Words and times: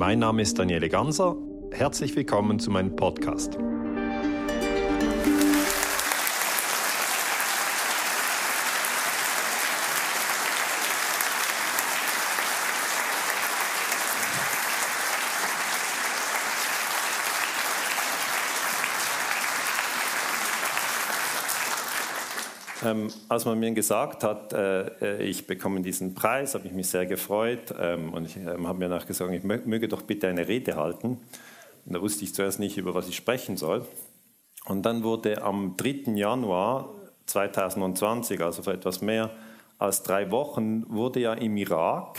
Mein 0.00 0.20
Name 0.20 0.40
ist 0.40 0.58
Daniele 0.58 0.88
Ganser. 0.88 1.36
Herzlich 1.72 2.16
willkommen 2.16 2.58
zu 2.58 2.70
meinem 2.70 2.96
Podcast. 2.96 3.58
Ähm, 22.90 23.10
als 23.28 23.44
man 23.44 23.58
mir 23.58 23.70
gesagt 23.72 24.24
hat, 24.24 24.52
äh, 24.52 24.86
äh, 25.00 25.22
ich 25.22 25.46
bekomme 25.46 25.80
diesen 25.80 26.14
Preis, 26.14 26.54
habe 26.54 26.66
ich 26.66 26.72
mich 26.72 26.88
sehr 26.88 27.06
gefreut 27.06 27.74
ähm, 27.78 28.12
und 28.12 28.26
ich 28.26 28.36
ähm, 28.36 28.66
habe 28.66 28.78
mir 28.78 28.88
nachgesagt, 28.88 29.32
ich 29.32 29.44
möge 29.44 29.88
doch 29.88 30.02
bitte 30.02 30.28
eine 30.28 30.48
Rede 30.48 30.76
halten. 30.76 31.18
Und 31.86 31.94
da 31.94 32.00
wusste 32.00 32.24
ich 32.24 32.34
zuerst 32.34 32.58
nicht, 32.58 32.76
über 32.76 32.94
was 32.94 33.08
ich 33.08 33.16
sprechen 33.16 33.56
soll. 33.56 33.86
Und 34.66 34.82
dann 34.82 35.02
wurde 35.02 35.42
am 35.42 35.76
3. 35.76 36.12
Januar 36.14 36.90
2020, 37.26 38.40
also 38.42 38.62
vor 38.62 38.72
etwas 38.72 39.00
mehr 39.00 39.30
als 39.78 40.02
drei 40.02 40.30
Wochen, 40.30 40.84
wurde 40.88 41.20
ja 41.20 41.34
im 41.34 41.56
Irak 41.56 42.18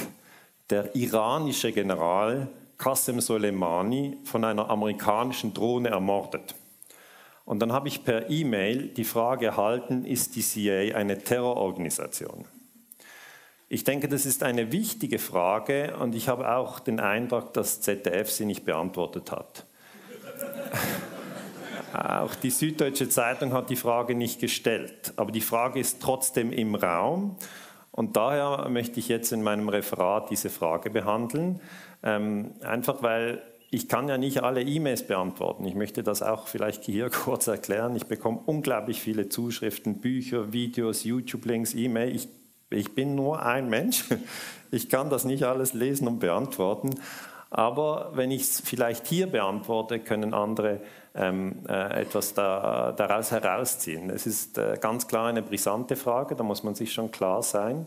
der 0.70 0.96
iranische 0.96 1.72
General 1.72 2.48
Qasem 2.78 3.20
Soleimani 3.20 4.18
von 4.24 4.44
einer 4.44 4.70
amerikanischen 4.70 5.54
Drohne 5.54 5.90
ermordet. 5.90 6.56
Und 7.46 7.60
dann 7.60 7.74
habe 7.74 7.88
ich 7.88 8.04
per 8.04 8.30
E-Mail 8.30 8.90
die 8.90 9.04
Frage 9.04 9.48
erhalten, 9.48 10.06
ist 10.06 10.36
die 10.36 10.42
CIA 10.42 10.96
eine 10.96 11.18
Terrororganisation? 11.18 12.46
Ich 13.68 13.84
denke, 13.84 14.08
das 14.08 14.26
ist 14.26 14.44
eine 14.44 14.72
wichtige 14.72 15.18
Frage 15.18 15.96
und 15.98 16.14
ich 16.14 16.28
habe 16.28 16.56
auch 16.56 16.80
den 16.80 17.00
Eindruck, 17.00 17.54
dass 17.54 17.80
ZDF 17.80 18.30
sie 18.30 18.46
nicht 18.46 18.66
beantwortet 18.66 19.32
hat. 19.32 19.66
auch 21.94 22.36
die 22.36 22.50
Süddeutsche 22.50 23.08
Zeitung 23.08 23.54
hat 23.54 23.70
die 23.70 23.76
Frage 23.78 24.14
nicht 24.14 24.42
gestellt, 24.42 25.14
aber 25.16 25.32
die 25.32 25.42
Frage 25.42 25.80
ist 25.80 26.02
trotzdem 26.02 26.52
im 26.52 26.76
Raum 26.76 27.38
und 27.92 28.18
daher 28.18 28.68
möchte 28.70 29.00
ich 29.00 29.08
jetzt 29.08 29.32
in 29.32 29.42
meinem 29.42 29.70
Referat 29.70 30.30
diese 30.30 30.50
Frage 30.50 30.90
behandeln, 30.90 31.62
ähm, 32.04 32.52
einfach 32.62 33.02
weil 33.04 33.42
ich 33.74 33.88
kann 33.88 34.10
ja 34.10 34.18
nicht 34.18 34.44
alle 34.44 34.62
E-Mails 34.62 35.08
beantworten. 35.08 35.66
Ich 35.66 35.76
möchte 35.76 36.04
das 36.04 36.22
auch 36.22 36.48
vielleicht 36.48 36.84
hier 36.84 37.10
kurz 37.24 37.48
erklären. 37.48 37.96
Ich 37.96 38.06
bekomme 38.06 38.42
unglaublich 38.46 39.02
viele 39.02 39.30
Zuschriften, 39.30 40.02
Bücher, 40.02 40.54
Videos, 40.54 41.06
YouTube-Links, 41.06 41.74
E-Mail. 41.74 42.14
Ich, 42.14 42.28
ich 42.70 42.94
bin 42.94 43.16
nur 43.16 43.44
ein 43.44 43.70
Mensch. 43.70 44.06
Ich 44.74 44.88
kann 44.88 45.10
das 45.10 45.26
nicht 45.26 45.44
alles 45.44 45.74
lesen 45.74 46.08
und 46.08 46.20
beantworten. 46.20 46.92
Aber 47.50 48.12
wenn 48.14 48.32
ich 48.32 48.44
es 48.44 48.62
vielleicht 48.62 49.06
hier 49.06 49.28
beantworte, 49.28 50.00
können 50.00 50.34
andere 50.34 50.80
ähm, 51.14 51.66
äh, 51.68 52.04
etwas 52.04 52.34
da, 52.34 52.94
daraus 52.94 53.32
herausziehen. 53.32 54.10
Es 54.10 54.26
ist 54.26 54.58
äh, 54.58 54.78
ganz 54.80 55.10
klar 55.10 55.28
eine 55.28 55.42
brisante 55.42 55.98
Frage, 55.98 56.38
da 56.38 56.44
muss 56.44 56.64
man 56.64 56.74
sich 56.74 56.94
schon 56.94 57.12
klar 57.12 57.44
sein 57.44 57.86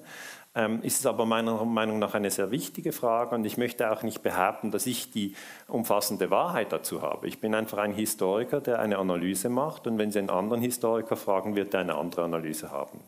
ist 0.82 1.00
es 1.00 1.06
aber 1.06 1.26
meiner 1.26 1.64
Meinung 1.64 1.98
nach 1.98 2.14
eine 2.14 2.30
sehr 2.30 2.52
wichtige 2.52 2.92
Frage 2.92 3.34
und 3.34 3.44
ich 3.44 3.56
möchte 3.56 3.90
auch 3.90 4.04
nicht 4.04 4.22
behaupten, 4.22 4.70
dass 4.70 4.86
ich 4.86 5.10
die 5.10 5.34
umfassende 5.66 6.30
Wahrheit 6.30 6.70
dazu 6.70 7.02
habe. 7.02 7.26
Ich 7.26 7.40
bin 7.40 7.56
einfach 7.56 7.78
ein 7.78 7.92
Historiker, 7.92 8.60
der 8.60 8.78
eine 8.78 8.98
Analyse 8.98 9.48
macht 9.48 9.88
und 9.88 9.98
wenn 9.98 10.12
Sie 10.12 10.20
einen 10.20 10.30
anderen 10.30 10.62
Historiker 10.62 11.16
fragen, 11.16 11.56
wird 11.56 11.74
er 11.74 11.80
eine 11.80 11.96
andere 11.96 12.22
Analyse 12.22 12.70
haben. 12.70 13.00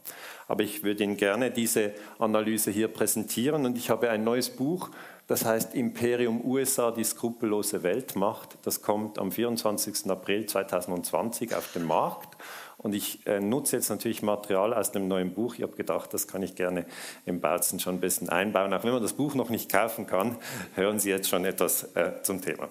Aber 0.48 0.64
ich 0.64 0.82
würde 0.82 1.04
Ihnen 1.04 1.16
gerne 1.16 1.52
diese 1.52 1.92
Analyse 2.18 2.72
hier 2.72 2.88
präsentieren 2.88 3.64
und 3.64 3.78
ich 3.78 3.90
habe 3.90 4.10
ein 4.10 4.24
neues 4.24 4.50
Buch, 4.50 4.90
das 5.28 5.44
heißt 5.44 5.74
Imperium 5.74 6.44
USA, 6.44 6.92
die 6.92 7.02
skrupellose 7.02 7.82
Weltmacht. 7.82 8.58
Das 8.62 8.80
kommt 8.82 9.18
am 9.18 9.32
24. 9.32 10.08
April 10.08 10.46
2020 10.46 11.54
auf 11.54 11.72
den 11.72 11.84
Markt. 11.84 12.36
Und 12.86 12.94
ich 12.94 13.26
äh, 13.26 13.40
nutze 13.40 13.74
jetzt 13.74 13.90
natürlich 13.90 14.22
Material 14.22 14.72
aus 14.72 14.92
dem 14.92 15.08
neuen 15.08 15.34
Buch. 15.34 15.56
Ich 15.56 15.62
habe 15.62 15.74
gedacht, 15.74 16.14
das 16.14 16.28
kann 16.28 16.44
ich 16.44 16.54
gerne 16.54 16.86
im 17.24 17.40
Bautzen 17.40 17.80
schon 17.80 17.96
ein 17.96 18.00
bisschen 18.00 18.28
einbauen. 18.28 18.72
Auch 18.72 18.84
wenn 18.84 18.92
man 18.92 19.02
das 19.02 19.14
Buch 19.14 19.34
noch 19.34 19.48
nicht 19.48 19.72
kaufen 19.72 20.06
kann, 20.06 20.36
hören 20.76 21.00
Sie 21.00 21.10
jetzt 21.10 21.28
schon 21.28 21.44
etwas 21.44 21.96
äh, 21.96 22.22
zum 22.22 22.40
Thema. 22.42 22.68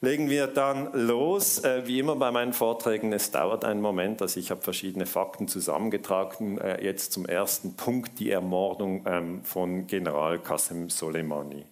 Legen 0.00 0.28
wir 0.28 0.48
dann 0.48 0.88
los. 0.92 1.62
Äh, 1.62 1.86
wie 1.86 2.00
immer 2.00 2.16
bei 2.16 2.32
meinen 2.32 2.52
Vorträgen, 2.52 3.12
es 3.12 3.30
dauert 3.30 3.64
einen 3.64 3.80
Moment, 3.80 4.20
also 4.20 4.40
ich 4.40 4.50
habe 4.50 4.60
verschiedene 4.60 5.06
Fakten 5.06 5.46
zusammengetragen. 5.46 6.58
Äh, 6.58 6.84
jetzt 6.84 7.12
zum 7.12 7.26
ersten 7.26 7.76
Punkt, 7.76 8.18
die 8.18 8.32
Ermordung 8.32 9.04
ähm, 9.06 9.44
von 9.44 9.86
General 9.86 10.40
Qasem 10.40 10.90
Soleimani. 10.90 11.64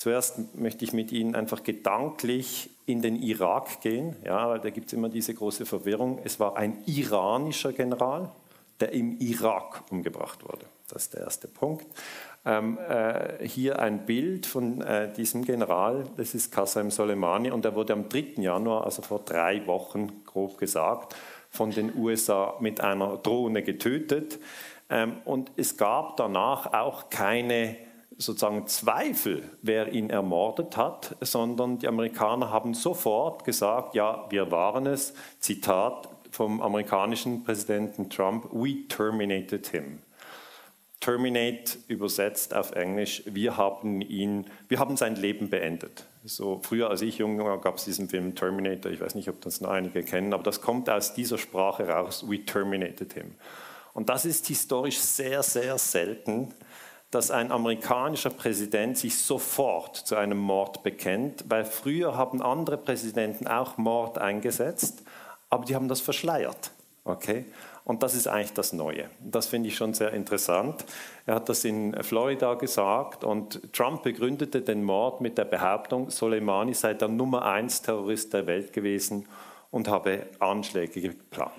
Zuerst 0.00 0.54
möchte 0.54 0.82
ich 0.82 0.94
mit 0.94 1.12
Ihnen 1.12 1.34
einfach 1.34 1.62
gedanklich 1.62 2.70
in 2.86 3.02
den 3.02 3.16
Irak 3.16 3.82
gehen, 3.82 4.16
ja, 4.24 4.48
weil 4.48 4.58
da 4.58 4.70
gibt 4.70 4.86
es 4.86 4.94
immer 4.94 5.10
diese 5.10 5.34
große 5.34 5.66
Verwirrung. 5.66 6.20
Es 6.24 6.40
war 6.40 6.56
ein 6.56 6.78
iranischer 6.86 7.74
General, 7.74 8.30
der 8.80 8.92
im 8.92 9.18
Irak 9.20 9.82
umgebracht 9.90 10.42
wurde. 10.42 10.64
Das 10.88 11.02
ist 11.02 11.12
der 11.12 11.20
erste 11.20 11.48
Punkt. 11.48 11.84
Ähm, 12.46 12.78
äh, 12.78 13.46
hier 13.46 13.78
ein 13.78 14.06
Bild 14.06 14.46
von 14.46 14.80
äh, 14.80 15.12
diesem 15.12 15.44
General, 15.44 16.06
das 16.16 16.34
ist 16.34 16.50
Qasem 16.50 16.90
Soleimani, 16.90 17.50
und 17.50 17.66
er 17.66 17.74
wurde 17.74 17.92
am 17.92 18.08
3. 18.08 18.36
Januar, 18.38 18.86
also 18.86 19.02
vor 19.02 19.18
drei 19.18 19.66
Wochen 19.66 20.24
grob 20.24 20.56
gesagt, 20.56 21.14
von 21.50 21.72
den 21.72 21.94
USA 21.94 22.54
mit 22.58 22.80
einer 22.80 23.18
Drohne 23.18 23.62
getötet. 23.62 24.38
Ähm, 24.88 25.18
und 25.26 25.52
es 25.58 25.76
gab 25.76 26.16
danach 26.16 26.72
auch 26.72 27.10
keine 27.10 27.76
sozusagen 28.20 28.66
Zweifel, 28.66 29.42
wer 29.62 29.92
ihn 29.92 30.10
ermordet 30.10 30.76
hat, 30.76 31.16
sondern 31.20 31.78
die 31.78 31.88
Amerikaner 31.88 32.50
haben 32.50 32.74
sofort 32.74 33.44
gesagt, 33.44 33.94
ja, 33.94 34.26
wir 34.28 34.50
waren 34.50 34.86
es, 34.86 35.14
Zitat 35.38 36.08
vom 36.30 36.60
amerikanischen 36.60 37.44
Präsidenten 37.44 38.10
Trump, 38.10 38.46
we 38.52 38.86
terminated 38.88 39.66
him. 39.68 40.00
Terminate 41.00 41.78
übersetzt 41.88 42.52
auf 42.52 42.72
Englisch, 42.72 43.22
wir 43.24 43.56
haben 43.56 44.02
ihn, 44.02 44.46
wir 44.68 44.78
haben 44.78 44.98
sein 44.98 45.16
Leben 45.16 45.48
beendet. 45.48 46.04
So 46.22 46.60
früher, 46.62 46.90
als 46.90 47.00
ich 47.00 47.16
jung 47.16 47.38
war, 47.38 47.58
gab 47.58 47.76
es 47.76 47.86
diesen 47.86 48.10
Film 48.10 48.34
Terminator. 48.34 48.92
Ich 48.92 49.00
weiß 49.00 49.14
nicht, 49.14 49.30
ob 49.30 49.40
das 49.40 49.62
noch 49.62 49.70
einige 49.70 50.02
kennen, 50.02 50.34
aber 50.34 50.42
das 50.42 50.60
kommt 50.60 50.90
aus 50.90 51.14
dieser 51.14 51.38
Sprache 51.38 51.88
raus. 51.88 52.26
We 52.28 52.44
terminated 52.44 53.14
him. 53.14 53.34
Und 53.94 54.10
das 54.10 54.26
ist 54.26 54.46
historisch 54.46 54.98
sehr, 54.98 55.42
sehr 55.42 55.78
selten, 55.78 56.54
dass 57.10 57.30
ein 57.30 57.50
amerikanischer 57.50 58.30
Präsident 58.30 58.96
sich 58.96 59.18
sofort 59.18 59.96
zu 59.96 60.16
einem 60.16 60.38
Mord 60.38 60.82
bekennt, 60.82 61.44
weil 61.48 61.64
früher 61.64 62.16
haben 62.16 62.40
andere 62.40 62.76
Präsidenten 62.76 63.48
auch 63.48 63.76
Mord 63.78 64.18
eingesetzt, 64.18 65.02
aber 65.48 65.64
die 65.64 65.74
haben 65.74 65.88
das 65.88 66.00
verschleiert. 66.00 66.70
Okay? 67.04 67.46
Und 67.84 68.04
das 68.04 68.14
ist 68.14 68.28
eigentlich 68.28 68.52
das 68.52 68.72
Neue. 68.72 69.10
Das 69.18 69.48
finde 69.48 69.68
ich 69.68 69.74
schon 69.74 69.94
sehr 69.94 70.12
interessant. 70.12 70.84
Er 71.26 71.34
hat 71.34 71.48
das 71.48 71.64
in 71.64 72.00
Florida 72.04 72.54
gesagt 72.54 73.24
und 73.24 73.72
Trump 73.72 74.04
begründete 74.04 74.60
den 74.60 74.84
Mord 74.84 75.20
mit 75.20 75.36
der 75.38 75.46
Behauptung, 75.46 76.10
Soleimani 76.10 76.74
sei 76.74 76.94
der 76.94 77.08
Nummer 77.08 77.44
eins 77.44 77.82
Terrorist 77.82 78.32
der 78.32 78.46
Welt 78.46 78.72
gewesen 78.72 79.26
und 79.72 79.88
habe 79.88 80.26
Anschläge 80.38 81.00
geplant. 81.00 81.52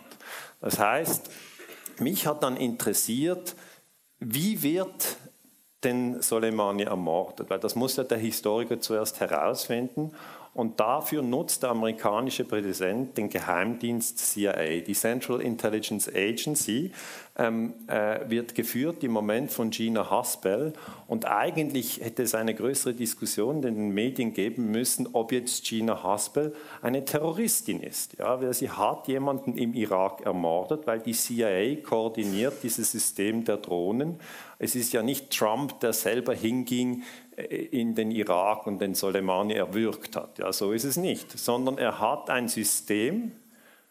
Das 0.62 0.80
heißt, 0.80 1.30
mich 2.00 2.28
hat 2.28 2.44
dann 2.44 2.56
interessiert, 2.56 3.56
wie 4.20 4.62
wird 4.62 5.18
den 5.84 6.22
Soleimani 6.22 6.84
ermordet, 6.84 7.50
weil 7.50 7.60
das 7.60 7.76
muss 7.76 7.96
ja 7.96 8.04
der 8.04 8.18
Historiker 8.18 8.80
zuerst 8.80 9.20
herausfinden. 9.20 10.12
Und 10.54 10.82
dafür 10.82 11.22
nutzt 11.22 11.64
der 11.64 11.70
amerikanische 11.70 12.44
Präsident 12.44 13.18
den 13.18 13.30
Geheimdienst 13.30 14.18
CIA. 14.18 14.82
Die 14.86 14.94
Central 14.94 15.40
Intelligence 15.40 16.10
Agency 16.14 16.92
ähm, 17.38 17.74
äh, 17.88 18.30
wird 18.30 18.54
geführt 18.54 19.02
im 19.06 19.12
Moment 19.12 19.50
von 19.50 19.70
Gina 19.70 20.10
Haspel. 20.10 20.74
Und 21.08 21.26
eigentlich 21.26 22.02
hätte 22.02 22.24
es 22.24 22.36
eine 22.36 22.54
größere 22.54 22.94
Diskussion 22.94 23.58
in 23.58 23.76
den 23.76 23.90
Medien 23.94 24.34
geben 24.34 24.72
müssen, 24.72 25.08
ob 25.14 25.32
jetzt 25.32 25.64
Gina 25.64 26.04
Haspel 26.04 26.54
eine 26.82 27.06
Terroristin 27.06 27.82
ist. 27.82 28.18
Ja, 28.20 28.42
weil 28.42 28.54
sie 28.54 28.70
hat 28.70 29.08
jemanden 29.08 29.58
im 29.58 29.74
Irak 29.74 30.26
ermordet, 30.26 30.86
weil 30.86 31.00
die 31.00 31.14
CIA 31.14 31.78
koordiniert 31.82 32.56
dieses 32.62 32.92
System 32.92 33.46
der 33.46 33.56
Drohnen. 33.56 34.20
Es 34.60 34.76
ist 34.76 34.92
ja 34.92 35.02
nicht 35.02 35.32
Trump, 35.32 35.80
der 35.80 35.94
selber 35.94 36.34
hinging 36.34 37.04
in 37.38 37.96
den 37.96 38.12
Irak 38.12 38.68
und 38.68 38.80
den 38.80 38.94
Soleimani 38.94 39.54
erwürgt 39.54 40.16
hat. 40.16 40.40
Ja, 40.40 40.52
so 40.52 40.72
ist 40.72 40.84
es 40.84 40.98
nicht, 40.98 41.38
sondern 41.38 41.78
er 41.78 42.00
hat 42.00 42.30
ein 42.30 42.48
System 42.48 43.32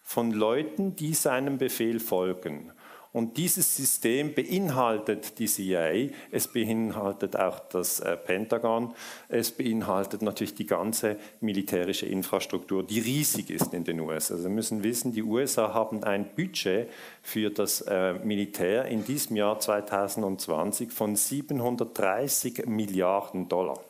von 0.02 0.32
Leuten, 0.32 0.96
die 0.96 1.14
seinem 1.14 1.58
Befehl 1.58 2.00
folgen. 2.00 2.72
Und 3.12 3.36
dieses 3.38 3.76
System 3.76 4.34
beinhaltet 4.34 5.38
die 5.40 5.46
CIA, 5.46 6.10
es 6.30 6.46
beinhaltet 6.46 7.34
auch 7.34 7.58
das 7.58 7.98
äh, 7.98 8.16
Pentagon, 8.16 8.94
es 9.28 9.50
beinhaltet 9.50 10.22
natürlich 10.22 10.54
die 10.54 10.66
ganze 10.66 11.16
militärische 11.40 12.06
Infrastruktur, 12.06 12.84
die 12.84 13.00
riesig 13.00 13.50
ist 13.50 13.74
in 13.74 13.82
den 13.82 13.98
USA. 13.98 14.34
Also 14.34 14.44
wir 14.44 14.54
müssen 14.54 14.84
wissen, 14.84 15.12
die 15.12 15.24
USA 15.24 15.74
haben 15.74 16.04
ein 16.04 16.34
Budget 16.36 16.88
für 17.20 17.50
das 17.50 17.80
äh, 17.80 18.14
Militär 18.14 18.84
in 18.84 19.04
diesem 19.04 19.34
Jahr 19.34 19.58
2020 19.58 20.92
von 20.92 21.16
730 21.16 22.66
Milliarden 22.66 23.48
Dollar. 23.48 23.80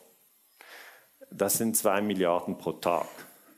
das 1.29 1.59
sind 1.59 1.77
zwei 1.77 2.01
Milliarden 2.01 2.57
pro 2.57 2.71
Tag. 2.71 3.07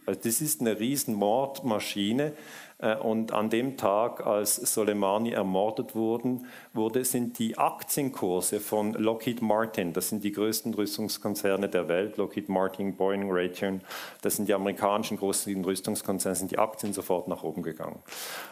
Also 0.05 0.19
das 0.23 0.41
ist 0.41 0.61
eine 0.61 0.79
riesen 0.79 1.15
Mordmaschine. 1.15 2.33
Äh, 2.79 2.95
und 2.95 3.31
an 3.31 3.49
dem 3.49 3.77
Tag, 3.77 4.25
als 4.25 4.55
Soleimani 4.55 5.31
ermordet 5.31 5.95
wurden, 5.95 6.47
wurde, 6.73 7.05
sind 7.05 7.39
die 7.39 7.57
Aktienkurse 7.57 8.59
von 8.59 8.93
Lockheed 8.93 9.41
Martin, 9.41 9.93
das 9.93 10.09
sind 10.09 10.23
die 10.23 10.31
größten 10.31 10.73
Rüstungskonzerne 10.73 11.69
der 11.69 11.87
Welt, 11.87 12.17
Lockheed 12.17 12.49
Martin, 12.49 12.95
Boeing, 12.95 13.31
Raytheon, 13.31 13.81
das 14.21 14.35
sind 14.35 14.47
die 14.47 14.53
amerikanischen 14.53 15.17
großen 15.17 15.63
Rüstungskonzerne, 15.63 16.35
sind 16.35 16.51
die 16.51 16.59
Aktien 16.59 16.93
sofort 16.93 17.27
nach 17.27 17.43
oben 17.43 17.63
gegangen. 17.63 18.01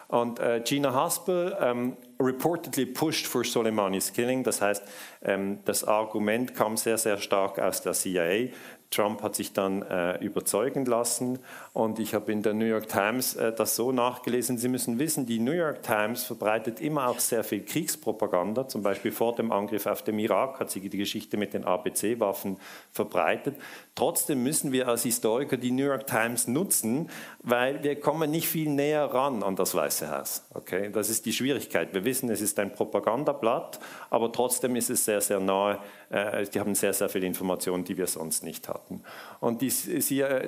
Und 0.08 0.40
äh, 0.40 0.62
Gina 0.64 0.94
Haspel 0.94 1.56
ähm, 1.60 1.98
reportedly 2.20 2.86
pushed 2.86 3.28
for 3.28 3.44
Soleimani's 3.44 4.12
killing, 4.14 4.44
das 4.44 4.62
heißt, 4.62 4.84
ähm, 5.24 5.60
das 5.66 5.84
Argument 5.84 6.54
kam 6.54 6.78
sehr, 6.78 6.98
sehr 6.98 7.18
stark 7.18 7.60
aus 7.60 7.82
der 7.82 7.94
CIA. 7.94 8.50
Trump 8.92 9.24
hat 9.24 9.36
sich 9.36 9.54
dann 9.54 9.84
äh, 9.84 10.18
überzeugen 10.18 10.86
lassen 10.86 11.40
und 11.72 11.98
ich 11.98 12.14
habe 12.14 12.30
in 12.34 12.44
der 12.44 12.54
New 12.54 12.66
York 12.66 12.90
Times 12.90 13.36
äh, 13.36 13.54
das 13.54 13.78
so 13.78 13.94
nachgelesen. 13.94 14.58
Sie 14.58 14.68
müssen 14.68 15.00
wissen, 15.00 15.26
die 15.26 15.40
New 15.40 15.54
York 15.54 15.82
Times 15.82 16.26
verbreitet 16.26 16.82
immer 16.82 17.08
auch 17.08 17.20
sehr 17.20 17.46
viel 17.46 17.64
Kriegspropaganda. 17.64 18.68
Zum 18.68 18.84
Beispiel 18.84 19.14
vor 19.14 19.34
dem 19.34 19.54
Angriff 19.54 19.86
auf 19.86 20.04
den 20.04 20.20
Irak 20.20 20.60
hat 20.60 20.72
sie 20.72 20.82
die 20.82 20.98
Geschichte 20.98 21.38
mit 21.38 21.54
den 21.54 21.64
ABC-Waffen 21.64 22.58
verbreitet. 22.92 23.56
Trotzdem 23.96 24.44
müssen 24.44 24.74
wir 24.74 24.90
als 24.90 25.04
Historiker 25.04 25.56
die 25.56 25.72
New 25.72 25.86
York 25.86 26.06
Times 26.08 26.48
nutzen, 26.48 27.10
weil 27.44 27.82
wir 27.84 27.98
kommen 27.98 28.30
nicht 28.30 28.50
viel 28.50 28.70
näher 28.70 29.06
ran 29.06 29.42
an 29.42 29.56
das 29.56 29.74
Weiße 29.74 30.12
Haus. 30.12 30.44
Okay? 30.54 30.90
Das 30.92 31.10
ist 31.10 31.26
die 31.26 31.34
Schwierigkeit. 31.34 31.94
Wir 31.94 32.04
wissen, 32.04 32.30
es 32.30 32.42
ist 32.42 32.60
ein 32.60 32.74
Propagandablatt, 32.74 33.80
aber 34.10 34.34
trotzdem 34.34 34.76
ist 34.76 34.90
es 34.90 35.06
sehr, 35.06 35.22
sehr 35.22 35.40
nahe. 35.40 35.80
Äh, 36.12 36.46
die 36.46 36.60
haben 36.60 36.76
sehr, 36.76 36.94
sehr 36.94 37.10
viele 37.10 37.26
Informationen, 37.26 37.84
die 37.84 37.98
wir 37.98 38.08
sonst 38.08 38.44
nicht 38.44 38.68
hatten. 38.68 39.02
Und 39.40 39.62
die, 39.62 39.72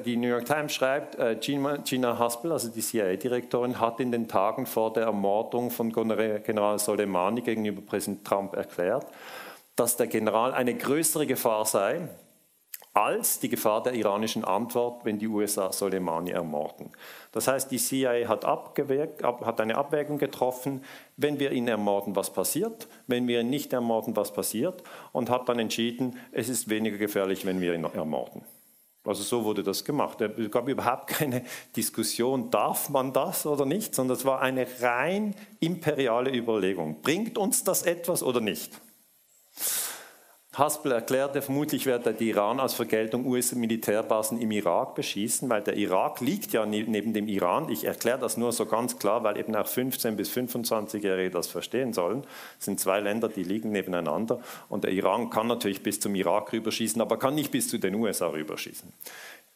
die 0.05 0.17
New 0.17 0.27
York 0.27 0.45
Times 0.45 0.73
schreibt, 0.73 1.15
äh, 1.15 1.37
Gina 1.39 2.19
Haspel, 2.19 2.51
also 2.51 2.69
die 2.69 2.81
CIA-Direktorin, 2.81 3.79
hat 3.79 3.99
in 3.99 4.11
den 4.11 4.27
Tagen 4.27 4.65
vor 4.65 4.91
der 4.91 5.03
Ermordung 5.03 5.71
von 5.71 5.91
General 5.91 6.77
Soleimani 6.79 7.41
gegenüber 7.41 7.81
Präsident 7.81 8.25
Trump 8.25 8.55
erklärt, 8.55 9.07
dass 9.75 9.95
der 9.95 10.07
General 10.07 10.53
eine 10.53 10.75
größere 10.75 11.25
Gefahr 11.25 11.65
sei 11.65 12.09
als 12.93 13.39
die 13.39 13.49
Gefahr 13.49 13.81
der 13.81 13.93
iranischen 13.93 14.45
Antwort, 14.45 15.03
wenn 15.03 15.17
die 15.17 15.27
USA 15.27 15.71
Soleimani 15.71 16.31
ermorden. 16.31 16.91
Das 17.31 17.47
heißt, 17.47 17.71
die 17.71 17.77
CIA 17.77 18.27
hat, 18.27 18.45
hat, 18.45 19.61
eine 19.61 19.75
Abwägung 19.75 20.19
getroffen, 20.19 20.83
wenn 21.17 21.39
wir 21.39 21.51
ihn 21.51 21.67
ermorden, 21.67 22.15
was 22.15 22.31
passiert, 22.31 22.87
wenn 23.07 23.27
wir 23.27 23.41
ihn 23.41 23.49
nicht 23.49 23.73
ermorden, 23.73 24.15
was 24.15 24.31
passiert, 24.31 24.83
und 25.11 25.31
hat 25.31 25.49
dann 25.49 25.57
entschieden, 25.57 26.19
es 26.31 26.49
ist 26.49 26.69
weniger 26.69 26.97
gefährlich, 26.97 27.45
wenn 27.45 27.61
wir 27.61 27.73
ihn 27.73 27.83
ermorden. 27.83 28.43
Also 29.05 29.23
so 29.23 29.43
wurde 29.43 29.63
das 29.63 29.83
gemacht. 29.83 30.21
Es 30.21 30.49
gab 30.49 30.67
überhaupt 30.67 31.07
keine 31.07 31.43
Diskussion, 31.75 32.51
darf 32.51 32.89
man 32.89 33.11
das 33.11 33.45
oder 33.45 33.65
nicht, 33.65 33.95
sondern 33.95 34.17
es 34.17 34.23
war 34.23 34.41
eine 34.41 34.65
rein 34.81 35.35
imperiale 35.59 36.33
Überlegung. 36.33 37.01
Bringt 37.01 37.37
uns 37.37 37.63
das 37.63 37.83
etwas 37.83 38.23
oder 38.23 38.39
nicht? 38.39 38.79
Haspel 40.55 40.91
erklärte, 40.91 41.41
vermutlich 41.41 41.87
werde 41.87 42.13
der 42.13 42.27
Iran 42.27 42.59
aus 42.59 42.75
Vergeltung 42.75 43.25
US-Militärbasen 43.25 44.39
im 44.39 44.51
Irak 44.51 44.93
beschießen, 44.93 45.49
weil 45.49 45.63
der 45.63 45.75
Irak 45.75 46.21
liegt 46.21 46.53
ja 46.53 46.67
ne-, 46.67 46.83
neben 46.83 47.11
dem 47.11 47.27
Iran. 47.27 47.69
Ich 47.69 47.85
erkläre 47.85 48.19
das 48.19 48.37
nur 48.37 48.51
so 48.51 48.67
ganz 48.67 48.99
klar, 48.99 49.23
weil 49.23 49.37
eben 49.37 49.55
auch 49.55 49.67
15- 49.67 50.11
bis 50.11 50.31
25-Jährige 50.31 51.31
das 51.31 51.47
verstehen 51.47 51.91
sollen. 51.91 52.23
Es 52.59 52.65
sind 52.65 52.79
zwei 52.79 52.99
Länder, 52.99 53.29
die 53.29 53.43
liegen 53.43 53.71
nebeneinander. 53.71 54.41
Und 54.69 54.83
der 54.83 54.91
Iran 54.91 55.31
kann 55.31 55.47
natürlich 55.47 55.81
bis 55.81 55.99
zum 55.99 56.13
Irak 56.13 56.53
rüberschießen, 56.53 57.01
aber 57.01 57.17
kann 57.17 57.33
nicht 57.33 57.49
bis 57.49 57.67
zu 57.67 57.79
den 57.79 57.95
USA 57.95 58.27
rüberschießen. 58.27 58.93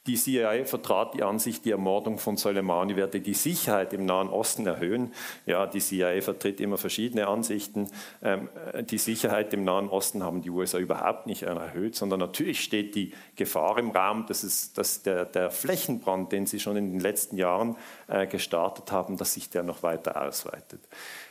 Die 0.08 0.16
CIA 0.16 0.64
vertrat 0.64 1.14
die 1.14 1.24
Ansicht, 1.24 1.66
die 1.66 1.72
Ermordung 1.72 2.18
von 2.18 2.38
Soleimani 2.38 2.96
werde 2.96 3.20
die 3.20 3.34
Sicherheit 3.34 3.92
im 3.92 4.06
Nahen 4.06 4.30
Osten 4.30 4.66
erhöhen. 4.66 5.14
Ja, 5.46 5.68
die 5.68 5.80
CIA 5.80 6.22
vertritt 6.22 6.62
immer 6.62 6.78
verschiedene 6.78 7.28
Ansichten. 7.28 7.90
Ähm, 8.24 8.48
die 8.90 8.98
Sicherheit 8.98 9.54
im 9.54 9.66
Nahen 9.66 9.90
Osten 9.90 10.24
haben 10.24 10.42
die 10.42 10.50
USA 10.50 10.78
überhaupt 10.78 11.28
nicht 11.28 11.44
erhöht, 11.44 11.96
sondern 11.96 12.22
natürlich 12.22 12.62
steht 12.62 12.96
die 12.96 13.14
Gefahr 13.36 13.78
im 13.78 13.92
Raum, 13.92 14.26
dass, 14.28 14.44
es, 14.44 14.72
dass 14.72 15.04
der, 15.04 15.26
der 15.26 15.52
Flächenbrand, 15.52 16.32
den 16.32 16.46
sie 16.46 16.62
schon 16.62 16.78
in 16.78 16.92
den 16.94 17.00
letzten 17.02 17.36
Jahren 17.36 17.76
äh, 18.08 18.28
gestartet 18.28 18.92
haben, 18.94 19.18
dass 19.18 19.34
sich 19.34 19.50
der 19.50 19.64
noch 19.64 19.84
weiter 19.84 20.22
ausweitet. 20.22 20.80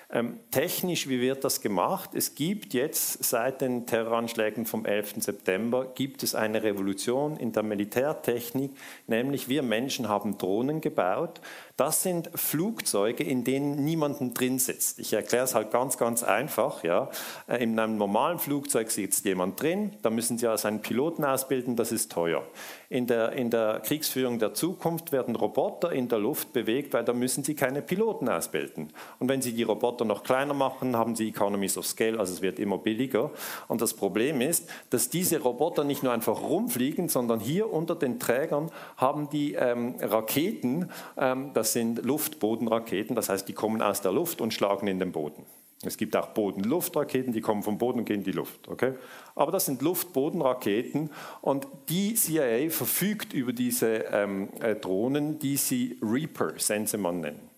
Ähm, 0.09 0.39
technisch, 0.53 1.09
wie 1.09 1.21
wird 1.21 1.43
das 1.43 1.61
gemacht? 1.61 2.11
Es 2.15 2.37
gibt 2.37 2.75
jetzt 2.75 3.25
seit 3.25 3.61
den 3.61 3.87
Terroranschlägen 3.87 4.65
vom 4.65 4.85
11. 4.85 5.15
September 5.19 5.93
gibt 5.95 6.23
es 6.23 6.37
eine 6.37 6.63
Revolution 6.63 7.37
in 7.37 7.51
der 7.51 7.65
Militärtechnik, 7.65 8.71
nämlich 9.09 9.49
wir 9.49 9.65
Menschen 9.65 10.09
haben 10.09 10.39
Drohnen 10.39 10.81
gebaut, 10.81 11.41
das 11.77 12.03
sind 12.03 12.31
Flugzeuge, 12.35 13.23
in 13.23 13.45
denen 13.45 13.85
niemanden 13.85 14.33
drin 14.33 14.59
sitzt. 14.59 14.99
Ich 14.99 15.13
erkläre 15.13 15.45
es 15.45 15.55
halt 15.55 15.71
ganz, 15.71 15.99
ganz 15.99 16.23
einfach. 16.23 16.83
Ja. 16.85 17.11
Äh, 17.49 17.63
in 17.63 17.79
einem 17.79 17.99
normalen 17.99 18.39
Flugzeug 18.39 18.91
sitzt 18.91 19.27
jemand 19.27 19.61
drin, 19.61 19.93
da 20.03 20.09
müssen 20.09 20.39
Sie 20.39 20.47
also 20.47 20.69
einen 20.69 20.81
Piloten 20.81 21.25
ausbilden, 21.25 21.77
das 21.77 21.93
ist 21.93 22.11
teuer. 22.11 22.43
In 22.89 23.07
der, 23.07 23.33
in 23.33 23.51
der 23.51 23.81
Kriegsführung 23.81 24.39
der 24.39 24.55
Zukunft 24.55 25.13
werden 25.13 25.37
Roboter 25.37 25.93
in 25.93 26.09
der 26.09 26.19
Luft 26.19 26.53
bewegt, 26.53 26.95
weil 26.95 27.05
da 27.05 27.13
müssen 27.13 27.45
Sie 27.45 27.55
keine 27.55 27.83
Piloten 27.83 28.29
ausbilden. 28.29 28.93
Und 29.19 29.29
wenn 29.29 29.43
Sie 29.43 29.53
die 29.53 29.65
Roboter 29.65 30.05
noch 30.05 30.23
kleiner 30.23 30.55
machen, 30.55 30.97
haben 30.97 31.15
Sie 31.15 31.29
Economies 31.29 31.77
of 31.77 31.85
Scale, 31.85 32.19
also 32.19 32.33
es 32.33 32.43
wird 32.43 32.59
immer 32.59 32.79
billiger. 32.79 33.33
Und 33.69 33.83
das 33.83 33.93
Problem 33.93 34.41
ist, 34.41 34.71
dass 34.89 35.11
diese 35.11 35.41
Roboter 35.41 35.85
nicht 35.85 36.03
nur 36.03 36.13
einfach 36.13 36.41
rumfliegen, 36.41 37.09
sondern 37.09 37.41
hier 37.41 37.71
unter 37.71 37.97
den 37.97 38.19
Trägern 38.19 38.71
haben 38.97 39.29
die 39.29 39.55
ähm, 39.55 39.97
Raketen, 40.01 40.91
ähm, 41.19 41.51
das 41.53 41.66
das 41.67 41.73
sind 41.73 42.05
Luft-Boden-Raketen, 42.05 43.17
das 43.17 43.29
heißt, 43.29 43.49
die 43.49 43.53
kommen 43.53 43.83
aus 43.83 44.01
der 44.01 44.13
Luft 44.13 44.41
und 44.41 44.55
schlagen 44.55 44.87
in 44.87 45.01
den 45.01 45.11
Boden. 45.11 45.45
Es 45.83 45.97
gibt 45.97 46.15
auch 46.15 46.29
Boden-Luft-Raketen, 46.29 47.33
die 47.33 47.41
kommen 47.41 47.65
vom 47.65 47.77
Boden 47.77 47.99
und 47.99 48.05
gehen 48.05 48.21
in 48.21 48.25
die 48.25 48.31
Luft. 48.31 48.69
Okay? 48.69 48.93
Aber 49.35 49.51
das 49.51 49.67
sind 49.67 49.83
Luft-Boden-Raketen 49.83 51.11
und 51.41 51.67
die 51.89 52.15
CIA 52.15 52.71
verfügt 52.71 53.33
über 53.33 53.53
diese 53.53 54.05
ähm, 54.13 54.49
äh, 54.61 54.77
Drohnen, 54.77 55.41
die 55.41 55.57
sie 55.57 55.99
Reaper, 56.01 56.53
Sensemann 56.57 57.19
nennen. 57.21 57.51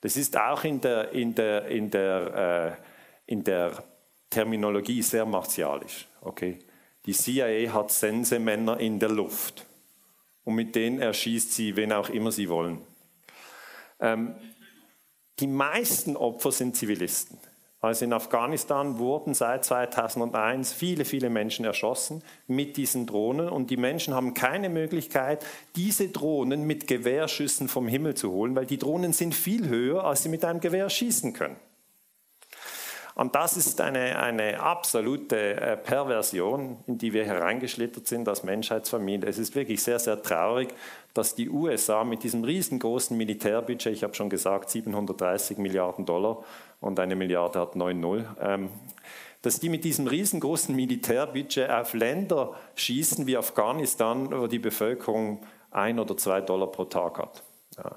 Das 0.00 0.16
ist 0.16 0.36
auch 0.36 0.64
in 0.64 0.80
der, 0.80 1.12
in 1.12 1.36
der, 1.36 1.66
in 1.66 1.90
der, 1.92 2.76
äh, 3.28 3.32
in 3.32 3.44
der 3.44 3.84
Terminologie 4.30 5.00
sehr 5.00 5.26
martialisch. 5.26 6.08
Okay? 6.22 6.58
Die 7.06 7.12
CIA 7.12 7.72
hat 7.72 7.92
Sensemänner 7.92 8.80
in 8.80 8.98
der 8.98 9.10
Luft 9.10 9.64
und 10.42 10.56
mit 10.56 10.74
denen 10.74 10.98
erschießt 10.98 11.52
sie, 11.52 11.76
wen 11.76 11.92
auch 11.92 12.08
immer 12.08 12.32
sie 12.32 12.48
wollen. 12.48 12.80
Ähm, 14.00 14.34
die 15.40 15.46
meisten 15.46 16.16
Opfer 16.16 16.52
sind 16.52 16.76
Zivilisten. 16.76 17.38
Also 17.84 18.06
in 18.06 18.14
Afghanistan 18.14 18.98
wurden 18.98 19.34
seit 19.34 19.66
2001 19.66 20.72
viele, 20.72 21.04
viele 21.04 21.28
Menschen 21.28 21.66
erschossen 21.66 22.22
mit 22.46 22.78
diesen 22.78 23.04
Drohnen 23.04 23.50
und 23.50 23.68
die 23.68 23.76
Menschen 23.76 24.14
haben 24.14 24.32
keine 24.32 24.70
Möglichkeit, 24.70 25.44
diese 25.76 26.08
Drohnen 26.08 26.66
mit 26.66 26.86
Gewehrschüssen 26.86 27.68
vom 27.68 27.86
Himmel 27.86 28.14
zu 28.14 28.32
holen, 28.32 28.56
weil 28.56 28.64
die 28.64 28.78
Drohnen 28.78 29.12
sind 29.12 29.34
viel 29.34 29.68
höher, 29.68 30.04
als 30.04 30.22
sie 30.22 30.30
mit 30.30 30.46
einem 30.46 30.60
Gewehr 30.60 30.88
schießen 30.88 31.34
können. 31.34 31.56
Und 33.14 33.36
das 33.36 33.56
ist 33.56 33.80
eine, 33.80 34.18
eine 34.18 34.60
absolute 34.60 35.60
äh, 35.60 35.76
Perversion, 35.76 36.78
in 36.86 36.98
die 36.98 37.12
wir 37.12 37.24
hereingeschlittert 37.24 38.08
sind 38.08 38.28
als 38.28 38.42
Menschheitsfamilie. 38.42 39.28
Es 39.28 39.38
ist 39.38 39.54
wirklich 39.54 39.82
sehr, 39.82 40.00
sehr 40.00 40.20
traurig, 40.20 40.74
dass 41.14 41.36
die 41.36 41.48
USA 41.48 42.02
mit 42.02 42.24
diesem 42.24 42.42
riesengroßen 42.42 43.16
Militärbudget, 43.16 43.92
ich 43.92 44.02
habe 44.02 44.14
schon 44.14 44.30
gesagt, 44.30 44.70
730 44.70 45.58
Milliarden 45.58 46.04
Dollar 46.06 46.42
und 46.80 46.98
eine 46.98 47.14
Milliarde 47.14 47.60
hat 47.60 47.76
9,0, 47.76 48.24
ähm, 48.40 48.70
dass 49.42 49.60
die 49.60 49.68
mit 49.68 49.84
diesem 49.84 50.08
riesengroßen 50.08 50.74
Militärbudget 50.74 51.70
auf 51.70 51.94
Länder 51.94 52.54
schießen 52.74 53.28
wie 53.28 53.36
Afghanistan, 53.36 54.32
wo 54.32 54.48
die 54.48 54.58
Bevölkerung 54.58 55.40
ein 55.70 56.00
oder 56.00 56.16
zwei 56.16 56.40
Dollar 56.40 56.66
pro 56.66 56.86
Tag 56.86 57.18
hat. 57.18 57.42
Ja. 57.76 57.96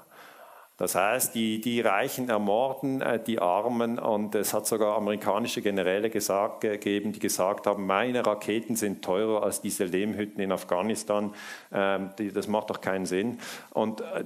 Das 0.78 0.94
heißt, 0.94 1.34
die, 1.34 1.60
die 1.60 1.80
Reichen 1.80 2.28
ermorden 2.28 3.02
äh, 3.02 3.22
die 3.22 3.40
Armen 3.40 3.98
und 3.98 4.34
es 4.36 4.54
hat 4.54 4.66
sogar 4.66 4.96
amerikanische 4.96 5.60
Generäle 5.60 6.08
gesagt, 6.08 6.60
gegeben, 6.60 7.12
die 7.12 7.18
gesagt 7.18 7.66
haben, 7.66 7.84
meine 7.84 8.24
Raketen 8.24 8.76
sind 8.76 9.04
teurer 9.04 9.42
als 9.42 9.60
diese 9.60 9.84
Lehmhütten 9.84 10.40
in 10.40 10.52
Afghanistan. 10.52 11.34
Ähm, 11.72 12.10
die, 12.18 12.32
das 12.32 12.46
macht 12.46 12.70
doch 12.70 12.80
keinen 12.80 13.06
Sinn. 13.06 13.40
Und 13.70 14.00
äh, 14.00 14.24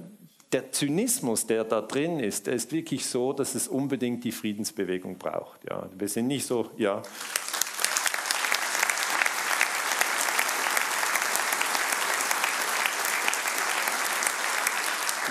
der 0.51 0.71
Zynismus, 0.71 1.47
der 1.47 1.63
da 1.63 1.81
drin 1.81 2.19
ist, 2.19 2.47
ist 2.47 2.71
wirklich 2.71 3.07
so, 3.07 3.33
dass 3.33 3.55
es 3.55 3.67
unbedingt 3.67 4.23
die 4.23 4.31
Friedensbewegung 4.31 5.17
braucht. 5.17 5.67
Ja, 5.67 5.89
wir 5.97 6.07
sind 6.07 6.27
nicht 6.27 6.45
so, 6.45 6.69
ja. 6.77 7.01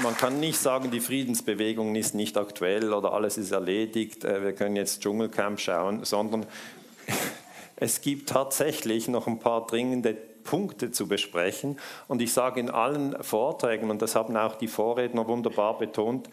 Man 0.03 0.17
kann 0.17 0.41
nicht 0.41 0.59
sagen, 0.59 0.91
die 0.91 1.01
Friedensbewegung 1.01 1.95
ist 1.95 2.15
nicht 2.15 2.37
aktuell 2.37 2.93
oder 2.93 3.13
alles 3.13 3.39
ist 3.39 3.53
erledigt, 3.53 4.25
äh, 4.25 4.43
wir 4.43 4.53
können 4.53 4.77
jetzt 4.77 5.03
Dschungelcamp 5.03 5.61
schauen, 5.61 6.05
sondern 6.05 6.47
es 7.77 8.01
gibt 8.01 8.29
tatsächlich 8.29 9.09
noch 9.09 9.27
ein 9.27 9.39
paar 9.39 9.67
dringende 9.67 10.15
Punkte 10.15 10.91
zu 10.91 11.07
besprechen. 11.07 11.79
Und 12.09 12.21
ich 12.21 12.33
sage 12.33 12.61
in 12.61 12.71
allen 12.71 13.23
Vorträgen, 13.23 13.91
und 13.91 14.03
das 14.03 14.17
haben 14.17 14.37
auch 14.37 14.57
die 14.57 14.69
Vorredner 14.69 15.27
wunderbar 15.29 15.79
betont, 15.79 16.29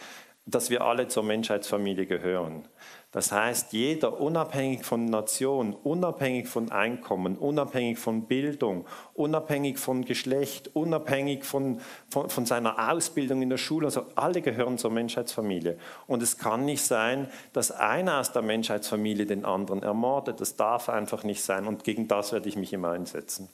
dass 0.46 0.70
wir 0.70 0.82
alle 0.82 1.08
zur 1.08 1.24
Menschheitsfamilie 1.24 2.08
gehören. 2.08 2.68
Das 3.12 3.32
heißt, 3.32 3.74
jeder 3.74 4.22
unabhängig 4.22 4.86
von 4.86 5.06
Nation, 5.06 5.74
unabhängig 5.74 6.48
von 6.48 6.72
Einkommen, 6.72 7.38
unabhängig 7.38 7.98
von 7.98 8.28
Bildung, 8.28 8.86
unabhängig 9.16 9.80
von 9.80 10.06
Geschlecht, 10.06 10.70
unabhängig 10.76 11.44
von, 11.44 11.82
von, 12.08 12.30
von, 12.30 12.46
seiner 12.46 12.92
Ausbildung 12.92 13.42
in 13.42 13.50
der 13.50 13.58
Schule, 13.58 13.88
also 13.88 14.06
alle 14.14 14.44
gehören 14.44 14.78
zur 14.78 14.92
Menschheitsfamilie. 14.92 15.80
Und 16.06 16.22
es 16.22 16.38
kann 16.38 16.66
nicht 16.66 16.84
sein, 16.84 17.28
dass 17.52 17.72
einer 17.72 18.20
aus 18.20 18.32
der 18.32 18.44
Menschheitsfamilie 18.44 19.26
den 19.26 19.44
anderen 19.44 19.82
ermordet. 19.82 20.40
Das 20.40 20.56
darf 20.56 20.88
einfach 20.88 21.24
nicht 21.24 21.42
sein. 21.42 21.66
Und 21.66 21.84
gegen 21.84 22.08
das 22.08 22.32
werde 22.32 22.48
ich 22.48 22.58
mich 22.58 22.74
immer 22.74 22.92
einsetzen. 22.92 23.50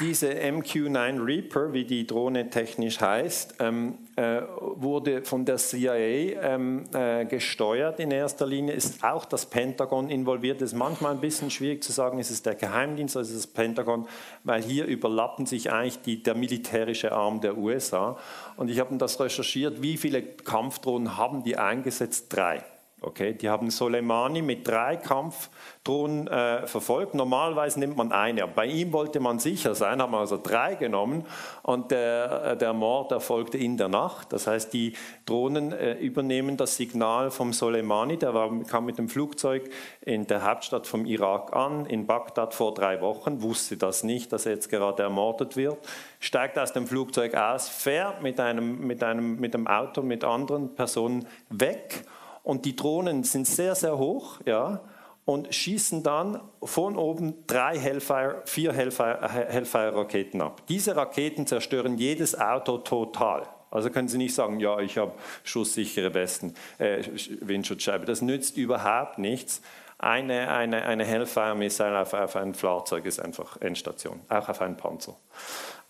Diese 0.00 0.28
MQ-9 0.28 1.26
Reaper, 1.26 1.72
wie 1.72 1.84
die 1.84 2.06
Drohne 2.06 2.50
technisch 2.50 3.00
heißt, 3.00 3.56
ähm, 3.58 3.98
äh, 4.14 4.42
wurde 4.76 5.24
von 5.24 5.44
der 5.44 5.56
CIA 5.56 5.94
ähm, 6.40 6.84
äh, 6.94 7.24
gesteuert 7.24 7.98
in 7.98 8.12
erster 8.12 8.46
Linie, 8.46 8.74
ist 8.74 9.02
auch 9.02 9.24
das 9.24 9.46
Pentagon 9.46 10.08
involviert. 10.08 10.62
Es 10.62 10.72
ist 10.72 10.78
manchmal 10.78 11.14
ein 11.14 11.20
bisschen 11.20 11.50
schwierig 11.50 11.82
zu 11.82 11.90
sagen, 11.90 12.20
ist 12.20 12.30
es 12.30 12.44
der 12.44 12.54
Geheimdienst 12.54 13.16
oder 13.16 13.22
ist 13.22 13.30
es 13.30 13.42
das 13.42 13.46
Pentagon, 13.48 14.06
weil 14.44 14.62
hier 14.62 14.84
überlappen 14.84 15.46
sich 15.46 15.72
eigentlich 15.72 16.00
die, 16.02 16.22
der 16.22 16.36
militärische 16.36 17.10
Arm 17.10 17.40
der 17.40 17.58
USA. 17.58 18.16
Und 18.56 18.70
ich 18.70 18.78
habe 18.78 18.96
das 18.98 19.18
recherchiert, 19.18 19.82
wie 19.82 19.96
viele 19.96 20.22
Kampfdrohnen 20.22 21.16
haben 21.16 21.42
die 21.42 21.56
eingesetzt? 21.56 22.26
Drei. 22.28 22.62
Okay, 23.00 23.32
die 23.32 23.48
haben 23.48 23.70
Soleimani 23.70 24.42
mit 24.42 24.66
drei 24.66 24.96
Kampfdrohnen 24.96 26.26
äh, 26.26 26.66
verfolgt. 26.66 27.14
Normalerweise 27.14 27.78
nimmt 27.78 27.96
man 27.96 28.10
eine, 28.10 28.48
bei 28.48 28.66
ihm 28.66 28.92
wollte 28.92 29.20
man 29.20 29.38
sicher 29.38 29.76
sein, 29.76 30.02
haben 30.02 30.16
also 30.16 30.36
drei 30.36 30.74
genommen 30.74 31.24
und 31.62 31.92
der, 31.92 32.42
äh, 32.44 32.56
der 32.56 32.72
Mord 32.72 33.12
erfolgte 33.12 33.56
in 33.56 33.76
der 33.76 33.86
Nacht. 33.86 34.32
Das 34.32 34.48
heißt, 34.48 34.72
die 34.72 34.94
Drohnen 35.26 35.70
äh, 35.70 35.92
übernehmen 35.92 36.56
das 36.56 36.76
Signal 36.76 37.30
vom 37.30 37.52
Soleimani, 37.52 38.16
der 38.16 38.34
war, 38.34 38.50
kam 38.64 38.86
mit 38.86 38.98
dem 38.98 39.08
Flugzeug 39.08 39.70
in 40.00 40.26
der 40.26 40.42
Hauptstadt 40.42 40.88
vom 40.88 41.04
Irak 41.04 41.54
an, 41.54 41.86
in 41.86 42.04
Bagdad 42.04 42.52
vor 42.52 42.74
drei 42.74 43.00
Wochen, 43.00 43.42
wusste 43.42 43.76
das 43.76 44.02
nicht, 44.02 44.32
dass 44.32 44.44
er 44.44 44.54
jetzt 44.54 44.70
gerade 44.70 45.04
ermordet 45.04 45.56
wird, 45.56 45.78
steigt 46.18 46.58
aus 46.58 46.72
dem 46.72 46.88
Flugzeug 46.88 47.36
aus, 47.36 47.68
fährt 47.68 48.24
mit 48.24 48.40
einem, 48.40 48.84
mit 48.84 49.04
einem, 49.04 49.38
mit 49.38 49.54
einem 49.54 49.68
Auto 49.68 50.02
mit 50.02 50.24
anderen 50.24 50.74
Personen 50.74 51.28
weg 51.48 52.04
und 52.48 52.64
die 52.64 52.74
Drohnen 52.74 53.24
sind 53.24 53.46
sehr, 53.46 53.74
sehr 53.74 53.98
hoch, 53.98 54.40
ja, 54.46 54.80
und 55.26 55.54
schießen 55.54 56.02
dann 56.02 56.40
von 56.62 56.96
oben 56.96 57.46
drei 57.46 57.78
Hellfire, 57.78 58.40
vier 58.46 58.72
Hellfire-Raketen 58.72 60.40
ab. 60.40 60.62
Diese 60.66 60.96
Raketen 60.96 61.46
zerstören 61.46 61.98
jedes 61.98 62.40
Auto 62.40 62.78
total. 62.78 63.46
Also 63.70 63.90
können 63.90 64.08
Sie 64.08 64.16
nicht 64.16 64.34
sagen, 64.34 64.60
ja, 64.60 64.78
ich 64.78 64.96
habe 64.96 65.12
schusssichere 65.44 66.14
Westen, 66.14 66.54
äh, 66.78 67.04
Windschutzscheibe. 67.42 68.06
Das 68.06 68.22
nützt 68.22 68.56
überhaupt 68.56 69.18
nichts. 69.18 69.60
Eine, 69.98 70.50
eine, 70.50 70.86
eine 70.86 71.04
Hellfire-Missile 71.04 72.00
auf, 72.00 72.14
auf, 72.14 72.34
ein 72.34 72.54
Fahrzeug 72.54 73.04
ist 73.04 73.20
einfach 73.20 73.60
Endstation, 73.60 74.20
auch 74.30 74.48
auf 74.48 74.62
einen 74.62 74.78
Panzer. 74.78 75.16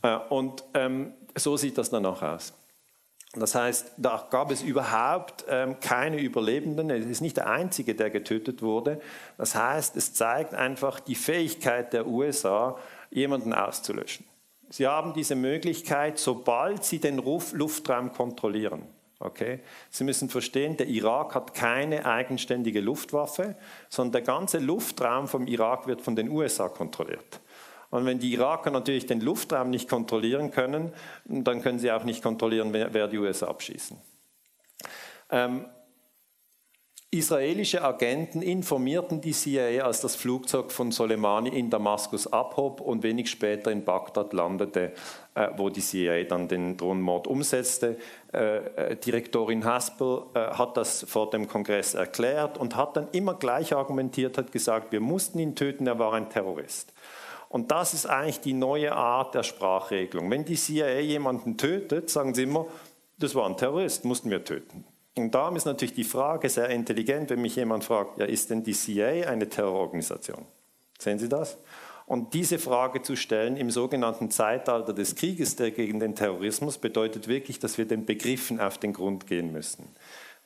Äh, 0.02 0.16
und 0.28 0.64
ähm, 0.74 1.12
so 1.36 1.56
sieht 1.56 1.78
das 1.78 1.90
dann 1.90 2.04
auch 2.04 2.20
aus. 2.20 2.52
Das 3.34 3.54
heißt, 3.54 3.92
da 3.98 4.26
gab 4.30 4.50
es 4.50 4.62
überhaupt 4.62 5.44
ähm, 5.48 5.80
keine 5.80 6.18
Überlebenden. 6.18 6.90
Es 6.90 7.04
ist 7.04 7.20
nicht 7.20 7.36
der 7.36 7.48
einzige, 7.48 7.94
der 7.94 8.08
getötet 8.10 8.62
wurde. 8.62 9.00
Das 9.36 9.54
heißt, 9.54 9.96
es 9.96 10.14
zeigt 10.14 10.54
einfach 10.54 10.98
die 11.00 11.14
Fähigkeit 11.14 11.92
der 11.92 12.06
USA, 12.06 12.78
jemanden 13.10 13.52
auszulöschen. 13.52 14.24
Sie 14.70 14.86
haben 14.86 15.12
diese 15.12 15.34
Möglichkeit, 15.34 16.18
sobald 16.18 16.84
sie 16.84 17.00
den 17.00 17.18
Luftraum 17.18 18.12
kontrollieren. 18.12 18.82
Okay? 19.18 19.60
Sie 19.90 20.04
müssen 20.04 20.28
verstehen, 20.28 20.76
der 20.76 20.88
Irak 20.88 21.34
hat 21.34 21.54
keine 21.54 22.06
eigenständige 22.06 22.80
Luftwaffe, 22.80 23.56
sondern 23.88 24.12
der 24.12 24.22
ganze 24.22 24.58
Luftraum 24.58 25.26
vom 25.26 25.46
Irak 25.46 25.86
wird 25.86 26.02
von 26.02 26.16
den 26.16 26.28
USA 26.30 26.68
kontrolliert. 26.68 27.40
Und 27.90 28.04
wenn 28.04 28.18
die 28.18 28.32
Iraker 28.32 28.70
natürlich 28.70 29.06
den 29.06 29.20
Luftraum 29.20 29.70
nicht 29.70 29.88
kontrollieren 29.88 30.50
können, 30.50 30.92
dann 31.24 31.62
können 31.62 31.78
sie 31.78 31.90
auch 31.90 32.04
nicht 32.04 32.22
kontrollieren, 32.22 32.72
wer, 32.72 33.08
die 33.08 33.18
USA 33.18 33.46
abschießen. 33.48 33.96
Ähm, 35.30 35.66
Israelische 37.10 37.82
Agenten 37.82 38.42
informierten 38.42 39.22
die 39.22 39.32
CIA, 39.32 39.82
als 39.82 40.02
das 40.02 40.14
Flugzeug 40.14 40.70
von 40.70 40.92
Soleimani 40.92 41.48
in 41.48 41.70
Damaskus 41.70 42.30
abhob 42.30 42.82
und 42.82 43.02
wenig 43.02 43.30
später 43.30 43.70
in 43.70 43.82
Bagdad 43.82 44.34
landete, 44.34 44.92
äh, 45.34 45.48
wo 45.56 45.70
die 45.70 45.80
CIA 45.80 46.24
dann 46.24 46.48
den 46.48 46.76
Drohnenmord 46.76 47.26
umsetzte. 47.26 47.96
Äh, 48.34 48.58
äh, 48.58 48.96
Direktorin 48.96 49.64
Haspel 49.64 50.24
äh, 50.34 50.38
hat 50.38 50.76
das 50.76 51.06
vor 51.08 51.30
dem 51.30 51.48
Kongress 51.48 51.94
erklärt 51.94 52.58
und 52.58 52.76
hat 52.76 52.98
dann 52.98 53.08
immer 53.12 53.32
gleich 53.32 53.74
argumentiert, 53.74 54.36
hat 54.36 54.52
gesagt, 54.52 54.92
wir 54.92 55.00
mussten 55.00 55.38
ihn 55.38 55.54
töten, 55.54 55.86
er 55.86 55.98
war 55.98 56.12
ein 56.12 56.28
Terrorist. 56.28 56.92
Und 57.48 57.70
das 57.70 57.94
ist 57.94 58.06
eigentlich 58.06 58.40
die 58.40 58.52
neue 58.52 58.94
Art 58.94 59.34
der 59.34 59.42
Sprachregelung. 59.42 60.30
Wenn 60.30 60.44
die 60.44 60.56
CIA 60.56 61.00
jemanden 61.00 61.56
tötet, 61.56 62.10
sagen 62.10 62.34
sie 62.34 62.42
immer, 62.42 62.66
das 63.18 63.34
war 63.34 63.46
ein 63.46 63.56
Terrorist, 63.56 64.04
mussten 64.04 64.30
wir 64.30 64.44
töten. 64.44 64.84
Und 65.16 65.34
darum 65.34 65.56
ist 65.56 65.64
natürlich 65.64 65.94
die 65.94 66.04
Frage 66.04 66.48
sehr 66.48 66.68
intelligent, 66.68 67.30
wenn 67.30 67.42
mich 67.42 67.56
jemand 67.56 67.84
fragt, 67.84 68.18
ja, 68.18 68.26
ist 68.26 68.50
denn 68.50 68.62
die 68.62 68.72
CIA 68.72 69.28
eine 69.28 69.48
Terrororganisation? 69.48 70.44
Sehen 70.98 71.18
Sie 71.18 71.28
das? 71.28 71.58
Und 72.06 72.32
diese 72.34 72.58
Frage 72.58 73.02
zu 73.02 73.16
stellen 73.16 73.56
im 73.56 73.70
sogenannten 73.70 74.30
Zeitalter 74.30 74.94
des 74.94 75.14
Krieges 75.14 75.56
gegen 75.56 76.00
den 76.00 76.14
Terrorismus 76.14 76.78
bedeutet 76.78 77.28
wirklich, 77.28 77.58
dass 77.58 77.76
wir 77.76 77.84
den 77.84 78.06
Begriffen 78.06 78.60
auf 78.60 78.78
den 78.78 78.92
Grund 78.92 79.26
gehen 79.26 79.52
müssen 79.52 79.88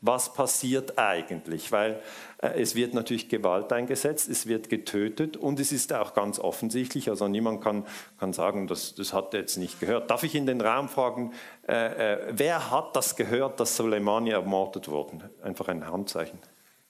was 0.03 0.35
passiert 0.35 0.99
eigentlich? 0.99 1.73
Weil 1.73 2.03
äh, 2.39 2.61
es 2.61 2.75
wird 2.75 2.93
natürlich 2.93 3.29
Gewalt 3.29 3.73
eingesetzt, 3.73 4.29
es 4.29 4.47
wird 4.47 4.69
getötet 4.69 5.37
und 5.37 5.59
es 5.61 5.73
ist 5.73 5.93
auch 5.93 6.13
ganz 6.13 6.39
offensichtlich, 6.39 7.09
also 7.09 7.29
niemand 7.29 7.63
kann, 7.63 7.87
kann 8.19 8.33
sagen, 8.33 8.67
das, 8.67 8.95
das 8.95 9.13
hat 9.13 9.33
er 9.33 9.41
jetzt 9.41 9.57
nicht 9.57 9.81
gehört. 9.81 10.11
Darf 10.11 10.25
ich 10.25 10.35
in 10.35 10.45
den 10.45 10.61
Raum 10.61 10.89
fragen, 10.89 11.33
äh, 11.67 12.15
äh, 12.15 12.33
wer 12.33 12.71
hat 12.71 12.95
das 12.97 13.17
gehört, 13.17 13.61
dass 13.61 13.77
Soleimani 13.77 14.31
ermordet 14.31 14.89
wurde? 14.89 15.31
Einfach 15.41 15.69
ein 15.69 15.87
Handzeichen. 15.87 16.39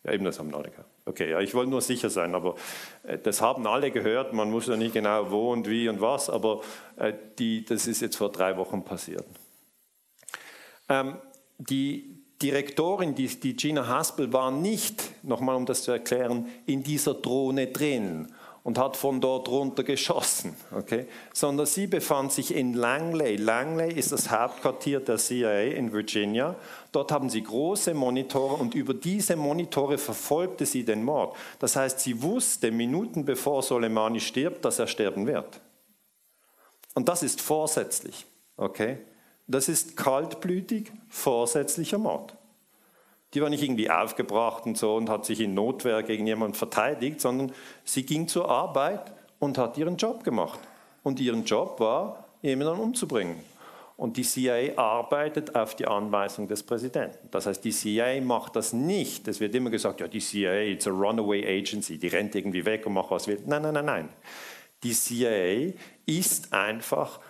Ja, 0.05 0.13
eben 0.13 0.25
das 0.25 0.39
haben 0.39 0.53
alle 0.53 0.71
gehört. 0.71 0.89
Okay, 1.05 1.31
ja, 1.31 1.41
ich 1.41 1.55
wollte 1.55 1.71
nur 1.71 1.81
sicher 1.81 2.11
sein, 2.11 2.35
aber 2.35 2.57
äh, 3.03 3.19
das 3.19 3.43
haben 3.43 3.67
alle 3.67 3.91
gehört. 3.91 4.33
Man 4.33 4.51
muss 4.51 4.67
ja 4.67 4.77
nicht 4.77 4.95
genau 4.95 5.31
wo 5.31 5.53
und 5.53 5.69
wie 5.69 5.89
und 5.89 6.01
was, 6.01 6.31
aber 6.31 6.63
äh, 6.97 7.13
die, 7.39 7.65
das 7.65 7.87
ist 7.87 8.01
jetzt 8.01 8.17
vor 8.17 8.33
drei 8.33 8.57
Wochen 8.57 8.85
passiert. 8.85 9.27
Ähm, 10.89 11.19
die, 11.59 12.22
Direktorin, 12.43 13.15
die, 13.15 13.29
die 13.29 13.57
Gina 13.57 13.87
Haspel, 13.87 14.33
war 14.33 14.51
nicht, 14.51 15.03
nochmal 15.23 15.57
um 15.57 15.67
das 15.67 15.83
zu 15.85 15.93
erklären, 15.93 16.47
in 16.67 16.83
dieser 16.83 17.15
Drohne 17.15 17.69
drin 17.69 18.29
und 18.65 18.79
hat 18.79 18.97
von 18.97 19.21
dort 19.21 19.49
runter 19.49 19.83
geschossen, 19.83 20.55
okay? 20.71 21.07
sondern 21.33 21.67
sie 21.67 21.87
befand 21.87 22.33
sich 22.33 22.55
in 22.55 22.75
Langley. 22.75 23.37
Langley 23.37 23.93
ist 23.93 24.13
das 24.13 24.31
Hauptquartier 24.31 25.01
der 25.01 25.17
CIA 25.17 25.63
in 25.63 25.93
Virginia. 25.93 26.55
Dort 26.93 27.11
haben 27.11 27.29
sie 27.29 27.43
große 27.43 27.93
Monitore 27.93 28.55
und 28.55 28.75
über 28.75 28.95
diese 28.95 29.35
Monitore 29.35 29.99
verfolgte 29.99 30.65
sie 30.65 30.85
den 30.85 31.03
Mord. 31.03 31.37
Das 31.59 31.75
heißt, 31.75 32.01
sie 32.01 32.23
wusste 32.23 32.71
Minuten 32.71 33.25
bevor 33.25 33.63
Soleimani 33.63 34.21
stirbt, 34.21 34.65
dass 34.65 34.79
er 34.79 34.87
sterben 34.87 35.27
wird. 35.27 35.61
Und 36.95 37.09
das 37.09 37.23
ist 37.23 37.41
vorsätzlich. 37.41 38.27
Okay? 38.57 38.99
Das 39.47 39.69
ist 39.69 39.97
kaltblütig 39.97 40.93
vorsätzlicher 41.09 41.99
Mord. 41.99 42.37
Die 43.35 43.41
war 43.41 43.49
nicht 43.49 43.63
irgendwie 43.63 43.91
aufgebracht 43.91 44.67
und 44.67 44.77
so 44.77 44.97
und 44.97 45.09
hat 45.09 45.25
sich 45.25 45.41
in 45.41 45.55
Notwehr 45.55 46.03
gegen 46.03 46.27
jemanden 46.27 46.55
verteidigt, 46.55 47.21
sondern 47.21 47.53
sie 47.85 48.05
ging 48.05 48.29
zur 48.29 48.49
Arbeit 48.51 49.13
und 49.39 49.59
hat 49.59 49.79
ihren 49.79 49.97
Job 49.97 50.23
gemacht. 50.23 50.61
Und 51.03 51.19
ihren 51.19 51.45
Job 51.45 51.81
war, 51.81 52.29
jemanden 52.43 52.81
umzubringen. 52.81 53.37
Und 53.97 54.17
die 54.17 54.23
CIA 54.23 54.77
arbeitet 54.77 55.55
auf 55.55 55.77
die 55.77 55.87
Anweisung 55.87 56.49
des 56.49 56.63
Präsidenten. 56.63 57.29
Das 57.31 57.47
heißt, 57.47 57.65
die 57.65 57.71
CIA 57.71 58.21
macht 58.21 58.57
das 58.57 58.73
nicht. 58.73 59.29
Es 59.29 59.41
wird 59.41 59.55
immer 59.55 59.71
gesagt, 59.71 60.01
ja, 60.01 60.09
die 60.09 60.19
CIA 60.19 60.63
ist 60.63 60.87
a 60.87 60.91
runaway 60.91 61.47
agency, 61.47 61.99
die 61.99 62.09
rennt 62.09 62.35
irgendwie 62.35 62.65
weg 62.65 62.87
und 62.87 62.95
macht 62.95 63.11
was 63.11 63.27
will. 63.29 63.41
Nein, 63.47 63.63
nein, 63.63 63.75
nein, 63.75 63.85
nein. 63.85 64.09
Die 64.83 64.93
CIA 64.93 65.73
ist 66.07 66.53
einfach 66.53 67.21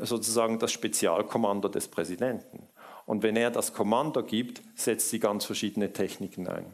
sozusagen 0.00 0.58
das 0.58 0.72
Spezialkommando 0.72 1.68
des 1.68 1.88
Präsidenten. 1.88 2.68
Und 3.06 3.22
wenn 3.22 3.36
er 3.36 3.50
das 3.50 3.72
Kommando 3.72 4.22
gibt, 4.22 4.62
setzt 4.74 5.10
sie 5.10 5.18
ganz 5.18 5.44
verschiedene 5.44 5.92
Techniken 5.92 6.48
ein. 6.48 6.66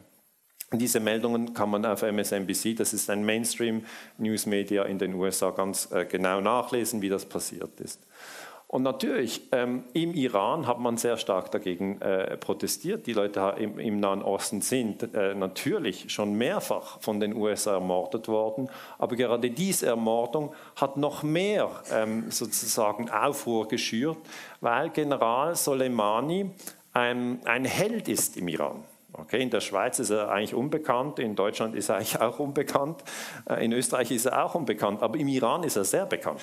Diese 0.73 1.01
Meldungen 1.01 1.53
kann 1.53 1.69
man 1.69 1.85
auf 1.85 2.01
MSNBC, 2.01 2.75
das 2.75 2.93
ist 2.93 3.09
ein 3.09 3.25
Mainstream-News-Media 3.25 4.83
in 4.83 4.99
den 4.99 5.13
USA, 5.15 5.49
ganz 5.49 5.91
äh, 5.91 6.05
genau 6.05 6.39
nachlesen, 6.39 7.01
wie 7.01 7.09
das 7.09 7.25
passiert 7.25 7.77
ist. 7.81 8.07
Und 8.71 8.83
natürlich, 8.83 9.49
ähm, 9.51 9.83
im 9.91 10.13
Iran 10.13 10.65
hat 10.65 10.79
man 10.79 10.95
sehr 10.95 11.17
stark 11.17 11.51
dagegen 11.51 11.99
äh, 11.99 12.37
protestiert. 12.37 13.05
Die 13.05 13.11
Leute 13.11 13.55
im, 13.57 13.77
im 13.79 13.99
Nahen 13.99 14.21
Osten 14.21 14.61
sind 14.61 15.13
äh, 15.13 15.35
natürlich 15.35 16.09
schon 16.09 16.35
mehrfach 16.35 17.01
von 17.01 17.19
den 17.19 17.35
USA 17.35 17.73
ermordet 17.73 18.29
worden. 18.29 18.69
Aber 18.97 19.17
gerade 19.17 19.51
diese 19.51 19.87
Ermordung 19.87 20.53
hat 20.77 20.95
noch 20.95 21.21
mehr 21.21 21.69
ähm, 21.91 22.31
sozusagen 22.31 23.09
Aufruhr 23.09 23.67
geschürt, 23.67 24.19
weil 24.61 24.89
General 24.91 25.53
Soleimani 25.53 26.51
ein, 26.93 27.41
ein 27.43 27.65
Held 27.65 28.07
ist 28.07 28.37
im 28.37 28.47
Iran. 28.47 28.85
Okay, 29.11 29.41
in 29.41 29.49
der 29.49 29.59
Schweiz 29.59 29.99
ist 29.99 30.11
er 30.11 30.31
eigentlich 30.31 30.53
unbekannt, 30.53 31.19
in 31.19 31.35
Deutschland 31.35 31.75
ist 31.75 31.89
er 31.89 31.97
eigentlich 31.97 32.21
auch 32.21 32.39
unbekannt, 32.39 33.03
äh, 33.49 33.65
in 33.65 33.73
Österreich 33.73 34.11
ist 34.11 34.27
er 34.27 34.45
auch 34.45 34.55
unbekannt, 34.55 35.03
aber 35.03 35.19
im 35.19 35.27
Iran 35.27 35.63
ist 35.63 35.75
er 35.75 35.83
sehr 35.83 36.05
bekannt. 36.05 36.39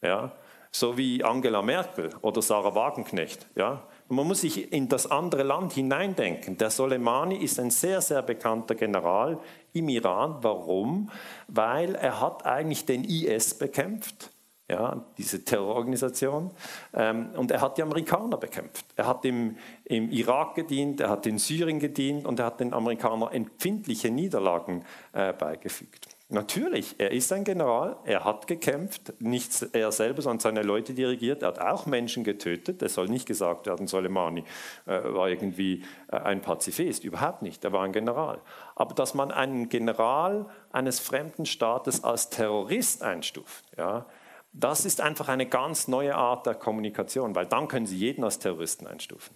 Ja? 0.00 0.32
So 0.70 0.96
wie 0.96 1.24
Angela 1.24 1.62
Merkel 1.62 2.10
oder 2.22 2.42
Sarah 2.42 2.74
Wagenknecht. 2.74 3.46
Ja? 3.56 3.82
Man 4.08 4.26
muss 4.26 4.42
sich 4.42 4.72
in 4.72 4.88
das 4.88 5.10
andere 5.10 5.42
Land 5.42 5.72
hineindenken. 5.72 6.56
Der 6.58 6.70
Soleimani 6.70 7.36
ist 7.36 7.58
ein 7.58 7.70
sehr, 7.70 8.00
sehr 8.00 8.22
bekannter 8.22 8.74
General 8.74 9.38
im 9.72 9.88
Iran. 9.88 10.38
Warum? 10.42 11.10
Weil 11.48 11.94
er 11.94 12.20
hat 12.20 12.46
eigentlich 12.46 12.86
den 12.86 13.04
IS 13.04 13.54
bekämpft, 13.54 14.30
ja, 14.68 15.04
diese 15.18 15.44
Terrororganisation, 15.44 16.52
ähm, 16.94 17.30
und 17.36 17.50
er 17.50 17.60
hat 17.60 17.76
die 17.76 17.82
Amerikaner 17.82 18.36
bekämpft. 18.36 18.84
Er 18.94 19.08
hat 19.08 19.24
im, 19.24 19.56
im 19.84 20.10
Irak 20.10 20.54
gedient, 20.54 21.00
er 21.00 21.10
hat 21.10 21.26
in 21.26 21.38
Syrien 21.38 21.80
gedient 21.80 22.24
und 22.24 22.38
er 22.38 22.46
hat 22.46 22.60
den 22.60 22.72
Amerikanern 22.72 23.32
empfindliche 23.32 24.10
Niederlagen 24.12 24.84
äh, 25.12 25.32
beigefügt. 25.32 26.09
Natürlich, 26.32 26.94
er 26.98 27.10
ist 27.10 27.32
ein 27.32 27.42
General, 27.42 27.96
er 28.04 28.24
hat 28.24 28.46
gekämpft, 28.46 29.14
nicht 29.20 29.66
er 29.72 29.90
selber, 29.90 30.22
sondern 30.22 30.38
seine 30.38 30.62
Leute 30.62 30.94
dirigiert, 30.94 31.42
er 31.42 31.48
hat 31.48 31.58
auch 31.58 31.86
Menschen 31.86 32.22
getötet. 32.22 32.82
Es 32.82 32.94
soll 32.94 33.08
nicht 33.08 33.26
gesagt 33.26 33.66
werden, 33.66 33.88
Soleimani 33.88 34.44
äh, 34.86 35.02
war 35.12 35.28
irgendwie 35.28 35.82
äh, 36.06 36.16
ein 36.18 36.40
Pazifist, 36.40 37.02
überhaupt 37.02 37.42
nicht, 37.42 37.64
er 37.64 37.72
war 37.72 37.82
ein 37.82 37.92
General. 37.92 38.38
Aber 38.76 38.94
dass 38.94 39.12
man 39.14 39.32
einen 39.32 39.68
General 39.68 40.46
eines 40.70 41.00
fremden 41.00 41.46
Staates 41.46 42.04
als 42.04 42.30
Terrorist 42.30 43.02
einstuft, 43.02 43.64
ja, 43.76 44.06
das 44.52 44.84
ist 44.84 45.00
einfach 45.00 45.28
eine 45.28 45.46
ganz 45.46 45.88
neue 45.88 46.14
Art 46.14 46.46
der 46.46 46.54
Kommunikation, 46.54 47.34
weil 47.34 47.46
dann 47.46 47.66
können 47.66 47.86
Sie 47.86 47.96
jeden 47.96 48.22
als 48.22 48.38
Terroristen 48.38 48.86
einstufen. 48.86 49.34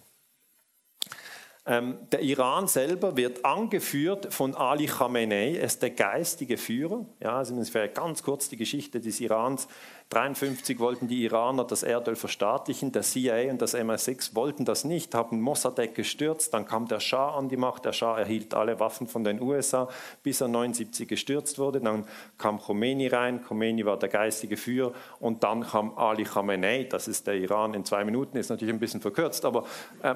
Ähm, 1.67 1.97
der 2.11 2.21
Iran 2.21 2.67
selber 2.67 3.17
wird 3.17 3.43
angeführt 3.43 4.31
von 4.31 4.53
Ali 4.53 4.85
Khamenei, 4.85 5.55
er 5.55 5.63
ist 5.63 5.81
der 5.81 5.89
geistige 5.89 6.57
Führer. 6.57 7.05
Ja, 7.19 7.37
also 7.37 7.59
vielleicht 7.63 7.95
ganz 7.95 8.21
kurz 8.21 8.49
die 8.49 8.57
Geschichte 8.57 8.99
des 8.99 9.19
Irans. 9.19 9.67
1953 10.11 10.79
wollten 10.79 11.07
die 11.07 11.23
Iraner 11.23 11.63
das 11.63 11.81
Erdöl 11.81 12.15
verstaatlichen, 12.15 12.91
der 12.91 13.01
CIA 13.01 13.49
und 13.49 13.59
das 13.59 13.73
MI6 13.73 14.35
wollten 14.35 14.63
das 14.63 14.83
nicht, 14.83 15.15
haben 15.15 15.41
Mossadegh 15.41 15.93
gestürzt, 15.95 16.53
dann 16.53 16.67
kam 16.67 16.87
der 16.87 16.99
Schah 16.99 17.35
an 17.35 17.49
die 17.49 17.57
Macht, 17.57 17.85
der 17.85 17.93
Schah 17.93 18.19
erhielt 18.19 18.53
alle 18.53 18.79
Waffen 18.79 19.07
von 19.07 19.23
den 19.23 19.41
USA, 19.41 19.89
bis 20.21 20.41
er 20.41 20.45
1979 20.45 21.07
gestürzt 21.07 21.57
wurde, 21.57 21.81
dann 21.81 22.05
kam 22.37 22.59
Khomeini 22.59 23.07
rein, 23.07 23.43
Khomeini 23.43 23.83
war 23.83 23.97
der 23.97 24.09
geistige 24.09 24.57
Führer. 24.57 24.93
Und 25.19 25.43
dann 25.43 25.61
kam 25.61 25.97
Ali 25.97 26.23
Khamenei, 26.23 26.83
das 26.83 27.07
ist 27.07 27.25
der 27.25 27.33
Iran 27.33 27.73
in 27.73 27.83
zwei 27.83 28.05
Minuten, 28.05 28.37
ist 28.37 28.49
natürlich 28.49 28.73
ein 28.75 28.79
bisschen 28.79 29.01
verkürzt, 29.01 29.43
aber 29.43 29.65
äh, 30.03 30.13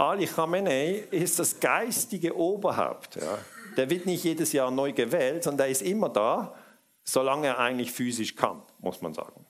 Ali 0.00 0.26
Khamenei 0.26 1.04
ist 1.10 1.38
das 1.38 1.60
geistige 1.60 2.34
Oberhaupt. 2.34 3.16
Ja. 3.16 3.38
Der 3.76 3.90
wird 3.90 4.06
nicht 4.06 4.24
jedes 4.24 4.54
Jahr 4.54 4.70
neu 4.70 4.92
gewählt, 4.92 5.44
sondern 5.44 5.66
er 5.66 5.70
ist 5.70 5.82
immer 5.82 6.08
da, 6.08 6.54
solange 7.04 7.48
er 7.48 7.58
eigentlich 7.58 7.92
physisch 7.92 8.34
kann, 8.34 8.62
muss 8.78 9.02
man 9.02 9.12
sagen. 9.12 9.44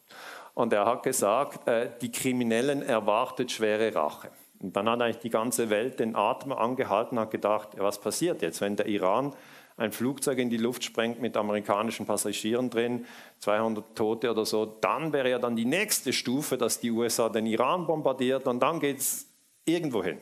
Und 0.54 0.72
er 0.72 0.86
hat 0.86 1.04
gesagt, 1.04 1.68
äh, 1.68 1.90
die 2.00 2.10
Kriminellen 2.10 2.82
erwartet 2.82 3.52
schwere 3.52 3.94
Rache. 3.94 4.32
Und 4.60 4.74
dann 4.74 4.88
hat 4.88 5.00
eigentlich 5.00 5.18
die 5.18 5.30
ganze 5.30 5.70
Welt 5.70 6.00
den 6.00 6.16
Atem 6.16 6.52
angehalten 6.52 7.16
und 7.16 7.22
hat 7.22 7.30
gedacht, 7.30 7.68
was 7.78 8.00
passiert 8.00 8.42
jetzt, 8.42 8.60
wenn 8.60 8.74
der 8.74 8.86
Iran 8.86 9.32
ein 9.76 9.92
Flugzeug 9.92 10.38
in 10.38 10.50
die 10.50 10.56
Luft 10.56 10.82
sprengt 10.82 11.22
mit 11.22 11.36
amerikanischen 11.36 12.06
Passagieren 12.06 12.70
drin, 12.70 13.06
200 13.38 13.94
Tote 13.94 14.28
oder 14.32 14.44
so, 14.44 14.66
dann 14.66 15.12
wäre 15.12 15.30
ja 15.30 15.38
dann 15.38 15.54
die 15.54 15.64
nächste 15.64 16.12
Stufe, 16.12 16.58
dass 16.58 16.80
die 16.80 16.90
USA 16.90 17.28
den 17.28 17.46
Iran 17.46 17.86
bombardiert 17.86 18.48
und 18.48 18.58
dann 18.60 18.80
geht 18.80 18.98
es 18.98 19.28
irgendwo 19.64 20.02
hin. 20.02 20.18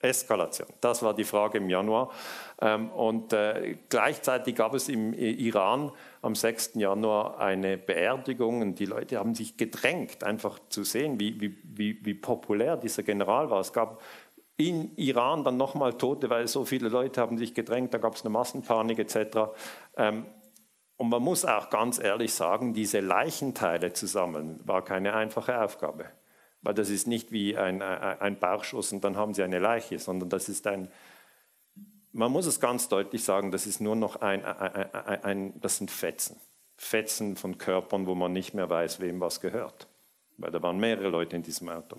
Eskalation. 0.00 0.68
Das 0.80 1.02
war 1.02 1.14
die 1.14 1.24
Frage 1.24 1.58
im 1.58 1.68
Januar. 1.68 2.10
Ähm, 2.60 2.90
und 2.90 3.32
äh, 3.32 3.76
gleichzeitig 3.88 4.54
gab 4.54 4.74
es 4.74 4.88
im 4.88 5.12
Iran 5.12 5.92
am 6.22 6.34
6. 6.34 6.72
Januar 6.74 7.38
eine 7.38 7.76
Beerdigung 7.76 8.62
und 8.62 8.78
die 8.78 8.86
Leute 8.86 9.18
haben 9.18 9.34
sich 9.34 9.56
gedrängt, 9.56 10.24
einfach 10.24 10.58
zu 10.68 10.84
sehen, 10.84 11.20
wie, 11.20 11.40
wie, 11.40 11.58
wie, 11.62 12.04
wie 12.04 12.14
populär 12.14 12.76
dieser 12.76 13.02
General 13.02 13.50
war. 13.50 13.60
Es 13.60 13.72
gab 13.72 14.00
in 14.56 14.94
Iran 14.96 15.44
dann 15.44 15.56
nochmal 15.56 15.94
Tote, 15.94 16.28
weil 16.28 16.46
so 16.46 16.64
viele 16.64 16.88
Leute 16.88 17.20
haben 17.20 17.38
sich 17.38 17.54
gedrängt, 17.54 17.94
da 17.94 17.98
gab 17.98 18.14
es 18.14 18.22
eine 18.22 18.30
Massenpanik 18.30 18.98
etc. 18.98 19.52
Ähm, 19.96 20.26
und 20.96 21.08
man 21.08 21.22
muss 21.22 21.46
auch 21.46 21.70
ganz 21.70 21.98
ehrlich 21.98 22.34
sagen, 22.34 22.74
diese 22.74 23.00
Leichenteile 23.00 23.94
zu 23.94 24.06
sammeln, 24.06 24.60
war 24.64 24.84
keine 24.84 25.14
einfache 25.14 25.62
Aufgabe. 25.62 26.10
Weil 26.62 26.74
das 26.74 26.90
ist 26.90 27.06
nicht 27.06 27.32
wie 27.32 27.56
ein, 27.56 27.80
ein 27.82 28.38
Bauchschuss 28.38 28.92
und 28.92 29.02
dann 29.02 29.16
haben 29.16 29.32
sie 29.34 29.42
eine 29.42 29.58
Leiche, 29.58 29.98
sondern 29.98 30.28
das 30.28 30.48
ist 30.48 30.66
ein, 30.66 30.90
man 32.12 32.32
muss 32.32 32.46
es 32.46 32.60
ganz 32.60 32.88
deutlich 32.88 33.24
sagen, 33.24 33.50
das 33.50 33.66
ist 33.66 33.80
nur 33.80 33.96
noch 33.96 34.16
ein, 34.16 34.44
ein, 34.44 34.94
ein, 34.94 35.24
ein, 35.24 35.60
das 35.60 35.78
sind 35.78 35.90
Fetzen. 35.90 36.36
Fetzen 36.76 37.36
von 37.36 37.58
Körpern, 37.58 38.06
wo 38.06 38.14
man 38.14 38.32
nicht 38.32 38.54
mehr 38.54 38.68
weiß, 38.68 39.00
wem 39.00 39.20
was 39.20 39.40
gehört. 39.40 39.86
Weil 40.38 40.50
da 40.50 40.62
waren 40.62 40.78
mehrere 40.78 41.08
Leute 41.08 41.36
in 41.36 41.42
diesem 41.42 41.68
Auto. 41.68 41.98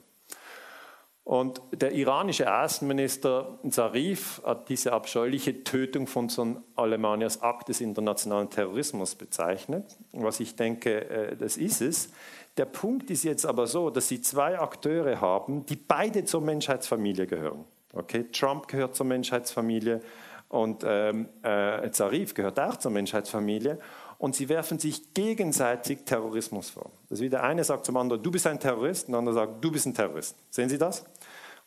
Und 1.23 1.61
der 1.71 1.91
iranische 1.91 2.51
Außenminister 2.51 3.59
Zarif 3.69 4.41
hat 4.43 4.69
diese 4.69 4.91
abscheuliche 4.91 5.63
Tötung 5.63 6.07
von 6.07 6.29
Son 6.29 6.63
Soleimani 6.75 7.23
als 7.23 7.41
Akt 7.43 7.69
des 7.69 7.79
internationalen 7.79 8.49
Terrorismus 8.49 9.13
bezeichnet. 9.13 9.97
Was 10.13 10.39
ich 10.39 10.55
denke, 10.55 11.09
äh, 11.09 11.37
das 11.37 11.57
ist 11.57 11.81
es. 11.81 12.11
Der 12.57 12.65
Punkt 12.65 13.09
ist 13.09 13.23
jetzt 13.23 13.45
aber 13.45 13.67
so, 13.67 13.89
dass 13.89 14.07
Sie 14.07 14.21
zwei 14.21 14.59
Akteure 14.59 15.21
haben, 15.21 15.65
die 15.65 15.75
beide 15.75 16.25
zur 16.25 16.41
Menschheitsfamilie 16.41 17.27
gehören. 17.27 17.65
Okay? 17.93 18.25
Trump 18.31 18.67
gehört 18.67 18.95
zur 18.95 19.05
Menschheitsfamilie 19.05 20.01
und 20.49 20.83
ähm, 20.85 21.29
äh, 21.43 21.89
Zarif 21.91 22.33
gehört 22.33 22.59
auch 22.59 22.75
zur 22.75 22.91
Menschheitsfamilie. 22.91 23.79
Und 24.17 24.35
sie 24.35 24.49
werfen 24.49 24.77
sich 24.77 25.15
gegenseitig 25.15 26.05
Terrorismus 26.05 26.69
vor. 26.69 26.91
Das 27.09 27.21
wie 27.21 27.29
der 27.29 27.41
eine 27.41 27.63
sagt 27.63 27.85
zum 27.85 27.97
anderen, 27.97 28.21
du 28.21 28.29
bist 28.29 28.45
ein 28.45 28.59
Terrorist, 28.59 29.07
und 29.07 29.13
der 29.13 29.19
andere 29.19 29.33
sagt, 29.33 29.63
du 29.63 29.71
bist 29.71 29.87
ein 29.87 29.95
Terrorist. 29.95 30.35
Sehen 30.51 30.69
Sie 30.69 30.77
das? 30.77 31.05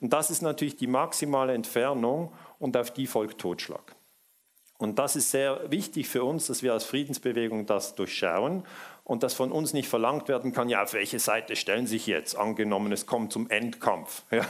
Und 0.01 0.13
das 0.13 0.31
ist 0.31 0.43
natürlich 0.43 0.77
die 0.77 0.87
maximale 0.87 1.55
Entfernung 1.55 2.33
und 2.61 2.77
auf 2.77 2.93
die 2.93 3.09
folgt 3.09 3.41
Totschlag. 3.41 3.97
Und 4.79 4.99
das 4.99 5.17
ist 5.17 5.31
sehr 5.31 5.71
wichtig 5.71 6.09
für 6.09 6.23
uns, 6.25 6.47
dass 6.47 6.63
wir 6.63 6.73
als 6.73 6.85
Friedensbewegung 6.85 7.67
das 7.67 7.95
durchschauen 7.95 8.65
und 9.05 9.23
dass 9.23 9.35
von 9.35 9.53
uns 9.53 9.73
nicht 9.75 9.89
verlangt 9.89 10.29
werden 10.29 10.53
kann, 10.53 10.69
ja, 10.69 10.83
auf 10.83 10.95
welche 10.95 11.19
Seite 11.19 11.57
stellen 11.57 11.87
sich 11.87 12.07
jetzt, 12.07 12.37
angenommen, 12.37 12.91
es 12.91 13.07
kommt 13.07 13.33
zum 13.33 13.49
Endkampf. 13.51 14.23
Ja. 14.31 14.45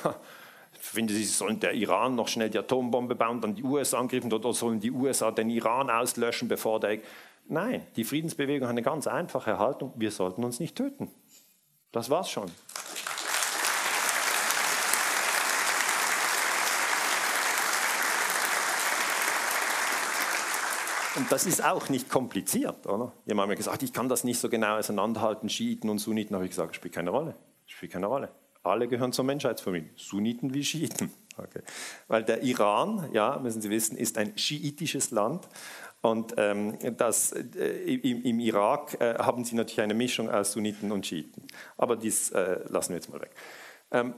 Finden 0.80 1.14
Sie, 1.14 1.24
sollen 1.24 1.60
der 1.60 1.72
Iran 1.72 2.14
noch 2.14 2.28
schnell 2.28 2.50
die 2.50 2.58
Atombombe 2.58 3.14
bauen, 3.14 3.40
dann 3.40 3.54
die 3.54 3.62
USA 3.62 3.98
angreifen 4.00 4.30
oder 4.30 4.52
sollen 4.52 4.80
die 4.80 4.90
USA 4.90 5.30
den 5.30 5.48
Iran 5.48 5.88
auslöschen, 5.88 6.48
bevor 6.48 6.78
der... 6.78 6.98
Nein, 7.46 7.86
die 7.96 8.04
Friedensbewegung 8.04 8.66
hat 8.66 8.72
eine 8.72 8.82
ganz 8.82 9.06
einfache 9.06 9.58
Haltung, 9.58 9.92
wir 9.96 10.10
sollten 10.10 10.44
uns 10.44 10.60
nicht 10.60 10.76
töten. 10.76 11.10
Das 11.92 12.10
war's 12.10 12.28
schon. 12.28 12.50
Und 21.16 21.30
das 21.30 21.46
ist 21.46 21.64
auch 21.64 21.88
nicht 21.88 22.08
kompliziert, 22.08 22.86
oder? 22.86 23.12
Jemand 23.26 23.44
hat 23.44 23.48
mir 23.50 23.56
gesagt, 23.56 23.82
ich 23.82 23.92
kann 23.92 24.08
das 24.08 24.24
nicht 24.24 24.40
so 24.40 24.48
genau 24.48 24.76
auseinanderhalten, 24.78 25.48
Schiiten 25.48 25.88
und 25.88 25.98
Sunniten. 25.98 26.34
Habe 26.34 26.44
ich 26.44 26.50
gesagt, 26.50 26.74
spielt 26.74 26.94
keine 26.94 27.10
Rolle. 27.10 27.36
Spielt 27.66 27.92
keine 27.92 28.06
Rolle. 28.06 28.30
Alle 28.62 28.88
gehören 28.88 29.12
zur 29.12 29.24
Menschheitsfamilie, 29.24 29.90
Sunniten 29.94 30.54
wie 30.54 30.64
Schiiten. 30.64 31.12
Okay. 31.36 31.60
Weil 32.08 32.24
der 32.24 32.42
Iran, 32.42 33.10
ja, 33.12 33.38
müssen 33.38 33.60
Sie 33.60 33.70
wissen, 33.70 33.96
ist 33.96 34.16
ein 34.18 34.38
schiitisches 34.38 35.10
Land. 35.10 35.48
Und 36.00 36.34
ähm, 36.36 36.78
das, 36.96 37.32
äh, 37.32 37.94
im, 37.94 38.22
im, 38.22 38.40
Irak 38.40 39.00
äh, 39.00 39.14
haben 39.18 39.44
Sie 39.44 39.54
natürlich 39.54 39.80
eine 39.80 39.94
Mischung 39.94 40.30
aus 40.30 40.52
Sunniten 40.52 40.92
und 40.92 41.06
Schiiten. 41.06 41.46
Aber 41.76 41.96
dies 41.96 42.30
äh, 42.30 42.60
lassen 42.68 42.90
wir 42.90 42.96
jetzt 42.96 43.10
mal 43.10 43.20
weg. 43.20 43.30
Ähm, 43.90 44.14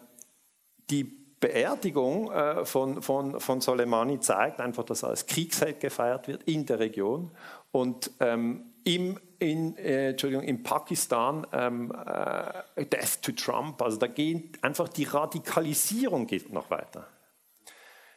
die 0.91 1.26
Beerdigung 1.41 2.31
äh, 2.33 2.65
von, 2.65 3.03
von, 3.03 3.41
von 3.41 3.61
Soleimani 3.61 4.21
zeigt 4.21 4.61
einfach, 4.61 4.85
dass 4.85 5.03
er 5.03 5.11
als 5.11 5.27
Kriegsheld 5.27 5.81
gefeiert 5.81 6.29
wird 6.29 6.43
in 6.45 6.65
der 6.65 6.79
Region. 6.79 7.31
Und 7.73 8.11
ähm, 8.21 8.73
im, 8.85 9.19
in, 9.39 9.77
äh, 9.77 10.11
Entschuldigung, 10.11 10.45
in 10.45 10.63
Pakistan 10.63 11.47
ähm, 11.53 11.93
äh, 11.93 12.87
Death 12.87 13.21
to 13.23 13.33
Trump, 13.33 13.83
also 13.83 13.99
da 13.99 14.07
geht 14.07 14.63
einfach 14.65 14.89
die 14.89 15.05
Radikalisierung 15.05 16.27
geht 16.27 16.53
noch 16.53 16.71
weiter. 16.71 17.07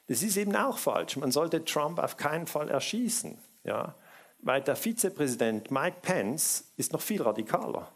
Das 0.08 0.24
ist 0.24 0.38
eben 0.38 0.56
auch 0.56 0.78
falsch. 0.78 1.18
Man 1.18 1.32
sollte 1.32 1.64
Trump 1.66 2.00
auf 2.00 2.18
keinen 2.18 2.48
Fall 2.48 2.70
erschießen, 2.70 3.38
ja? 3.64 3.96
weil 4.42 4.62
der 4.62 4.76
Vizepräsident 4.76 5.72
Mike 5.72 5.98
Pence 6.02 6.72
ist 6.78 6.94
noch 6.94 7.02
viel 7.02 7.22
radikaler. 7.22 7.92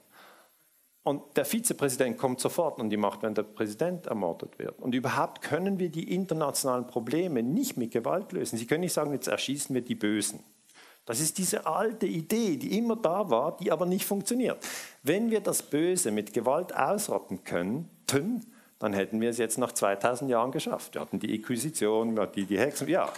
Und 1.03 1.21
der 1.35 1.43
Vizepräsident 1.43 2.17
kommt 2.17 2.39
sofort 2.39 2.79
und 2.79 2.89
die 2.89 2.97
macht, 2.97 3.23
wenn 3.23 3.35
der 3.35 3.43
Präsident 3.43 4.07
ermordet 4.07 4.57
wird. 4.57 4.79
Und 4.79 4.95
überhaupt 4.95 5.41
können 5.41 5.77
wir 5.77 5.89
die 5.89 6.13
internationalen 6.15 6.87
Probleme 6.87 7.43
nicht 7.43 7.75
mit 7.75 7.91
Gewalt 7.91 8.31
lösen. 8.31 8.57
Sie 8.57 8.65
können 8.65 8.81
nicht 8.81 8.93
sagen, 8.93 9.11
jetzt 9.11 9.27
erschießen 9.27 9.75
wir 9.75 9.81
die 9.81 9.95
Bösen. 9.95 10.39
Das 11.05 11.19
ist 11.19 11.37
diese 11.37 11.65
alte 11.65 12.05
Idee, 12.05 12.55
die 12.55 12.77
immer 12.77 12.95
da 12.95 13.29
war, 13.29 13.57
die 13.57 13.73
aber 13.73 13.85
nicht 13.85 14.05
funktioniert. 14.05 14.65
Wenn 15.03 15.29
wir 15.29 15.41
das 15.41 15.61
Böse 15.61 16.11
mit 16.11 16.31
Gewalt 16.31 16.73
ausrotten 16.73 17.43
könnten, 17.43 18.45
dann 18.79 18.93
hätten 18.93 19.19
wir 19.19 19.29
es 19.29 19.37
jetzt 19.37 19.57
nach 19.57 19.73
2000 19.73 20.31
Jahren 20.31 20.51
geschafft. 20.51 20.93
Wir 20.93 21.01
hatten 21.01 21.19
die 21.19 21.35
Inquisition, 21.35 22.15
wir 22.15 22.23
hatten 22.23 22.47
die, 22.47 22.57
Hexen, 22.57 22.87
ja. 22.87 23.11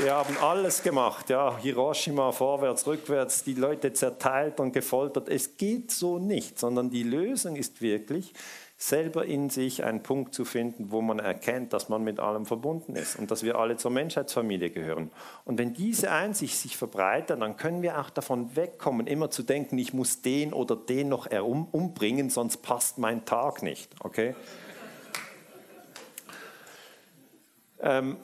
Wir 0.00 0.14
haben 0.14 0.36
alles 0.38 0.82
gemacht, 0.82 1.28
ja, 1.28 1.56
Hiroshima 1.58 2.32
vorwärts, 2.32 2.86
rückwärts, 2.86 3.44
die 3.44 3.54
Leute 3.54 3.92
zerteilt 3.92 4.58
und 4.58 4.72
gefoltert. 4.72 5.28
Es 5.28 5.56
geht 5.56 5.90
so 5.90 6.18
nicht, 6.18 6.58
sondern 6.58 6.90
die 6.90 7.02
Lösung 7.02 7.56
ist 7.56 7.82
wirklich, 7.82 8.32
selber 8.78 9.26
in 9.26 9.50
sich 9.50 9.84
einen 9.84 10.02
Punkt 10.02 10.34
zu 10.34 10.44
finden, 10.44 10.90
wo 10.90 11.02
man 11.02 11.18
erkennt, 11.18 11.72
dass 11.72 11.88
man 11.88 12.02
mit 12.02 12.18
allem 12.18 12.46
verbunden 12.46 12.96
ist 12.96 13.16
und 13.16 13.30
dass 13.30 13.44
wir 13.44 13.56
alle 13.56 13.76
zur 13.76 13.90
Menschheitsfamilie 13.92 14.70
gehören. 14.70 15.12
Und 15.44 15.58
wenn 15.58 15.72
diese 15.72 16.10
Einsicht 16.10 16.56
sich 16.56 16.76
verbreitet, 16.76 17.40
dann 17.40 17.56
können 17.56 17.82
wir 17.82 18.00
auch 18.00 18.10
davon 18.10 18.56
wegkommen, 18.56 19.06
immer 19.06 19.30
zu 19.30 19.42
denken, 19.42 19.78
ich 19.78 19.92
muss 19.94 20.22
den 20.22 20.52
oder 20.52 20.74
den 20.74 21.10
noch 21.10 21.28
umbringen, 21.30 22.30
sonst 22.30 22.58
passt 22.58 22.98
mein 22.98 23.24
Tag 23.24 23.62
nicht. 23.62 23.94
Okay? 24.00 24.34
ähm, 27.82 28.16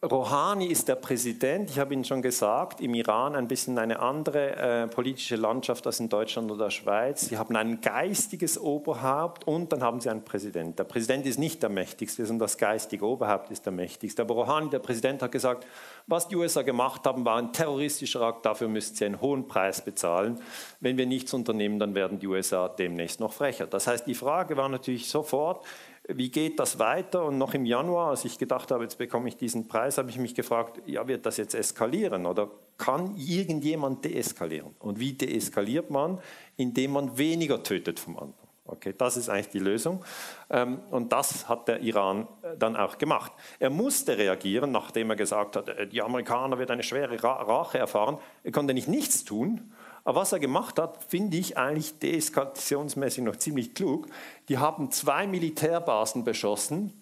Rouhani 0.00 0.66
ist 0.66 0.86
der 0.86 0.94
Präsident. 0.94 1.70
Ich 1.70 1.80
habe 1.80 1.92
Ihnen 1.92 2.04
schon 2.04 2.22
gesagt, 2.22 2.80
im 2.80 2.94
Iran 2.94 3.34
ein 3.34 3.48
bisschen 3.48 3.78
eine 3.78 3.98
andere 3.98 4.54
äh, 4.54 4.86
politische 4.86 5.34
Landschaft 5.34 5.88
als 5.88 5.98
in 5.98 6.08
Deutschland 6.08 6.48
oder 6.52 6.66
der 6.66 6.70
Schweiz. 6.70 7.22
Sie 7.22 7.36
haben 7.36 7.56
ein 7.56 7.80
geistiges 7.80 8.60
Oberhaupt 8.60 9.48
und 9.48 9.72
dann 9.72 9.82
haben 9.82 10.00
Sie 10.00 10.08
einen 10.08 10.24
Präsident. 10.24 10.78
Der 10.78 10.84
Präsident 10.84 11.26
ist 11.26 11.40
nicht 11.40 11.64
der 11.64 11.70
mächtigste, 11.70 12.24
sondern 12.24 12.46
das 12.46 12.58
geistige 12.58 13.04
Oberhaupt 13.04 13.50
ist 13.50 13.66
der 13.66 13.72
mächtigste. 13.72 14.22
Aber 14.22 14.36
Rouhani, 14.36 14.70
der 14.70 14.78
Präsident, 14.78 15.20
hat 15.20 15.32
gesagt, 15.32 15.66
was 16.06 16.28
die 16.28 16.36
USA 16.36 16.62
gemacht 16.62 17.04
haben, 17.04 17.24
war 17.24 17.38
ein 17.38 17.52
terroristischer 17.52 18.22
Akt. 18.22 18.46
Dafür 18.46 18.68
müssten 18.68 18.94
sie 18.94 19.04
einen 19.04 19.20
hohen 19.20 19.48
Preis 19.48 19.84
bezahlen. 19.84 20.40
Wenn 20.78 20.96
wir 20.96 21.06
nichts 21.06 21.34
unternehmen, 21.34 21.80
dann 21.80 21.96
werden 21.96 22.20
die 22.20 22.28
USA 22.28 22.68
demnächst 22.68 23.18
noch 23.18 23.32
frecher. 23.32 23.66
Das 23.66 23.88
heißt, 23.88 24.06
die 24.06 24.14
Frage 24.14 24.56
war 24.56 24.68
natürlich 24.68 25.10
sofort, 25.10 25.66
wie 26.08 26.30
geht 26.30 26.58
das 26.58 26.78
weiter? 26.78 27.24
Und 27.24 27.38
noch 27.38 27.54
im 27.54 27.66
Januar, 27.66 28.10
als 28.10 28.24
ich 28.24 28.38
gedacht 28.38 28.70
habe, 28.70 28.84
jetzt 28.84 28.96
bekomme 28.96 29.28
ich 29.28 29.36
diesen 29.36 29.68
Preis, 29.68 29.98
habe 29.98 30.08
ich 30.10 30.18
mich 30.18 30.34
gefragt, 30.34 30.80
ja, 30.86 31.06
wird 31.06 31.26
das 31.26 31.36
jetzt 31.36 31.54
eskalieren 31.54 32.24
oder 32.24 32.50
kann 32.78 33.14
irgendjemand 33.16 34.04
deeskalieren? 34.04 34.74
Und 34.78 34.98
wie 34.98 35.12
deeskaliert 35.12 35.90
man? 35.90 36.18
Indem 36.56 36.92
man 36.92 37.18
weniger 37.18 37.62
tötet 37.62 38.00
vom 38.00 38.16
anderen. 38.18 38.48
Okay, 38.64 38.94
das 38.96 39.16
ist 39.16 39.30
eigentlich 39.30 39.48
die 39.48 39.58
Lösung. 39.60 40.04
Ähm, 40.50 40.80
und 40.90 41.12
das 41.12 41.48
hat 41.48 41.68
der 41.68 41.80
Iran 41.80 42.28
äh, 42.42 42.56
dann 42.58 42.76
auch 42.76 42.98
gemacht. 42.98 43.32
Er 43.58 43.70
musste 43.70 44.18
reagieren, 44.18 44.72
nachdem 44.72 45.08
er 45.10 45.16
gesagt 45.16 45.56
hat, 45.56 45.68
äh, 45.68 45.86
die 45.86 46.02
Amerikaner 46.02 46.58
werden 46.58 46.72
eine 46.72 46.82
schwere 46.82 47.22
Rache 47.22 47.78
erfahren. 47.78 48.18
Er 48.44 48.52
konnte 48.52 48.74
nicht 48.74 48.88
nichts 48.88 49.24
tun. 49.24 49.72
Aber 50.08 50.22
was 50.22 50.32
er 50.32 50.38
gemacht 50.38 50.78
hat, 50.78 51.04
finde 51.04 51.36
ich 51.36 51.58
eigentlich 51.58 51.98
deeskalationsmäßig 51.98 53.24
noch 53.24 53.36
ziemlich 53.36 53.74
klug. 53.74 54.08
Die 54.48 54.56
haben 54.56 54.90
zwei 54.90 55.26
Militärbasen 55.26 56.24
beschossen, 56.24 56.98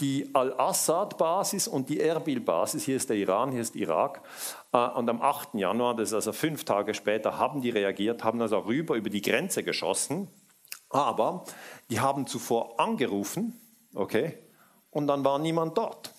die 0.00 0.34
Al-Assad-Basis 0.34 1.68
und 1.68 1.90
die 1.90 2.00
Erbil-Basis. 2.00 2.84
Hier 2.84 2.96
ist 2.96 3.10
der 3.10 3.18
Iran, 3.18 3.52
hier 3.52 3.60
ist 3.60 3.76
Irak. 3.76 4.22
Äh, 4.72 4.88
und 4.88 5.06
am 5.10 5.20
8. 5.20 5.52
Januar, 5.52 5.96
das 5.96 6.08
ist 6.08 6.14
also 6.14 6.32
fünf 6.32 6.64
Tage 6.64 6.94
später, 6.94 7.36
haben 7.36 7.60
die 7.60 7.68
reagiert, 7.68 8.24
haben 8.24 8.40
also 8.40 8.60
rüber 8.60 8.94
über 8.94 9.10
die 9.10 9.20
Grenze 9.20 9.62
geschossen. 9.62 10.28
Aber 10.88 11.44
die 11.90 12.00
haben 12.00 12.26
zuvor 12.26 12.80
angerufen, 12.80 13.60
okay, 13.94 14.38
und 14.88 15.08
dann 15.08 15.26
war 15.26 15.38
niemand 15.38 15.76
dort. 15.76 16.10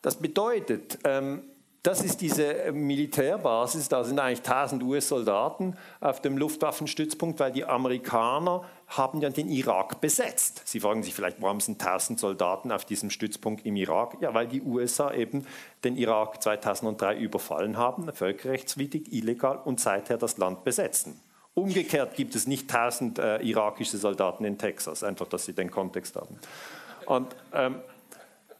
Das 0.00 0.14
bedeutet, 0.14 1.00
ähm, 1.02 1.42
das 1.82 2.00
ist 2.02 2.20
diese 2.20 2.54
äh, 2.54 2.72
Militärbasis, 2.72 3.88
da 3.88 4.04
sind 4.04 4.18
eigentlich 4.20 4.38
1000 4.38 4.82
US-Soldaten 4.84 5.76
auf 6.00 6.20
dem 6.20 6.38
Luftwaffenstützpunkt, 6.38 7.40
weil 7.40 7.50
die 7.50 7.64
Amerikaner 7.64 8.64
haben 8.86 9.20
ja 9.20 9.30
den 9.30 9.48
Irak 9.48 10.00
besetzt. 10.00 10.62
Sie 10.64 10.78
fragen 10.78 11.02
sich 11.02 11.14
vielleicht, 11.14 11.42
warum 11.42 11.60
sind 11.60 11.84
1000 11.84 12.20
Soldaten 12.20 12.70
auf 12.70 12.84
diesem 12.84 13.10
Stützpunkt 13.10 13.66
im 13.66 13.74
Irak? 13.76 14.18
Ja, 14.20 14.32
weil 14.32 14.46
die 14.46 14.62
USA 14.62 15.12
eben 15.12 15.44
den 15.82 15.96
Irak 15.96 16.40
2003 16.42 17.16
überfallen 17.16 17.76
haben, 17.76 18.12
völkerrechtswidrig, 18.12 19.12
illegal 19.12 19.58
und 19.64 19.80
seither 19.80 20.18
das 20.18 20.38
Land 20.38 20.62
besetzen. 20.62 21.20
Umgekehrt 21.54 22.14
gibt 22.14 22.34
es 22.34 22.46
nicht 22.46 22.72
1000 22.72 23.18
äh, 23.18 23.38
irakische 23.38 23.98
Soldaten 23.98 24.44
in 24.44 24.56
Texas, 24.56 25.02
einfach, 25.02 25.26
dass 25.26 25.44
Sie 25.46 25.52
den 25.52 25.70
Kontext 25.70 26.16
haben. 26.16 26.38
Und 27.06 27.34
ähm, 27.52 27.80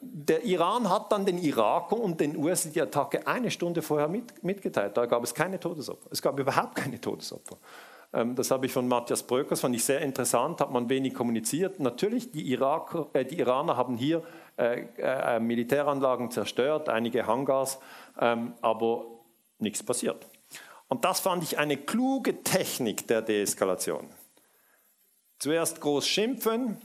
der 0.02 0.44
Iran 0.44 0.90
hat 0.90 1.12
dann 1.12 1.24
den 1.24 1.38
Irakern 1.38 2.00
und 2.00 2.20
den 2.20 2.36
USA 2.36 2.68
die 2.70 2.82
Attacke 2.82 3.26
eine 3.26 3.50
Stunde 3.50 3.82
vorher 3.82 4.08
mit, 4.08 4.42
mitgeteilt. 4.42 4.96
Da 4.96 5.06
gab 5.06 5.22
es 5.22 5.32
keine 5.32 5.60
Todesopfer. 5.60 6.08
Es 6.10 6.20
gab 6.20 6.38
überhaupt 6.38 6.74
keine 6.74 7.00
Todesopfer. 7.00 7.56
Ähm, 8.12 8.34
das 8.34 8.50
habe 8.50 8.66
ich 8.66 8.72
von 8.72 8.88
Matthias 8.88 9.22
Bröckers, 9.22 9.60
fand 9.60 9.74
ich 9.76 9.84
sehr 9.84 10.00
interessant, 10.00 10.60
hat 10.60 10.72
man 10.72 10.88
wenig 10.88 11.14
kommuniziert. 11.14 11.80
Natürlich, 11.80 12.32
die, 12.32 12.50
Iraker, 12.50 13.08
äh, 13.12 13.24
die 13.24 13.38
Iraner 13.38 13.76
haben 13.76 13.96
hier 13.96 14.22
äh, 14.58 14.86
äh, 14.98 15.40
Militäranlagen 15.40 16.30
zerstört, 16.30 16.88
einige 16.88 17.26
Hangars, 17.26 17.78
ähm, 18.20 18.54
aber 18.60 19.06
nichts 19.58 19.82
passiert. 19.82 20.26
Und 20.88 21.04
das 21.04 21.20
fand 21.20 21.42
ich 21.42 21.58
eine 21.58 21.76
kluge 21.76 22.42
Technik 22.42 23.06
der 23.06 23.22
Deeskalation. 23.22 24.10
Zuerst 25.38 25.80
groß 25.80 26.06
schimpfen, 26.06 26.76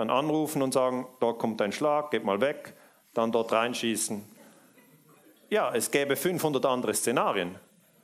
dann 0.00 0.10
anrufen 0.10 0.62
und 0.62 0.72
sagen, 0.72 1.06
dort 1.20 1.38
kommt 1.38 1.60
ein 1.62 1.72
Schlag, 1.72 2.10
geht 2.10 2.24
mal 2.24 2.40
weg, 2.40 2.74
dann 3.14 3.32
dort 3.32 3.52
reinschießen. 3.52 4.24
Ja, 5.50 5.72
es 5.74 5.90
gäbe 5.90 6.16
500 6.16 6.64
andere 6.66 6.94
Szenarien. 6.94 7.56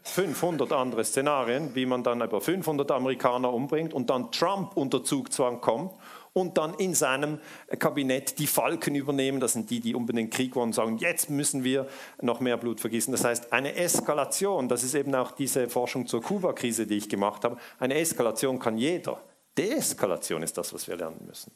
500 0.02 0.72
andere 0.72 1.04
Szenarien, 1.04 1.74
wie 1.74 1.87
man 1.87 2.04
dann 2.04 2.20
über 2.20 2.40
500 2.40 2.90
Amerikaner 2.92 3.52
umbringt 3.52 3.92
und 3.92 4.09
dann 4.09 4.30
Trump 4.30 4.76
unter 4.76 5.02
Zugzwang 5.02 5.61
kommt 5.61 5.92
und 6.32 6.59
dann 6.59 6.74
in 6.74 6.94
seinem 6.94 7.40
Kabinett 7.78 8.38
die 8.38 8.46
Falken 8.46 8.94
übernehmen. 8.94 9.40
Das 9.40 9.54
sind 9.54 9.70
die, 9.70 9.80
die 9.80 9.94
unbedingt 9.94 10.32
Krieg 10.32 10.54
wollen 10.54 10.68
und 10.68 10.74
sagen, 10.74 10.98
jetzt 10.98 11.28
müssen 11.28 11.64
wir 11.64 11.88
noch 12.20 12.40
mehr 12.40 12.56
Blut 12.56 12.80
vergießen. 12.80 13.11
Das 13.11 13.24
heißt, 13.24 13.52
eine 13.52 13.74
Eskalation, 13.74 14.68
das 14.68 14.85
ist 14.85 14.94
eben 14.94 15.14
auch 15.14 15.32
diese 15.32 15.68
Forschung 15.68 16.06
zur 16.06 16.22
Kuba-Krise, 16.22 16.87
die 16.87 16.98
ich 16.98 17.09
gemacht 17.09 17.42
habe, 17.44 17.56
eine 17.78 17.94
Eskalation 17.94 18.59
kann 18.59 18.78
jeder. 18.78 19.20
Deeskalation 19.56 20.42
ist 20.42 20.56
das, 20.59 20.72
was 20.72 20.87
wir 20.87 20.96
lernen 20.96 21.24
müssen. 21.26 21.50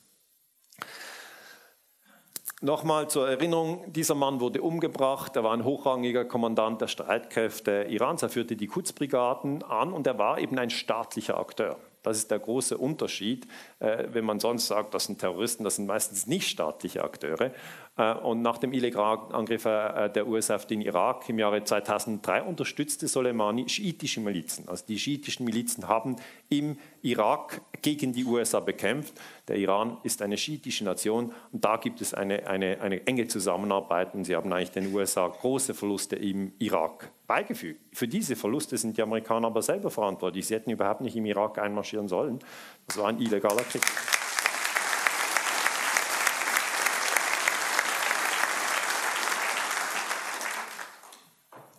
Nochmal 2.63 3.09
zur 3.09 3.27
Erinnerung, 3.27 3.91
dieser 3.91 4.15
Mann 4.15 4.39
wurde 4.39 4.61
umgebracht, 4.61 5.35
er 5.35 5.45
war 5.45 5.55
ein 5.55 5.65
hochrangiger 5.65 6.27
Kommandant 6.27 6.83
der 6.83 6.89
Streitkräfte 6.89 7.87
Irans, 7.89 8.23
er 8.23 8.29
führte 8.29 8.55
die 8.55 8.67
Quds-Brigaden 8.67 9.63
an 9.63 9.95
und 9.95 10.07
er 10.07 10.19
war 10.19 10.39
eben 10.39 10.59
ein 10.59 10.69
staatlicher 10.69 11.41
Akteur. 11.41 11.79
Das 12.03 12.19
ist 12.19 12.31
der 12.31 12.39
große 12.39 12.77
Unterschied. 12.77 13.47
Äh, 13.79 14.09
wenn 14.13 14.25
man 14.25 14.41
sonst 14.41 14.67
sagt, 14.67 14.93
das 14.93 15.05
sind 15.05 15.21
Terroristen, 15.21 15.65
das 15.65 15.77
sind 15.77 15.87
meistens 15.87 16.27
nicht 16.27 16.49
staatliche 16.49 17.03
Akteure. 17.03 17.51
Äh, 17.97 18.15
und 18.15 18.43
nach 18.43 18.59
dem 18.59 18.73
illegalen 18.73 19.33
Angriff 19.33 19.65
äh, 19.65 20.09
der 20.11 20.27
USA 20.27 20.57
auf 20.57 20.67
den 20.67 20.81
Irak 20.81 21.29
im 21.29 21.39
Jahre 21.39 21.63
2003 21.65 22.43
unterstützte 22.43 23.09
Soleimani 23.09 23.69
schiitische 23.69 24.21
Milizen. 24.21 24.69
Also 24.69 24.85
die 24.87 24.99
schiitischen 24.99 25.45
Milizen 25.45 25.89
haben 25.89 26.17
im 26.49 26.79
Irak 27.03 27.61
gegen 27.83 28.13
die 28.13 28.25
USA 28.25 28.61
bekämpft. 28.61 29.15
Der 29.49 29.57
Iran 29.57 29.99
ist 30.03 30.23
eine 30.23 30.37
schiitische 30.37 30.85
Nation 30.85 31.33
und 31.53 31.65
da 31.65 31.77
gibt 31.77 32.01
es 32.01 32.15
eine, 32.15 32.47
eine, 32.47 32.81
eine 32.81 33.07
enge 33.07 33.27
Zusammenarbeit 33.27 34.15
und 34.15 34.25
sie 34.25 34.37
haben 34.37 34.53
eigentlich 34.53 34.71
den 34.71 34.95
USA 34.95 35.27
große 35.27 35.75
Verluste 35.75 36.17
im 36.17 36.53
Irak 36.59 37.11
beigefügt. 37.27 37.81
Für 37.93 38.09
diese 38.09 38.37
Verluste 38.37 38.77
sind 38.77 38.97
die 38.97 39.03
Amerikaner 39.03 39.49
aber 39.49 39.63
selber 39.63 39.91
verantwortlich. 39.91 40.47
Sie 40.47 40.55
hätten 40.55 40.71
überhaupt 40.71 41.01
nicht 41.01 41.17
im 41.17 41.27
Irak 41.27 41.59
einmarschieren 41.59 42.09
sollen. 42.09 42.41
Das 42.87 42.99
war 42.99 43.09
ein 43.09 43.21
illegaler 43.21 43.63
Krieg. 43.63 43.83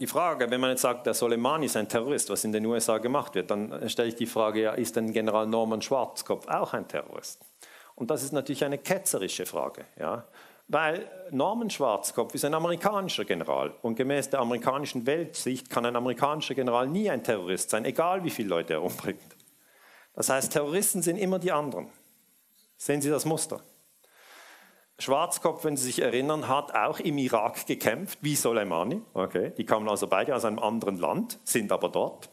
Die 0.02 0.08
Frage, 0.08 0.50
wenn 0.50 0.60
man 0.60 0.72
jetzt 0.72 0.82
sagt, 0.82 1.06
der 1.06 1.14
Soleimani 1.14 1.68
ist 1.68 1.78
ein 1.78 1.88
Terrorist, 1.88 2.32
was 2.32 2.44
in 2.44 2.52
den 2.52 2.66
USA 2.66 2.98
gemacht 2.98 3.36
wird, 3.36 3.52
dann 3.52 3.88
stelle 3.88 4.10
ich 4.10 4.16
die 4.16 4.26
Frage, 4.26 4.64
ja, 4.64 4.72
ist 4.74 4.96
denn 4.96 5.14
General 5.14 5.46
Norman 5.46 5.80
Schwarzkopf 5.80 6.48
auch 6.48 6.74
ein 6.74 6.88
Terrorist? 6.88 7.40
Und 7.94 8.10
das 8.10 8.24
ist 8.24 8.32
natürlich 8.32 8.66
eine 8.66 8.80
ketzerische 8.80 9.46
Frage, 9.46 9.86
ja? 10.00 10.26
weil 10.68 11.08
Norman 11.30 11.70
Schwarzkopf 11.70 12.34
ist 12.34 12.46
ein 12.46 12.56
amerikanischer 12.56 13.26
General 13.26 13.76
und 13.84 13.96
gemäß 13.96 14.32
der 14.32 14.40
amerikanischen 14.40 15.06
Weltsicht 15.06 15.70
kann 15.70 15.86
ein 15.86 15.96
amerikanischer 15.96 16.56
General 16.56 16.88
nie 16.88 17.08
ein 17.08 17.24
Terrorist 17.24 17.70
sein, 17.70 17.86
egal 17.86 18.24
wie 18.24 18.32
viele 18.32 18.50
Leute 18.50 18.74
er 18.74 18.82
umbringt. 18.82 19.22
Das 20.16 20.30
heißt, 20.30 20.52
Terroristen 20.52 21.04
sind 21.04 21.18
immer 21.18 21.38
die 21.38 21.52
anderen. 21.52 21.90
Sehen 22.76 23.04
Sie 23.04 23.10
das 23.12 23.26
Muster? 23.26 23.62
Schwarzkopf, 25.02 25.64
wenn 25.66 25.78
Sie 25.78 25.86
sich 25.86 26.00
erinnern, 26.00 26.48
hat 26.48 26.76
auch 26.76 27.00
im 27.00 27.18
Irak 27.18 27.66
gekämpft, 27.66 28.20
wie 28.22 28.36
Soleimani. 28.36 29.02
Okay, 29.16 29.52
die 29.58 29.66
kamen 29.66 29.90
also 29.90 30.06
beide 30.06 30.36
aus 30.36 30.46
einem 30.46 30.60
anderen 30.60 30.98
Land, 30.98 31.40
sind 31.44 31.72
aber 31.72 31.90
dort. 31.90 32.30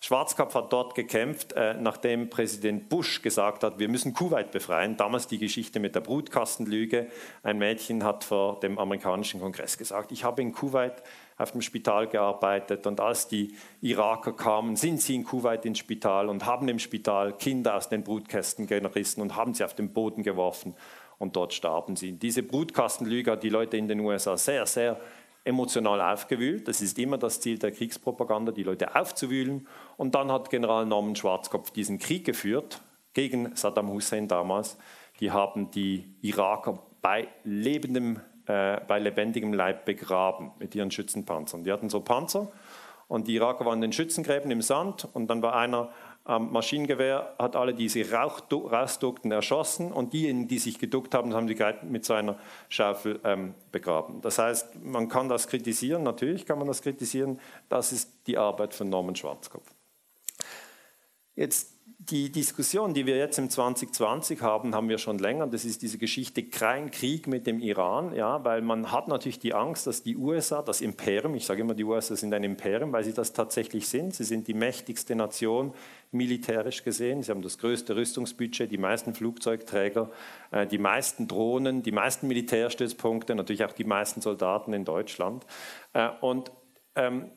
Schwarzkopf 0.00 0.54
hat 0.54 0.72
dort 0.72 0.94
gekämpft, 0.94 1.54
äh, 1.54 1.74
nachdem 1.74 2.30
Präsident 2.30 2.88
Bush 2.88 3.20
gesagt 3.20 3.64
hat, 3.64 3.80
wir 3.80 3.88
müssen 3.88 4.14
Kuwait 4.14 4.52
befreien. 4.52 4.96
Damals 4.96 5.26
die 5.26 5.38
Geschichte 5.38 5.80
mit 5.80 5.96
der 5.96 6.00
Brutkastenlüge. 6.00 7.08
Ein 7.42 7.58
Mädchen 7.58 8.04
hat 8.04 8.22
vor 8.22 8.60
dem 8.60 8.78
amerikanischen 8.78 9.40
Kongress 9.40 9.76
gesagt, 9.76 10.12
ich 10.12 10.22
habe 10.22 10.40
in 10.40 10.52
Kuwait 10.52 11.02
auf 11.36 11.50
dem 11.50 11.62
Spital 11.62 12.06
gearbeitet 12.06 12.86
und 12.86 13.00
als 13.00 13.26
die 13.26 13.56
Iraker 13.80 14.32
kamen, 14.32 14.76
sind 14.76 15.00
sie 15.00 15.16
in 15.16 15.24
Kuwait 15.24 15.64
ins 15.64 15.80
Spital 15.80 16.28
und 16.28 16.46
haben 16.46 16.68
im 16.68 16.78
Spital 16.78 17.32
Kinder 17.32 17.74
aus 17.74 17.88
den 17.88 18.04
Brutkästen 18.04 18.68
gerissen 18.68 19.20
und 19.20 19.34
haben 19.34 19.52
sie 19.52 19.64
auf 19.64 19.74
den 19.74 19.92
Boden 19.92 20.22
geworfen 20.22 20.76
und 21.18 21.36
dort 21.36 21.52
starben 21.52 21.96
sie. 21.96 22.12
Diese 22.12 22.42
Brutkastenlüge 22.42 23.32
hat 23.32 23.42
die 23.42 23.48
Leute 23.48 23.76
in 23.76 23.88
den 23.88 24.00
USA 24.00 24.36
sehr, 24.36 24.66
sehr 24.66 25.00
emotional 25.44 26.00
aufgewühlt. 26.00 26.68
Das 26.68 26.80
ist 26.80 26.98
immer 26.98 27.18
das 27.18 27.40
Ziel 27.40 27.58
der 27.58 27.72
Kriegspropaganda, 27.72 28.52
die 28.52 28.62
Leute 28.62 28.94
aufzuwühlen. 28.94 29.66
Und 29.96 30.14
dann 30.14 30.30
hat 30.30 30.50
General 30.50 30.84
Norman 30.86 31.16
Schwarzkopf 31.16 31.70
diesen 31.70 31.98
Krieg 31.98 32.24
geführt 32.24 32.82
gegen 33.14 33.56
Saddam 33.56 33.88
Hussein 33.88 34.28
damals. 34.28 34.78
Die 35.20 35.30
haben 35.30 35.70
die 35.70 36.14
Iraker 36.20 36.78
bei 37.00 37.28
lebendem, 37.44 38.20
äh, 38.46 38.80
bei 38.86 38.98
lebendigem 38.98 39.52
Leib 39.52 39.84
begraben 39.84 40.52
mit 40.58 40.74
ihren 40.74 40.90
Schützenpanzern. 40.90 41.64
Die 41.64 41.72
hatten 41.72 41.88
so 41.88 42.00
Panzer 42.00 42.52
und 43.08 43.26
die 43.26 43.34
Iraker 43.34 43.64
waren 43.64 43.78
in 43.78 43.82
den 43.82 43.92
Schützengräben 43.92 44.50
im 44.50 44.60
Sand 44.62 45.08
und 45.14 45.28
dann 45.28 45.42
war 45.42 45.56
einer 45.56 45.90
am 46.28 46.52
Maschinengewehr, 46.52 47.34
hat 47.38 47.56
alle 47.56 47.72
diese 47.74 48.04
rausduckten 48.10 49.32
erschossen 49.32 49.90
und 49.90 50.12
diejenigen, 50.12 50.46
die 50.46 50.58
sich 50.58 50.78
geduckt 50.78 51.14
haben, 51.14 51.32
haben 51.32 51.48
sie 51.48 51.56
mit 51.88 52.04
seiner 52.04 52.38
Schaufel 52.68 53.18
ähm, 53.24 53.54
begraben. 53.72 54.20
Das 54.20 54.38
heißt, 54.38 54.84
man 54.84 55.08
kann 55.08 55.30
das 55.30 55.48
kritisieren, 55.48 56.02
natürlich 56.02 56.44
kann 56.44 56.58
man 56.58 56.68
das 56.68 56.82
kritisieren, 56.82 57.40
das 57.70 57.92
ist 57.92 58.12
die 58.26 58.36
Arbeit 58.36 58.74
von 58.74 58.90
Norman 58.90 59.16
Schwarzkopf. 59.16 59.66
Jetzt 61.34 61.78
die 62.10 62.30
Diskussion, 62.30 62.94
die 62.94 63.06
wir 63.06 63.16
jetzt 63.16 63.38
im 63.38 63.50
2020 63.50 64.40
haben, 64.40 64.74
haben 64.74 64.88
wir 64.88 64.98
schon 64.98 65.18
länger. 65.18 65.46
Das 65.46 65.64
ist 65.64 65.82
diese 65.82 65.98
Geschichte 65.98 66.44
kein 66.44 66.90
Krieg 66.90 67.26
mit 67.26 67.46
dem 67.46 67.60
Iran, 67.60 68.14
ja, 68.14 68.44
weil 68.44 68.62
man 68.62 68.92
hat 68.92 69.08
natürlich 69.08 69.38
die 69.38 69.52
Angst, 69.52 69.86
dass 69.86 70.02
die 70.02 70.16
USA, 70.16 70.62
das 70.62 70.80
Imperium, 70.80 71.34
ich 71.34 71.44
sage 71.44 71.60
immer, 71.60 71.74
die 71.74 71.84
USA 71.84 72.16
sind 72.16 72.32
ein 72.32 72.44
Imperium, 72.44 72.92
weil 72.92 73.04
sie 73.04 73.12
das 73.12 73.32
tatsächlich 73.32 73.88
sind. 73.88 74.14
Sie 74.14 74.24
sind 74.24 74.46
die 74.48 74.54
mächtigste 74.54 75.16
Nation 75.16 75.74
militärisch 76.10 76.84
gesehen. 76.84 77.22
Sie 77.22 77.30
haben 77.30 77.42
das 77.42 77.58
größte 77.58 77.96
Rüstungsbudget, 77.96 78.70
die 78.70 78.78
meisten 78.78 79.14
Flugzeugträger, 79.14 80.10
äh, 80.50 80.66
die 80.66 80.78
meisten 80.78 81.28
Drohnen, 81.28 81.82
die 81.82 81.92
meisten 81.92 82.28
Militärstützpunkte, 82.28 83.34
natürlich 83.34 83.64
auch 83.64 83.72
die 83.72 83.84
meisten 83.84 84.20
Soldaten 84.20 84.72
in 84.72 84.84
Deutschland. 84.84 85.46
Äh, 85.92 86.08
und 86.20 86.52
ähm, 86.94 87.30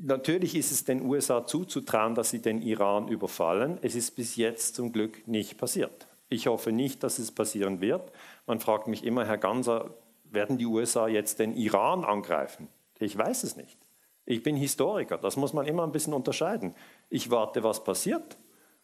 Natürlich 0.00 0.54
ist 0.54 0.72
es 0.72 0.84
den 0.84 1.02
USA 1.02 1.44
zuzutrauen, 1.44 2.14
dass 2.14 2.30
sie 2.30 2.40
den 2.40 2.62
Iran 2.62 3.08
überfallen. 3.08 3.78
Es 3.82 3.94
ist 3.94 4.12
bis 4.12 4.36
jetzt 4.36 4.74
zum 4.74 4.92
Glück 4.92 5.28
nicht 5.28 5.58
passiert. 5.58 6.06
Ich 6.30 6.46
hoffe 6.46 6.72
nicht, 6.72 7.02
dass 7.02 7.18
es 7.18 7.32
passieren 7.32 7.82
wird. 7.82 8.10
Man 8.46 8.60
fragt 8.60 8.88
mich 8.88 9.04
immer, 9.04 9.26
Herr 9.26 9.36
Ganser, 9.36 9.90
werden 10.24 10.56
die 10.56 10.66
USA 10.66 11.06
jetzt 11.08 11.38
den 11.38 11.54
Iran 11.54 12.04
angreifen? 12.04 12.68
Ich 12.98 13.16
weiß 13.16 13.44
es 13.44 13.56
nicht. 13.56 13.78
Ich 14.24 14.42
bin 14.42 14.56
Historiker, 14.56 15.16
das 15.16 15.36
muss 15.36 15.54
man 15.54 15.66
immer 15.66 15.84
ein 15.84 15.92
bisschen 15.92 16.12
unterscheiden. 16.12 16.74
Ich 17.10 17.30
warte, 17.30 17.62
was 17.62 17.84
passiert 17.84 18.36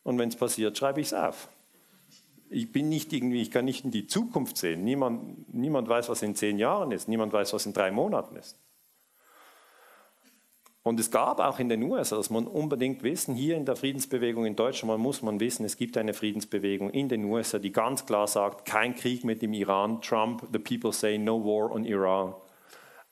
und 0.02 0.18
wenn 0.18 0.28
es 0.28 0.37
passiert, 0.37 0.76
schreibe 0.76 1.00
ich 1.00 1.08
es 1.08 1.14
auf. 1.14 1.48
Ich 2.50 2.70
bin 2.72 2.88
nicht 2.88 3.12
irgendwie, 3.12 3.42
ich 3.42 3.50
kann 3.50 3.64
nicht 3.64 3.84
in 3.84 3.90
die 3.90 4.06
Zukunft 4.06 4.56
sehen. 4.56 4.84
Niemand, 4.84 5.52
niemand 5.52 5.88
weiß, 5.88 6.08
was 6.08 6.22
in 6.22 6.34
zehn 6.34 6.58
Jahren 6.58 6.92
ist. 6.92 7.08
Niemand 7.08 7.32
weiß, 7.32 7.52
was 7.52 7.66
in 7.66 7.72
drei 7.72 7.90
Monaten 7.90 8.37
ist. 8.37 8.58
Und 10.84 11.00
es 11.00 11.10
gab 11.10 11.40
auch 11.40 11.58
in 11.58 11.70
den 11.70 11.82
USA, 11.82 12.16
das 12.16 12.28
muss 12.28 12.44
man 12.44 12.52
unbedingt 12.52 13.02
wissen, 13.02 13.34
hier 13.34 13.56
in 13.56 13.64
der 13.64 13.74
Friedensbewegung 13.74 14.44
in 14.44 14.54
Deutschland 14.54 15.00
muss 15.00 15.22
man 15.22 15.40
wissen, 15.40 15.64
es 15.64 15.78
gibt 15.78 15.96
eine 15.96 16.12
Friedensbewegung 16.12 16.90
in 16.90 17.08
den 17.08 17.24
USA, 17.24 17.58
die 17.58 17.72
ganz 17.72 18.04
klar 18.04 18.26
sagt, 18.26 18.66
kein 18.66 18.94
Krieg 18.94 19.24
mit 19.24 19.40
dem 19.40 19.54
Iran. 19.54 20.02
Trump, 20.02 20.46
the 20.52 20.58
people 20.58 20.92
say 20.92 21.16
no 21.16 21.42
war 21.42 21.72
on 21.72 21.87
Iran. 21.87 22.34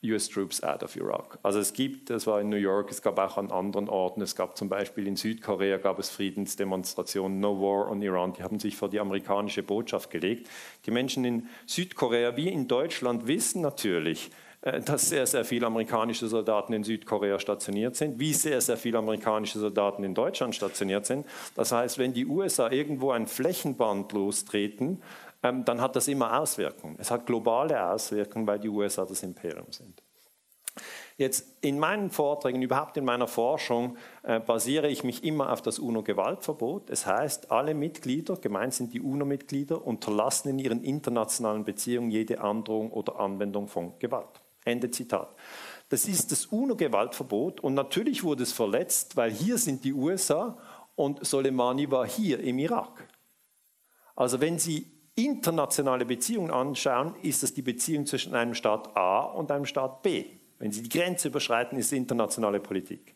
US 0.05 0.29
Troops 0.29 0.63
out 0.63 0.83
of 0.83 0.97
Iraq. 0.97 1.39
Also 1.43 1.61
es 1.61 1.73
gibt, 1.73 2.11
das 2.11 2.27
war 2.27 2.41
in 2.41 2.49
New 2.49 2.57
York, 2.57 2.91
es 2.91 3.03
gab 3.03 3.19
auch 3.19 3.39
an 3.39 3.51
anderen 3.51 3.89
Orten, 3.89 4.21
es 4.21 4.35
gab 4.35 4.57
zum 4.57 4.69
Beispiel 4.69 5.07
in 5.07 5.17
Südkorea 5.17 5.79
gab 5.79 5.99
es 5.99 6.11
Friedensdemonstrationen, 6.11 7.39
No 7.39 7.61
War 7.61 7.91
on 7.91 8.03
Iran, 8.03 8.33
die 8.33 8.43
haben 8.43 8.59
sich 8.59 8.77
vor 8.77 8.89
die 8.89 9.01
amerikanische 9.01 9.63
Botschaft 9.63 10.11
gelegt. 10.11 10.49
Die 10.87 10.91
Menschen 10.91 11.25
in 11.25 11.49
Südkorea 11.67 12.37
wie 12.37 12.49
in 12.49 12.67
Deutschland 12.67 13.27
wissen 13.27 13.63
natürlich, 13.63 14.31
äh, 14.63 14.81
dass 14.81 15.09
sehr, 15.09 15.27
sehr 15.27 15.45
viele 15.45 15.67
amerikanische 15.67 16.29
Soldaten 16.29 16.73
in 16.73 16.85
Südkorea 16.85 17.39
stationiert 17.39 17.97
sind, 17.97 18.19
wie 18.19 18.33
sehr, 18.33 18.61
sehr 18.61 18.77
viele 18.77 18.99
amerikanische 18.99 19.59
Soldaten 19.59 20.05
in 20.05 20.15
Deutschland 20.15 20.55
stationiert 20.55 21.05
sind. 21.07 21.27
Das 21.55 21.73
heißt, 21.73 21.99
wenn 21.99 22.13
die 22.13 22.27
USA 22.27 22.71
irgendwo 22.71 23.11
ein 23.11 23.27
Flächenband 23.27 24.13
lostreten, 24.13 25.03
dann 25.43 25.81
hat 25.81 25.97
das 25.97 26.09
immer 26.09 26.41
Auswirkungen. 26.41 26.97
Es 26.99 27.11
hat 27.11 27.27
globale 27.27 27.91
Auswirkungen, 27.91 28.47
weil 28.47 28.61
die 28.61 28.69
USA 28.69 29.05
das 29.05 29.23
Imperium 29.23 29.71
sind. 29.71 30.03
Jetzt 31.19 31.47
in 31.61 31.79
meinen 31.79 32.11
Vorträgen, 32.11 32.63
überhaupt 32.63 32.97
in 32.97 33.05
meiner 33.05 33.29
Forschung, 33.29 33.97
äh, 34.23 34.41
basiere 34.41 34.89
ich 34.89 35.05
mich 35.05 35.25
immer 35.25 35.53
auf 35.53 35.61
das 35.61 35.79
UNO-Gewaltverbot. 35.79 36.89
Es 36.89 37.07
heißt, 37.07 37.51
alle 37.51 37.75
Mitglieder, 37.75 38.37
gemeint 38.37 38.73
sind 38.73 38.95
die 38.95 39.01
UNO-Mitglieder, 39.01 39.85
unterlassen 39.85 40.49
in 40.49 40.59
ihren 40.59 40.83
internationalen 40.83 41.65
Beziehungen 41.65 42.11
jede 42.11 42.41
Androhung 42.41 42.91
oder 42.91 43.19
Anwendung 43.21 43.69
von 43.69 43.99
Gewalt. 43.99 44.41
Ende 44.65 44.91
Zitat. 44.91 45.35
Das 45.91 46.07
ist 46.07 46.33
das 46.33 46.47
UNO-Gewaltverbot 46.47 47.61
und 47.61 47.75
natürlich 47.75 48.25
wurde 48.25 48.45
es 48.45 48.53
verletzt, 48.53 49.17
weil 49.17 49.31
hier 49.31 49.59
sind 49.59 49.85
die 49.85 49.93
USA 49.93 50.57
und 50.95 51.25
Soleimani 51.27 51.91
war 51.91 52.07
hier 52.07 52.41
im 52.41 52.59
Irak. 52.59 53.09
Also 54.15 54.41
wenn 54.41 54.59
Sie 54.59 54.92
internationale 55.15 56.05
Beziehungen 56.05 56.51
anschauen, 56.51 57.15
ist 57.23 57.43
das 57.43 57.55
die 57.55 57.63
Beziehung 57.63 58.07
zwischen 58.07 58.35
einem 58.35 58.55
Staat 58.55 58.97
A 58.97 59.21
und 59.21 59.51
einem 59.51 59.67
Staat 59.67 60.03
B. 60.03 60.25
Wenn 60.59 60.73
Sie 60.73 60.83
die 60.83 60.89
Grenze 60.89 61.29
überschreiten, 61.29 61.79
ist 61.79 61.87
es 61.87 61.93
internationale 61.93 62.61
Politik. 62.61 63.15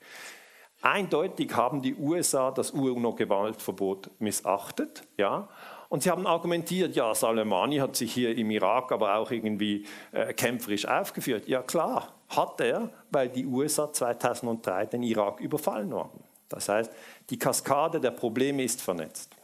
Eindeutig 0.83 1.55
haben 1.55 1.81
die 1.81 1.95
USA 1.95 2.51
das 2.51 2.71
UNO-Gewaltverbot 2.71 4.11
missachtet, 4.19 5.05
ja, 5.17 5.49
und 5.89 6.03
sie 6.03 6.11
haben 6.11 6.27
argumentiert, 6.27 6.97
ja, 6.97 7.15
Soleimani 7.15 7.77
hat 7.79 7.97
sich 7.97 8.13
hier 8.13 8.37
im 8.37 8.51
Irak 8.51 8.91
aber 8.91 9.17
auch 9.17 9.31
irgendwie 9.31 9.87
äh, 10.13 10.33
kämpferisch 10.33 10.87
aufgeführt. 10.87 11.47
Ja 11.47 11.63
klar, 11.63 12.13
hat 12.29 12.61
er, 12.61 12.91
weil 13.11 13.29
die 13.29 13.47
USA 13.47 13.93
2003 13.93 14.87
den 14.87 15.03
Irak 15.03 15.41
überfallen 15.41 15.95
haben. 15.95 16.25
Das 16.49 16.69
heißt, 16.69 16.91
die 17.31 17.39
Kaskade 17.39 18.01
der 18.01 18.11
Probleme 18.11 18.65
ist 18.65 18.83
vernetzt. 18.83 19.35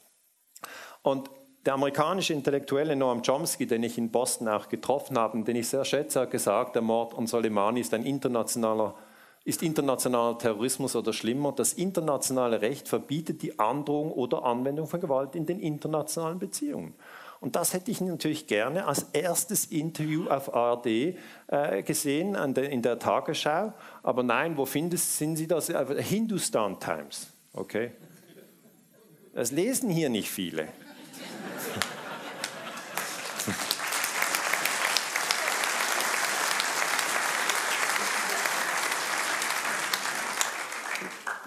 Und 1.03 1.31
der 1.64 1.75
amerikanische 1.75 2.33
Intellektuelle 2.33 2.96
Noam 2.96 3.22
Chomsky, 3.22 3.66
den 3.66 3.83
ich 3.83 3.98
in 3.98 4.11
Boston 4.11 4.48
auch 4.48 4.68
getroffen 4.68 5.18
habe, 5.18 5.42
den 5.42 5.57
ich 5.57 5.68
sehr 5.68 5.85
schätze, 5.85 6.20
hat 6.20 6.31
gesagt, 6.31 6.75
der 6.75 6.83
Mord 6.83 7.16
an 7.16 7.27
Soleimani 7.27 7.81
ist 7.81 7.94
ein 7.94 8.05
internationaler 8.05 8.94
ist 9.44 9.62
internationaler 9.62 10.38
Terrorismus 10.38 10.94
oder 10.94 11.12
schlimmer? 11.12 11.51
Das 11.51 11.72
internationale 11.72 12.61
Recht 12.61 12.87
verbietet 12.87 13.42
die 13.42 13.59
Androhung 13.59 14.12
oder 14.12 14.44
Anwendung 14.44 14.87
von 14.87 15.01
Gewalt 15.01 15.35
in 15.35 15.46
den 15.46 15.59
internationalen 15.59 16.38
Beziehungen. 16.38 16.94
Und 17.40 17.57
das 17.57 17.72
hätte 17.72 17.90
ich 17.90 18.01
natürlich 18.01 18.46
gerne 18.46 18.87
als 18.87 19.07
erstes 19.12 19.66
Interview 19.66 20.29
auf 20.29 20.55
ARD 20.55 20.87
äh, 20.87 21.83
gesehen 21.83 22.37
in 22.37 22.83
der 22.83 23.01
Tagesschau. 23.01 23.72
Aber 24.05 24.22
nein, 24.22 24.57
wo 24.57 24.64
findest, 24.64 25.18
sind 25.18 25.35
Sie 25.35 25.48
das? 25.48 25.66
Hindustan 25.66 26.79
Times. 26.79 27.27
Okay. 27.53 27.90
Das 29.35 29.51
lesen 29.51 29.90
hier 29.90 30.09
nicht 30.09 30.31
viele. 30.31 30.68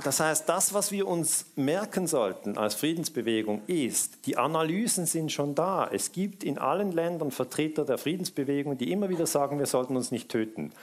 Das 0.06 0.20
heißt, 0.20 0.48
das, 0.48 0.72
was 0.76 0.92
wir 0.92 1.08
uns 1.08 1.48
merken 1.56 2.06
sollten 2.06 2.60
als 2.60 2.76
Friedensbewegung, 2.76 3.64
ist, 3.66 4.28
die 4.28 4.38
Analysen 4.38 5.08
sind 5.08 5.32
schon 5.32 5.56
da. 5.56 5.90
Es 5.92 6.12
gibt 6.12 6.44
in 6.44 6.60
allen 6.60 6.92
Ländern 6.92 7.32
Vertreter 7.32 7.86
der 7.86 7.98
Friedensbewegung, 7.98 8.78
die 8.78 8.92
immer 8.92 9.10
wieder 9.10 9.26
sagen, 9.26 9.58
wir 9.58 9.66
sollten 9.66 9.98
uns 9.98 10.12
nicht 10.12 10.30
töten. 10.30 10.74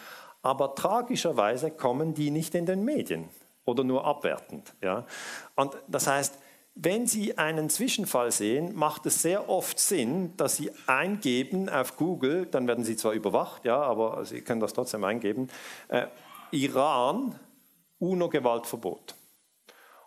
Aber 0.42 0.74
tragischerweise 0.74 1.70
kommen 1.70 2.14
die 2.14 2.32
nicht 2.32 2.56
in 2.56 2.66
den 2.66 2.84
Medien 2.84 3.28
oder 3.64 3.84
nur 3.84 4.04
abwertend. 4.04 4.74
Ja? 4.82 5.06
Und 5.54 5.76
das 5.86 6.08
heißt, 6.08 6.36
wenn 6.74 7.06
Sie 7.06 7.37
einen 7.37 7.68
Zwischenfall 7.68 8.32
sehen, 8.32 8.74
macht 8.74 9.04
es 9.06 9.20
sehr 9.20 9.48
oft 9.48 9.78
Sinn, 9.78 10.35
dass 10.37 10.56
Sie 10.56 10.70
eingeben 10.87 11.68
auf 11.68 11.96
Google, 11.96 12.46
dann 12.46 12.66
werden 12.66 12.85
Sie 12.85 12.96
zwar 12.96 13.12
überwacht, 13.12 13.64
ja, 13.64 13.80
aber 13.80 14.24
Sie 14.24 14.40
können 14.40 14.61
das 14.61 14.72
trotzdem 14.72 15.04
eingeben, 15.04 15.48
äh, 15.88 16.06
Iran 16.50 17.38
UNO-Gewaltverbot. 17.98 19.14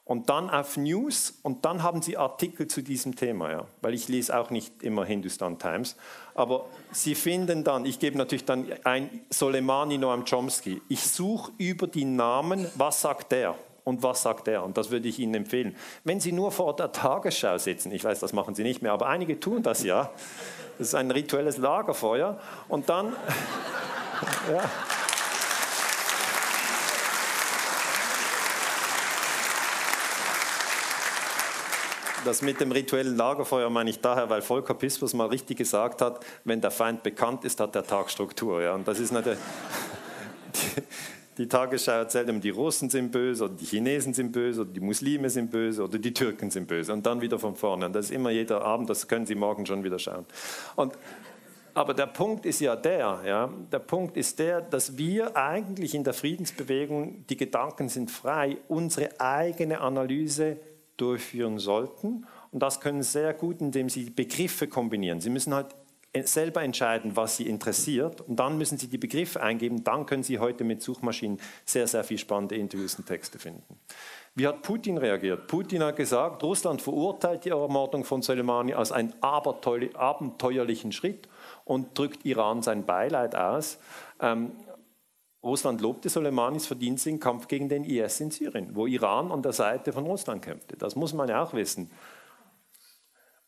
und 0.07 0.29
dann 0.29 0.51
auf 0.51 0.77
News 0.77 1.39
und 1.41 1.65
dann 1.65 1.81
haben 1.81 2.01
Sie 2.03 2.15
Artikel 2.15 2.67
zu 2.67 2.83
diesem 2.83 3.15
Thema, 3.15 3.51
ja? 3.51 3.65
weil 3.81 3.95
ich 3.95 4.07
lese 4.07 4.37
auch 4.37 4.51
nicht 4.51 4.83
immer 4.83 5.03
Hindustan 5.03 5.57
Times, 5.57 5.95
aber 6.35 6.67
Sie 6.91 7.15
finden 7.15 7.63
dann, 7.63 7.85
ich 7.85 7.97
gebe 7.97 8.17
natürlich 8.17 8.45
dann 8.45 8.67
ein 8.83 9.21
Soleimani 9.31 9.97
Noam 9.97 10.23
Chomsky, 10.25 10.81
ich 10.89 11.01
suche 11.01 11.51
über 11.57 11.87
die 11.87 12.05
Namen, 12.05 12.67
was 12.75 13.01
sagt 13.01 13.31
der? 13.31 13.55
Und 13.85 14.01
was 14.01 14.23
sagt 14.23 14.47
der? 14.47 14.63
Und 14.63 14.77
das 14.77 14.89
würde 14.89 15.07
ich 15.07 15.19
Ihnen 15.19 15.35
empfehlen. 15.35 15.75
Wenn 16.03 16.19
Sie 16.19 16.31
nur 16.31 16.51
vor 16.51 16.75
der 16.75 16.91
Tagesschau 16.91 17.59
sitzen, 17.59 17.91
ich 17.91 18.03
weiß, 18.03 18.19
das 18.19 18.33
machen 18.33 18.55
Sie 18.55 18.63
nicht 18.63 18.81
mehr, 18.81 18.91
aber 18.91 19.07
einige 19.07 19.39
tun 19.39 19.61
das 19.61 19.83
ja. 19.83 20.09
Das 20.79 20.87
ist 20.87 20.95
ein 20.95 21.11
rituelles 21.11 21.57
Lagerfeuer. 21.57 22.39
Und 22.67 22.89
dann, 22.89 23.13
ja. 24.51 24.69
Das 32.25 32.41
mit 32.41 32.59
dem 32.59 32.71
rituellen 32.71 33.15
Lagerfeuer 33.15 33.69
meine 33.69 33.91
ich 33.91 34.01
daher, 34.01 34.31
weil 34.31 34.41
Volker 34.41 34.73
Pispers 34.73 35.13
mal 35.13 35.27
richtig 35.27 35.59
gesagt 35.59 36.01
hat, 36.01 36.25
wenn 36.43 36.59
der 36.59 36.71
Feind 36.71 37.03
bekannt 37.03 37.45
ist, 37.45 37.59
hat 37.59 37.75
der 37.75 37.85
Tag 37.85 38.09
Struktur. 38.09 38.63
Ja? 38.63 38.73
Und 38.73 38.87
das 38.87 38.97
ist 38.99 39.11
natürlich... 39.11 39.37
Die, 41.37 41.47
Tagesschau 41.47 41.91
erzählt 41.91 42.29
immer, 42.29 42.39
die 42.39 42.49
Russen 42.49 42.89
sind 42.89 43.11
böse 43.11 43.45
oder 43.45 43.53
die 43.55 43.65
Chinesen 43.65 44.13
sind 44.13 44.31
böse 44.31 44.61
oder 44.61 44.71
die 44.71 44.79
Muslime 44.79 45.29
sind 45.29 45.51
böse 45.51 45.83
oder 45.83 45.97
die 45.97 46.13
Türken 46.13 46.49
sind 46.49 46.67
böse 46.67 46.93
und 46.93 47.05
dann 47.05 47.21
wieder 47.21 47.39
von 47.39 47.55
vorne. 47.55 47.87
Und 47.87 47.93
das 47.93 48.05
ist 48.05 48.11
immer 48.11 48.29
jeder 48.29 48.61
Abend, 48.61 48.89
das 48.89 49.07
können 49.07 49.25
Sie 49.25 49.35
morgen 49.35 49.65
schon 49.65 49.83
wieder 49.83 49.99
schauen. 49.99 50.25
Und, 50.75 50.93
aber 51.73 51.93
der 51.93 52.07
Punkt 52.07 52.45
ist 52.45 52.61
ja 52.61 52.77
der, 52.77 53.21
ja, 53.25 53.49
der 53.71 53.79
Punkt 53.79 54.15
ist 54.15 54.39
der, 54.39 54.61
dass 54.61 54.97
wir 54.97 55.35
eigentlich 55.35 55.93
in 55.93 56.05
der 56.05 56.13
Friedensbewegung, 56.13 57.25
die 57.27 57.35
Gedanken 57.35 57.89
sind 57.89 58.11
frei, 58.11 58.57
unsere 58.69 59.19
eigene 59.19 59.81
Analyse 59.81 60.57
durchführen 60.95 61.59
sollten. 61.59 62.25
Und 62.51 62.63
das 62.63 62.79
können 62.79 63.03
Sie 63.03 63.11
sehr 63.11 63.33
gut, 63.33 63.59
indem 63.59 63.89
Sie 63.89 64.09
Begriffe 64.09 64.67
kombinieren. 64.67 65.19
Sie 65.19 65.29
müssen 65.29 65.53
halt 65.53 65.75
selber 66.23 66.63
entscheiden, 66.63 67.15
was 67.15 67.37
Sie 67.37 67.47
interessiert. 67.47 68.21
Und 68.21 68.37
dann 68.37 68.57
müssen 68.57 68.77
Sie 68.77 68.87
die 68.87 68.97
Begriffe 68.97 69.41
eingeben. 69.41 69.83
Dann 69.83 70.05
können 70.05 70.23
Sie 70.23 70.39
heute 70.39 70.63
mit 70.63 70.81
Suchmaschinen 70.81 71.39
sehr, 71.65 71.87
sehr 71.87 72.03
viel 72.03 72.17
spannende 72.17 72.55
Interviews 72.55 72.95
und 72.95 73.05
Texte 73.05 73.39
finden. 73.39 73.79
Wie 74.33 74.47
hat 74.47 74.61
Putin 74.63 74.97
reagiert? 74.97 75.47
Putin 75.47 75.83
hat 75.83 75.95
gesagt, 75.95 76.43
Russland 76.43 76.81
verurteilt 76.81 77.45
die 77.45 77.49
Ermordung 77.49 78.03
von 78.03 78.21
Soleimani 78.21 78.73
als 78.73 78.91
einen 78.91 79.13
abenteuerlichen 79.21 80.91
Schritt 80.91 81.29
und 81.63 81.97
drückt 81.97 82.25
Iran 82.25 82.61
sein 82.61 82.85
Beileid 82.85 83.35
aus. 83.35 83.77
Ähm, 84.19 84.51
Russland 85.45 85.79
lobte 85.79 86.09
Soleimanis 86.09 86.65
Verdienste 86.65 87.11
im 87.11 87.19
Kampf 87.19 87.47
gegen 87.47 87.69
den 87.69 87.83
IS 87.83 88.19
in 88.19 88.31
Syrien, 88.31 88.75
wo 88.75 88.87
Iran 88.87 89.31
an 89.31 89.43
der 89.43 89.53
Seite 89.53 89.93
von 89.93 90.05
Russland 90.05 90.41
kämpfte. 90.41 90.75
Das 90.75 90.95
muss 90.95 91.13
man 91.13 91.29
ja 91.29 91.43
auch 91.43 91.53
wissen. 91.53 91.91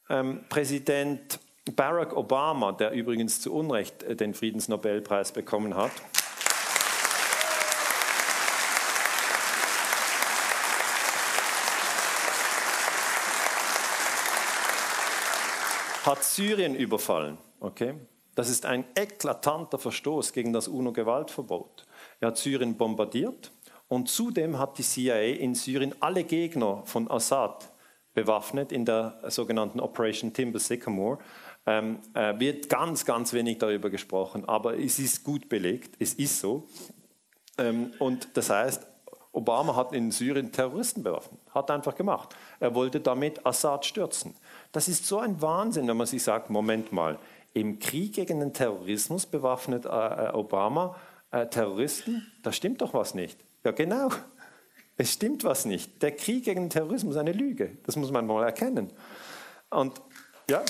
Ähm, 0.08 0.46
Präsident 0.48 1.40
Barack 1.72 2.16
Obama, 2.16 2.72
der 2.72 2.92
übrigens 2.92 3.42
zu 3.42 3.54
Unrecht 3.54 4.04
äh, 4.04 4.16
den 4.16 4.34
Friedensnobelpreis 4.34 5.32
bekommen 5.32 5.76
hat, 5.76 5.92
hat 16.06 16.24
Syrien 16.24 16.74
überfallen. 16.76 17.38
Okay? 17.60 17.96
Das 18.36 18.50
ist 18.50 18.66
ein 18.66 18.86
eklatanter 18.96 19.78
Verstoß 19.78 20.32
gegen 20.32 20.54
das 20.54 20.68
UNO-Gewaltverbot. 20.68 21.86
Er 22.20 22.30
hat 22.30 22.38
Syrien 22.38 22.78
bombardiert 22.78 23.52
und 23.88 24.10
zudem 24.10 24.58
hat 24.60 24.78
die 24.78 24.84
CIA 24.84 25.36
in 25.36 25.56
Syrien 25.56 25.96
alle 26.00 26.24
Gegner 26.24 26.84
von 26.86 27.10
Assad 27.10 27.70
bewaffnet 28.14 28.72
in 28.72 28.86
der 28.86 29.20
sogenannten 29.28 29.80
Operation 29.80 30.34
Timber 30.34 30.60
Sycamore 30.60 31.20
ähm, 31.68 32.00
äh, 32.14 32.40
wird 32.40 32.70
ganz, 32.70 33.06
ganz 33.06 33.34
wenig 33.34 33.60
darüber 33.60 33.90
gesprochen, 33.90 34.46
aber 34.48 34.80
es 34.80 34.98
ist 34.98 35.24
gut 35.24 35.50
belegt, 35.50 35.96
es 36.00 36.14
ist 36.14 36.40
so. 36.40 36.68
Ähm, 37.58 37.92
und 38.00 38.30
das 38.36 38.50
heißt, 38.50 38.88
Obama 39.34 39.76
hat 39.76 39.94
in 39.94 40.10
Syrien 40.10 40.52
Terroristen 40.52 41.04
bewaffnet, 41.04 41.40
hat 41.54 41.70
einfach 41.70 41.94
gemacht. 41.94 42.36
Er 42.60 42.74
wollte 42.74 43.02
damit 43.02 43.46
Assad 43.46 43.86
stürzen. 43.86 44.34
Das 44.72 44.88
ist 44.88 45.06
so 45.06 45.20
ein 45.20 45.42
Wahnsinn, 45.42 45.88
wenn 45.88 45.98
man 45.98 46.08
sich 46.08 46.24
sagt, 46.24 46.50
Moment 46.50 46.92
mal, 46.92 47.20
im 47.54 47.80
Krieg 47.80 48.14
gegen 48.14 48.40
den 48.40 48.54
Terrorismus 48.54 49.26
bewaffnet 49.26 49.86
äh, 49.86 49.90
äh 49.90 50.34
Obama 50.34 50.96
äh, 51.32 51.48
Terroristen, 51.48 52.32
da 52.44 52.52
stimmt 52.52 52.82
doch 52.82 52.94
was 52.94 53.14
nicht. 53.14 53.40
Ja, 53.64 53.72
genau. 53.72 54.10
Es 55.00 55.14
stimmt 55.14 55.44
was 55.44 55.66
nicht. 55.66 56.02
Der 56.02 56.12
Krieg 56.16 56.46
gegen 56.46 56.62
den 56.62 56.70
Terrorismus 56.72 57.14
ist 57.14 57.20
eine 57.20 57.32
Lüge. 57.32 57.78
Das 57.84 57.96
muss 57.96 58.10
man 58.10 58.26
mal 58.26 58.44
erkennen. 58.44 58.92
Und 59.70 60.02
ja. 60.50 60.64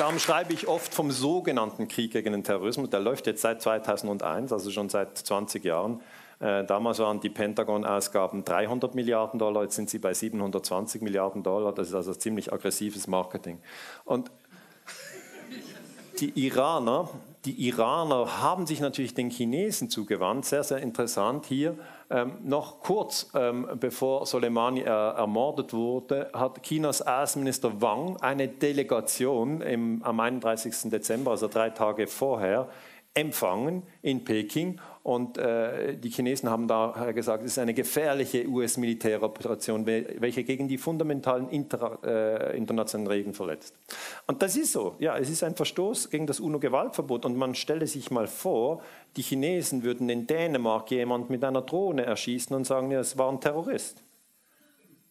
Darum 0.00 0.18
schreibe 0.18 0.54
ich 0.54 0.66
oft 0.66 0.94
vom 0.94 1.10
sogenannten 1.10 1.86
Krieg 1.86 2.12
gegen 2.12 2.32
den 2.32 2.42
Terrorismus. 2.42 2.88
Der 2.88 3.00
läuft 3.00 3.26
jetzt 3.26 3.42
seit 3.42 3.60
2001, 3.60 4.50
also 4.50 4.70
schon 4.70 4.88
seit 4.88 5.18
20 5.18 5.62
Jahren. 5.62 6.00
Äh, 6.38 6.64
damals 6.64 7.00
waren 7.00 7.20
die 7.20 7.28
Pentagon-Ausgaben 7.28 8.42
300 8.42 8.94
Milliarden 8.94 9.38
Dollar, 9.38 9.64
jetzt 9.64 9.74
sind 9.74 9.90
sie 9.90 9.98
bei 9.98 10.14
720 10.14 11.02
Milliarden 11.02 11.42
Dollar. 11.42 11.74
Das 11.74 11.88
ist 11.88 11.94
also 11.94 12.14
ziemlich 12.14 12.50
aggressives 12.50 13.08
Marketing. 13.08 13.58
Und 14.06 14.30
die 16.18 16.46
Iraner, 16.46 17.10
die 17.44 17.68
Iraner 17.68 18.40
haben 18.40 18.66
sich 18.66 18.80
natürlich 18.80 19.12
den 19.12 19.28
Chinesen 19.28 19.90
zugewandt. 19.90 20.46
Sehr, 20.46 20.64
sehr 20.64 20.78
interessant 20.78 21.44
hier. 21.44 21.76
Ähm, 22.12 22.38
noch 22.42 22.80
kurz 22.80 23.30
ähm, 23.34 23.68
bevor 23.78 24.26
Soleimani 24.26 24.80
äh, 24.80 24.84
ermordet 24.84 25.72
wurde, 25.72 26.28
hat 26.32 26.60
Chinas 26.64 27.02
Außenminister 27.02 27.80
Wang 27.80 28.16
eine 28.20 28.48
Delegation 28.48 29.60
im, 29.60 30.02
am 30.02 30.18
31. 30.18 30.90
Dezember, 30.90 31.30
also 31.30 31.46
drei 31.46 31.70
Tage 31.70 32.08
vorher, 32.08 32.68
empfangen 33.14 33.84
in 34.02 34.24
Peking 34.24 34.80
und 35.02 35.38
äh, 35.38 35.96
die 35.96 36.10
Chinesen 36.10 36.50
haben 36.50 36.68
da 36.68 37.10
gesagt, 37.12 37.42
es 37.42 37.52
ist 37.52 37.58
eine 37.58 37.72
gefährliche 37.72 38.46
US-Militäroperation, 38.46 39.86
welche 39.86 40.44
gegen 40.44 40.68
die 40.68 40.76
fundamentalen 40.76 41.48
inter, 41.48 41.98
äh, 42.04 42.56
internationalen 42.56 43.06
Regeln 43.06 43.34
verletzt. 43.34 43.74
Und 44.26 44.42
das 44.42 44.56
ist 44.56 44.72
so. 44.72 44.96
Ja, 44.98 45.16
es 45.16 45.30
ist 45.30 45.42
ein 45.42 45.54
Verstoß 45.54 46.10
gegen 46.10 46.26
das 46.26 46.38
UNO-Gewaltverbot. 46.38 47.24
Und 47.24 47.36
man 47.38 47.54
stelle 47.54 47.86
sich 47.86 48.10
mal 48.10 48.26
vor, 48.26 48.82
die 49.16 49.22
Chinesen 49.22 49.84
würden 49.84 50.10
in 50.10 50.26
Dänemark 50.26 50.90
jemand 50.90 51.30
mit 51.30 51.42
einer 51.44 51.62
Drohne 51.62 52.04
erschießen 52.04 52.54
und 52.54 52.66
sagen, 52.66 52.90
ja, 52.90 53.00
es 53.00 53.16
war 53.16 53.32
ein 53.32 53.40
Terrorist. 53.40 54.02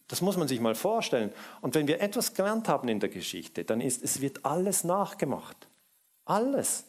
Das 0.06 0.22
muss 0.22 0.36
man 0.36 0.46
sich 0.46 0.60
mal 0.60 0.76
vorstellen. 0.76 1.32
Und 1.62 1.74
wenn 1.74 1.88
wir 1.88 2.00
etwas 2.00 2.34
gelernt 2.34 2.68
haben 2.68 2.88
in 2.88 3.00
der 3.00 3.08
Geschichte, 3.08 3.64
dann 3.64 3.80
ist, 3.80 4.04
es 4.04 4.20
wird 4.20 4.44
alles 4.44 4.84
nachgemacht. 4.84 5.68
Alles. 6.24 6.84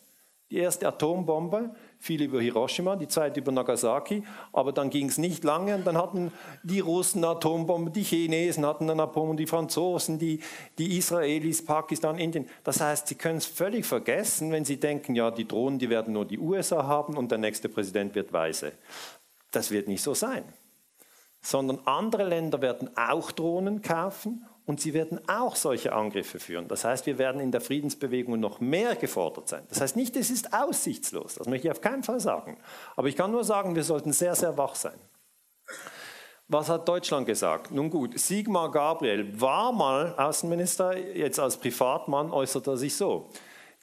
Die 0.52 0.58
erste 0.58 0.88
Atombombe 0.88 1.74
viel 2.02 2.24
über 2.24 2.42
Hiroshima, 2.42 2.96
die 2.96 3.08
Zeit 3.08 3.38
über 3.38 3.52
Nagasaki, 3.52 4.24
aber 4.52 4.72
dann 4.72 4.90
ging 4.90 5.08
es 5.08 5.20
nicht 5.20 5.44
lange 5.44 5.76
und 5.76 5.86
dann 5.86 5.98
hatten 5.98 6.32
die 6.64 6.80
Russen 6.80 7.24
Atombomben, 7.24 7.94
die 7.94 8.02
Chinesen 8.02 8.66
hatten 8.66 8.90
eine 8.90 9.04
Atombombe, 9.04 9.36
die 9.36 9.48
Franzosen, 9.48 10.18
die, 10.18 10.40
die 10.80 10.98
Israelis, 10.98 11.64
Pakistan, 11.64 12.18
Indien. 12.18 12.50
Das 12.64 12.82
heißt, 12.82 13.08
sie 13.08 13.16
können 13.16 13.38
es 13.38 13.46
völlig 13.46 13.86
vergessen, 13.86 14.52
wenn 14.52 14.66
sie 14.66 14.78
denken, 14.78 15.14
ja, 15.14 15.30
die 15.30 15.48
Drohnen, 15.48 15.78
die 15.78 15.92
werden 15.92 16.14
nur 16.14 16.26
die 16.26 16.40
USA 16.40 16.88
haben 16.88 17.16
und 17.16 17.30
der 17.30 17.38
nächste 17.38 17.70
Präsident 17.70 18.16
wird 18.16 18.34
weise. 18.34 18.72
Das 19.52 19.70
wird 19.70 19.88
nicht 19.88 20.02
so 20.02 20.16
sein. 20.16 20.44
Sondern 21.40 21.80
andere 21.86 22.24
Länder 22.24 22.62
werden 22.62 22.90
auch 22.98 23.32
Drohnen 23.32 23.84
kaufen 23.84 24.46
und 24.72 24.80
sie 24.80 24.94
werden 24.94 25.20
auch 25.28 25.58
solche 25.58 25.92
Angriffe 25.92 26.40
führen. 26.40 26.70
Das 26.70 26.86
heißt, 26.86 27.06
wir 27.06 27.18
werden 27.18 27.42
in 27.42 27.52
der 27.52 27.60
Friedensbewegung 27.60 28.40
noch 28.40 28.62
mehr 28.62 28.96
gefordert 28.96 29.50
sein. 29.50 29.64
Das 29.68 29.82
heißt 29.82 29.98
nicht, 29.98 30.16
es 30.16 30.32
ist 30.32 30.54
aussichtslos, 30.54 31.36
das 31.36 31.46
möchte 31.46 31.68
ich 31.68 31.72
auf 31.72 31.82
keinen 31.82 32.04
Fall 32.04 32.22
sagen. 32.22 32.58
Aber 32.96 33.10
ich 33.10 33.18
kann 33.18 33.32
nur 33.32 33.44
sagen, 33.44 33.76
wir 33.76 33.84
sollten 33.84 34.14
sehr, 34.14 34.34
sehr 34.34 34.58
wach 34.58 34.76
sein. 34.76 34.98
Was 36.48 36.70
hat 36.70 36.88
Deutschland 36.88 37.28
gesagt? 37.28 37.72
Nun 37.72 37.90
gut, 37.90 38.18
Sigmar 38.18 38.72
Gabriel 38.72 39.42
war 39.42 39.74
mal 39.74 40.16
Außenminister, 40.18 40.96
jetzt 40.96 41.38
als 41.38 41.58
Privatmann 41.58 42.32
äußert 42.32 42.66
er 42.68 42.78
sich 42.78 42.96
so. 42.96 43.30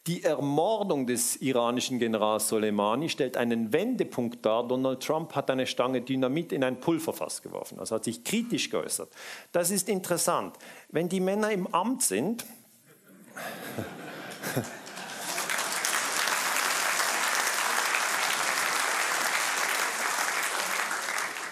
Die 0.09 0.25
Ermordung 0.25 1.06
des 1.06 1.37
iranischen 1.37 1.98
Generals 1.98 2.48
Soleimani 2.48 3.11
stellt 3.11 3.37
einen 3.37 3.75
Wendepunkt 3.75 4.46
dar. 4.46 4.67
Donald 4.67 5.02
Trump 5.02 5.35
hat 5.35 5.50
eine 5.50 5.67
Stange 5.67 6.00
Dynamit 6.00 6.50
in 6.52 6.65
ein 6.65 6.81
Pulverfass 6.81 7.42
geworfen, 7.42 7.79
also 7.79 7.96
hat 7.96 8.04
sich 8.04 8.25
kritisch 8.25 8.71
geäußert. 8.71 9.13
Das 9.52 9.71
ist 9.71 9.87
interessant. 9.90 10.56
Wenn 10.88 11.11
die 11.11 11.21
Männer 11.21 11.50
im 11.50 11.67
Amt 11.75 12.02
sind, 12.02 12.46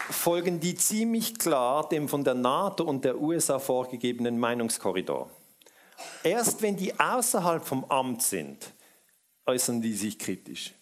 folgen 0.08 0.60
die 0.60 0.76
ziemlich 0.76 1.38
klar 1.38 1.86
dem 1.90 2.08
von 2.08 2.24
der 2.24 2.32
NATO 2.32 2.84
und 2.84 3.04
der 3.04 3.20
USA 3.20 3.58
vorgegebenen 3.58 4.38
Meinungskorridor. 4.38 5.28
Erst 6.26 6.60
wenn 6.60 6.76
die 6.76 6.98
außerhalb 6.98 7.64
vom 7.64 7.84
Amt 7.84 8.20
sind, 8.20 8.74
äußern 9.46 9.80
die 9.80 9.92
sich 9.92 10.18
kritisch. 10.18 10.74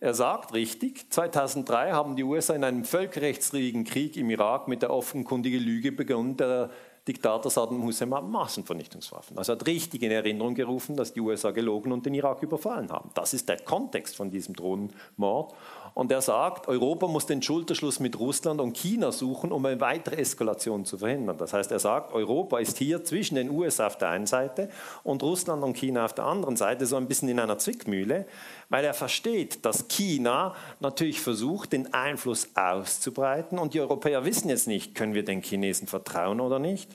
Er 0.00 0.12
sagt 0.12 0.52
richtig, 0.52 1.10
2003 1.10 1.92
haben 1.92 2.14
die 2.14 2.22
USA 2.22 2.54
in 2.54 2.62
einem 2.62 2.84
völkerrechtswidrigen 2.84 3.84
Krieg 3.84 4.18
im 4.18 4.28
Irak 4.28 4.68
mit 4.68 4.82
der 4.82 4.90
offenkundigen 4.90 5.62
Lüge 5.62 5.92
begonnen, 5.92 6.36
der 6.36 6.68
Diktator 7.08 7.50
Saddam 7.50 7.84
Hussein 7.84 8.12
hat 8.12 8.28
Massenvernichtungswaffen. 8.28 9.38
Also 9.38 9.54
hat 9.54 9.66
richtig 9.66 10.02
in 10.02 10.10
Erinnerung 10.10 10.54
gerufen, 10.54 10.94
dass 10.94 11.14
die 11.14 11.20
USA 11.20 11.52
gelogen 11.52 11.90
und 11.90 12.04
den 12.04 12.12
Irak 12.12 12.42
überfallen 12.42 12.90
haben. 12.90 13.10
Das 13.14 13.32
ist 13.32 13.48
der 13.48 13.60
Kontext 13.60 14.14
von 14.14 14.30
diesem 14.30 14.54
Drohnenmord. 14.54 15.54
Und 15.96 16.12
er 16.12 16.20
sagt, 16.20 16.68
Europa 16.68 17.06
muss 17.06 17.24
den 17.24 17.40
Schulterschluss 17.40 18.00
mit 18.00 18.18
Russland 18.20 18.60
und 18.60 18.76
China 18.76 19.12
suchen, 19.12 19.50
um 19.50 19.64
eine 19.64 19.80
weitere 19.80 20.16
Eskalation 20.16 20.84
zu 20.84 20.98
verhindern. 20.98 21.38
Das 21.38 21.54
heißt, 21.54 21.72
er 21.72 21.78
sagt, 21.78 22.12
Europa 22.12 22.58
ist 22.58 22.76
hier 22.76 23.02
zwischen 23.02 23.36
den 23.36 23.48
USA 23.48 23.86
auf 23.86 23.96
der 23.96 24.10
einen 24.10 24.26
Seite 24.26 24.68
und 25.04 25.22
Russland 25.22 25.64
und 25.64 25.74
China 25.74 26.04
auf 26.04 26.12
der 26.12 26.26
anderen 26.26 26.54
Seite 26.56 26.84
so 26.84 26.96
ein 26.96 27.08
bisschen 27.08 27.30
in 27.30 27.40
einer 27.40 27.56
Zwickmühle, 27.56 28.26
weil 28.68 28.84
er 28.84 28.92
versteht, 28.92 29.64
dass 29.64 29.88
China 29.88 30.54
natürlich 30.80 31.22
versucht, 31.22 31.72
den 31.72 31.94
Einfluss 31.94 32.50
auszubreiten 32.54 33.58
und 33.58 33.72
die 33.72 33.80
Europäer 33.80 34.26
wissen 34.26 34.50
jetzt 34.50 34.68
nicht, 34.68 34.94
können 34.94 35.14
wir 35.14 35.24
den 35.24 35.40
Chinesen 35.40 35.88
vertrauen 35.88 36.42
oder 36.42 36.58
nicht. 36.58 36.90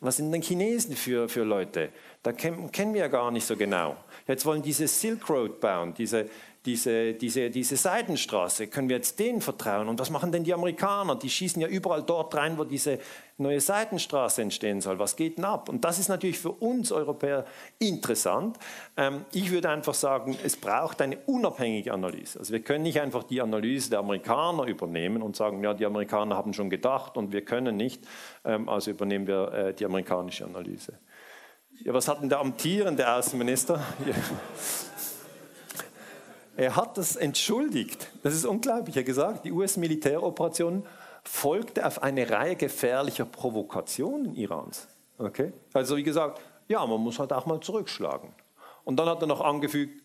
Was 0.00 0.16
sind 0.16 0.32
denn 0.32 0.42
Chinesen 0.42 0.96
für, 0.96 1.28
für 1.28 1.44
Leute? 1.44 1.90
Da 2.22 2.32
kennen, 2.32 2.72
kennen 2.72 2.94
wir 2.94 3.02
ja 3.02 3.08
gar 3.08 3.30
nicht 3.30 3.46
so 3.46 3.54
genau. 3.54 3.96
Jetzt 4.26 4.46
wollen 4.46 4.62
diese 4.62 4.88
Silk 4.88 5.28
Road 5.28 5.60
bauen, 5.60 5.94
diese, 5.94 6.28
diese, 6.66 7.14
diese, 7.14 7.48
diese 7.48 7.76
Seidenstraße, 7.76 8.66
können 8.66 8.90
wir 8.90 8.96
jetzt 8.96 9.18
denen 9.18 9.40
vertrauen? 9.40 9.88
Und 9.88 9.98
was 9.98 10.10
machen 10.10 10.30
denn 10.30 10.44
die 10.44 10.52
Amerikaner? 10.52 11.16
Die 11.16 11.30
schießen 11.30 11.60
ja 11.62 11.68
überall 11.68 12.02
dort 12.02 12.34
rein, 12.34 12.58
wo 12.58 12.64
diese 12.64 12.98
neue 13.38 13.60
Seidenstraße 13.60 14.42
entstehen 14.42 14.82
soll. 14.82 14.98
Was 14.98 15.16
geht 15.16 15.38
denn 15.38 15.46
ab? 15.46 15.70
Und 15.70 15.86
das 15.86 15.98
ist 15.98 16.08
natürlich 16.08 16.38
für 16.38 16.50
uns 16.50 16.92
Europäer 16.92 17.46
interessant. 17.78 18.58
Ähm, 18.98 19.24
ich 19.32 19.50
würde 19.50 19.70
einfach 19.70 19.94
sagen, 19.94 20.36
es 20.44 20.56
braucht 20.56 21.00
eine 21.00 21.16
unabhängige 21.24 21.94
Analyse. 21.94 22.38
Also 22.38 22.52
wir 22.52 22.60
können 22.60 22.82
nicht 22.82 23.00
einfach 23.00 23.22
die 23.22 23.40
Analyse 23.40 23.88
der 23.88 24.00
Amerikaner 24.00 24.64
übernehmen 24.64 25.22
und 25.22 25.36
sagen, 25.36 25.64
ja, 25.64 25.72
die 25.72 25.86
Amerikaner 25.86 26.36
haben 26.36 26.52
schon 26.52 26.68
gedacht 26.68 27.16
und 27.16 27.32
wir 27.32 27.42
können 27.42 27.76
nicht, 27.76 28.06
ähm, 28.44 28.68
also 28.68 28.90
übernehmen 28.90 29.26
wir 29.26 29.52
äh, 29.52 29.74
die 29.74 29.86
amerikanische 29.86 30.44
Analyse. 30.44 30.98
Ja, 31.82 31.94
was 31.94 32.06
hat 32.08 32.20
denn 32.20 32.28
der 32.28 32.40
amtierende 32.40 33.10
Außenminister? 33.10 33.82
Er 36.60 36.76
hat 36.76 36.98
das 36.98 37.16
entschuldigt. 37.16 38.10
Das 38.22 38.34
ist 38.34 38.44
unglaublich. 38.44 38.94
Er 38.94 39.00
hat 39.00 39.06
gesagt, 39.06 39.46
die 39.46 39.50
US-Militäroperation 39.50 40.84
folgte 41.24 41.86
auf 41.86 42.02
eine 42.02 42.28
Reihe 42.28 42.54
gefährlicher 42.54 43.24
Provokationen 43.24 44.34
Irans. 44.34 44.86
Okay? 45.16 45.54
Also 45.72 45.96
wie 45.96 46.02
gesagt, 46.02 46.38
ja, 46.68 46.84
man 46.84 47.00
muss 47.00 47.18
halt 47.18 47.32
auch 47.32 47.46
mal 47.46 47.60
zurückschlagen. 47.60 48.28
Und 48.84 48.96
dann 48.98 49.08
hat 49.08 49.22
er 49.22 49.26
noch 49.26 49.40
angefügt, 49.40 50.02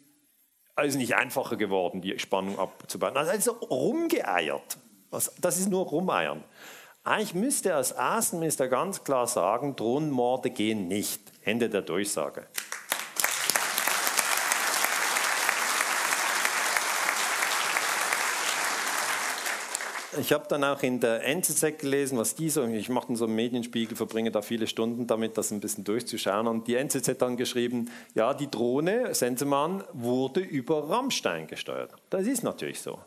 es 0.77 0.87
ist 0.87 0.95
nicht 0.95 1.13
einfacher 1.15 1.57
geworden, 1.57 1.99
die 2.01 2.17
Spannung 2.19 2.57
abzubauen. 2.57 3.17
Also, 3.17 3.51
rumgeeiert. 3.51 4.77
Das 5.11 5.59
ist 5.59 5.67
nur 5.69 5.85
rumeiern. 5.85 6.41
Eigentlich 7.03 7.33
müsste 7.33 7.71
er 7.71 7.75
als 7.75 7.91
Außenminister 7.97 8.69
ganz 8.69 9.03
klar 9.03 9.27
sagen, 9.27 9.75
Drohnenmorde 9.75 10.51
gehen 10.51 10.87
nicht. 10.87 11.21
Ende 11.43 11.69
der 11.69 11.81
Durchsage. 11.81 12.47
Ich 20.19 20.31
habe 20.31 20.45
dann 20.47 20.63
auch 20.63 20.81
in 20.83 20.99
der 20.99 21.25
NZZ 21.25 21.79
gelesen, 21.79 22.17
was 22.17 22.35
die 22.35 22.49
so, 22.49 22.63
ich 22.65 22.89
mache 22.89 23.15
so 23.15 23.25
einen 23.25 23.35
Medienspiegel, 23.35 23.97
verbringe 23.97 24.31
da 24.31 24.41
viele 24.41 24.67
Stunden 24.67 25.07
damit, 25.07 25.37
das 25.37 25.51
ein 25.51 25.59
bisschen 25.59 25.83
durchzuschauen. 25.83 26.47
Und 26.47 26.67
die 26.67 26.75
NZZ 26.75 27.07
hat 27.07 27.21
dann 27.21 27.37
geschrieben, 27.37 27.89
ja, 28.13 28.33
die 28.33 28.49
Drohne, 28.49 29.13
Sensemann, 29.13 29.83
wurde 29.93 30.39
über 30.39 30.89
Rammstein 30.89 31.47
gesteuert. 31.47 31.93
Das 32.09 32.27
ist 32.27 32.43
natürlich 32.43 32.81
so. 32.81 32.99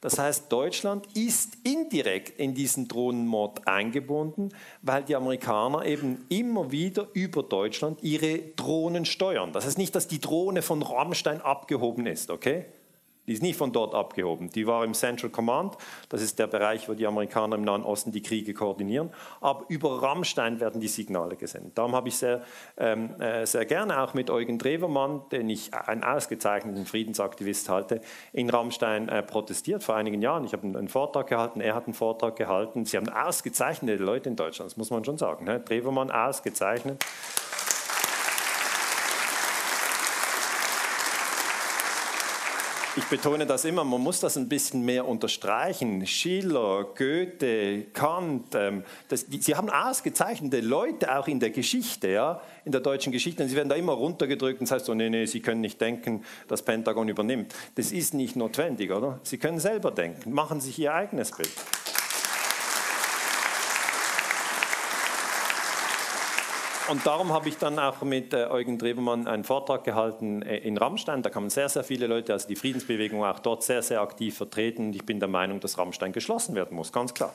Das 0.00 0.18
heißt, 0.18 0.52
Deutschland 0.52 1.06
ist 1.16 1.56
indirekt 1.64 2.38
in 2.38 2.54
diesen 2.54 2.86
Drohnenmord 2.86 3.66
eingebunden, 3.66 4.50
weil 4.82 5.02
die 5.02 5.16
Amerikaner 5.16 5.84
eben 5.84 6.26
immer 6.28 6.70
wieder 6.70 7.08
über 7.14 7.42
Deutschland 7.42 8.02
ihre 8.02 8.38
Drohnen 8.38 9.04
steuern. 9.04 9.52
Das 9.52 9.64
heißt 9.64 9.78
nicht, 9.78 9.94
dass 9.94 10.06
die 10.06 10.20
Drohne 10.20 10.62
von 10.62 10.82
Rammstein 10.82 11.40
abgehoben 11.40 12.06
ist, 12.06 12.30
okay? 12.30 12.66
Die 13.26 13.32
ist 13.32 13.42
nicht 13.42 13.56
von 13.56 13.72
dort 13.72 13.94
abgehoben. 13.94 14.50
Die 14.50 14.66
war 14.66 14.84
im 14.84 14.94
Central 14.94 15.30
Command. 15.30 15.76
Das 16.08 16.22
ist 16.22 16.38
der 16.38 16.46
Bereich, 16.46 16.88
wo 16.88 16.94
die 16.94 17.06
Amerikaner 17.06 17.56
im 17.56 17.62
Nahen 17.62 17.82
Osten 17.82 18.12
die 18.12 18.22
Kriege 18.22 18.54
koordinieren. 18.54 19.10
Aber 19.40 19.64
über 19.68 20.02
Rammstein 20.02 20.60
werden 20.60 20.80
die 20.80 20.88
Signale 20.88 21.36
gesendet. 21.36 21.76
Darum 21.76 21.94
habe 21.94 22.08
ich 22.08 22.16
sehr, 22.16 22.42
ähm, 22.76 23.20
äh, 23.20 23.46
sehr 23.46 23.64
gerne 23.64 24.00
auch 24.00 24.14
mit 24.14 24.30
Eugen 24.30 24.58
Drewermann, 24.58 25.22
den 25.30 25.48
ich 25.50 25.74
einen 25.74 26.04
ausgezeichneten 26.04 26.86
Friedensaktivist 26.86 27.68
halte, 27.68 28.00
in 28.32 28.50
Rammstein 28.50 29.08
äh, 29.08 29.22
protestiert 29.22 29.82
vor 29.82 29.96
einigen 29.96 30.22
Jahren. 30.22 30.44
Ich 30.44 30.52
habe 30.52 30.66
einen 30.66 30.88
Vortrag 30.88 31.26
gehalten, 31.26 31.60
er 31.60 31.74
hat 31.74 31.86
einen 31.86 31.94
Vortrag 31.94 32.36
gehalten. 32.36 32.84
Sie 32.84 32.96
haben 32.96 33.08
ausgezeichnete 33.08 34.02
Leute 34.02 34.28
in 34.28 34.36
Deutschland, 34.36 34.70
das 34.70 34.76
muss 34.76 34.90
man 34.90 35.04
schon 35.04 35.18
sagen. 35.18 35.44
Ne? 35.44 35.60
Drewermann 35.60 36.10
ausgezeichnet. 36.10 37.04
Ich 42.98 43.04
betone 43.04 43.44
das 43.44 43.66
immer, 43.66 43.84
man 43.84 44.00
muss 44.00 44.20
das 44.20 44.38
ein 44.38 44.48
bisschen 44.48 44.82
mehr 44.82 45.06
unterstreichen. 45.06 46.06
Schiller, 46.06 46.86
Goethe, 46.96 47.84
Kant, 47.92 48.54
ähm, 48.54 48.84
das, 49.08 49.26
die, 49.26 49.42
sie 49.42 49.54
haben 49.54 49.68
ausgezeichnete 49.68 50.60
Leute 50.60 51.14
auch 51.14 51.28
in 51.28 51.38
der 51.38 51.50
Geschichte, 51.50 52.08
ja, 52.08 52.40
in 52.64 52.72
der 52.72 52.80
deutschen 52.80 53.12
Geschichte. 53.12 53.42
Und 53.42 53.50
sie 53.50 53.56
werden 53.56 53.68
da 53.68 53.74
immer 53.74 53.92
runtergedrückt 53.92 54.60
und 54.60 54.70
das 54.70 54.76
heißt 54.76 54.86
so, 54.86 54.94
nee, 54.94 55.10
nee, 55.10 55.26
sie 55.26 55.40
können 55.40 55.60
nicht 55.60 55.78
denken, 55.78 56.24
das 56.48 56.62
Pentagon 56.62 57.06
übernimmt. 57.06 57.54
Das 57.74 57.92
ist 57.92 58.14
nicht 58.14 58.34
notwendig, 58.34 58.90
oder? 58.90 59.20
Sie 59.24 59.36
können 59.36 59.60
selber 59.60 59.90
denken, 59.90 60.32
machen 60.32 60.62
sich 60.62 60.78
ihr 60.78 60.94
eigenes 60.94 61.32
Bild. 61.32 61.52
Und 66.88 67.04
darum 67.04 67.32
habe 67.32 67.48
ich 67.48 67.58
dann 67.58 67.80
auch 67.80 68.02
mit 68.02 68.32
äh, 68.32 68.46
Eugen 68.46 68.78
Drewermann 68.78 69.26
einen 69.26 69.42
Vortrag 69.42 69.82
gehalten 69.82 70.42
äh, 70.42 70.58
in 70.58 70.78
Rammstein. 70.78 71.20
Da 71.20 71.30
kamen 71.30 71.50
sehr, 71.50 71.68
sehr 71.68 71.82
viele 71.82 72.06
Leute, 72.06 72.32
also 72.32 72.46
die 72.46 72.54
Friedensbewegung 72.54 73.24
auch 73.24 73.40
dort 73.40 73.64
sehr, 73.64 73.82
sehr 73.82 74.00
aktiv 74.00 74.36
vertreten. 74.36 74.92
Ich 74.92 75.04
bin 75.04 75.18
der 75.18 75.28
Meinung, 75.28 75.58
dass 75.58 75.78
Rammstein 75.78 76.12
geschlossen 76.12 76.54
werden 76.54 76.76
muss, 76.76 76.92
ganz 76.92 77.12
klar. 77.12 77.34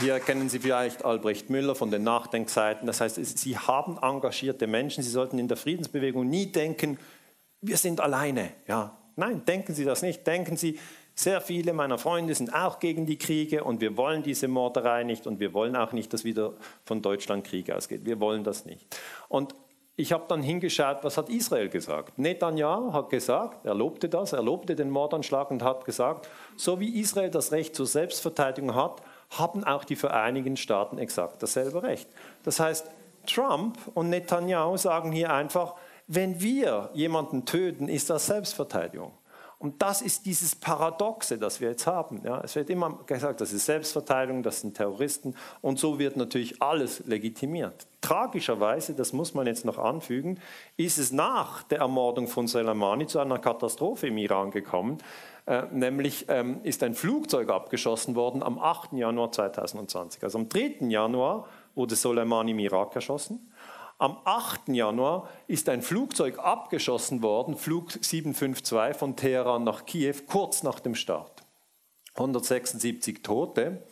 Hier 0.00 0.20
kennen 0.20 0.50
Sie 0.50 0.58
vielleicht 0.58 1.06
Albrecht 1.06 1.48
Müller 1.48 1.74
von 1.74 1.90
den 1.90 2.02
Nachdenkseiten. 2.02 2.86
Das 2.86 3.00
heißt, 3.00 3.16
Sie 3.38 3.56
haben 3.56 3.96
engagierte 4.02 4.66
Menschen. 4.66 5.02
Sie 5.02 5.10
sollten 5.10 5.38
in 5.38 5.48
der 5.48 5.56
Friedensbewegung 5.56 6.28
nie 6.28 6.52
denken, 6.52 6.98
wir 7.62 7.78
sind 7.78 8.02
alleine. 8.02 8.50
Ja, 8.66 8.98
Nein, 9.16 9.44
denken 9.44 9.74
Sie 9.74 9.84
das 9.84 10.02
nicht. 10.02 10.26
Denken 10.26 10.56
Sie, 10.56 10.78
sehr 11.14 11.40
viele 11.40 11.72
meiner 11.72 11.98
Freunde 11.98 12.34
sind 12.34 12.52
auch 12.52 12.80
gegen 12.80 13.06
die 13.06 13.18
Kriege 13.18 13.62
und 13.62 13.80
wir 13.80 13.96
wollen 13.96 14.22
diese 14.22 14.48
Morderei 14.48 15.04
nicht 15.04 15.26
und 15.26 15.38
wir 15.38 15.54
wollen 15.54 15.76
auch 15.76 15.92
nicht, 15.92 16.12
dass 16.12 16.24
wieder 16.24 16.54
von 16.84 17.02
Deutschland 17.02 17.44
Krieg 17.44 17.70
ausgeht. 17.70 18.04
Wir 18.04 18.18
wollen 18.18 18.42
das 18.42 18.64
nicht. 18.64 18.84
Und 19.28 19.54
ich 19.96 20.12
habe 20.12 20.24
dann 20.26 20.42
hingeschaut, 20.42 20.98
was 21.02 21.16
hat 21.16 21.28
Israel 21.28 21.68
gesagt? 21.68 22.18
Netanyahu 22.18 22.92
hat 22.92 23.10
gesagt, 23.10 23.64
er 23.64 23.74
lobte 23.74 24.08
das, 24.08 24.32
er 24.32 24.42
lobte 24.42 24.74
den 24.74 24.90
Mordanschlag 24.90 25.52
und 25.52 25.62
hat 25.62 25.84
gesagt, 25.84 26.28
so 26.56 26.80
wie 26.80 26.98
Israel 27.00 27.30
das 27.30 27.52
Recht 27.52 27.76
zur 27.76 27.86
Selbstverteidigung 27.86 28.74
hat, 28.74 29.02
haben 29.30 29.62
auch 29.62 29.84
die 29.84 29.94
Vereinigten 29.94 30.56
Staaten 30.56 30.98
exakt 30.98 31.40
dasselbe 31.44 31.84
Recht. 31.84 32.08
Das 32.42 32.58
heißt, 32.58 32.90
Trump 33.26 33.78
und 33.94 34.10
Netanyahu 34.10 34.76
sagen 34.76 35.12
hier 35.12 35.32
einfach, 35.32 35.74
wenn 36.06 36.40
wir 36.40 36.90
jemanden 36.94 37.44
töten, 37.44 37.88
ist 37.88 38.10
das 38.10 38.26
Selbstverteidigung. 38.26 39.12
Und 39.58 39.80
das 39.80 40.02
ist 40.02 40.26
dieses 40.26 40.54
Paradoxe, 40.54 41.38
das 41.38 41.58
wir 41.60 41.70
jetzt 41.70 41.86
haben. 41.86 42.20
Ja, 42.22 42.38
es 42.44 42.54
wird 42.54 42.68
immer 42.68 42.98
gesagt, 43.06 43.40
das 43.40 43.52
ist 43.52 43.64
Selbstverteidigung, 43.64 44.42
das 44.42 44.60
sind 44.60 44.76
Terroristen 44.76 45.34
und 45.62 45.78
so 45.78 45.98
wird 45.98 46.16
natürlich 46.16 46.60
alles 46.60 47.06
legitimiert. 47.06 47.86
Tragischerweise, 48.02 48.92
das 48.92 49.14
muss 49.14 49.32
man 49.32 49.46
jetzt 49.46 49.64
noch 49.64 49.78
anfügen, 49.78 50.38
ist 50.76 50.98
es 50.98 51.12
nach 51.12 51.62
der 51.62 51.78
Ermordung 51.78 52.28
von 52.28 52.46
Soleimani 52.46 53.06
zu 53.06 53.20
einer 53.20 53.38
Katastrophe 53.38 54.08
im 54.08 54.18
Iran 54.18 54.50
gekommen. 54.50 54.98
Äh, 55.46 55.62
nämlich 55.72 56.26
ähm, 56.28 56.60
ist 56.62 56.82
ein 56.82 56.94
Flugzeug 56.94 57.48
abgeschossen 57.48 58.14
worden 58.16 58.42
am 58.42 58.58
8. 58.58 58.92
Januar 58.92 59.32
2020. 59.32 60.22
Also 60.24 60.38
am 60.38 60.48
3. 60.48 60.88
Januar 60.88 61.48
wurde 61.74 61.96
Soleimani 61.96 62.50
im 62.50 62.58
Irak 62.58 62.94
erschossen. 62.94 63.50
Am 63.98 64.18
8. 64.24 64.68
Januar 64.68 65.28
ist 65.46 65.68
ein 65.68 65.80
Flugzeug 65.80 66.38
abgeschossen 66.38 67.22
worden, 67.22 67.56
Flug 67.56 67.92
752 67.92 68.98
von 68.98 69.16
Teheran 69.16 69.64
nach 69.64 69.86
Kiew, 69.86 70.16
kurz 70.26 70.62
nach 70.62 70.80
dem 70.80 70.94
Start. 70.94 71.42
176 72.14 73.22
Tote. 73.22 73.84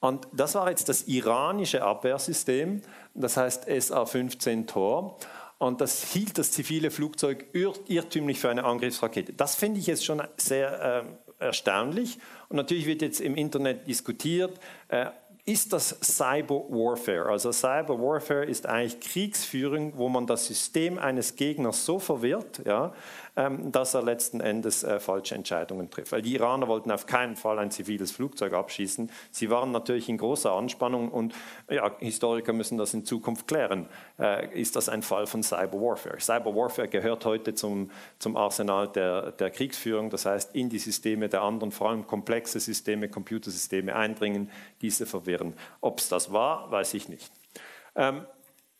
Und 0.00 0.26
das 0.32 0.54
war 0.54 0.68
jetzt 0.70 0.88
das 0.88 1.02
iranische 1.02 1.82
Abwehrsystem, 1.82 2.82
das 3.14 3.36
heißt 3.36 3.66
SA-15 3.66 4.66
Tor. 4.66 5.18
Und 5.58 5.80
das 5.80 6.12
hielt 6.12 6.38
das 6.38 6.50
zivile 6.50 6.90
Flugzeug 6.90 7.46
irrtümlich 7.52 8.40
für 8.40 8.50
eine 8.50 8.64
Angriffsrakete. 8.64 9.32
Das 9.32 9.54
finde 9.54 9.78
ich 9.78 9.86
jetzt 9.86 10.04
schon 10.04 10.20
sehr 10.36 11.06
äh, 11.38 11.44
erstaunlich. 11.44 12.18
Und 12.48 12.56
natürlich 12.56 12.86
wird 12.86 13.00
jetzt 13.00 13.20
im 13.20 13.36
Internet 13.36 13.86
diskutiert, 13.86 14.58
äh, 14.88 15.06
ist 15.44 15.72
das 15.72 15.96
Cyber 16.00 16.54
Warfare. 16.68 17.26
Also 17.26 17.50
Cyber 17.50 17.98
Warfare 17.98 18.44
ist 18.44 18.66
eigentlich 18.66 19.00
Kriegsführung, 19.00 19.92
wo 19.96 20.08
man 20.08 20.26
das 20.26 20.46
System 20.46 20.98
eines 20.98 21.34
Gegners 21.34 21.84
so 21.84 21.98
verwirrt, 21.98 22.62
ja, 22.64 22.92
dass 23.34 23.94
er 23.94 24.02
letzten 24.02 24.40
Endes 24.40 24.84
äh, 24.84 25.00
falsche 25.00 25.34
Entscheidungen 25.34 25.90
trifft. 25.90 26.12
Weil 26.12 26.20
die 26.20 26.34
Iraner 26.34 26.68
wollten 26.68 26.90
auf 26.90 27.06
keinen 27.06 27.36
Fall 27.36 27.58
ein 27.58 27.70
ziviles 27.70 28.12
Flugzeug 28.12 28.52
abschießen. 28.52 29.10
Sie 29.30 29.48
waren 29.48 29.72
natürlich 29.72 30.08
in 30.08 30.18
großer 30.18 30.52
Anspannung 30.52 31.08
und 31.08 31.34
ja, 31.70 31.90
Historiker 31.98 32.52
müssen 32.52 32.76
das 32.76 32.92
in 32.92 33.06
Zukunft 33.06 33.48
klären. 33.48 33.88
Äh, 34.18 34.60
ist 34.60 34.76
das 34.76 34.90
ein 34.90 35.02
Fall 35.02 35.26
von 35.26 35.42
Cyber 35.42 35.80
Warfare? 35.80 36.20
Cyber 36.20 36.54
Warfare 36.54 36.88
gehört 36.88 37.24
heute 37.24 37.54
zum, 37.54 37.90
zum 38.18 38.36
Arsenal 38.36 38.88
der, 38.88 39.32
der 39.32 39.50
Kriegsführung, 39.50 40.10
das 40.10 40.26
heißt 40.26 40.54
in 40.54 40.68
die 40.68 40.78
Systeme 40.78 41.30
der 41.30 41.42
anderen, 41.42 41.72
vor 41.72 41.88
allem 41.88 42.06
komplexe 42.06 42.60
Systeme, 42.60 43.08
Computersysteme 43.08 43.96
eindringen, 43.96 44.50
diese 44.82 45.06
verwirren. 45.06 45.54
Ob 45.80 46.00
es 46.00 46.08
das 46.10 46.32
war, 46.32 46.70
weiß 46.70 46.92
ich 46.94 47.08
nicht. 47.08 47.32
Ähm, 47.94 48.26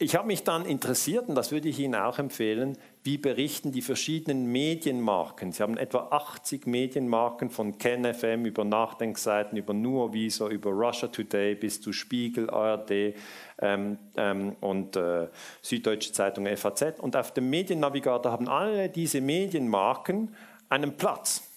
ich 0.02 0.16
habe 0.16 0.26
mich 0.26 0.42
dann 0.42 0.66
interessiert, 0.66 1.28
und 1.28 1.36
das 1.36 1.52
würde 1.52 1.68
ich 1.68 1.78
Ihnen 1.78 1.94
auch 1.94 2.18
empfehlen, 2.18 2.76
wie 3.04 3.18
berichten 3.18 3.72
die 3.72 3.82
verschiedenen 3.82 4.46
Medienmarken. 4.52 5.52
Sie 5.52 5.62
haben 5.62 5.76
etwa 5.76 6.08
80 6.10 6.66
Medienmarken 6.66 7.50
von 7.50 7.76
KenFM 7.76 8.44
über 8.44 8.64
Nachdenkseiten, 8.64 9.58
über 9.58 9.74
Nuovisor, 9.74 10.48
über 10.48 10.70
Russia 10.70 11.08
Today 11.08 11.56
bis 11.56 11.80
zu 11.80 11.92
Spiegel, 11.92 12.48
ARD 12.48 13.14
ähm, 13.60 13.98
ähm, 14.16 14.56
und 14.60 14.94
äh, 14.96 15.28
Süddeutsche 15.62 16.12
Zeitung, 16.12 16.46
FAZ. 16.56 17.00
Und 17.00 17.16
auf 17.16 17.34
dem 17.34 17.50
Mediennavigator 17.50 18.30
haben 18.30 18.48
alle 18.48 18.88
diese 18.88 19.20
Medienmarken 19.20 20.34
einen 20.68 20.96
Platz. 20.96 21.51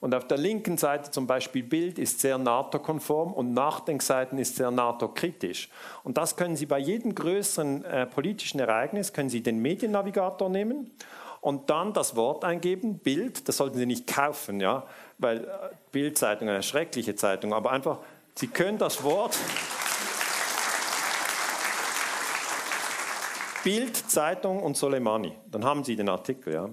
Und 0.00 0.14
auf 0.14 0.26
der 0.28 0.38
linken 0.38 0.78
Seite 0.78 1.10
zum 1.10 1.26
Beispiel 1.26 1.64
Bild 1.64 1.98
ist 1.98 2.20
sehr 2.20 2.38
NATO-konform 2.38 3.32
und 3.32 3.52
Nachdenkseiten 3.52 4.38
ist 4.38 4.54
sehr 4.54 4.70
NATO-kritisch. 4.70 5.68
Und 6.04 6.16
das 6.16 6.36
können 6.36 6.54
Sie 6.54 6.66
bei 6.66 6.78
jedem 6.78 7.16
größeren 7.16 7.84
äh, 7.84 8.06
politischen 8.06 8.60
Ereignis, 8.60 9.12
können 9.12 9.28
Sie 9.28 9.42
den 9.42 9.58
Mediennavigator 9.60 10.48
nehmen 10.48 10.92
und 11.40 11.68
dann 11.70 11.92
das 11.92 12.14
Wort 12.14 12.44
eingeben, 12.44 12.98
Bild, 12.98 13.48
das 13.48 13.56
sollten 13.56 13.78
Sie 13.78 13.86
nicht 13.86 14.06
kaufen, 14.06 14.60
ja, 14.60 14.86
weil 15.18 15.44
äh, 15.44 15.48
Bildzeitung 15.90 16.48
eine 16.48 16.62
schreckliche 16.62 17.16
Zeitung, 17.16 17.52
aber 17.52 17.72
einfach, 17.72 17.98
Sie 18.36 18.46
können 18.46 18.78
das 18.78 19.02
Wort 19.02 19.36
Bild, 23.64 23.96
Zeitung 23.96 24.62
und 24.62 24.76
Soleimani, 24.76 25.32
dann 25.50 25.64
haben 25.64 25.82
Sie 25.82 25.96
den 25.96 26.08
Artikel, 26.08 26.54
ja. 26.54 26.70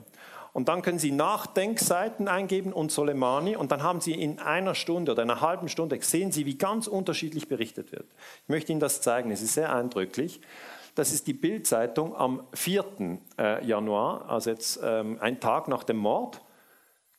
Und 0.56 0.70
dann 0.70 0.82
können 0.84 1.00
Sie 1.00 1.12
Nachdenkseiten 1.12 2.30
eingeben 2.30 2.72
und 2.72 2.90
Soleimani 2.90 3.58
und 3.58 3.74
dann 3.74 3.84
haben 3.84 4.00
Sie 4.00 4.14
in 4.14 4.40
einer 4.40 4.74
Stunde 4.74 5.12
oder 5.12 5.22
einer 5.22 5.42
halben 5.42 5.68
Stunde, 5.68 6.00
sehen 6.02 6.32
Sie, 6.32 6.46
wie 6.46 6.58
ganz 6.58 6.88
unterschiedlich 6.88 7.50
berichtet 7.50 7.92
wird. 7.92 8.06
Ich 8.44 8.48
möchte 8.48 8.72
Ihnen 8.72 8.80
das 8.80 9.02
zeigen, 9.02 9.32
es 9.32 9.42
ist 9.42 9.56
sehr 9.56 9.76
eindrücklich. 9.76 10.40
Das 10.96 11.12
ist 11.12 11.28
die 11.28 11.34
Bildzeitung 11.34 12.16
am 12.16 12.48
4. 12.54 12.86
Äh, 13.38 13.66
Januar, 13.66 14.30
also 14.30 14.50
jetzt 14.50 14.80
ähm, 14.82 15.18
ein 15.20 15.42
Tag 15.42 15.68
nach 15.68 15.84
dem 15.84 15.98
Mord. 15.98 16.40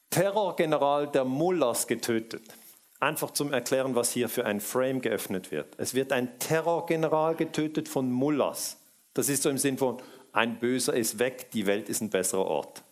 Terrorgeneral 0.09 1.07
der 1.07 1.26
Mullahs 1.26 1.87
getötet. 1.87 2.43
Einfach 3.01 3.32
zum 3.32 3.53
Erklären, 3.53 3.95
was 3.95 4.12
hier 4.12 4.30
für 4.30 4.47
ein 4.47 4.61
Frame 4.61 5.03
geöffnet 5.03 5.51
wird. 5.51 5.74
Es 5.76 5.93
wird 5.93 6.11
ein 6.11 6.39
Terrorgeneral 6.39 7.34
getötet 7.34 7.91
von 7.91 8.11
Mullahs. 8.11 8.78
Das 9.12 9.28
ist 9.28 9.43
so 9.43 9.51
im 9.51 9.59
Sinn 9.59 9.76
von, 9.76 9.99
ein 10.32 10.59
Böser 10.59 10.95
ist 10.95 11.18
weg, 11.18 11.51
die 11.51 11.66
Welt 11.66 11.91
ist 11.91 12.01
ein 12.01 12.09
besserer 12.09 12.47
Ort. 12.47 12.86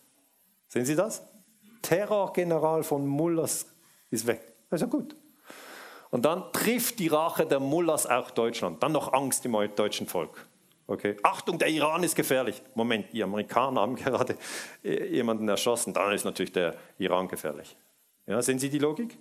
Sehen 0.67 0.85
Sie 0.85 0.95
das? 0.95 1.23
Terrorgeneral 1.81 2.83
von 2.83 3.05
Mullers 3.05 3.67
ist 4.09 4.27
weg. 4.27 4.41
Ja 4.71 4.87
gut. 4.87 5.15
Und 6.11 6.25
dann 6.25 6.51
trifft 6.51 6.99
die 6.99 7.07
Rache 7.07 7.45
der 7.45 7.59
Mullahs 7.59 8.05
auch 8.07 8.31
Deutschland. 8.31 8.81
Dann 8.81 8.91
noch 8.91 9.13
Angst 9.13 9.45
im 9.45 9.53
deutschen 9.75 10.07
Volk. 10.07 10.47
Okay. 10.87 11.17
Achtung, 11.23 11.57
der 11.57 11.69
Iran 11.69 12.03
ist 12.03 12.15
gefährlich. 12.15 12.61
Moment, 12.75 13.11
die 13.11 13.23
Amerikaner 13.23 13.81
haben 13.81 13.95
gerade 13.97 14.37
jemanden 14.83 15.47
erschossen. 15.47 15.93
Dann 15.93 16.13
ist 16.13 16.25
natürlich 16.25 16.51
der 16.51 16.75
Iran 16.97 17.27
gefährlich. 17.27 17.75
Ja, 18.27 18.41
sehen 18.41 18.59
Sie 18.59 18.69
die 18.69 18.79
Logik? 18.79 19.17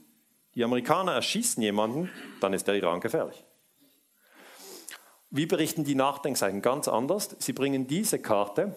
Die 0.55 0.63
Amerikaner 0.63 1.13
erschießen 1.13 1.63
jemanden, 1.63 2.11
dann 2.41 2.53
ist 2.53 2.69
der 2.69 2.77
Iran 2.77 3.01
gefährlich. 3.01 3.45
Wie 5.31 5.47
berichten 5.47 5.83
die 5.83 5.97
Nachdenkseiten? 5.97 6.63
Ganz 6.63 6.87
anders. 6.87 7.35
Sie 7.41 7.53
bringen 7.53 7.89
diese 7.89 8.21
Karte 8.21 8.77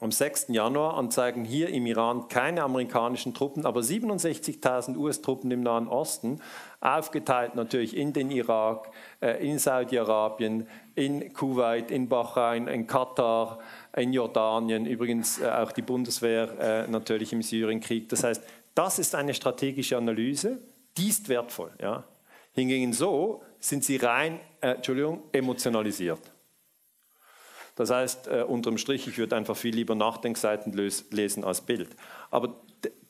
am 0.00 0.10
6. 0.10 0.46
Januar 0.48 0.96
und 0.96 1.12
zeigen 1.12 1.44
hier 1.44 1.68
im 1.68 1.84
Iran 1.86 2.28
keine 2.28 2.62
amerikanischen 2.62 3.34
Truppen, 3.34 3.66
aber 3.66 3.80
67.000 3.80 4.96
US-Truppen 4.96 5.50
im 5.50 5.62
Nahen 5.62 5.88
Osten, 5.88 6.40
aufgeteilt 6.80 7.54
natürlich 7.54 7.94
in 7.96 8.14
den 8.14 8.30
Irak, 8.30 8.90
äh, 9.20 9.46
in 9.46 9.58
Saudi-Arabien, 9.58 10.66
in 10.94 11.32
Kuwait, 11.34 11.90
in 11.90 12.08
Bahrain, 12.08 12.66
in 12.66 12.86
Katar, 12.86 13.58
in 13.94 14.14
Jordanien, 14.14 14.86
übrigens 14.86 15.38
äh, 15.38 15.48
auch 15.48 15.72
die 15.72 15.82
Bundeswehr 15.82 16.58
äh, 16.58 16.90
natürlich 16.90 17.34
im 17.34 17.42
Syrienkrieg. 17.42 18.08
Das 18.08 18.24
heißt, 18.24 18.42
das 18.74 18.98
ist 18.98 19.14
eine 19.14 19.34
strategische 19.34 19.98
Analyse, 19.98 20.58
die 20.96 21.08
ist 21.08 21.28
wertvoll. 21.28 21.70
Ja. 21.80 22.04
Hingegen 22.52 22.94
so 22.94 23.42
sind 23.58 23.84
sie 23.84 23.96
rein, 23.96 24.40
Entschuldigung, 24.60 25.22
emotionalisiert. 25.32 26.20
Das 27.80 27.88
heißt, 27.88 28.28
äh, 28.28 28.42
unterm 28.46 28.76
Strich, 28.76 29.08
ich 29.08 29.16
würde 29.16 29.36
einfach 29.36 29.56
viel 29.56 29.74
lieber 29.74 29.94
Nachdenkseiten 29.94 30.74
lesen 30.74 31.44
als 31.44 31.62
Bild. 31.62 31.88
Aber 32.30 32.56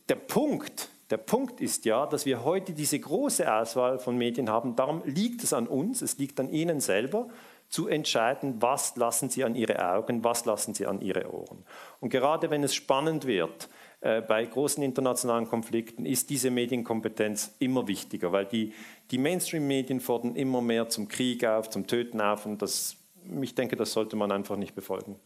der 0.08 0.14
Punkt, 0.14 0.90
der 1.10 1.16
Punkt 1.16 1.60
ist 1.60 1.84
ja, 1.86 2.06
dass 2.06 2.24
wir 2.24 2.44
heute 2.44 2.72
diese 2.72 3.00
große 3.00 3.52
Auswahl 3.52 3.98
von 3.98 4.16
Medien 4.16 4.48
haben. 4.48 4.76
Darum 4.76 5.02
liegt 5.04 5.42
es 5.42 5.52
an 5.52 5.66
uns, 5.66 6.02
es 6.02 6.18
liegt 6.18 6.38
an 6.38 6.50
Ihnen 6.50 6.78
selber, 6.78 7.26
zu 7.68 7.88
entscheiden, 7.88 8.62
was 8.62 8.94
lassen 8.94 9.28
Sie 9.28 9.42
an 9.42 9.56
Ihre 9.56 9.92
Augen, 9.92 10.22
was 10.22 10.44
lassen 10.44 10.72
Sie 10.72 10.86
an 10.86 11.00
Ihre 11.00 11.34
Ohren. 11.34 11.64
Und 11.98 12.10
gerade 12.10 12.48
wenn 12.50 12.62
es 12.62 12.72
spannend 12.72 13.26
wird, 13.26 13.68
äh, 14.02 14.22
bei 14.22 14.44
großen 14.46 14.84
internationalen 14.84 15.48
Konflikten 15.48 16.06
ist 16.06 16.30
diese 16.30 16.52
Medienkompetenz 16.52 17.56
immer 17.58 17.88
wichtiger, 17.88 18.30
weil 18.30 18.46
die, 18.46 18.72
die 19.10 19.18
Mainstream-Medien 19.18 19.98
fordern 19.98 20.36
immer 20.36 20.60
mehr 20.60 20.88
zum 20.88 21.08
Krieg 21.08 21.44
auf, 21.44 21.70
zum 21.70 21.88
Töten 21.88 22.20
auf 22.20 22.46
und 22.46 22.62
das 22.62 22.99
ich 23.43 23.55
denke, 23.55 23.76
das 23.76 23.93
sollte 23.93 24.16
man 24.16 24.33
einfach 24.33 24.57
nicht 24.57 24.74
befolgen. 24.74 25.16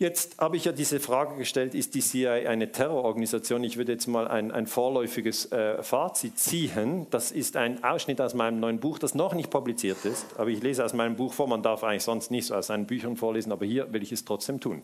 Jetzt 0.00 0.38
habe 0.38 0.56
ich 0.56 0.64
ja 0.64 0.70
diese 0.70 1.00
Frage 1.00 1.36
gestellt, 1.36 1.74
ist 1.74 1.96
die 1.96 2.00
CIA 2.00 2.48
eine 2.48 2.70
Terrororganisation? 2.70 3.64
Ich 3.64 3.78
würde 3.78 3.90
jetzt 3.90 4.06
mal 4.06 4.28
ein, 4.28 4.52
ein 4.52 4.68
vorläufiges 4.68 5.50
äh, 5.50 5.82
Fazit 5.82 6.38
ziehen. 6.38 7.08
Das 7.10 7.32
ist 7.32 7.56
ein 7.56 7.82
Ausschnitt 7.82 8.20
aus 8.20 8.32
meinem 8.32 8.60
neuen 8.60 8.78
Buch, 8.78 9.00
das 9.00 9.16
noch 9.16 9.34
nicht 9.34 9.50
publiziert 9.50 10.04
ist, 10.04 10.38
aber 10.38 10.50
ich 10.50 10.62
lese 10.62 10.84
aus 10.84 10.92
meinem 10.92 11.16
Buch 11.16 11.32
vor. 11.32 11.48
Man 11.48 11.64
darf 11.64 11.82
eigentlich 11.82 12.04
sonst 12.04 12.30
nicht 12.30 12.46
so 12.46 12.54
aus 12.54 12.68
seinen 12.68 12.86
Büchern 12.86 13.16
vorlesen, 13.16 13.50
aber 13.50 13.66
hier 13.66 13.92
will 13.92 14.04
ich 14.04 14.12
es 14.12 14.24
trotzdem 14.24 14.60
tun. 14.60 14.82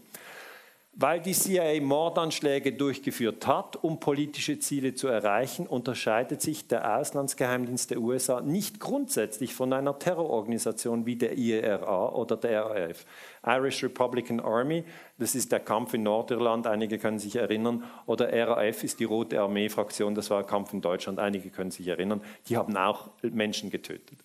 Weil 0.96 1.20
die 1.20 1.32
CIA 1.32 1.80
Mordanschläge 1.80 2.72
durchgeführt 2.72 3.48
hat, 3.48 3.82
um 3.82 3.98
politische 3.98 4.60
Ziele 4.60 4.94
zu 4.94 5.08
erreichen, 5.08 5.66
unterscheidet 5.66 6.40
sich 6.40 6.68
der 6.68 6.98
Auslandsgeheimdienst 6.98 7.90
der 7.90 7.98
USA 7.98 8.40
nicht 8.40 8.78
grundsätzlich 8.78 9.54
von 9.54 9.72
einer 9.72 9.98
Terrororganisation 9.98 11.04
wie 11.04 11.16
der 11.16 11.36
IRA 11.36 12.10
oder 12.10 12.36
der 12.36 12.66
RAF. 12.66 13.06
Irish 13.44 13.82
Republican 13.82 14.38
Army, 14.38 14.84
das 15.18 15.34
ist 15.34 15.50
der 15.50 15.58
Kampf 15.58 15.94
in 15.94 16.04
Nordirland, 16.04 16.68
einige 16.68 16.98
können 16.98 17.18
sich 17.18 17.34
erinnern, 17.34 17.82
oder 18.06 18.32
RAF 18.32 18.84
ist 18.84 19.00
die 19.00 19.04
Rote 19.04 19.40
Armee-Fraktion, 19.40 20.14
das 20.14 20.30
war 20.30 20.38
ein 20.38 20.46
Kampf 20.46 20.72
in 20.72 20.80
Deutschland, 20.80 21.18
einige 21.18 21.50
können 21.50 21.72
sich 21.72 21.88
erinnern, 21.88 22.20
die 22.48 22.56
haben 22.56 22.76
auch 22.76 23.10
Menschen 23.22 23.68
getötet 23.68 24.18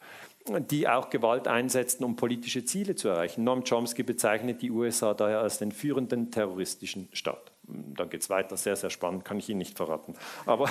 die 0.69 0.87
auch 0.87 1.09
Gewalt 1.09 1.47
einsetzten, 1.47 2.03
um 2.03 2.15
politische 2.15 2.65
Ziele 2.65 2.95
zu 2.95 3.09
erreichen. 3.09 3.43
Noam 3.43 3.63
Chomsky 3.63 4.03
bezeichnet 4.03 4.61
die 4.61 4.71
USA 4.71 5.13
daher 5.13 5.39
als 5.39 5.59
den 5.59 5.71
führenden 5.71 6.31
terroristischen 6.31 7.07
Staat. 7.13 7.51
Dann 7.63 8.09
geht 8.09 8.21
es 8.21 8.29
weiter, 8.29 8.57
sehr, 8.57 8.75
sehr 8.75 8.89
spannend, 8.89 9.25
kann 9.25 9.37
ich 9.37 9.49
Ihnen 9.49 9.59
nicht 9.59 9.77
verraten. 9.77 10.15
Aber 10.45 10.69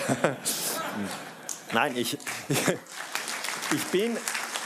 nein, 1.73 1.97
ich, 1.97 2.19
ich 3.75 3.85
bin, 3.93 4.17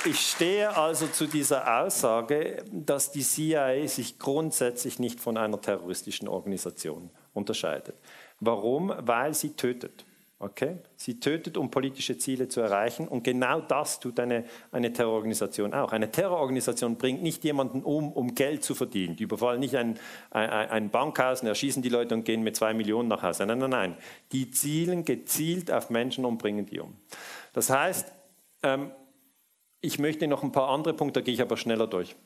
ich 0.04 0.18
stehe 0.18 0.76
also 0.76 1.06
zu 1.06 1.26
dieser 1.26 1.82
Aussage, 1.82 2.64
dass 2.72 3.12
die 3.12 3.22
CIA 3.22 3.86
sich 3.86 4.18
grundsätzlich 4.18 4.98
nicht 4.98 5.20
von 5.20 5.36
einer 5.36 5.60
terroristischen 5.60 6.28
Organisation 6.28 7.10
unterscheidet. 7.34 7.96
Warum? 8.40 8.92
Weil 8.98 9.34
sie 9.34 9.50
tötet. 9.50 10.04
Okay? 10.43 10.78
Sie 10.97 11.20
tötet, 11.20 11.57
um 11.57 11.70
politische 11.70 12.18
Ziele 12.18 12.49
zu 12.49 12.61
erreichen. 12.61 13.07
Und 13.07 13.22
genau 13.22 13.61
das 13.61 14.01
tut 14.01 14.18
eine, 14.18 14.45
eine 14.72 14.93
Terrororganisation 14.93 15.72
auch. 15.72 15.93
Eine 15.93 16.11
Terrororganisation 16.11 16.97
bringt 16.97 17.22
nicht 17.22 17.45
jemanden 17.45 17.84
um, 17.84 18.12
um 18.12 18.34
Geld 18.34 18.64
zu 18.64 18.74
verdienen. 18.74 19.14
Die 19.14 19.22
überfallen 19.22 19.61
nicht 19.61 19.76
ein, 19.76 20.01
ein, 20.30 20.51
ein 20.51 20.90
Bankhaus 20.90 21.43
und 21.43 21.47
erschießen 21.47 21.80
die 21.80 21.90
Leute 21.90 22.16
und 22.16 22.24
gehen 22.24 22.43
mit 22.43 22.57
zwei 22.57 22.74
Millionen 22.74 23.09
nach 23.09 23.22
Hause. 23.22 23.47
Nein, 23.47 23.59
nein, 23.59 23.70
nein. 23.70 23.97
Die 24.32 24.51
zielen 24.51 25.05
gezielt 25.05 25.70
auf 25.70 25.90
Menschen 25.90 26.24
und 26.24 26.38
bringen 26.38 26.66
die 26.66 26.80
um. 26.80 26.97
Das 27.53 27.70
heißt, 27.70 28.11
ähm, 28.64 28.90
ich 29.80 30.01
möchte 30.01 30.26
noch 30.26 30.43
ein 30.43 30.51
paar 30.51 30.70
andere 30.70 30.93
Punkte, 30.95 31.20
da 31.20 31.24
gehe 31.24 31.34
ich 31.34 31.43
aber 31.43 31.57
schneller 31.57 31.86
durch 31.86 32.16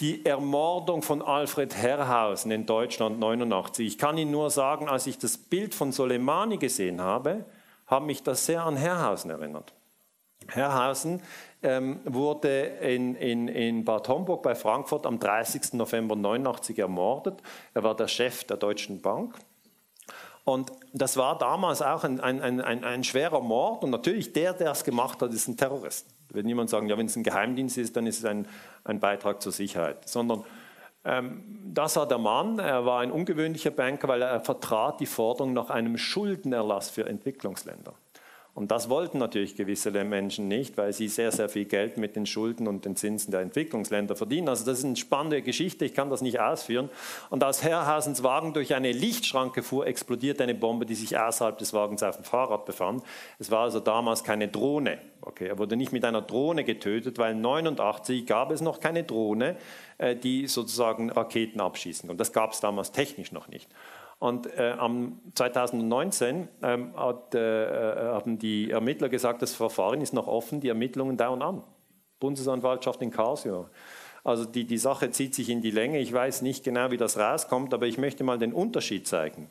die 0.00 0.24
Ermordung 0.24 1.02
von 1.02 1.22
Alfred 1.22 1.74
Herrhausen 1.74 2.50
in 2.50 2.66
Deutschland 2.66 3.18
89. 3.18 3.86
Ich 3.86 3.98
kann 3.98 4.16
Ihnen 4.16 4.30
nur 4.30 4.50
sagen, 4.50 4.88
als 4.88 5.06
ich 5.06 5.18
das 5.18 5.36
Bild 5.36 5.74
von 5.74 5.92
Soleimani 5.92 6.56
gesehen 6.56 7.00
habe, 7.00 7.44
hat 7.86 8.04
mich 8.04 8.22
das 8.22 8.46
sehr 8.46 8.62
an 8.62 8.76
Herrhausen 8.76 9.30
erinnert. 9.30 9.72
Herrhausen 10.46 11.22
ähm, 11.62 12.00
wurde 12.04 12.60
in, 12.80 13.16
in, 13.16 13.48
in 13.48 13.84
Bad 13.84 14.08
Homburg 14.08 14.42
bei 14.42 14.54
Frankfurt 14.54 15.04
am 15.04 15.18
30. 15.18 15.74
November 15.74 16.14
89 16.14 16.78
ermordet. 16.78 17.42
Er 17.74 17.82
war 17.82 17.96
der 17.96 18.08
Chef 18.08 18.44
der 18.44 18.56
Deutschen 18.56 19.00
Bank. 19.00 19.34
Und 20.44 20.72
das 20.94 21.16
war 21.16 21.36
damals 21.36 21.82
auch 21.82 22.04
ein, 22.04 22.20
ein, 22.20 22.40
ein, 22.40 22.84
ein 22.84 23.04
schwerer 23.04 23.40
Mord. 23.40 23.84
Und 23.84 23.90
natürlich, 23.90 24.32
der, 24.32 24.54
der 24.54 24.70
es 24.70 24.84
gemacht 24.84 25.20
hat, 25.20 25.34
ist 25.34 25.48
ein 25.48 25.56
Terrorist. 25.56 26.06
Wenn 26.32 26.46
niemand 26.46 26.70
sagen, 26.70 26.88
ja, 26.88 26.98
wenn 26.98 27.06
es 27.06 27.16
ein 27.16 27.22
Geheimdienst 27.22 27.78
ist, 27.78 27.96
dann 27.96 28.06
ist 28.06 28.18
es 28.18 28.24
ein, 28.24 28.46
ein 28.84 29.00
Beitrag 29.00 29.42
zur 29.42 29.52
Sicherheit. 29.52 30.08
Sondern 30.08 30.44
ähm, 31.04 31.42
das 31.72 31.96
war 31.96 32.06
der 32.06 32.18
Mann. 32.18 32.58
Er 32.58 32.84
war 32.84 33.00
ein 33.00 33.10
ungewöhnlicher 33.10 33.70
Banker, 33.70 34.08
weil 34.08 34.22
er 34.22 34.40
vertrat 34.40 35.00
die 35.00 35.06
Forderung 35.06 35.52
nach 35.52 35.70
einem 35.70 35.96
Schuldenerlass 35.96 36.90
für 36.90 37.06
Entwicklungsländer. 37.06 37.94
Und 38.58 38.72
das 38.72 38.88
wollten 38.88 39.18
natürlich 39.18 39.54
gewisse 39.54 39.92
Menschen 39.92 40.48
nicht, 40.48 40.76
weil 40.76 40.92
sie 40.92 41.06
sehr, 41.06 41.30
sehr 41.30 41.48
viel 41.48 41.66
Geld 41.66 41.96
mit 41.96 42.16
den 42.16 42.26
Schulden 42.26 42.66
und 42.66 42.84
den 42.84 42.96
Zinsen 42.96 43.30
der 43.30 43.40
Entwicklungsländer 43.42 44.16
verdienen. 44.16 44.48
Also 44.48 44.64
das 44.64 44.80
ist 44.80 44.84
eine 44.84 44.96
spannende 44.96 45.42
Geschichte, 45.42 45.84
ich 45.84 45.94
kann 45.94 46.10
das 46.10 46.22
nicht 46.22 46.40
ausführen. 46.40 46.90
Und 47.30 47.44
als 47.44 47.62
Herrhausens 47.62 48.24
Wagen 48.24 48.54
durch 48.54 48.74
eine 48.74 48.90
Lichtschranke 48.90 49.62
fuhr, 49.62 49.86
explodierte 49.86 50.42
eine 50.42 50.56
Bombe, 50.56 50.86
die 50.86 50.96
sich 50.96 51.16
außerhalb 51.16 51.56
des 51.56 51.72
Wagens 51.72 52.02
auf 52.02 52.16
dem 52.16 52.24
Fahrrad 52.24 52.64
befand. 52.64 53.04
Es 53.38 53.52
war 53.52 53.60
also 53.60 53.78
damals 53.78 54.24
keine 54.24 54.48
Drohne. 54.48 54.98
Okay, 55.20 55.46
er 55.46 55.58
wurde 55.58 55.76
nicht 55.76 55.92
mit 55.92 56.04
einer 56.04 56.22
Drohne 56.22 56.64
getötet, 56.64 57.16
weil 57.18 57.34
1989 57.34 58.26
gab 58.26 58.50
es 58.50 58.60
noch 58.60 58.80
keine 58.80 59.04
Drohne, 59.04 59.56
äh, 59.98 60.16
die 60.16 60.48
sozusagen 60.48 61.10
Raketen 61.10 61.60
abschießen 61.60 62.08
konnte. 62.08 62.18
Das 62.18 62.32
gab 62.32 62.50
es 62.50 62.58
damals 62.58 62.90
technisch 62.90 63.30
noch 63.30 63.46
nicht. 63.46 63.68
Und 64.18 64.46
äh, 64.58 64.74
am 64.78 65.20
2019 65.34 66.48
ähm, 66.62 66.96
hat, 66.96 67.34
äh, 67.34 67.64
äh, 67.64 68.12
haben 68.14 68.38
die 68.38 68.70
Ermittler 68.70 69.08
gesagt, 69.08 69.42
das 69.42 69.54
Verfahren 69.54 70.00
ist 70.00 70.12
noch 70.12 70.26
offen, 70.26 70.60
die 70.60 70.68
Ermittlungen 70.68 71.16
dauern 71.16 71.42
an. 71.42 71.62
Bundesanwaltschaft 72.18 73.00
in 73.00 73.12
Karlsruhe. 73.12 73.70
Also 74.24 74.44
die, 74.44 74.64
die 74.64 74.78
Sache 74.78 75.12
zieht 75.12 75.34
sich 75.34 75.48
in 75.48 75.62
die 75.62 75.70
Länge. 75.70 76.00
Ich 76.00 76.12
weiß 76.12 76.42
nicht 76.42 76.64
genau, 76.64 76.90
wie 76.90 76.96
das 76.96 77.16
rauskommt, 77.16 77.72
aber 77.72 77.86
ich 77.86 77.96
möchte 77.96 78.24
mal 78.24 78.38
den 78.38 78.52
Unterschied 78.52 79.06
zeigen. 79.06 79.48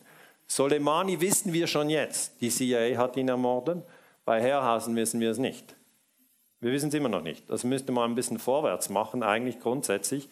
Soleimani 0.47 1.21
wissen 1.21 1.53
wir 1.53 1.67
schon 1.67 1.89
jetzt. 1.89 2.41
Die 2.41 2.49
CIA 2.49 2.97
hat 2.97 3.15
ihn 3.15 3.29
ermordet. 3.29 3.83
Bei 4.25 4.41
Herrhausen 4.41 4.95
wissen 4.97 5.21
wir 5.21 5.31
es 5.31 5.37
nicht. 5.37 5.75
Wir 6.59 6.71
wissen 6.71 6.89
es 6.89 6.93
immer 6.93 7.09
noch 7.09 7.21
nicht. 7.21 7.49
Das 7.49 7.63
müsste 7.63 7.91
man 7.91 8.11
ein 8.11 8.15
bisschen 8.15 8.39
vorwärts 8.39 8.89
machen, 8.89 9.23
eigentlich 9.23 9.59
grundsätzlich. 9.59 10.27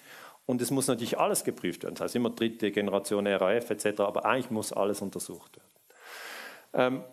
Und 0.46 0.62
es 0.62 0.72
muss 0.72 0.88
natürlich 0.88 1.18
alles 1.18 1.44
geprüft 1.44 1.84
werden. 1.84 1.96
Das 1.96 2.06
heißt 2.06 2.16
immer 2.16 2.30
dritte 2.30 2.72
Generation 2.72 3.26
RAF 3.28 3.70
etc., 3.70 4.00
aber 4.02 4.26
eigentlich 4.26 4.52
muss 4.52 4.72
alles 4.72 5.02
untersucht 5.02 5.58
werden. 5.58 5.76
Ähm, 6.74 7.04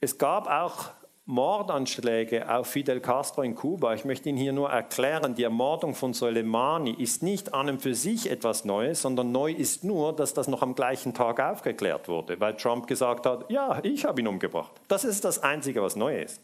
es 0.00 0.18
gab 0.18 0.46
auch 0.48 0.90
Mordanschläge 1.26 2.52
auf 2.52 2.66
Fidel 2.66 3.00
Castro 3.00 3.42
in 3.42 3.54
Kuba. 3.54 3.94
Ich 3.94 4.04
möchte 4.04 4.28
Ihnen 4.28 4.38
hier 4.38 4.52
nur 4.52 4.70
erklären, 4.70 5.34
die 5.34 5.44
Ermordung 5.44 5.94
von 5.94 6.12
Soleimani 6.12 6.90
ist 6.90 7.22
nicht 7.22 7.54
an 7.54 7.68
und 7.68 7.80
für 7.80 7.94
sich 7.94 8.30
etwas 8.30 8.64
Neues, 8.64 9.02
sondern 9.02 9.30
neu 9.30 9.52
ist 9.52 9.84
nur, 9.84 10.14
dass 10.14 10.34
das 10.34 10.48
noch 10.48 10.62
am 10.62 10.74
gleichen 10.74 11.14
Tag 11.14 11.38
aufgeklärt 11.38 12.08
wurde, 12.08 12.40
weil 12.40 12.56
Trump 12.56 12.86
gesagt 12.86 13.26
hat, 13.26 13.50
ja, 13.50 13.78
ich 13.84 14.04
habe 14.04 14.20
ihn 14.20 14.26
umgebracht. 14.26 14.72
Das 14.88 15.04
ist 15.04 15.24
das 15.24 15.40
Einzige, 15.42 15.82
was 15.82 15.94
neu 15.94 16.20
ist. 16.20 16.42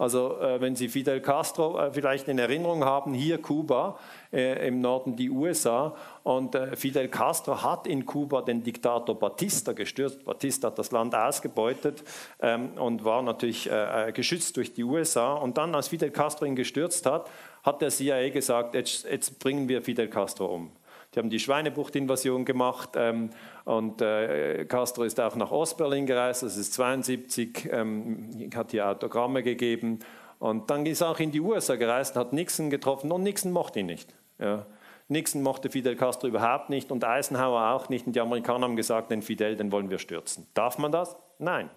Also 0.00 0.38
äh, 0.40 0.58
wenn 0.62 0.76
Sie 0.76 0.88
Fidel 0.88 1.20
Castro 1.20 1.78
äh, 1.78 1.92
vielleicht 1.92 2.26
in 2.26 2.38
Erinnerung 2.38 2.82
haben, 2.84 3.12
hier 3.12 3.36
Kuba, 3.36 3.98
äh, 4.32 4.66
im 4.66 4.80
Norden 4.80 5.14
die 5.14 5.28
USA. 5.28 5.94
Und 6.22 6.54
äh, 6.54 6.74
Fidel 6.74 7.08
Castro 7.08 7.62
hat 7.62 7.86
in 7.86 8.06
Kuba 8.06 8.40
den 8.40 8.62
Diktator 8.62 9.18
Batista 9.18 9.72
gestürzt. 9.72 10.24
Batista 10.24 10.68
hat 10.68 10.78
das 10.78 10.90
Land 10.90 11.14
ausgebeutet 11.14 12.02
ähm, 12.40 12.70
und 12.78 13.04
war 13.04 13.20
natürlich 13.20 13.70
äh, 13.70 14.08
äh, 14.08 14.12
geschützt 14.12 14.56
durch 14.56 14.72
die 14.72 14.84
USA. 14.84 15.34
Und 15.34 15.58
dann, 15.58 15.74
als 15.74 15.88
Fidel 15.88 16.10
Castro 16.10 16.46
ihn 16.46 16.56
gestürzt 16.56 17.04
hat, 17.04 17.28
hat 17.62 17.82
der 17.82 17.90
CIA 17.90 18.30
gesagt, 18.30 18.74
jetzt, 18.74 19.04
jetzt 19.04 19.38
bringen 19.38 19.68
wir 19.68 19.82
Fidel 19.82 20.08
Castro 20.08 20.46
um. 20.46 20.70
Die 21.14 21.18
haben 21.18 21.30
die 21.30 21.40
Schweinebucht-Invasion 21.40 22.44
gemacht 22.44 22.90
ähm, 22.94 23.30
und 23.64 24.00
äh, 24.00 24.64
Castro 24.66 25.02
ist 25.02 25.20
auch 25.20 25.34
nach 25.34 25.50
Ostberlin 25.50 26.06
gereist, 26.06 26.44
das 26.44 26.56
ist 26.56 26.72
72, 26.74 27.68
ähm, 27.72 28.50
hat 28.54 28.70
hier 28.70 28.88
Autogramme 28.88 29.42
gegeben 29.42 29.98
und 30.38 30.70
dann 30.70 30.86
ist 30.86 31.00
er 31.00 31.10
auch 31.10 31.18
in 31.18 31.32
die 31.32 31.40
USA 31.40 31.74
gereist, 31.74 32.14
hat 32.14 32.32
Nixon 32.32 32.70
getroffen 32.70 33.10
und 33.10 33.24
Nixon 33.24 33.50
mochte 33.50 33.80
ihn 33.80 33.86
nicht. 33.86 34.14
Ja. 34.38 34.66
Nixon 35.08 35.42
mochte 35.42 35.68
Fidel 35.68 35.96
Castro 35.96 36.28
überhaupt 36.28 36.70
nicht 36.70 36.92
und 36.92 37.04
Eisenhower 37.04 37.74
auch 37.74 37.88
nicht 37.88 38.06
und 38.06 38.14
die 38.14 38.20
Amerikaner 38.20 38.66
haben 38.66 38.76
gesagt, 38.76 39.10
den 39.10 39.22
Fidel, 39.22 39.56
den 39.56 39.72
wollen 39.72 39.90
wir 39.90 39.98
stürzen. 39.98 40.46
Darf 40.54 40.78
man 40.78 40.92
das? 40.92 41.16
Nein. 41.38 41.70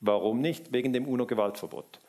Warum 0.00 0.40
nicht? 0.40 0.72
Wegen 0.72 0.92
dem 0.92 1.06
UNO-Gewaltverbot. 1.06 2.00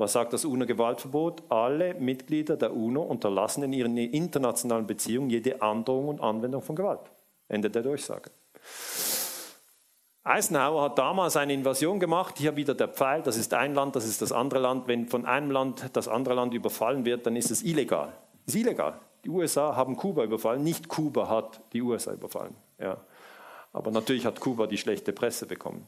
Was 0.00 0.14
sagt 0.14 0.32
das 0.32 0.46
UNO-Gewaltverbot? 0.46 1.42
Alle 1.50 1.92
Mitglieder 1.92 2.56
der 2.56 2.74
UNO 2.74 3.02
unterlassen 3.02 3.64
in 3.64 3.74
ihren 3.74 3.98
internationalen 3.98 4.86
Beziehungen 4.86 5.28
jede 5.28 5.60
Androhung 5.60 6.08
und 6.08 6.22
Anwendung 6.22 6.62
von 6.62 6.74
Gewalt. 6.74 7.02
Ende 7.48 7.68
der 7.68 7.82
Durchsage. 7.82 8.30
Eisenhower 10.24 10.84
hat 10.84 10.98
damals 10.98 11.36
eine 11.36 11.52
Invasion 11.52 12.00
gemacht. 12.00 12.38
Hier 12.38 12.56
wieder 12.56 12.74
der 12.74 12.88
Pfeil. 12.88 13.20
Das 13.20 13.36
ist 13.36 13.52
ein 13.52 13.74
Land, 13.74 13.94
das 13.94 14.06
ist 14.06 14.22
das 14.22 14.32
andere 14.32 14.60
Land. 14.60 14.88
Wenn 14.88 15.06
von 15.06 15.26
einem 15.26 15.50
Land 15.50 15.90
das 15.92 16.08
andere 16.08 16.34
Land 16.34 16.54
überfallen 16.54 17.04
wird, 17.04 17.26
dann 17.26 17.36
ist 17.36 17.50
es 17.50 17.62
illegal. 17.62 18.14
Es 18.46 18.54
ist 18.54 18.60
illegal. 18.62 18.98
Die 19.26 19.28
USA 19.28 19.76
haben 19.76 19.96
Kuba 19.96 20.24
überfallen, 20.24 20.64
nicht 20.64 20.88
Kuba 20.88 21.28
hat 21.28 21.60
die 21.74 21.82
USA 21.82 22.14
überfallen. 22.14 22.54
Ja. 22.78 22.96
Aber 23.74 23.90
natürlich 23.90 24.24
hat 24.24 24.40
Kuba 24.40 24.66
die 24.66 24.78
schlechte 24.78 25.12
Presse 25.12 25.44
bekommen. 25.44 25.86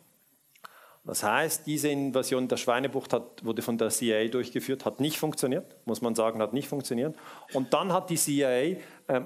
Das 1.04 1.24
heißt, 1.24 1.66
diese 1.66 1.88
Invasion 1.88 2.46
der 2.46 2.56
Schweinebucht 2.56 3.12
hat, 3.12 3.44
wurde 3.44 3.60
von 3.60 3.76
der 3.76 3.90
CIA 3.90 4.28
durchgeführt, 4.28 4.84
hat 4.84 5.00
nicht 5.00 5.18
funktioniert, 5.18 5.76
muss 5.84 6.00
man 6.00 6.14
sagen, 6.14 6.40
hat 6.40 6.52
nicht 6.52 6.68
funktioniert. 6.68 7.16
Und 7.52 7.74
dann 7.74 7.92
hat 7.92 8.08
die 8.08 8.16
CIA, 8.16 8.48
äh, 8.48 8.76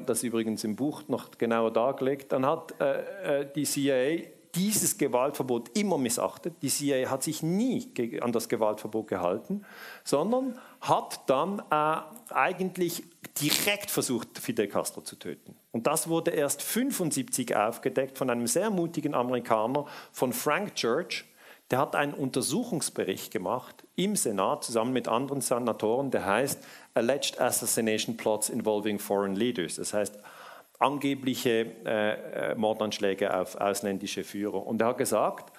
das 0.06 0.22
übrigens 0.22 0.64
im 0.64 0.74
Buch 0.74 1.02
noch 1.08 1.30
genauer 1.36 1.72
dargelegt, 1.72 2.32
dann 2.32 2.46
hat 2.46 2.74
äh, 2.80 3.40
äh 3.42 3.46
die 3.54 3.64
CIA 3.64 4.26
dieses 4.54 4.96
Gewaltverbot 4.96 5.76
immer 5.76 5.98
missachtet. 5.98 6.54
Die 6.62 6.68
CIA 6.68 7.10
hat 7.10 7.22
sich 7.22 7.42
nie 7.42 7.92
an 8.22 8.32
das 8.32 8.48
Gewaltverbot 8.48 9.08
gehalten, 9.08 9.66
sondern 10.02 10.58
hat 10.80 11.28
dann 11.28 11.62
äh, 11.70 12.32
eigentlich 12.32 13.04
direkt 13.40 13.90
versucht, 13.90 14.38
Fidel 14.38 14.66
Castro 14.68 15.02
zu 15.02 15.16
töten. 15.16 15.54
Und 15.72 15.86
das 15.86 16.08
wurde 16.08 16.30
erst 16.30 16.60
1975 16.62 17.54
aufgedeckt 17.54 18.16
von 18.16 18.30
einem 18.30 18.46
sehr 18.46 18.70
mutigen 18.70 19.14
Amerikaner, 19.14 19.84
von 20.10 20.32
Frank 20.32 20.74
Church, 20.74 21.26
der 21.70 21.80
hat 21.80 21.96
einen 21.96 22.14
Untersuchungsbericht 22.14 23.32
gemacht 23.32 23.84
im 23.96 24.14
Senat 24.14 24.64
zusammen 24.64 24.92
mit 24.92 25.08
anderen 25.08 25.40
Senatoren, 25.40 26.10
der 26.10 26.24
heißt 26.24 26.62
Alleged 26.94 27.40
Assassination 27.40 28.16
Plots 28.16 28.48
Involving 28.48 28.98
Foreign 28.98 29.34
Leaders. 29.34 29.76
Das 29.76 29.92
heißt 29.92 30.18
angebliche 30.78 31.66
äh, 31.84 32.50
äh 32.50 32.54
Mordanschläge 32.54 33.34
auf 33.36 33.56
ausländische 33.56 34.24
Führer. 34.24 34.66
Und 34.66 34.80
er 34.80 34.88
hat 34.88 34.98
gesagt, 34.98 35.52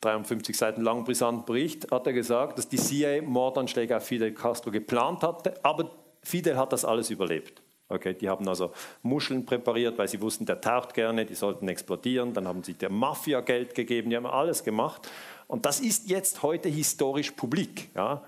53 0.00 0.56
Seiten 0.56 0.82
lang 0.82 1.04
brisant 1.04 1.46
Bericht, 1.46 1.90
hat 1.90 2.06
er 2.06 2.12
gesagt, 2.12 2.58
dass 2.58 2.68
die 2.68 2.76
CIA 2.76 3.22
Mordanschläge 3.22 3.96
auf 3.96 4.04
Fidel 4.04 4.34
Castro 4.34 4.70
geplant 4.70 5.22
hatte, 5.22 5.54
aber 5.62 5.90
Fidel 6.22 6.56
hat 6.56 6.72
das 6.72 6.84
alles 6.84 7.10
überlebt. 7.10 7.62
Okay, 7.88 8.14
die 8.14 8.28
haben 8.28 8.48
also 8.48 8.72
Muscheln 9.02 9.46
präpariert, 9.46 9.96
weil 9.96 10.08
sie 10.08 10.20
wussten, 10.20 10.44
der 10.44 10.60
taucht 10.60 10.92
gerne, 10.92 11.24
die 11.24 11.36
sollten 11.36 11.68
explodieren. 11.68 12.34
Dann 12.34 12.48
haben 12.48 12.64
sie 12.64 12.74
der 12.74 12.90
Mafia 12.90 13.40
Geld 13.40 13.76
gegeben, 13.76 14.10
die 14.10 14.16
haben 14.16 14.26
alles 14.26 14.64
gemacht. 14.64 15.08
Und 15.46 15.66
das 15.66 15.80
ist 15.80 16.08
jetzt 16.08 16.42
heute 16.42 16.68
historisch 16.68 17.32
publik. 17.32 17.90
Ja. 17.94 18.24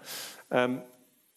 Ähm, 0.50 0.82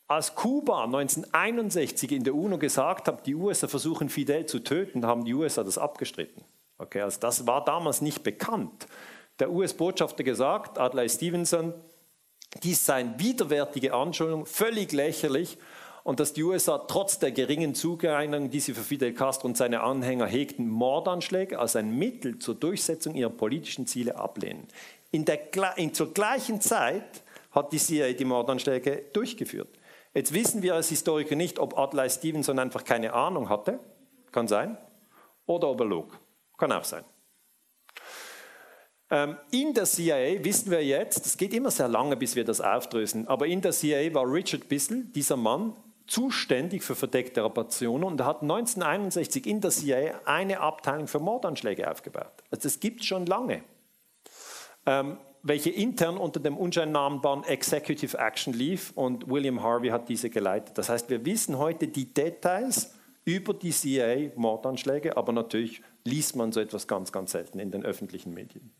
als 0.08 0.36
Kuba 0.36 0.84
1961 0.84 2.12
in 2.12 2.24
der 2.24 2.36
UNO 2.36 2.58
gesagt 2.58 3.08
hat, 3.08 3.26
die 3.26 3.36
USA 3.36 3.68
versuchen 3.68 4.10
Fidel 4.10 4.46
zu 4.46 4.60
töten, 4.60 5.06
haben 5.06 5.24
die 5.24 5.34
USA 5.34 5.64
das 5.64 5.78
abgestritten. 5.78 6.44
Okay, 6.78 7.02
also 7.02 7.20
das 7.20 7.48
war 7.48 7.64
damals 7.64 8.02
nicht 8.02 8.22
bekannt. 8.24 8.88
Der 9.40 9.52
US-Botschafter 9.52 10.24
gesagt, 10.24 10.78
Adlai 10.78 11.08
Stevenson, 11.08 11.74
dies 12.64 12.86
seien 12.86 13.18
widerwärtige 13.20 13.94
Anschuldigungen, 13.94 14.46
völlig 14.46 14.92
lächerlich 14.92 15.58
und 16.04 16.20
dass 16.20 16.34
die 16.34 16.44
USA 16.44 16.80
trotz 16.80 17.20
der 17.20 17.32
geringen 17.32 17.76
Zugeeignung, 17.76 18.50
die 18.50 18.60
sie 18.60 18.74
für 18.74 18.84
Fidel 18.84 19.14
Castro 19.14 19.48
und 19.48 19.56
seine 19.56 19.82
Anhänger 19.82 20.26
hegten, 20.26 20.68
Mordanschläge 20.68 21.60
als 21.60 21.76
ein 21.76 21.98
Mittel 21.98 22.40
zur 22.40 22.56
Durchsetzung 22.56 23.16
ihrer 23.16 23.30
politischen 23.30 23.88
Ziele 23.88 24.16
ablehnen. 24.18 24.68
In 25.12 25.26
der, 25.26 25.78
in, 25.78 25.94
zur 25.94 26.14
gleichen 26.14 26.62
Zeit 26.62 27.24
hat 27.52 27.74
die 27.74 27.78
CIA 27.78 28.14
die 28.14 28.26
Mordanschläge 28.26 29.04
durchgeführt. 29.14 29.70
Jetzt 30.14 30.34
wissen 30.34 30.62
wir 30.62 30.76
als 30.76 30.90
Historiker 30.90 31.36
nicht, 31.36 31.60
ob 31.60 31.78
Adlai 31.78 32.10
Stevenson 32.10 32.60
einfach 32.60 32.84
keine 32.84 33.14
Ahnung 33.14 33.50
hatte, 33.50 33.80
kann 34.32 34.48
sein, 34.48 34.78
oder 35.46 35.70
ob 35.70 35.80
er 35.82 35.86
log, 35.86 36.20
kann 36.58 36.72
auch 36.72 36.84
sein. 36.84 37.04
Ähm, 39.10 39.38
in 39.52 39.74
der 39.74 39.86
CIA 39.86 40.44
wissen 40.44 40.72
wir 40.72 40.84
jetzt, 40.84 41.26
es 41.26 41.38
geht 41.38 41.54
immer 41.54 41.72
sehr 41.72 41.90
lange, 41.90 42.16
bis 42.16 42.36
wir 42.36 42.46
das 42.46 42.62
aufdrösen, 42.62 43.28
aber 43.28 43.48
in 43.48 43.62
der 43.62 43.72
CIA 43.72 44.14
war 44.14 44.32
Richard 44.32 44.70
Bissell, 44.70 45.04
dieser 45.04 45.36
Mann, 45.36 45.76
zuständig 46.08 46.84
für 46.84 46.96
verdeckte 46.96 47.44
Operationen 47.44 48.04
und 48.04 48.20
er 48.20 48.26
hat 48.26 48.42
1961 48.42 49.46
in 49.46 49.62
der 49.62 49.72
CIA 49.72 50.22
eine 50.26 50.60
Abteilung 50.60 51.08
für 51.08 51.20
Mordanschläge 51.20 51.90
aufgebaut. 51.90 52.44
Also 52.50 52.64
das 52.64 52.80
gibt 52.80 53.02
es 53.02 53.06
schon 53.06 53.26
lange. 53.26 53.64
Ähm, 54.86 55.18
welche 55.44 55.72
intern 55.72 56.18
unter 56.18 56.40
dem 56.40 56.56
unscheinnahmbaren 56.56 57.44
Executive 57.46 58.18
Action 58.18 58.54
lief 58.54 58.92
und 58.96 59.30
William 59.30 59.64
Harvey 59.64 59.90
hat 59.90 60.08
diese 60.08 60.30
geleitet. 60.30 60.78
Das 60.78 60.90
heißt, 60.90 61.10
wir 61.10 61.26
wissen 61.26 61.58
heute 61.58 61.88
die 61.88 62.14
Details 62.14 62.94
über 63.26 63.54
die 63.54 63.72
CIA-Mordanschläge, 63.72 65.18
aber 65.18 65.32
natürlich 65.32 65.82
liest 66.04 66.36
man 66.36 66.52
so 66.52 66.60
etwas 66.60 66.88
ganz, 66.88 67.12
ganz 67.12 67.32
selten 67.32 67.60
in 67.60 67.72
den 67.72 67.84
öffentlichen 67.84 68.34
Medien. 68.34 68.72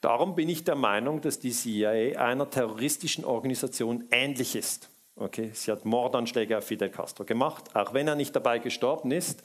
Darum 0.00 0.34
bin 0.34 0.48
ich 0.48 0.64
der 0.64 0.76
Meinung, 0.76 1.20
dass 1.20 1.40
die 1.40 1.50
CIA 1.50 2.20
einer 2.20 2.48
terroristischen 2.48 3.24
Organisation 3.24 4.04
ähnlich 4.10 4.54
ist. 4.54 4.90
Okay, 5.16 5.50
sie 5.52 5.72
hat 5.72 5.84
Mordanschläge 5.84 6.56
auf 6.56 6.64
Fidel 6.64 6.90
Castro 6.90 7.24
gemacht, 7.24 7.74
auch 7.74 7.92
wenn 7.94 8.06
er 8.06 8.14
nicht 8.14 8.36
dabei 8.36 8.60
gestorben 8.60 9.10
ist. 9.10 9.42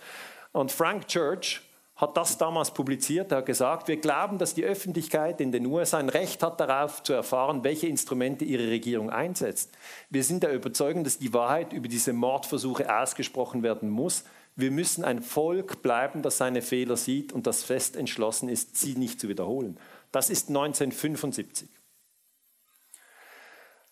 Und 0.52 0.72
Frank 0.72 1.08
Church 1.08 1.62
hat 2.04 2.18
das 2.18 2.38
damals 2.38 2.72
publiziert. 2.72 3.32
Er 3.32 3.40
hat 3.40 3.46
gesagt, 3.46 3.88
wir 3.88 3.98
glauben, 3.98 4.38
dass 4.38 4.54
die 4.54 4.66
Öffentlichkeit 4.66 5.40
in 5.40 5.54
den 5.54 5.66
USA 5.66 6.00
ein 6.00 6.10
Recht 6.10 6.44
hat 6.44 6.60
darauf 6.60 7.02
zu 7.02 7.14
erfahren, 7.14 7.64
welche 7.64 7.88
Instrumente 7.88 8.44
ihre 8.44 8.68
Regierung 8.68 9.10
einsetzt. 9.10 9.72
Wir 10.10 10.24
sind 10.24 10.44
der 10.44 10.54
Überzeugung, 10.54 11.06
dass 11.06 11.18
die 11.18 11.34
Wahrheit 11.34 11.72
über 11.72 11.88
diese 11.88 12.12
Mordversuche 12.12 12.94
ausgesprochen 12.94 13.64
werden 13.64 13.90
muss. 13.90 14.26
Wir 14.58 14.70
müssen 14.70 15.06
ein 15.06 15.22
Volk 15.22 15.82
bleiben, 15.82 16.22
das 16.22 16.38
seine 16.38 16.62
Fehler 16.62 16.98
sieht 16.98 17.32
und 17.32 17.48
das 17.48 17.64
fest 17.64 17.96
entschlossen 17.96 18.50
ist, 18.50 18.76
sie 18.78 18.96
nicht 18.96 19.22
zu 19.22 19.30
wiederholen. 19.30 19.80
Das 20.12 20.30
ist 20.30 20.50
1975. 20.50 21.70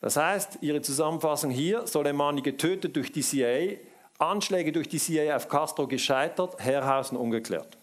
Das 0.01 0.17
heißt, 0.17 0.57
Ihre 0.61 0.81
Zusammenfassung 0.81 1.49
hier, 1.49 1.87
Soleimani 1.87 2.41
getötet 2.41 2.95
durch 2.95 3.11
die 3.11 3.21
CIA, 3.21 3.77
Anschläge 4.17 4.71
durch 4.71 4.89
die 4.89 4.99
CIA 4.99 5.35
auf 5.35 5.47
Castro 5.47 5.87
gescheitert, 5.87 6.59
Herrhausen 6.59 7.17
ungeklärt. 7.17 7.80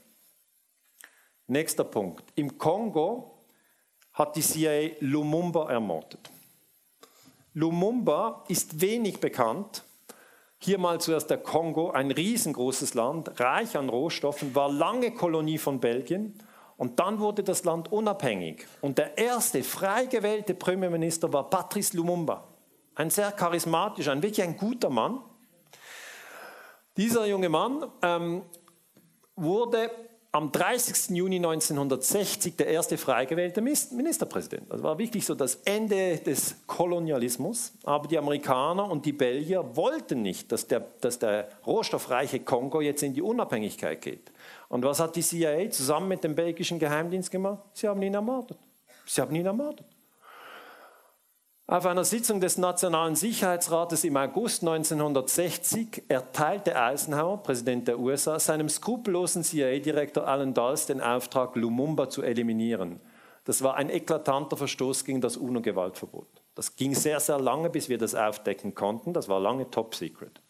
Nächster 1.48 1.84
Punkt. 1.84 2.24
Im 2.34 2.58
Kongo 2.58 3.38
hat 4.12 4.36
die 4.36 4.42
CIA 4.42 4.96
Lumumba 5.00 5.70
ermordet. 5.70 6.30
Lumumba 7.54 8.44
ist 8.48 8.82
wenig 8.82 9.18
bekannt. 9.18 9.82
Hier 10.58 10.76
mal 10.76 11.00
zuerst 11.00 11.30
der 11.30 11.38
Kongo, 11.38 11.90
ein 11.90 12.10
riesengroßes 12.10 12.92
Land, 12.92 13.40
reich 13.40 13.78
an 13.78 13.88
Rohstoffen, 13.88 14.54
war 14.54 14.70
lange 14.70 15.12
Kolonie 15.12 15.56
von 15.56 15.80
Belgien 15.80 16.34
und 16.76 17.00
dann 17.00 17.18
wurde 17.18 17.42
das 17.42 17.64
Land 17.64 17.90
unabhängig. 17.90 18.66
Und 18.82 18.98
der 18.98 19.16
erste 19.16 19.62
frei 19.62 20.04
gewählte 20.04 20.54
Premierminister 20.54 21.32
war 21.32 21.48
Patrice 21.48 21.96
Lumumba. 21.96 22.46
Ein 22.94 23.08
sehr 23.08 23.32
charismatischer, 23.32 24.12
ein 24.12 24.22
wirklich 24.22 24.42
ein 24.42 24.56
guter 24.56 24.90
Mann. 24.90 25.22
Dieser 26.98 27.24
junge 27.24 27.48
Mann 27.48 27.90
ähm, 28.02 28.42
wurde 29.34 29.90
am 30.38 30.52
30. 30.52 31.16
Juni 31.16 31.36
1960 31.36 32.54
der 32.54 32.68
erste 32.68 32.96
frei 32.96 33.24
gewählte 33.24 33.60
Ministerpräsident. 33.60 34.70
Das 34.70 34.84
war 34.84 34.96
wirklich 34.96 35.26
so 35.26 35.34
das 35.34 35.56
Ende 35.64 36.18
des 36.18 36.54
Kolonialismus. 36.68 37.72
Aber 37.82 38.06
die 38.06 38.16
Amerikaner 38.16 38.88
und 38.88 39.04
die 39.04 39.12
Belgier 39.12 39.74
wollten 39.74 40.22
nicht, 40.22 40.52
dass 40.52 40.68
der, 40.68 40.86
dass 41.00 41.18
der 41.18 41.48
rohstoffreiche 41.66 42.38
Kongo 42.38 42.80
jetzt 42.80 43.02
in 43.02 43.14
die 43.14 43.22
Unabhängigkeit 43.22 44.00
geht. 44.00 44.30
Und 44.68 44.84
was 44.84 45.00
hat 45.00 45.16
die 45.16 45.22
CIA 45.22 45.70
zusammen 45.70 46.06
mit 46.06 46.22
dem 46.22 46.36
belgischen 46.36 46.78
Geheimdienst 46.78 47.32
gemacht? 47.32 47.64
Sie 47.72 47.88
haben 47.88 48.00
ihn 48.00 48.14
ermordet. 48.14 48.58
Sie 49.06 49.20
haben 49.20 49.34
ihn 49.34 49.46
ermordet. 49.46 49.86
Auf 51.70 51.84
einer 51.84 52.04
Sitzung 52.04 52.40
des 52.40 52.56
Nationalen 52.56 53.14
Sicherheitsrates 53.14 54.02
im 54.04 54.16
August 54.16 54.62
1960 54.62 56.04
erteilte 56.08 56.74
Eisenhower, 56.80 57.42
Präsident 57.42 57.86
der 57.88 57.98
USA, 57.98 58.38
seinem 58.38 58.70
skrupellosen 58.70 59.44
CIA-Direktor 59.44 60.26
Alan 60.26 60.54
Dulles 60.54 60.86
den 60.86 61.02
Auftrag, 61.02 61.56
Lumumba 61.56 62.08
zu 62.08 62.22
eliminieren. 62.22 63.00
Das 63.44 63.62
war 63.62 63.76
ein 63.76 63.90
eklatanter 63.90 64.56
Verstoß 64.56 65.04
gegen 65.04 65.20
das 65.20 65.36
UNO-Gewaltverbot. 65.36 66.28
Das 66.54 66.74
ging 66.74 66.94
sehr, 66.94 67.20
sehr 67.20 67.38
lange, 67.38 67.68
bis 67.68 67.90
wir 67.90 67.98
das 67.98 68.14
aufdecken 68.14 68.74
konnten. 68.74 69.12
Das 69.12 69.28
war 69.28 69.38
lange 69.38 69.70
top 69.70 69.94
secret. 69.94 70.40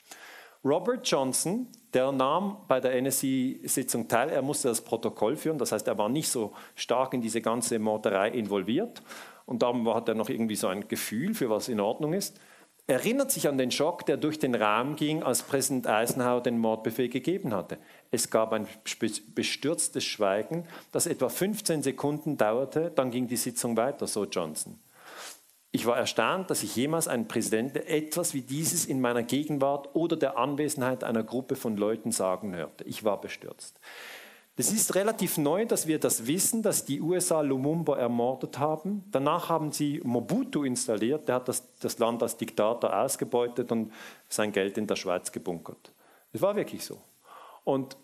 Robert 0.65 1.05
Johnson, 1.09 1.67
der 1.95 2.13
nahm 2.13 2.59
bei 2.69 2.79
der 2.79 2.95
NSC-Sitzung 2.95 4.07
teil. 4.07 4.31
Er 4.31 4.43
musste 4.43 4.69
das 4.69 4.83
Protokoll 4.83 5.35
führen, 5.35 5.59
das 5.59 5.73
heißt, 5.73 5.89
er 5.89 5.99
war 5.99 6.09
nicht 6.09 6.29
so 6.29 6.53
stark 6.77 7.13
in 7.13 7.21
diese 7.21 7.41
ganze 7.41 7.81
Morderei 7.81 8.31
involviert 8.31 9.03
und 9.49 9.63
darum 9.63 9.93
hat 9.95 10.09
er 10.09 10.15
noch 10.15 10.29
irgendwie 10.29 10.57
so 10.57 10.69
ein 10.69 10.89
Gefühl 10.89 11.35
für 11.35 11.49
was 11.49 11.69
in 11.69 11.81
Ordnung 11.81 12.13
ist. 12.13 12.39
Erinnert 12.87 13.31
sich 13.31 13.49
an 13.49 13.57
den 13.57 13.71
Schock, 13.71 14.05
der 14.05 14.19
durch 14.19 14.39
den 14.39 14.55
Raum 14.55 14.95
ging, 14.95 15.23
als 15.23 15.43
Präsident 15.43 15.87
Eisenhower 15.87 16.43
den 16.43 16.59
Mordbefehl 16.59 17.09
gegeben 17.09 17.55
hatte. 17.55 17.79
Es 18.11 18.29
gab 18.29 18.53
ein 18.53 18.67
bestürztes 19.35 20.05
Schweigen, 20.05 20.65
das 20.93 21.07
etwa 21.07 21.31
15 21.31 21.83
Sekunden 21.83 22.37
dauerte, 22.37 22.93
dann 22.95 23.11
ging 23.11 23.27
die 23.27 23.37
Sitzung 23.37 23.77
weiter, 23.79 24.07
so 24.07 24.25
Johnson. 24.25 24.79
Ich 25.71 25.87
war 25.87 25.97
erstaunt, 25.97 26.51
dass 26.51 26.63
ich 26.63 26.77
jemals 26.77 27.09
einen 27.09 27.29
Präsidenten 27.29 27.79
etwas 27.79 28.35
wie 28.35 28.43
dieses 28.43 28.85
in 28.85 29.01
meiner 29.01 29.23
Gegenwart 29.23 29.95
oder 29.95 30.17
der 30.17 30.37
Anwesenheit 30.37 31.05
einer 31.05 31.23
Gruppe 31.23 31.57
von 31.57 31.77
Leuten 31.77 32.13
sagen 32.13 32.55
hörte. 32.55 32.85
Ich 32.85 33.05
war 33.05 33.21
bestürzt. 33.21 33.81
Es 34.61 34.73
ist 34.73 34.97
relativ 34.97 35.39
neu, 35.39 35.67
dass 35.67 35.87
wir 35.87 36.01
das 36.01 36.27
wissen, 36.27 36.65
dass 36.65 36.85
die 36.85 37.01
USA 37.01 37.43
Lumumba 37.43 37.97
ermordet 37.97 38.59
haben. 38.59 39.05
Danach 39.13 39.49
haben 39.49 39.71
sie 39.71 40.01
Mobutu 40.03 40.65
installiert. 40.65 41.29
Der 41.29 41.37
hat 41.37 41.47
das, 41.47 41.63
das 41.79 41.97
Land 42.01 42.25
als 42.25 42.37
Diktator 42.37 42.93
ausgebeutet 43.01 43.71
und 43.71 43.93
sein 44.29 44.51
Geld 44.51 44.77
in 44.77 44.89
der 44.89 44.97
Schweiz 44.97 45.31
gebunkert. 45.31 45.93
Es 46.33 46.43
war 46.43 46.57
wirklich 46.57 46.85
so. 46.85 47.01
Und 47.63 47.97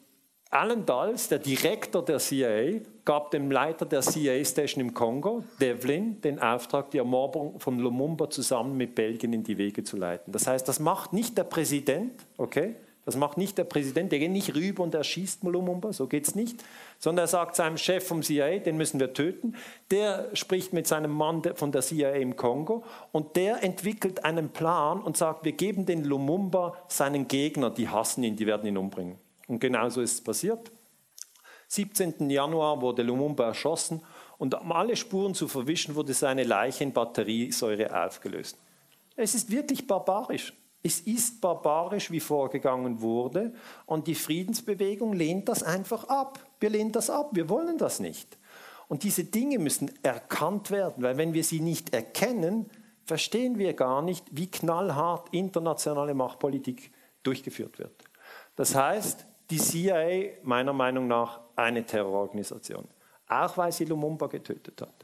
Alan 0.50 0.86
Dulles, 0.86 1.26
der 1.26 1.40
Direktor 1.40 2.04
der 2.04 2.20
CIA, 2.20 2.82
gab 3.04 3.32
dem 3.32 3.50
Leiter 3.50 3.84
der 3.84 4.02
CIA-Station 4.02 4.80
im 4.80 4.94
Kongo, 4.94 5.42
Devlin, 5.60 6.20
den 6.20 6.38
Auftrag, 6.38 6.92
die 6.92 6.98
Ermordung 6.98 7.58
von 7.58 7.80
Lumumba 7.80 8.30
zusammen 8.30 8.76
mit 8.76 8.94
Belgien 8.94 9.32
in 9.32 9.42
die 9.42 9.58
Wege 9.58 9.82
zu 9.82 9.96
leiten. 9.96 10.32
Das 10.32 10.46
heißt, 10.46 10.68
das 10.68 10.78
macht 10.78 11.12
nicht 11.12 11.36
der 11.36 11.42
Präsident, 11.42 12.24
okay? 12.36 12.76
Das 13.04 13.16
macht 13.16 13.36
nicht 13.36 13.58
der 13.58 13.64
Präsident, 13.64 14.12
der 14.12 14.18
geht 14.18 14.30
nicht 14.30 14.54
rüber 14.54 14.82
und 14.82 14.94
erschießt 14.94 15.42
Lumumba, 15.44 15.92
so 15.92 16.06
geht 16.06 16.26
es 16.26 16.34
nicht, 16.34 16.64
sondern 16.98 17.24
er 17.24 17.28
sagt 17.28 17.54
seinem 17.54 17.76
Chef 17.76 18.06
vom 18.06 18.22
CIA, 18.22 18.58
den 18.58 18.78
müssen 18.78 18.98
wir 18.98 19.12
töten, 19.12 19.56
der 19.90 20.30
spricht 20.34 20.72
mit 20.72 20.86
seinem 20.86 21.10
Mann 21.10 21.42
von 21.54 21.70
der 21.70 21.82
CIA 21.82 22.12
im 22.12 22.34
Kongo 22.36 22.82
und 23.12 23.36
der 23.36 23.62
entwickelt 23.62 24.24
einen 24.24 24.48
Plan 24.48 25.02
und 25.02 25.18
sagt, 25.18 25.44
wir 25.44 25.52
geben 25.52 25.84
den 25.84 26.04
Lumumba 26.04 26.76
seinen 26.88 27.28
Gegner, 27.28 27.70
die 27.70 27.88
hassen 27.88 28.24
ihn, 28.24 28.36
die 28.36 28.46
werden 28.46 28.66
ihn 28.66 28.78
umbringen. 28.78 29.18
Und 29.48 29.60
genau 29.60 29.90
so 29.90 30.00
ist 30.00 30.14
es 30.14 30.24
passiert. 30.24 30.72
17. 31.68 32.30
Januar 32.30 32.80
wurde 32.80 33.02
Lumumba 33.02 33.44
erschossen 33.46 34.00
und 34.38 34.54
um 34.54 34.72
alle 34.72 34.96
Spuren 34.96 35.34
zu 35.34 35.48
verwischen, 35.48 35.94
wurde 35.94 36.14
seine 36.14 36.44
Leiche 36.44 36.84
in 36.84 36.92
Batteriesäure 36.92 38.04
aufgelöst. 38.04 38.56
Es 39.16 39.34
ist 39.34 39.50
wirklich 39.50 39.86
barbarisch. 39.86 40.54
Es 40.86 41.00
ist 41.00 41.40
barbarisch, 41.40 42.10
wie 42.10 42.20
vorgegangen 42.20 43.00
wurde, 43.00 43.54
und 43.86 44.06
die 44.06 44.14
Friedensbewegung 44.14 45.14
lehnt 45.14 45.48
das 45.48 45.62
einfach 45.62 46.04
ab. 46.04 46.38
Wir 46.60 46.68
lehnen 46.68 46.92
das 46.92 47.08
ab, 47.08 47.30
wir 47.32 47.48
wollen 47.48 47.78
das 47.78 48.00
nicht. 48.00 48.36
Und 48.88 49.02
diese 49.02 49.24
Dinge 49.24 49.58
müssen 49.58 49.90
erkannt 50.02 50.70
werden, 50.70 51.02
weil 51.02 51.16
wenn 51.16 51.32
wir 51.32 51.42
sie 51.42 51.60
nicht 51.60 51.94
erkennen, 51.94 52.70
verstehen 53.04 53.58
wir 53.58 53.72
gar 53.72 54.02
nicht, 54.02 54.26
wie 54.30 54.50
knallhart 54.50 55.30
internationale 55.32 56.12
Machtpolitik 56.12 56.92
durchgeführt 57.22 57.78
wird. 57.78 58.04
Das 58.54 58.74
heißt, 58.74 59.24
die 59.48 59.58
CIA, 59.58 60.34
meiner 60.42 60.74
Meinung 60.74 61.06
nach, 61.06 61.40
eine 61.56 61.84
Terrororganisation, 61.86 62.84
auch 63.28 63.56
weil 63.56 63.72
sie 63.72 63.86
Lumumba 63.86 64.26
getötet 64.26 64.82
hat. 64.82 65.03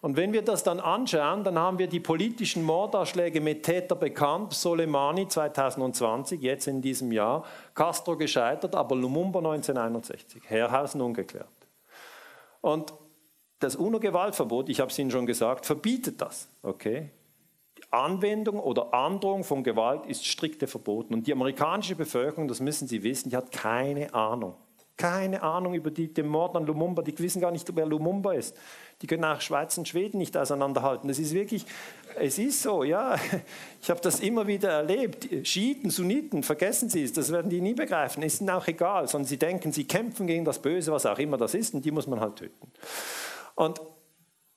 Und 0.00 0.16
wenn 0.16 0.32
wir 0.32 0.42
das 0.42 0.62
dann 0.62 0.78
anschauen, 0.78 1.42
dann 1.42 1.58
haben 1.58 1.78
wir 1.78 1.86
die 1.86 2.00
politischen 2.00 2.62
Mordanschläge 2.62 3.40
mit 3.40 3.62
Täter 3.62 3.96
bekannt, 3.96 4.52
Soleimani 4.52 5.26
2020, 5.26 6.40
jetzt 6.40 6.66
in 6.66 6.82
diesem 6.82 7.12
Jahr, 7.12 7.44
Castro 7.74 8.16
gescheitert, 8.16 8.74
aber 8.74 8.94
Lumumba 8.94 9.38
1961, 9.38 10.42
Herrhausen 10.46 11.00
ungeklärt. 11.00 11.48
Und 12.60 12.92
das 13.58 13.76
UNO-Gewaltverbot, 13.76 14.68
ich 14.68 14.80
habe 14.80 14.90
es 14.90 14.98
Ihnen 14.98 15.10
schon 15.10 15.26
gesagt, 15.26 15.64
verbietet 15.64 16.20
das. 16.20 16.48
Okay? 16.62 17.10
Die 17.78 17.92
Anwendung 17.92 18.60
oder 18.60 18.92
Androhung 18.92 19.44
von 19.44 19.64
Gewalt 19.64 20.04
ist 20.06 20.26
strikte 20.26 20.66
verboten. 20.66 21.14
Und 21.14 21.26
die 21.26 21.32
amerikanische 21.32 21.96
Bevölkerung, 21.96 22.48
das 22.48 22.60
müssen 22.60 22.86
Sie 22.86 23.02
wissen, 23.02 23.30
die 23.30 23.36
hat 23.36 23.50
keine 23.52 24.12
Ahnung. 24.12 24.56
Keine 24.96 25.42
Ahnung 25.42 25.74
über 25.74 25.90
die, 25.90 26.12
den 26.12 26.26
Mord 26.26 26.56
an 26.56 26.64
Lumumba. 26.64 27.02
Die 27.02 27.18
wissen 27.18 27.40
gar 27.40 27.50
nicht, 27.50 27.70
wer 27.74 27.84
Lumumba 27.84 28.32
ist. 28.32 28.56
Die 29.02 29.06
können 29.06 29.24
auch 29.24 29.42
Schweiz 29.42 29.76
und 29.76 29.86
Schweden 29.86 30.16
nicht 30.16 30.36
auseinanderhalten. 30.36 31.08
Das 31.08 31.18
ist 31.18 31.34
wirklich, 31.34 31.66
es 32.18 32.38
ist 32.38 32.62
so, 32.62 32.82
ja. 32.82 33.16
Ich 33.82 33.90
habe 33.90 34.00
das 34.00 34.20
immer 34.20 34.46
wieder 34.46 34.70
erlebt. 34.70 35.28
Schiiten, 35.46 35.90
Sunniten, 35.90 36.42
vergessen 36.42 36.88
Sie 36.88 37.02
es, 37.02 37.12
das 37.12 37.30
werden 37.30 37.50
die 37.50 37.60
nie 37.60 37.74
begreifen. 37.74 38.22
Ist 38.22 38.40
ihnen 38.40 38.50
auch 38.50 38.66
egal, 38.66 39.06
sondern 39.06 39.28
sie 39.28 39.36
denken, 39.36 39.70
sie 39.70 39.84
kämpfen 39.84 40.26
gegen 40.26 40.46
das 40.46 40.60
Böse, 40.60 40.92
was 40.92 41.04
auch 41.04 41.18
immer 41.18 41.36
das 41.36 41.54
ist, 41.54 41.74
und 41.74 41.84
die 41.84 41.90
muss 41.90 42.06
man 42.06 42.20
halt 42.20 42.36
töten. 42.36 42.72
Und 43.54 43.80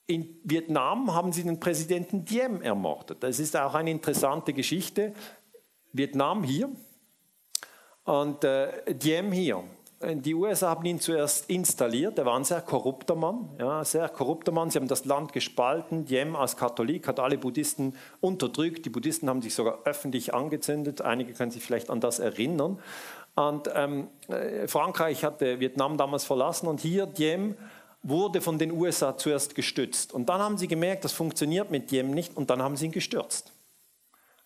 in 0.07 0.39
Vietnam 0.43 1.13
haben 1.13 1.31
sie 1.31 1.43
den 1.43 1.59
Präsidenten 1.59 2.25
Diem 2.25 2.61
ermordet. 2.61 3.21
Das 3.21 3.39
ist 3.39 3.55
auch 3.55 3.75
eine 3.75 3.91
interessante 3.91 4.53
Geschichte. 4.53 5.13
Vietnam 5.91 6.43
hier 6.43 6.69
und 8.05 8.43
äh, 8.43 8.95
Diem 8.95 9.31
hier. 9.31 9.63
Die 10.01 10.33
USA 10.33 10.69
haben 10.69 10.85
ihn 10.85 11.01
zuerst 11.01 11.49
installiert. 11.49 12.17
Er 12.17 12.25
war 12.25 12.37
ein 12.37 12.45
sehr 12.45 12.61
korrupter 12.61 13.15
Mann, 13.15 13.49
ja, 13.59 13.83
sehr 13.83 14.07
korrupter 14.07 14.53
Mann. 14.53 14.69
Sie 14.69 14.79
haben 14.79 14.87
das 14.87 15.03
Land 15.03 15.33
gespalten. 15.33 16.05
Diem 16.05 16.37
als 16.37 16.55
Katholik 16.55 17.05
hat 17.05 17.19
alle 17.19 17.37
Buddhisten 17.37 17.93
unterdrückt. 18.21 18.85
Die 18.85 18.89
Buddhisten 18.89 19.27
haben 19.27 19.41
sich 19.41 19.53
sogar 19.53 19.79
öffentlich 19.83 20.33
angezündet. 20.33 21.01
Einige 21.01 21.33
können 21.33 21.51
sich 21.51 21.63
vielleicht 21.63 21.89
an 21.89 21.99
das 21.99 22.19
erinnern. 22.19 22.79
Und 23.35 23.69
ähm, 23.75 24.07
äh, 24.29 24.67
Frankreich 24.69 25.25
hatte 25.25 25.59
Vietnam 25.59 25.97
damals 25.97 26.23
verlassen 26.23 26.67
und 26.67 26.79
hier 26.79 27.05
Diem 27.05 27.55
wurde 28.01 28.39
von 28.39 28.57
den 28.57 28.71
USA 28.71 29.17
zuerst 29.17 29.55
gestützt. 29.55 30.13
Und 30.13 30.29
dann 30.29 30.39
haben 30.39 30.57
sie 30.57 30.67
gemerkt, 30.67 31.03
das 31.03 31.11
funktioniert 31.11 31.71
mit 31.71 31.91
Diem 31.91 32.11
nicht 32.11 32.37
und 32.37 32.49
dann 32.49 32.61
haben 32.61 32.77
sie 32.77 32.85
ihn 32.85 32.91
gestürzt. 32.93 33.51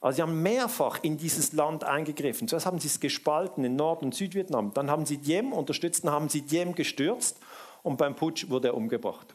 Also 0.03 0.17
sie 0.17 0.21
haben 0.23 0.43
mehrfach 0.43 0.99
in 1.01 1.15
dieses 1.15 1.53
Land 1.53 1.85
eingegriffen. 1.85 2.49
Zuerst 2.49 2.65
haben 2.65 2.77
sie 2.77 2.89
es 2.89 2.99
gespalten 2.99 3.63
in 3.63 3.77
Nord- 3.77 4.03
und 4.03 4.13
Südvietnam. 4.13 4.73
Dann 4.73 4.91
haben 4.91 5.05
sie 5.05 5.17
Diem 5.17 5.53
unterstützt, 5.53 6.03
dann 6.03 6.11
haben 6.11 6.27
sie 6.27 6.41
Diem 6.41 6.75
gestürzt 6.75 7.39
und 7.83 7.95
beim 7.95 8.13
Putsch 8.13 8.49
wurde 8.49 8.67
er 8.67 8.75
umgebracht. 8.75 9.33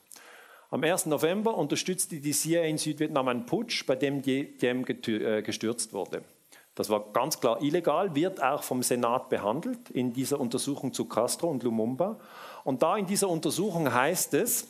Am 0.71 0.85
1. 0.85 1.07
November 1.07 1.57
unterstützte 1.57 2.21
die 2.21 2.33
CIA 2.33 2.65
in 2.65 2.77
Südvietnam 2.77 3.29
einen 3.29 3.47
Putsch, 3.47 3.87
bei 3.87 3.97
dem 3.97 4.21
Diem 4.21 4.85
äh, 4.85 5.41
gestürzt 5.41 5.95
wurde. 5.95 6.23
Das 6.75 6.91
war 6.91 7.13
ganz 7.15 7.41
klar 7.41 7.63
illegal, 7.63 8.15
wird 8.15 8.43
auch 8.43 8.63
vom 8.63 8.83
Senat 8.83 9.31
behandelt 9.31 9.89
in 9.89 10.13
dieser 10.13 10.39
Untersuchung 10.39 10.93
zu 10.93 11.07
Castro 11.07 11.49
und 11.49 11.63
Lumumba. 11.63 12.21
Und 12.65 12.83
da 12.83 12.99
in 12.99 13.07
dieser 13.07 13.31
Untersuchung 13.31 13.91
heißt 13.91 14.35
es, 14.35 14.69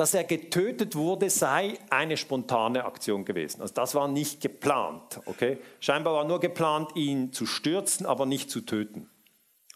dass 0.00 0.14
er 0.14 0.24
getötet 0.24 0.96
wurde, 0.96 1.28
sei 1.28 1.78
eine 1.90 2.16
spontane 2.16 2.86
Aktion 2.86 3.26
gewesen. 3.26 3.60
Also 3.60 3.74
das 3.74 3.94
war 3.94 4.08
nicht 4.08 4.40
geplant. 4.40 5.20
Okay? 5.26 5.58
Scheinbar 5.78 6.14
war 6.14 6.24
nur 6.24 6.40
geplant, 6.40 6.96
ihn 6.96 7.34
zu 7.34 7.44
stürzen, 7.44 8.06
aber 8.06 8.24
nicht 8.24 8.50
zu 8.50 8.62
töten. 8.62 9.10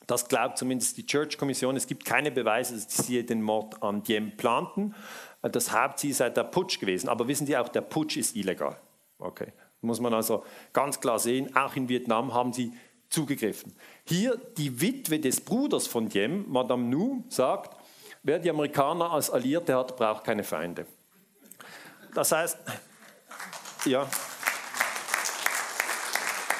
Das 0.06 0.26
glaubt 0.28 0.56
zumindest 0.56 0.96
die 0.96 1.04
Church-Kommission. 1.04 1.76
Es 1.76 1.86
gibt 1.86 2.06
keine 2.06 2.30
Beweise, 2.30 2.72
dass 2.72 3.06
sie 3.06 3.26
den 3.26 3.42
Mord 3.42 3.82
an 3.82 4.02
Diem 4.02 4.34
planten. 4.34 4.94
Das 5.42 5.72
Hauptziel 5.72 6.14
sei 6.14 6.30
der 6.30 6.44
Putsch 6.44 6.80
gewesen. 6.80 7.10
Aber 7.10 7.28
wissen 7.28 7.46
Sie 7.46 7.54
auch, 7.58 7.68
der 7.68 7.82
Putsch 7.82 8.16
ist 8.16 8.34
illegal. 8.34 8.80
Okay. 9.18 9.52
Muss 9.82 10.00
man 10.00 10.14
also 10.14 10.42
ganz 10.72 11.00
klar 11.00 11.18
sehen, 11.18 11.54
auch 11.54 11.76
in 11.76 11.90
Vietnam 11.90 12.32
haben 12.32 12.54
sie 12.54 12.72
zugegriffen. 13.10 13.74
Hier 14.06 14.40
die 14.56 14.80
Witwe 14.80 15.20
des 15.20 15.42
Bruders 15.42 15.86
von 15.86 16.08
Diem, 16.08 16.46
Madame 16.48 16.84
Nu, 16.84 17.24
sagt, 17.28 17.73
Wer 18.26 18.38
die 18.38 18.48
Amerikaner 18.48 19.10
als 19.10 19.28
Alliierte 19.28 19.76
hat, 19.76 19.98
braucht 19.98 20.24
keine 20.24 20.44
Feinde. 20.44 20.86
Das 22.14 22.32
heißt, 22.32 22.56
ja, 23.84 24.08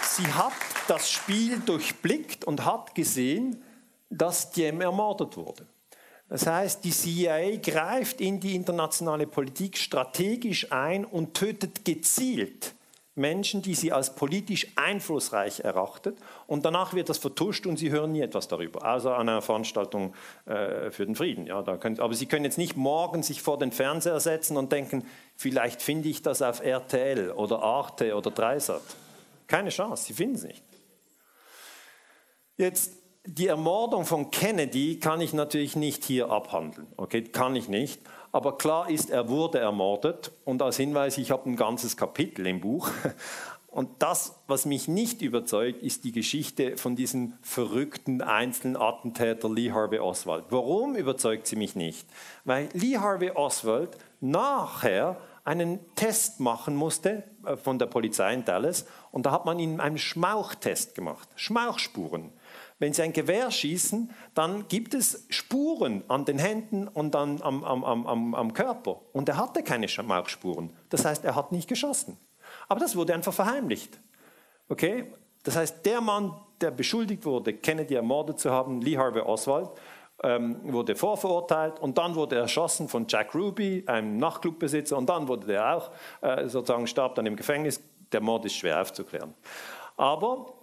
sie 0.03 0.27
hat 0.27 0.53
das 0.89 1.11
Spiel 1.11 1.61
durchblickt 1.61 2.45
und 2.45 2.67
hat 2.67 2.95
gesehen, 2.95 3.63
dass 4.11 4.51
Diem 4.51 4.83
ermordet 4.83 5.39
wurde. 5.39 5.67
Das 6.29 6.47
heißt, 6.47 6.85
die 6.85 6.91
CIA 6.91 7.57
greift 7.57 8.21
in 8.21 8.41
die 8.41 8.57
internationale 8.57 9.27
Politik 9.27 9.79
strategisch 9.79 10.71
ein 10.71 11.07
und 11.07 11.33
tötet 11.33 11.83
gezielt 11.87 12.75
Menschen, 13.17 13.63
die 13.63 13.75
sie 13.75 13.93
als 13.93 14.15
politisch 14.15 14.67
einflussreich 14.77 15.61
erachtet. 15.61 16.19
Und 16.47 16.65
danach 16.65 16.95
wird 16.95 17.09
das 17.09 17.19
vertuscht 17.19 17.67
und 17.67 17.79
sie 17.79 17.91
hören 17.91 18.13
nie 18.13 18.21
etwas 18.21 18.49
darüber, 18.49 18.85
außer 18.85 19.17
an 19.17 19.29
einer 19.29 19.43
Veranstaltung 19.43 20.15
äh, 20.47 20.91
für 20.91 21.07
den 21.07 21.15
Frieden. 21.15 21.47
Ja, 21.47 21.63
da 21.63 21.77
können, 21.77 22.01
aber 22.01 22.15
sie 22.15 22.27
können 22.27 22.45
jetzt 22.45 22.59
nicht 22.59 22.77
morgen 22.77 23.23
sich 23.23 23.43
vor 23.43 23.59
den 23.59 23.73
Fernseher 23.73 24.19
setzen 24.21 24.57
und 24.57 24.73
denken, 24.73 25.07
vielleicht 25.37 25.83
finde 25.83 26.09
ich 26.09 26.23
das 26.23 26.43
auf 26.43 26.61
RTL 26.61 27.31
oder 27.31 27.63
Arte 27.63 28.17
oder 28.17 28.31
Dreisat. 28.31 28.83
Keine 29.47 29.71
Chance, 29.71 30.07
sie 30.07 30.15
finden 30.15 30.37
es 30.37 30.43
nicht. 30.43 30.65
Jetzt 32.57 32.93
die 33.27 33.47
Ermordung 33.47 34.05
von 34.05 34.31
Kennedy 34.31 34.99
kann 34.99 35.21
ich 35.21 35.33
natürlich 35.33 35.77
nicht 35.77 36.05
hier 36.05 36.31
abhandeln. 36.31 36.87
Okay, 36.97 37.23
kann 37.23 37.57
ich 37.57 37.69
nicht. 37.69 38.01
Aber 38.35 38.59
klar 38.59 38.91
ist, 38.91 39.11
er 39.11 39.29
wurde 39.29 39.61
ermordet. 39.61 40.33
Und 40.45 40.61
als 40.61 40.77
Hinweis, 40.77 41.19
ich 41.19 41.31
habe 41.31 41.49
ein 41.49 41.55
ganzes 41.55 41.97
Kapitel 41.97 42.45
im 42.49 42.61
Buch. 42.61 42.91
Und 43.69 43.91
das, 44.01 44.35
was 44.49 44.67
mich 44.67 44.89
nicht 44.89 45.23
überzeugt, 45.23 45.85
ist 45.85 46.03
die 46.03 46.11
Geschichte 46.11 46.77
von 46.77 46.97
diesem 46.97 47.35
verrückten 47.43 48.23
einzelnen 48.23 48.77
Attentäter 48.77 49.49
Lee 49.49 49.71
Harvey 49.71 50.01
Oswald. 50.01 50.47
Warum 50.51 50.97
überzeugt 50.97 51.47
sie 51.47 51.55
mich 51.55 51.77
nicht? 51.77 52.09
Weil 52.45 52.71
Lee 52.73 52.99
Harvey 52.99 53.31
Oswald 53.31 53.97
nachher 54.21 55.17
einen 55.45 55.79
Test 55.95 56.41
machen 56.41 56.75
musste 56.75 57.23
äh, 57.47 57.57
von 57.57 57.79
der 57.79 57.87
Polizei 57.87 58.35
in 58.35 58.45
Dallas 58.45 58.85
und 59.13 59.27
da 59.27 59.31
hat 59.31 59.45
man 59.45 59.61
ihm 59.61 59.79
einen 59.79 59.99
Schmauchtest 59.99 60.97
gemacht, 60.97 61.29
Schmauchspuren. 61.37 62.33
Wenn 62.79 62.93
Sie 62.93 63.03
ein 63.03 63.13
Gewehr 63.13 63.51
schießen, 63.51 64.11
dann 64.35 64.67
gibt 64.69 64.95
es 64.95 65.27
Spuren 65.31 66.03
an 66.09 66.25
den 66.25 66.39
Händen 66.39 66.89
und 66.89 67.15
an, 67.15 67.41
am, 67.41 67.63
am, 67.65 67.85
am, 67.85 68.35
am 68.35 68.53
Körper. 68.53 69.01
Und 69.13 69.29
er 69.29 69.37
hatte 69.37 69.63
keine 69.63 69.87
Mauchspuren. 70.03 70.71
Das 70.89 71.05
heißt, 71.05 71.25
er 71.25 71.37
hat 71.37 71.53
nicht 71.53 71.69
geschossen. 71.69 72.19
Aber 72.69 72.81
das 72.81 72.97
wurde 72.97 73.15
einfach 73.15 73.33
verheimlicht. 73.33 74.01
Okay? 74.69 75.13
Das 75.45 75.57
heißt, 75.57 75.87
der 75.87 76.01
Mann, 76.01 76.35
der 76.61 76.71
beschuldigt 76.71 77.25
wurde, 77.25 77.55
Kennedy 77.55 77.95
ermordet 77.95 78.41
zu 78.41 78.51
haben, 78.51 78.81
Lee 78.81 78.97
Harvey 78.97 79.23
Oswald, 79.23 79.71
ähm, 80.23 80.73
wurde 80.73 80.97
vorverurteilt 80.97 81.81
und 81.81 81.99
dann 81.99 82.15
wurde 82.15 82.37
er 82.37 82.43
erschossen 82.43 82.89
von 82.89 83.07
Jack 83.09 83.35
Ruby, 83.35 83.85
einem 83.87 84.17
Nachtclubbesitzer, 84.19 84.97
und 84.97 85.09
dann 85.09 85.29
wurde 85.29 85.47
der 85.47 85.77
auch 85.77 85.91
äh, 86.23 86.49
sozusagen 86.49 86.87
starb 86.87 87.15
dann 87.17 87.27
im 87.27 87.37
Gefängnis. 87.37 87.83
Der 88.13 88.21
Mord 88.21 88.45
ist 88.45 88.55
schwer 88.55 88.81
aufzuklären. 88.81 89.35
Aber 89.97 90.55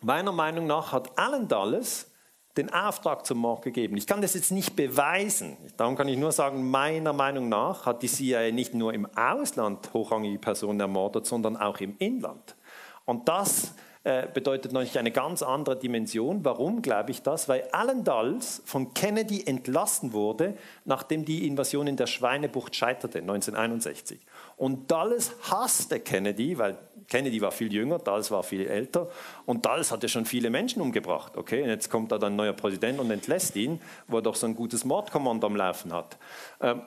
Meiner 0.00 0.32
Meinung 0.32 0.66
nach 0.66 0.92
hat 0.92 1.18
Alan 1.18 1.48
Dulles 1.48 2.08
den 2.56 2.72
Auftrag 2.72 3.26
zum 3.26 3.38
Mord 3.38 3.62
gegeben. 3.62 3.96
Ich 3.96 4.06
kann 4.06 4.22
das 4.22 4.34
jetzt 4.34 4.52
nicht 4.52 4.76
beweisen. 4.76 5.56
Darum 5.76 5.96
kann 5.96 6.08
ich 6.08 6.16
nur 6.16 6.32
sagen, 6.32 6.70
meiner 6.70 7.12
Meinung 7.12 7.48
nach 7.48 7.86
hat 7.86 8.02
die 8.02 8.08
CIA 8.08 8.52
nicht 8.52 8.74
nur 8.74 8.94
im 8.94 9.06
Ausland 9.16 9.92
hochrangige 9.92 10.38
Personen 10.38 10.80
ermordet, 10.80 11.26
sondern 11.26 11.56
auch 11.56 11.78
im 11.78 11.96
Inland. 11.98 12.56
Und 13.04 13.28
das 13.28 13.74
äh, 14.04 14.26
bedeutet 14.32 14.72
natürlich 14.72 14.98
eine 14.98 15.10
ganz 15.10 15.42
andere 15.42 15.76
Dimension. 15.76 16.44
Warum 16.44 16.82
glaube 16.82 17.10
ich 17.10 17.22
das? 17.22 17.48
Weil 17.48 17.68
Alan 17.72 18.04
Dulles 18.04 18.62
von 18.64 18.94
Kennedy 18.94 19.44
entlassen 19.46 20.12
wurde, 20.12 20.56
nachdem 20.84 21.24
die 21.24 21.46
Invasion 21.46 21.86
in 21.86 21.96
der 21.96 22.06
Schweinebucht 22.06 22.74
scheiterte, 22.74 23.18
1961. 23.18 24.20
Und 24.56 24.90
Dulles 24.90 25.32
hasste 25.50 26.00
Kennedy, 26.00 26.58
weil 26.58 26.78
Kennedy 27.08 27.40
war 27.40 27.50
viel 27.50 27.72
jünger, 27.72 27.98
Dulles 27.98 28.30
war 28.30 28.42
viel 28.42 28.66
älter 28.66 29.08
und 29.46 29.64
Dulles 29.64 29.90
hatte 29.90 30.08
schon 30.08 30.26
viele 30.26 30.50
Menschen 30.50 30.82
umgebracht. 30.82 31.36
Okay, 31.36 31.62
und 31.62 31.70
jetzt 31.70 31.90
kommt 31.90 32.12
da 32.12 32.18
dann 32.18 32.34
ein 32.34 32.36
neuer 32.36 32.52
Präsident 32.52 33.00
und 33.00 33.10
entlässt 33.10 33.56
ihn, 33.56 33.80
wo 34.06 34.16
er 34.18 34.22
doch 34.22 34.36
so 34.36 34.46
ein 34.46 34.54
gutes 34.54 34.84
Mordkommando 34.84 35.46
am 35.46 35.56
Laufen 35.56 35.92
hat. 35.92 36.18
Ähm, 36.60 36.82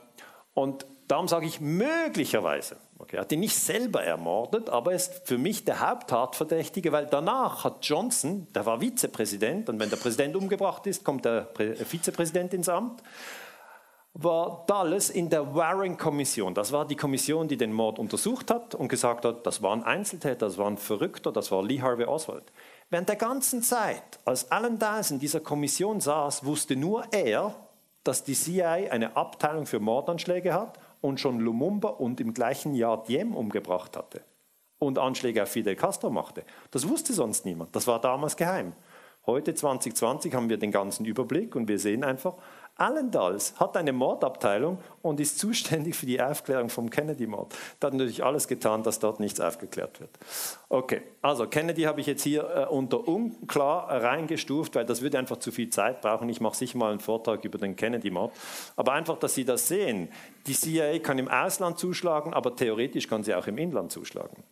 und 0.54 0.86
darum 1.08 1.28
sage 1.28 1.48
ich 1.48 1.60
möglicherweise. 1.60 2.78
Okay, 3.00 3.16
er 3.16 3.22
hat 3.22 3.32
ihn 3.32 3.40
nicht 3.40 3.56
selber 3.56 4.04
ermordet, 4.04 4.70
aber 4.70 4.92
er 4.92 4.98
ist 4.98 5.28
für 5.28 5.40
mich 5.40 5.66
der 5.66 5.80
Haupttatverdächtige, 5.80 6.92
weil 6.92 7.08
danach 7.08 7.64
hat 7.64 7.84
Johnson, 7.84 8.46
der 8.54 8.68
war 8.68 8.80
Vizepräsident, 8.80 9.70
und 9.70 9.80
wenn 9.80 9.90
der 9.90 9.98
Präsident 9.98 10.36
umgebracht 10.36 10.86
ist, 10.86 11.04
kommt 11.04 11.26
der 11.26 11.48
Vizepräsident 11.84 12.54
ins 12.54 12.70
Amt 12.70 13.02
war 14.14 14.66
Dulles 14.68 15.10
in 15.10 15.30
der 15.30 15.56
Warren-Kommission. 15.56 16.54
Das 16.54 16.72
war 16.72 16.86
die 16.86 16.96
Kommission, 16.96 17.48
die 17.48 17.58
den 17.58 17.72
Mord 17.72 17.98
untersucht 17.98 18.52
hat 18.52 18.76
und 18.76 18.90
gesagt 18.90 19.24
hat, 19.24 19.46
das 19.48 19.62
war 19.62 19.74
ein 19.74 19.84
Einzeltäter, 19.84 20.48
das 20.48 20.58
war 20.58 20.68
ein 20.68 20.78
Verrückter, 20.78 21.32
das 21.32 21.52
war 21.52 21.64
Lee 21.64 21.82
Harvey 21.82 22.06
Oswald. 22.06 22.52
Während 22.90 23.08
der 23.08 23.16
ganzen 23.16 23.62
Zeit, 23.62 24.20
als 24.26 24.52
Alan 24.52 24.78
Dulles 24.78 25.12
in 25.12 25.20
dieser 25.20 25.40
Kommission 25.40 26.02
saß, 26.02 26.46
wusste 26.46 26.76
nur 26.76 27.06
er, 27.12 27.56
dass 28.04 28.24
die 28.24 28.34
CIA 28.34 28.92
eine 28.92 29.16
Abteilung 29.16 29.66
für 29.66 29.80
Mordanschläge 29.80 30.54
hat 30.54 30.80
und 31.00 31.20
schon 31.20 31.40
Lumumba 31.40 31.90
und 31.90 32.20
im 32.20 32.34
gleichen 32.34 32.76
Jahr 32.76 33.04
Diem 33.04 33.36
umgebracht 33.36 33.96
hatte 33.96 34.22
und 34.80 34.98
Anschläge 34.98 35.44
auf 35.44 35.50
Fidel 35.50 35.76
Castro 35.76 36.10
machte. 36.10 36.44
Das 36.72 36.90
wusste 36.90 37.14
sonst 37.14 37.46
niemand. 37.46 37.76
Das 37.76 37.88
war 37.88 38.02
damals 38.02 38.36
geheim. 38.36 38.74
Heute 39.28 39.54
2020 39.54 40.34
haben 40.34 40.50
wir 40.50 40.58
den 40.58 40.72
ganzen 40.72 41.06
Überblick 41.06 41.56
und 41.56 41.68
wir 41.68 41.78
sehen 41.78 42.04
einfach, 42.04 42.34
Allendals 42.76 43.60
hat 43.60 43.78
eine 43.78 43.94
Mordabteilung 43.94 44.80
und 45.02 45.20
ist 45.20 45.38
zuständig 45.38 45.96
für 45.96 46.06
die 46.06 46.22
Aufklärung 46.22 46.70
vom 46.70 46.90
Kennedy-Mord. 46.90 47.54
Da 47.80 47.88
hat 47.88 47.94
natürlich 47.94 48.24
alles 48.24 48.48
getan, 48.48 48.82
dass 48.84 49.00
dort 49.00 49.20
nichts 49.20 49.40
aufgeklärt 49.40 50.00
wird. 50.00 50.10
Okay, 50.70 51.02
also 51.22 51.48
Kennedy 51.48 51.84
habe 51.84 52.02
ich 52.02 52.08
jetzt 52.08 52.24
hier 52.24 52.50
äh, 52.50 52.66
unter 52.66 53.08
unklar 53.08 53.90
reingestuft, 54.02 54.76
weil 54.76 54.86
das 54.86 55.02
würde 55.02 55.20
einfach 55.20 55.38
zu 55.38 55.52
viel 55.52 55.70
Zeit 55.70 56.02
brauchen. 56.02 56.28
Ich 56.30 56.42
mache 56.42 56.56
sicher 56.56 56.78
mal 56.78 56.92
einen 56.92 57.00
Vortrag 57.00 57.44
über 57.46 57.58
den 57.58 57.76
Kennedy-Mord. 57.76 58.32
Aber 58.76 58.94
einfach, 58.94 59.18
dass 59.18 59.36
Sie 59.36 59.46
das 59.46 59.68
sehen. 59.68 60.10
Die 60.48 60.54
CIA 60.54 61.00
kann 61.00 61.20
im 61.20 61.28
Ausland 61.28 61.78
zuschlagen, 61.78 62.34
aber 62.34 62.56
theoretisch 62.56 63.08
kann 63.08 63.24
sie 63.24 63.36
auch 63.36 63.48
im 63.48 63.58
Inland 63.58 63.92
zuschlagen. 63.92 64.44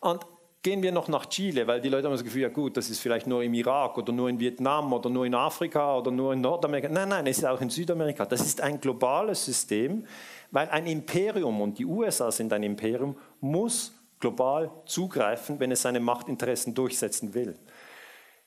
Und 0.00 0.26
gehen 0.66 0.82
wir 0.82 0.90
noch 0.90 1.06
nach 1.06 1.26
Chile, 1.26 1.68
weil 1.68 1.80
die 1.80 1.88
Leute 1.88 2.08
haben 2.08 2.14
das 2.14 2.24
Gefühl, 2.24 2.42
ja 2.42 2.48
gut, 2.48 2.76
das 2.76 2.90
ist 2.90 2.98
vielleicht 2.98 3.28
nur 3.28 3.40
im 3.40 3.54
Irak 3.54 3.96
oder 3.98 4.12
nur 4.12 4.28
in 4.28 4.40
Vietnam 4.40 4.92
oder 4.92 5.08
nur 5.08 5.24
in 5.24 5.32
Afrika 5.32 5.96
oder 5.96 6.10
nur 6.10 6.32
in 6.32 6.40
Nordamerika. 6.40 6.88
Nein, 6.88 7.08
nein, 7.08 7.24
es 7.28 7.38
ist 7.38 7.44
auch 7.44 7.60
in 7.60 7.70
Südamerika. 7.70 8.26
Das 8.26 8.40
ist 8.40 8.60
ein 8.60 8.80
globales 8.80 9.44
System, 9.44 10.04
weil 10.50 10.68
ein 10.70 10.88
Imperium, 10.88 11.60
und 11.60 11.78
die 11.78 11.86
USA 11.86 12.32
sind 12.32 12.52
ein 12.52 12.64
Imperium, 12.64 13.14
muss 13.40 13.94
global 14.18 14.72
zugreifen, 14.86 15.60
wenn 15.60 15.70
es 15.70 15.82
seine 15.82 16.00
Machtinteressen 16.00 16.74
durchsetzen 16.74 17.32
will. 17.32 17.54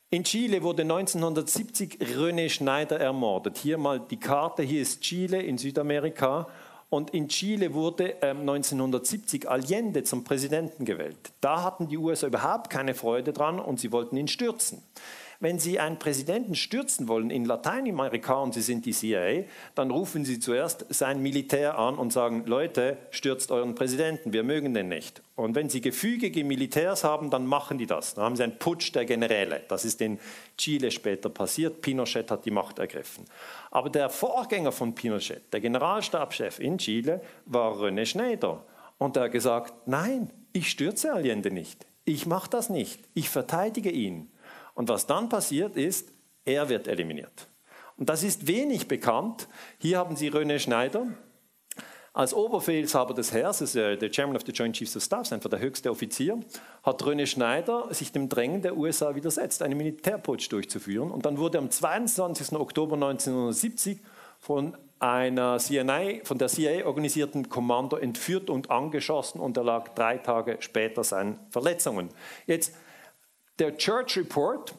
In 0.10 0.26
Chile 0.26 0.62
wurde 0.62 0.82
1970 0.82 2.00
René 2.18 2.50
Schneider 2.50 3.00
ermordet. 3.00 3.58
Hier 3.58 3.78
mal 3.78 3.98
die 3.98 4.20
Karte, 4.20 4.62
hier 4.62 4.82
ist 4.82 5.00
Chile 5.04 5.42
in 5.42 5.58
Südamerika. 5.58 6.50
Und 6.90 7.12
in 7.12 7.28
Chile 7.28 7.74
wurde 7.76 8.16
1970 8.22 9.44
ähm, 9.44 9.50
Allende 9.50 10.04
zum 10.04 10.24
Präsidenten 10.24 10.86
gewählt. 10.86 11.34
Da 11.40 11.62
hatten 11.62 11.88
die 11.88 11.98
USA 11.98 12.28
überhaupt 12.28 12.72
keine 12.72 12.96
Freude 12.96 13.32
dran 13.32 13.60
und 13.60 13.80
sie 13.80 13.92
wollten 13.92 14.18
ihn 14.18 14.28
stürzen. 14.28 14.82
Wenn 15.42 15.58
Sie 15.58 15.80
einen 15.80 16.00
Präsidenten 16.00 16.54
stürzen 16.54 17.08
wollen 17.08 17.30
in 17.30 17.46
Lateinamerika 17.46 18.34
und 18.34 18.54
Sie 18.54 18.62
sind 18.62 18.86
die 18.86 18.92
CIA, 18.92 19.46
dann 19.74 19.90
rufen 19.90 20.26
Sie 20.26 20.42
zuerst 20.42 20.86
sein 20.90 21.22
Militär 21.22 21.80
an 21.80 21.98
und 21.98 22.12
sagen, 22.12 22.44
Leute, 22.46 22.98
stürzt 23.10 23.50
euren 23.50 23.74
Präsidenten, 23.74 24.34
wir 24.34 24.44
mögen 24.44 24.74
den 24.74 24.90
nicht. 24.90 25.22
Und 25.38 25.56
wenn 25.56 25.70
Sie 25.70 25.80
gefügige 25.80 26.44
Militärs 26.44 27.06
haben, 27.06 27.30
dann 27.30 27.46
machen 27.46 27.78
die 27.78 27.86
das. 27.86 28.16
Dann 28.16 28.26
haben 28.26 28.36
Sie 28.36 28.44
einen 28.44 28.60
Putsch 28.60 28.94
der 28.94 29.06
Generäle. 29.06 29.62
Das 29.70 29.86
ist 29.86 30.02
in 30.02 30.20
Chile 30.58 30.92
später 30.92 31.30
passiert. 31.30 31.80
Pinochet 31.80 32.30
hat 32.32 32.44
die 32.44 32.52
Macht 32.52 32.78
ergriffen. 32.78 33.24
Aber 33.72 33.90
der 33.90 34.10
Vorgänger 34.10 34.74
von 34.74 34.94
Pinochet, 34.94 35.54
der 35.54 35.62
Generalstabschef 35.62 36.60
in 36.60 36.80
Chile, 36.80 37.22
war 37.46 37.78
René 37.78 38.06
Schneider. 38.06 38.66
Und 38.98 39.16
er 39.16 39.24
hat 39.24 39.32
gesagt, 39.32 39.74
nein, 39.86 40.32
ich 40.52 40.70
stürze 40.70 41.14
Allende 41.14 41.50
nicht. 41.50 41.86
Ich 42.04 42.26
mache 42.26 42.50
das 42.50 42.70
nicht. 42.70 43.00
Ich 43.14 43.30
verteidige 43.30 43.92
ihn. 43.92 44.30
Und 44.80 44.88
was 44.88 45.06
dann 45.06 45.28
passiert 45.28 45.76
ist, 45.76 46.14
er 46.46 46.70
wird 46.70 46.88
eliminiert. 46.88 47.50
Und 47.98 48.08
das 48.08 48.24
ist 48.24 48.48
wenig 48.48 48.88
bekannt. 48.88 49.50
Hier 49.78 49.98
haben 49.98 50.16
Sie 50.16 50.32
René 50.32 50.58
Schneider. 50.58 51.06
Als 52.14 52.34
Oberbefehlshaber 52.34 53.14
des 53.14 53.34
Heeres, 53.34 53.76
äh, 53.76 53.98
der 53.98 54.10
Chairman 54.10 54.38
of 54.38 54.44
the 54.46 54.54
Joint 54.54 54.78
Chiefs 54.78 54.96
of 54.96 55.04
Staff, 55.04 55.34
einfach 55.34 55.50
der 55.50 55.60
höchste 55.60 55.92
Offizier, 55.92 56.40
hat 56.82 57.04
René 57.04 57.26
Schneider 57.26 57.94
sich 57.94 58.14
dem 58.14 58.30
Drängen 58.30 58.62
der 58.62 58.78
USA 58.78 59.16
widersetzt, 59.16 59.62
einen 59.64 59.76
Militärputsch 59.76 60.50
durchzuführen. 60.50 61.12
Und 61.12 61.26
dann 61.26 61.40
wurde 61.40 61.58
am 61.58 61.70
22. 61.70 62.54
Oktober 62.54 62.96
1970 62.96 64.00
von 64.40 64.78
einer 65.00 65.58
CNI, 65.58 66.22
von 66.24 66.38
der 66.38 66.48
CIA 66.48 66.86
organisierten 66.86 67.50
Kommando 67.50 67.98
entführt 67.98 68.50
und 68.50 68.72
angeschossen 68.72 69.42
und 69.42 69.58
er 69.58 69.66
lag 69.66 69.90
drei 69.90 70.20
Tage 70.20 70.56
später 70.62 71.04
seinen 71.04 71.38
Verletzungen. 71.50 72.08
Jetzt 72.48 72.74
der 73.60 73.78
Church 73.78 74.18
Report 74.18 74.74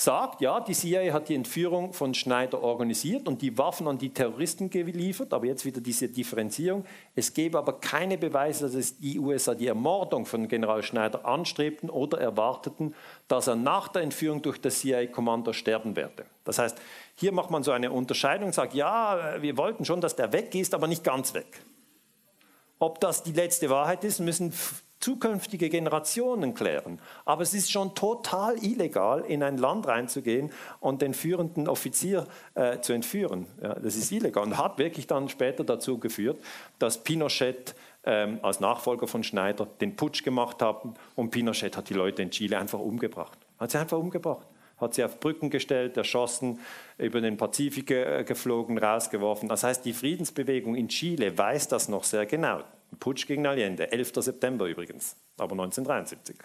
sagt, 0.00 0.40
ja, 0.40 0.60
die 0.60 0.72
CIA 0.72 1.12
hat 1.12 1.28
die 1.28 1.34
Entführung 1.34 1.92
von 1.92 2.14
Schneider 2.14 2.62
organisiert 2.62 3.28
und 3.28 3.42
die 3.42 3.56
Waffen 3.58 3.86
an 3.86 3.98
die 3.98 4.10
Terroristen 4.10 4.70
geliefert, 4.70 5.34
aber 5.34 5.46
jetzt 5.46 5.64
wieder 5.66 5.80
diese 5.80 6.08
Differenzierung. 6.08 6.84
Es 7.14 7.34
gäbe 7.34 7.58
aber 7.58 7.74
keine 7.80 8.16
Beweise, 8.16 8.70
dass 8.70 8.98
die 8.98 9.18
USA 9.18 9.54
die 9.54 9.66
Ermordung 9.66 10.24
von 10.24 10.48
General 10.48 10.82
Schneider 10.82 11.26
anstrebten 11.26 11.90
oder 11.90 12.18
erwarteten, 12.18 12.94
dass 13.28 13.46
er 13.46 13.56
nach 13.56 13.88
der 13.88 14.02
Entführung 14.02 14.40
durch 14.40 14.58
das 14.60 14.80
CIA-Kommando 14.80 15.52
sterben 15.52 15.96
werde. 15.96 16.24
Das 16.44 16.58
heißt, 16.58 16.78
hier 17.16 17.32
macht 17.32 17.50
man 17.50 17.62
so 17.62 17.72
eine 17.72 17.92
Unterscheidung, 17.92 18.52
sagt, 18.52 18.72
ja, 18.72 19.42
wir 19.42 19.58
wollten 19.58 19.84
schon, 19.84 20.00
dass 20.00 20.16
der 20.16 20.32
weg 20.32 20.54
ist, 20.54 20.72
aber 20.72 20.86
nicht 20.86 21.04
ganz 21.04 21.34
weg. 21.34 21.62
Ob 22.78 23.00
das 23.00 23.22
die 23.22 23.32
letzte 23.32 23.68
Wahrheit 23.68 24.04
ist, 24.04 24.20
müssen 24.20 24.54
zukünftige 25.00 25.68
Generationen 25.68 26.54
klären. 26.54 27.00
Aber 27.24 27.42
es 27.42 27.54
ist 27.54 27.72
schon 27.72 27.94
total 27.94 28.62
illegal, 28.62 29.24
in 29.26 29.42
ein 29.42 29.58
Land 29.58 29.86
reinzugehen 29.88 30.52
und 30.78 31.02
den 31.02 31.14
führenden 31.14 31.68
Offizier 31.68 32.26
äh, 32.54 32.80
zu 32.80 32.92
entführen. 32.92 33.46
Ja, 33.62 33.74
das 33.74 33.96
ist 33.96 34.12
illegal 34.12 34.44
und 34.44 34.58
hat 34.58 34.78
wirklich 34.78 35.06
dann 35.06 35.28
später 35.28 35.64
dazu 35.64 35.98
geführt, 35.98 36.38
dass 36.78 37.02
Pinochet 37.02 37.74
ähm, 38.04 38.38
als 38.42 38.60
Nachfolger 38.60 39.06
von 39.06 39.24
Schneider 39.24 39.66
den 39.80 39.96
Putsch 39.96 40.22
gemacht 40.22 40.62
hat 40.62 40.82
und 41.16 41.30
Pinochet 41.30 41.76
hat 41.76 41.88
die 41.88 41.94
Leute 41.94 42.22
in 42.22 42.30
Chile 42.30 42.58
einfach 42.58 42.78
umgebracht. 42.78 43.38
Hat 43.58 43.70
sie 43.70 43.78
einfach 43.78 43.98
umgebracht 43.98 44.46
hat 44.80 44.94
sie 44.94 45.04
auf 45.04 45.20
Brücken 45.20 45.50
gestellt, 45.50 45.98
erschossen, 45.98 46.58
über 46.96 47.20
den 47.20 47.36
Pazifik 47.36 47.90
äh, 47.90 48.24
geflogen, 48.24 48.78
rausgeworfen. 48.78 49.48
Das 49.48 49.62
heißt, 49.62 49.84
die 49.84 49.92
Friedensbewegung 49.92 50.74
in 50.74 50.88
Chile 50.88 51.36
weiß 51.36 51.68
das 51.68 51.88
noch 51.88 52.04
sehr 52.04 52.24
genau. 52.24 52.62
Putsch 52.98 53.26
gegen 53.26 53.46
Allende, 53.46 53.92
11. 53.92 54.12
September 54.16 54.66
übrigens, 54.66 55.16
aber 55.38 55.52
1973. 55.52 56.36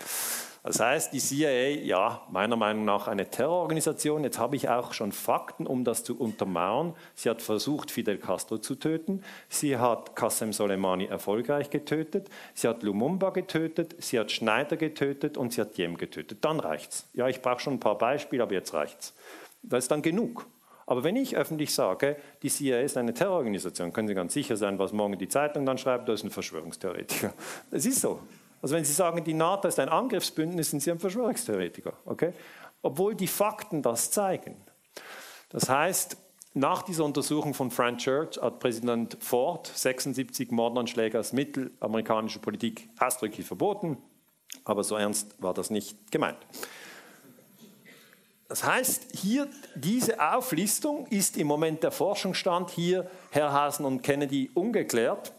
Das 0.65 0.79
heißt, 0.79 1.13
die 1.13 1.19
CIA, 1.19 1.83
ja, 1.83 2.23
meiner 2.31 2.55
Meinung 2.55 2.85
nach 2.85 3.07
eine 3.07 3.29
Terrororganisation. 3.29 4.23
Jetzt 4.23 4.39
habe 4.39 4.55
ich 4.55 4.67
auch 4.67 4.93
schon 4.93 5.11
Fakten, 5.11 5.67
um 5.67 5.83
das 5.83 6.03
zu 6.03 6.17
untermauern. 6.17 6.95
Sie 7.13 7.29
hat 7.29 7.43
versucht, 7.43 7.91
Fidel 7.91 8.17
Castro 8.17 8.57
zu 8.57 8.73
töten. 8.73 9.23
Sie 9.47 9.77
hat 9.77 10.15
Qasem 10.15 10.53
Soleimani 10.53 11.05
erfolgreich 11.05 11.69
getötet. 11.69 12.29
Sie 12.55 12.67
hat 12.67 12.81
Lumumba 12.81 13.29
getötet. 13.29 13.95
Sie 13.99 14.19
hat 14.19 14.31
Schneider 14.31 14.75
getötet 14.75 15.37
und 15.37 15.53
sie 15.53 15.61
hat 15.61 15.77
Diem 15.77 15.97
getötet. 15.97 16.39
Dann 16.41 16.59
reicht's. 16.59 17.07
Ja, 17.13 17.27
ich 17.27 17.43
brauche 17.43 17.59
schon 17.59 17.73
ein 17.73 17.79
paar 17.79 17.99
Beispiele, 17.99 18.41
aber 18.41 18.53
jetzt 18.53 18.73
reicht's. 18.73 19.13
Das 19.61 19.83
ist 19.83 19.91
dann 19.91 20.01
genug. 20.01 20.47
Aber 20.85 21.03
wenn 21.03 21.15
ich 21.15 21.35
öffentlich 21.35 21.73
sage, 21.73 22.15
die 22.43 22.49
CIA 22.49 22.81
ist 22.81 22.97
eine 22.97 23.13
Terrororganisation, 23.13 23.91
können 23.91 24.07
Sie 24.07 24.13
ganz 24.13 24.33
sicher 24.33 24.55
sein, 24.55 24.77
was 24.77 24.93
morgen 24.93 25.17
die 25.17 25.27
Zeitung 25.27 25.65
dann 25.65 25.77
schreibt, 25.77 26.07
das 26.07 26.19
ist 26.19 26.25
ein 26.25 26.29
Verschwörungstheoretiker. 26.31 27.33
Das 27.71 27.85
ist 27.85 28.01
so. 28.01 28.19
Also 28.61 28.75
wenn 28.75 28.85
Sie 28.85 28.93
sagen, 28.93 29.23
die 29.23 29.33
NATO 29.33 29.67
ist 29.67 29.79
ein 29.79 29.89
Angriffsbündnis, 29.89 30.69
sind 30.69 30.81
Sie 30.81 30.91
ein 30.91 30.99
Verschwörungstheoretiker. 30.99 31.93
Okay? 32.05 32.33
Obwohl 32.81 33.15
die 33.15 33.27
Fakten 33.27 33.81
das 33.81 34.11
zeigen. 34.11 34.57
Das 35.49 35.69
heißt, 35.69 36.17
nach 36.53 36.83
dieser 36.83 37.03
Untersuchung 37.03 37.53
von 37.53 37.69
Frank 37.69 37.97
Church 37.97 38.39
hat 38.41 38.59
Präsident 38.59 39.17
Ford 39.19 39.67
76 39.67 40.51
Mordanschläge 40.51 41.17
als 41.17 41.33
Mittel 41.33 41.71
amerikanischer 41.79 42.39
Politik 42.39 42.89
ausdrücklich 42.99 43.45
verboten. 43.45 43.97
Aber 44.63 44.83
so 44.83 44.95
ernst 44.95 45.35
war 45.41 45.53
das 45.53 45.69
nicht 45.69 46.11
gemeint. 46.11 46.37
Das 48.47 48.63
heißt, 48.63 49.15
hier 49.15 49.47
diese 49.73 50.19
Auflistung 50.19 51.07
ist 51.07 51.37
im 51.37 51.47
Moment 51.47 51.81
der 51.81 51.91
Forschungsstand 51.91 52.69
hier 52.69 53.09
Herrhausen 53.31 53.85
und 53.85 54.03
Kennedy 54.03 54.51
ungeklärt. 54.53 55.33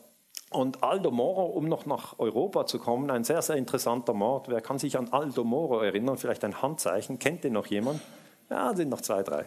Und 0.50 0.82
Aldo 0.82 1.10
Moro, 1.10 1.44
um 1.46 1.68
noch 1.68 1.86
nach 1.86 2.18
Europa 2.18 2.66
zu 2.66 2.78
kommen, 2.78 3.10
ein 3.10 3.24
sehr, 3.24 3.42
sehr 3.42 3.56
interessanter 3.56 4.12
Mord. 4.12 4.48
Wer 4.48 4.60
kann 4.60 4.78
sich 4.78 4.96
an 4.96 5.12
Aldo 5.12 5.44
Moro 5.44 5.80
erinnern? 5.80 6.16
Vielleicht 6.16 6.44
ein 6.44 6.62
Handzeichen. 6.62 7.18
Kennt 7.18 7.44
den 7.44 7.52
noch 7.52 7.66
jemand? 7.66 8.00
Ja, 8.48 8.74
sind 8.76 8.90
noch 8.90 9.00
zwei, 9.00 9.24
drei. 9.24 9.46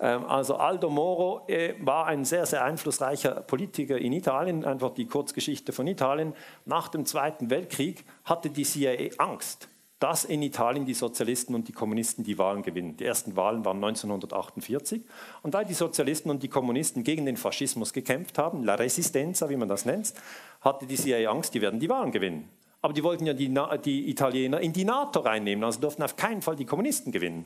Ähm, 0.00 0.24
also 0.24 0.56
Aldo 0.56 0.90
Moro 0.90 1.44
äh, 1.46 1.74
war 1.80 2.06
ein 2.06 2.24
sehr, 2.24 2.44
sehr 2.44 2.64
einflussreicher 2.64 3.36
Politiker 3.42 3.96
in 3.96 4.12
Italien, 4.12 4.64
einfach 4.64 4.90
die 4.90 5.06
Kurzgeschichte 5.06 5.72
von 5.72 5.86
Italien. 5.86 6.34
Nach 6.64 6.88
dem 6.88 7.06
Zweiten 7.06 7.50
Weltkrieg 7.50 8.04
hatte 8.24 8.50
die 8.50 8.64
CIA 8.64 9.10
Angst, 9.18 9.68
dass 10.02 10.24
in 10.24 10.42
Italien 10.42 10.84
die 10.84 10.94
Sozialisten 10.94 11.54
und 11.54 11.68
die 11.68 11.72
Kommunisten 11.72 12.24
die 12.24 12.36
Wahlen 12.36 12.62
gewinnen. 12.62 12.96
Die 12.96 13.04
ersten 13.04 13.36
Wahlen 13.36 13.64
waren 13.64 13.76
1948. 13.76 15.02
Und 15.42 15.54
weil 15.54 15.64
die 15.64 15.74
Sozialisten 15.74 16.28
und 16.28 16.42
die 16.42 16.48
Kommunisten 16.48 17.04
gegen 17.04 17.24
den 17.24 17.36
Faschismus 17.36 17.92
gekämpft 17.92 18.36
haben, 18.36 18.64
La 18.64 18.74
Resistenza, 18.74 19.48
wie 19.48 19.56
man 19.56 19.68
das 19.68 19.84
nennt, 19.84 20.12
hatte 20.60 20.86
die 20.86 20.96
CIA 20.96 21.30
Angst, 21.30 21.54
die 21.54 21.60
werden 21.60 21.78
die 21.78 21.88
Wahlen 21.88 22.10
gewinnen. 22.10 22.48
Aber 22.84 22.92
die 22.92 23.04
wollten 23.04 23.26
ja 23.26 23.32
die, 23.32 23.54
die, 23.84 24.10
Italiener 24.10 24.60
in 24.60 24.72
die 24.72 24.84
NATO 24.84 25.20
reinnehmen, 25.20 25.62
also 25.62 25.80
durften 25.80 26.02
auf 26.02 26.16
keinen 26.16 26.42
Fall 26.42 26.56
die 26.56 26.64
Kommunisten 26.64 27.12
gewinnen. 27.12 27.44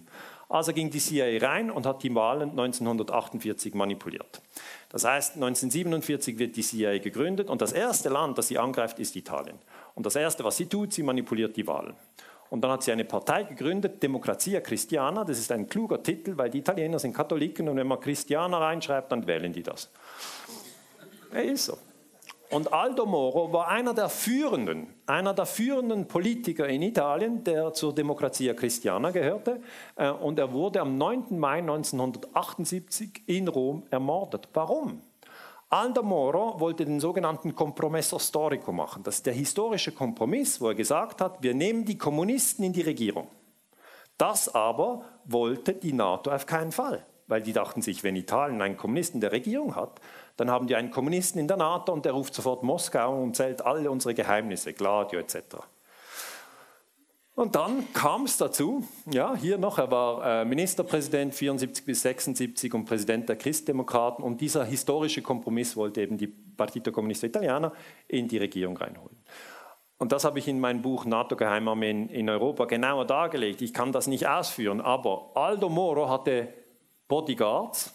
Also 0.49 0.73
ging 0.73 0.89
die 0.89 0.99
CIA 0.99 1.47
rein 1.47 1.71
und 1.71 1.85
hat 1.85 2.03
die 2.03 2.15
Wahlen 2.15 2.51
1948 2.51 3.75
manipuliert. 3.75 4.41
Das 4.89 5.05
heißt, 5.05 5.35
1947 5.35 6.39
wird 6.39 6.57
die 6.57 6.63
CIA 6.63 6.99
gegründet 6.99 7.51
und 7.51 7.61
das 7.61 7.73
erste 7.73 8.09
Land, 8.09 8.39
das 8.39 8.49
sie 8.49 8.57
angreift, 8.57 8.99
ist 8.99 9.15
Italien. 9.15 9.59
Und 9.95 10.07
das 10.07 10.17
erste, 10.17 10.43
was 10.43 10.57
sie 10.57 10.67
tut, 10.67 10.95
sie 10.95 11.03
manipuliert 11.03 11.55
die 11.55 11.67
Wahlen. 11.67 11.95
Und 12.51 12.63
dann 12.63 12.71
hat 12.71 12.83
sie 12.83 12.93
eine 12.93 13.05
Partei 13.05 13.43
gegründet, 13.45 14.03
Democrazia 14.03 14.61
Cristiana. 14.61 15.25
Das 15.25 15.39
ist 15.39 15.51
ein 15.53 15.69
kluger 15.69 16.03
Titel, 16.03 16.37
weil 16.37 16.51
die 16.51 16.59
Italiener 16.59 16.99
sind 16.99 17.15
Katholiken 17.15 17.69
und 17.69 17.77
wenn 17.77 17.87
man 17.87 18.01
Cristiana 18.01 18.59
reinschreibt, 18.59 19.11
dann 19.11 19.27
wählen 19.27 19.53
die 19.53 19.63
das. 19.63 19.91
Er 21.33 21.45
ist 21.45 21.67
so. 21.67 21.79
Und 22.51 22.73
Aldo 22.73 23.07
Moro 23.07 23.53
war 23.53 23.69
einer 23.69 23.93
der 23.93 24.09
führenden, 24.09 24.87
einer 25.07 25.35
der 25.35 25.47
führenden 25.47 26.07
Politiker 26.07 26.69
in 26.69 26.83
Italien, 26.83 27.43
der 27.43 27.73
zur 27.73 27.93
Democrazia 27.93 28.55
Cristiana 28.55 29.11
gehörte. 29.11 29.61
Äh, 29.97 30.11
und 30.11 30.39
er 30.39 30.53
wurde 30.53 30.81
am 30.81 30.97
9. 30.97 31.39
Mai 31.39 31.59
1978 31.59 33.25
in 33.27 33.49
Rom 33.49 33.83
ermordet. 33.91 34.49
Warum? 34.55 35.03
Aldo 35.69 36.05
Moro 36.05 36.61
wollte 36.61 36.85
den 36.85 37.01
sogenannten 37.01 37.55
Compromesso 37.55 38.21
Storico 38.21 38.71
machen. 38.71 39.03
Das 39.03 39.17
ist 39.17 39.27
der 39.27 39.33
historische 39.35 39.91
Kompromiss, 39.91 40.61
wo 40.61 40.69
er 40.69 40.77
gesagt 40.77 41.21
hat, 41.21 41.43
wir 41.43 41.55
nehmen 41.55 41.85
die 41.85 41.99
Kommunisten 41.99 42.65
in 42.65 42.73
die 42.73 42.83
Regierung. 42.83 43.27
Das 44.17 44.55
aber 44.55 45.03
wollte 45.25 45.75
die 45.75 45.93
NATO 45.93 46.31
auf 46.31 46.47
keinen 46.47 46.71
Fall, 46.71 47.05
weil 47.27 47.43
die 47.43 47.53
dachten 47.53 47.83
sich, 47.83 48.05
wenn 48.05 48.15
Italien 48.15 48.63
einen 48.63 48.77
Kommunisten 48.77 49.21
der 49.21 49.33
Regierung 49.33 49.75
hat, 49.75 50.01
dann 50.37 50.51
haben 50.51 50.69
die 50.69 50.77
einen 50.77 50.93
Kommunisten 50.93 51.41
in 51.41 51.49
der 51.49 51.57
NATO 51.57 51.93
und 51.93 52.05
der 52.05 52.13
ruft 52.13 52.35
sofort 52.35 52.63
Moskau 52.63 53.21
und 53.21 53.35
zählt 53.35 53.61
alle 53.63 53.91
unsere 53.91 54.15
Geheimnisse, 54.15 54.73
Gladio 54.73 55.19
etc. 55.19 55.57
Und 57.37 57.55
dann 57.55 57.93
kam 57.93 58.25
es 58.25 58.39
dazu, 58.39 58.83
ja, 59.11 59.37
hier 59.37 59.59
noch, 59.59 59.77
er 59.77 59.91
war 59.91 60.41
äh, 60.41 60.45
Ministerpräsident 60.47 61.35
74 61.35 61.85
bis 61.85 62.01
76 62.01 62.73
und 62.73 62.87
Präsident 62.87 63.29
der 63.29 63.37
Christdemokraten 63.37 64.25
und 64.25 64.41
dieser 64.41 64.65
historische 64.65 65.21
Kompromiss 65.21 65.77
wollte 65.77 66.01
eben 66.01 66.17
die 66.17 66.29
Partito 66.29 66.93
Comunista 66.93 67.27
Italiana 67.27 67.73
in 68.09 68.27
die 68.27 68.39
Regierung 68.39 68.79
reinholen. 68.79 69.19
und 69.99 70.13
das 70.13 70.25
habe 70.25 70.39
ich 70.39 70.49
in 70.49 70.61
meinem 70.61 70.81
Buch 70.81 71.05
NATO-Geheimarmeen 71.05 72.09
in 72.09 72.31
Europa 72.31 72.65
genauer 72.65 73.05
dargelegt. 73.05 73.61
Ich 73.61 73.75
kann 73.75 73.93
das 73.93 74.07
nicht 74.07 74.27
ausführen, 74.27 74.81
aber 74.81 75.33
Aldo 75.35 75.69
Moro 75.69 76.09
hatte 76.09 76.49
Bodyguards, 77.07 77.93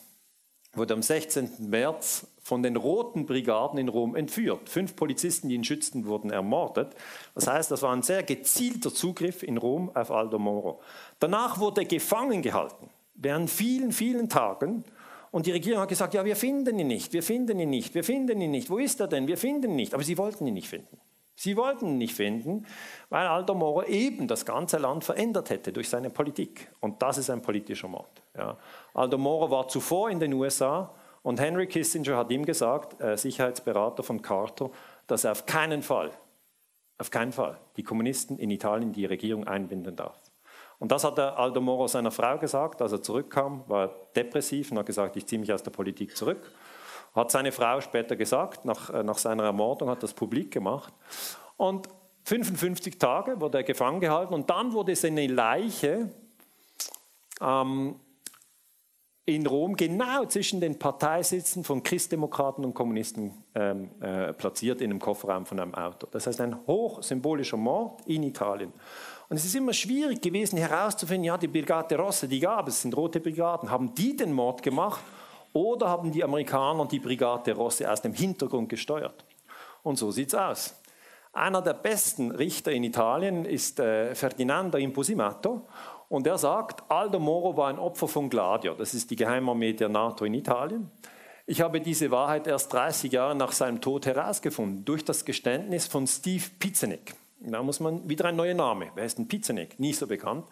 wurde 0.73 0.93
am 0.93 1.01
16. 1.01 1.67
März 1.67 2.30
von 2.41 2.63
den 2.63 2.75
Roten 2.75 3.25
Brigaden 3.25 3.77
in 3.77 3.87
Rom 3.87 4.15
entführt. 4.15 4.67
Fünf 4.67 4.95
Polizisten, 4.95 5.47
die 5.47 5.55
ihn 5.55 5.63
schützten, 5.63 6.05
wurden 6.05 6.31
ermordet. 6.31 6.95
Das 7.35 7.47
heißt, 7.47 7.69
das 7.69 7.83
war 7.83 7.93
ein 7.93 8.01
sehr 8.01 8.23
gezielter 8.23 8.93
Zugriff 8.93 9.43
in 9.43 9.57
Rom 9.57 9.91
auf 9.95 10.11
Aldo 10.11 10.39
Moro. 10.39 10.81
Danach 11.19 11.59
wurde 11.59 11.81
er 11.81 11.85
gefangen 11.85 12.41
gehalten, 12.41 12.89
während 13.13 13.49
vielen, 13.49 13.91
vielen 13.91 14.27
Tagen. 14.27 14.83
Und 15.29 15.45
die 15.45 15.51
Regierung 15.51 15.81
hat 15.81 15.89
gesagt, 15.89 16.15
ja, 16.15 16.25
wir 16.25 16.35
finden 16.35 16.77
ihn 16.79 16.87
nicht, 16.87 17.13
wir 17.13 17.23
finden 17.23 17.59
ihn 17.59 17.69
nicht, 17.69 17.93
wir 17.93 18.03
finden 18.03 18.41
ihn 18.41 18.51
nicht. 18.51 18.69
Wo 18.69 18.79
ist 18.79 18.99
er 18.99 19.07
denn? 19.07 19.27
Wir 19.27 19.37
finden 19.37 19.69
ihn 19.69 19.75
nicht. 19.75 19.93
Aber 19.93 20.03
sie 20.03 20.17
wollten 20.17 20.45
ihn 20.47 20.55
nicht 20.55 20.67
finden. 20.67 20.97
Sie 21.35 21.55
wollten 21.55 21.87
ihn 21.87 21.97
nicht 21.99 22.15
finden, 22.15 22.65
weil 23.09 23.27
Aldo 23.27 23.53
Moro 23.53 23.83
eben 23.83 24.27
das 24.27 24.45
ganze 24.45 24.77
Land 24.77 25.03
verändert 25.03 25.49
hätte 25.49 25.71
durch 25.71 25.89
seine 25.89 26.09
Politik. 26.09 26.71
Und 26.81 27.01
das 27.01 27.17
ist 27.17 27.29
ein 27.29 27.41
politischer 27.41 27.87
Mord. 27.87 28.21
Ja. 28.35 28.57
Aldo 28.93 29.17
Moro 29.17 29.49
war 29.49 29.67
zuvor 29.67 30.09
in 30.09 30.19
den 30.19 30.33
USA 30.33 30.93
und 31.23 31.39
Henry 31.39 31.67
Kissinger 31.67 32.17
hat 32.17 32.31
ihm 32.31 32.45
gesagt, 32.45 32.99
äh, 33.01 33.17
Sicherheitsberater 33.17 34.03
von 34.03 34.21
Carter, 34.21 34.71
dass 35.07 35.23
er 35.23 35.31
auf 35.31 35.45
keinen 35.45 35.83
Fall, 35.83 36.11
auf 36.97 37.11
keinen 37.11 37.31
Fall 37.31 37.59
die 37.77 37.83
Kommunisten 37.83 38.37
in 38.39 38.49
Italien 38.49 38.91
die 38.91 39.05
Regierung 39.05 39.47
einbinden 39.47 39.95
darf. 39.95 40.19
Und 40.79 40.91
das 40.91 41.03
hat 41.03 41.19
der 41.19 41.37
Aldo 41.37 41.61
Moro 41.61 41.87
seiner 41.87 42.09
Frau 42.09 42.39
gesagt, 42.39 42.81
als 42.81 42.91
er 42.91 43.03
zurückkam, 43.03 43.63
war 43.67 43.85
er 43.85 43.95
depressiv 44.15 44.71
und 44.71 44.79
hat 44.79 44.87
gesagt, 44.87 45.15
ich 45.15 45.27
ziehe 45.27 45.39
mich 45.39 45.53
aus 45.53 45.61
der 45.61 45.69
Politik 45.69 46.17
zurück. 46.17 46.51
Hat 47.13 47.29
seine 47.29 47.51
Frau 47.51 47.81
später 47.81 48.15
gesagt, 48.15 48.65
nach, 48.65 48.89
äh, 48.89 49.03
nach 49.03 49.19
seiner 49.19 49.43
Ermordung 49.43 49.89
hat 49.89 50.01
das 50.01 50.13
publik 50.13 50.49
gemacht. 50.49 50.91
Und 51.55 51.87
55 52.23 52.97
Tage 52.97 53.39
wurde 53.39 53.59
er 53.59 53.63
gefangen 53.63 53.99
gehalten 53.99 54.33
und 54.33 54.49
dann 54.49 54.73
wurde 54.73 54.95
seine 54.95 55.27
Leiche 55.27 56.09
ähm, 57.39 57.99
in 59.25 59.45
Rom 59.45 59.75
genau 59.75 60.25
zwischen 60.25 60.59
den 60.59 60.79
Parteisitzen 60.79 61.63
von 61.63 61.83
Christdemokraten 61.83 62.65
und 62.65 62.73
Kommunisten 62.73 63.43
ähm, 63.53 63.91
äh, 64.01 64.33
platziert 64.33 64.81
in 64.81 64.89
einem 64.89 64.99
Kofferraum 64.99 65.45
von 65.45 65.59
einem 65.59 65.75
Auto. 65.75 66.07
Das 66.09 66.25
heißt 66.25 66.41
ein 66.41 66.55
hochsymbolischer 66.65 67.57
Mord 67.57 68.01
in 68.07 68.23
Italien. 68.23 68.73
Und 69.29 69.37
es 69.37 69.45
ist 69.45 69.55
immer 69.55 69.73
schwierig 69.73 70.21
gewesen 70.21 70.57
herauszufinden, 70.57 71.25
ja, 71.25 71.37
die 71.37 71.47
Brigate 71.47 71.97
Rosse, 71.97 72.27
die 72.27 72.39
gab 72.39 72.67
es, 72.67 72.81
sind 72.81 72.97
rote 72.97 73.19
Brigaden, 73.19 73.69
haben 73.69 73.93
die 73.93 74.15
den 74.15 74.33
Mord 74.33 74.63
gemacht 74.63 75.01
oder 75.53 75.87
haben 75.87 76.11
die 76.11 76.23
Amerikaner 76.23 76.85
die 76.85 76.99
Brigate 76.99 77.53
Rosse 77.53 77.89
aus 77.89 78.01
dem 78.01 78.13
Hintergrund 78.13 78.69
gesteuert? 78.69 79.23
Und 79.83 79.97
so 79.97 80.11
sieht 80.11 80.29
es 80.29 80.35
aus. 80.35 80.81
Einer 81.33 81.61
der 81.61 81.75
besten 81.75 82.31
Richter 82.31 82.71
in 82.71 82.83
Italien 82.83 83.45
ist 83.45 83.79
äh, 83.79 84.15
Ferdinando 84.15 84.77
Imposimato 84.77 85.67
und 86.11 86.27
er 86.27 86.37
sagt, 86.37 86.83
Aldo 86.91 87.19
Moro 87.19 87.55
war 87.55 87.69
ein 87.69 87.79
Opfer 87.79 88.05
von 88.05 88.29
Gladio, 88.29 88.73
das 88.73 88.93
ist 88.93 89.09
die 89.11 89.15
Geheimarmee 89.15 89.71
der 89.71 89.87
NATO 89.87 90.25
in 90.25 90.33
Italien. 90.33 90.91
Ich 91.47 91.61
habe 91.61 91.79
diese 91.79 92.11
Wahrheit 92.11 92.47
erst 92.47 92.73
30 92.73 93.13
Jahre 93.13 93.33
nach 93.33 93.53
seinem 93.53 93.79
Tod 93.79 94.05
herausgefunden, 94.05 94.83
durch 94.83 95.05
das 95.05 95.23
Geständnis 95.23 95.87
von 95.87 96.05
Steve 96.07 96.43
Pizzenik. 96.59 97.13
Da 97.39 97.63
muss 97.63 97.79
man 97.79 98.09
wieder 98.09 98.25
ein 98.25 98.35
neuer 98.35 98.53
Name. 98.53 98.91
Wer 98.93 99.05
ist 99.05 99.19
denn 99.19 99.29
Pizzenik? 99.29 99.79
Nie 99.79 99.93
so 99.93 100.05
bekannt. 100.05 100.45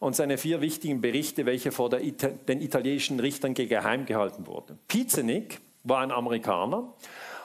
Und 0.00 0.16
seine 0.16 0.36
vier 0.36 0.60
wichtigen 0.60 1.00
Berichte, 1.00 1.46
welche 1.46 1.72
vor 1.72 1.90
Ita 1.94 2.28
den 2.28 2.60
italienischen 2.60 3.20
Richtern 3.20 3.54
geheim 3.54 4.04
gehalten 4.04 4.46
wurden. 4.46 4.78
Pizzenik 4.86 5.62
war 5.82 6.00
ein 6.00 6.10
Amerikaner 6.10 6.92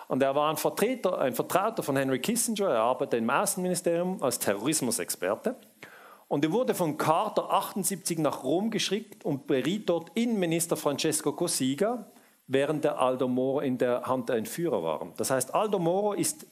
und 0.09 0.21
er 0.21 0.35
war 0.35 0.49
ein 0.49 0.57
Vertreter, 0.57 1.19
ein 1.19 1.33
Vertrauter 1.33 1.83
von 1.83 1.95
Henry 1.95 2.19
Kissinger. 2.19 2.67
Er 2.67 2.81
arbeitete 2.81 3.17
im 3.17 3.29
Außenministerium 3.29 4.21
als 4.21 4.39
Terrorismusexperte. 4.39 5.55
Und 6.35 6.43
er 6.43 6.51
wurde 6.51 6.75
von 6.75 6.97
Carter 6.97 7.49
78 7.49 8.19
nach 8.19 8.43
Rom 8.43 8.69
geschickt 8.69 9.23
und 9.23 9.47
beriet 9.47 9.87
dort 9.87 10.11
Innenminister 10.15 10.75
Francesco 10.75 11.31
Cossiga, 11.31 12.11
während 12.47 12.83
der 12.83 12.99
Aldo 12.99 13.29
Moro 13.29 13.61
in 13.61 13.77
der 13.77 14.01
Hand 14.01 14.27
der 14.27 14.35
Entführer 14.35 14.83
war. 14.83 15.13
Das 15.15 15.31
heißt, 15.31 15.55
Aldo 15.55 15.79
Moro 15.79 16.11
ist 16.11 16.45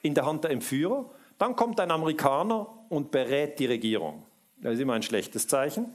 in 0.00 0.14
der 0.14 0.24
Hand 0.24 0.44
der 0.44 0.52
Entführer, 0.52 1.10
dann 1.36 1.54
kommt 1.54 1.78
ein 1.80 1.90
Amerikaner 1.90 2.66
und 2.88 3.10
berät 3.10 3.58
die 3.58 3.66
Regierung. 3.66 4.22
Das 4.62 4.72
ist 4.72 4.80
immer 4.80 4.94
ein 4.94 5.02
schlechtes 5.02 5.46
Zeichen. 5.46 5.94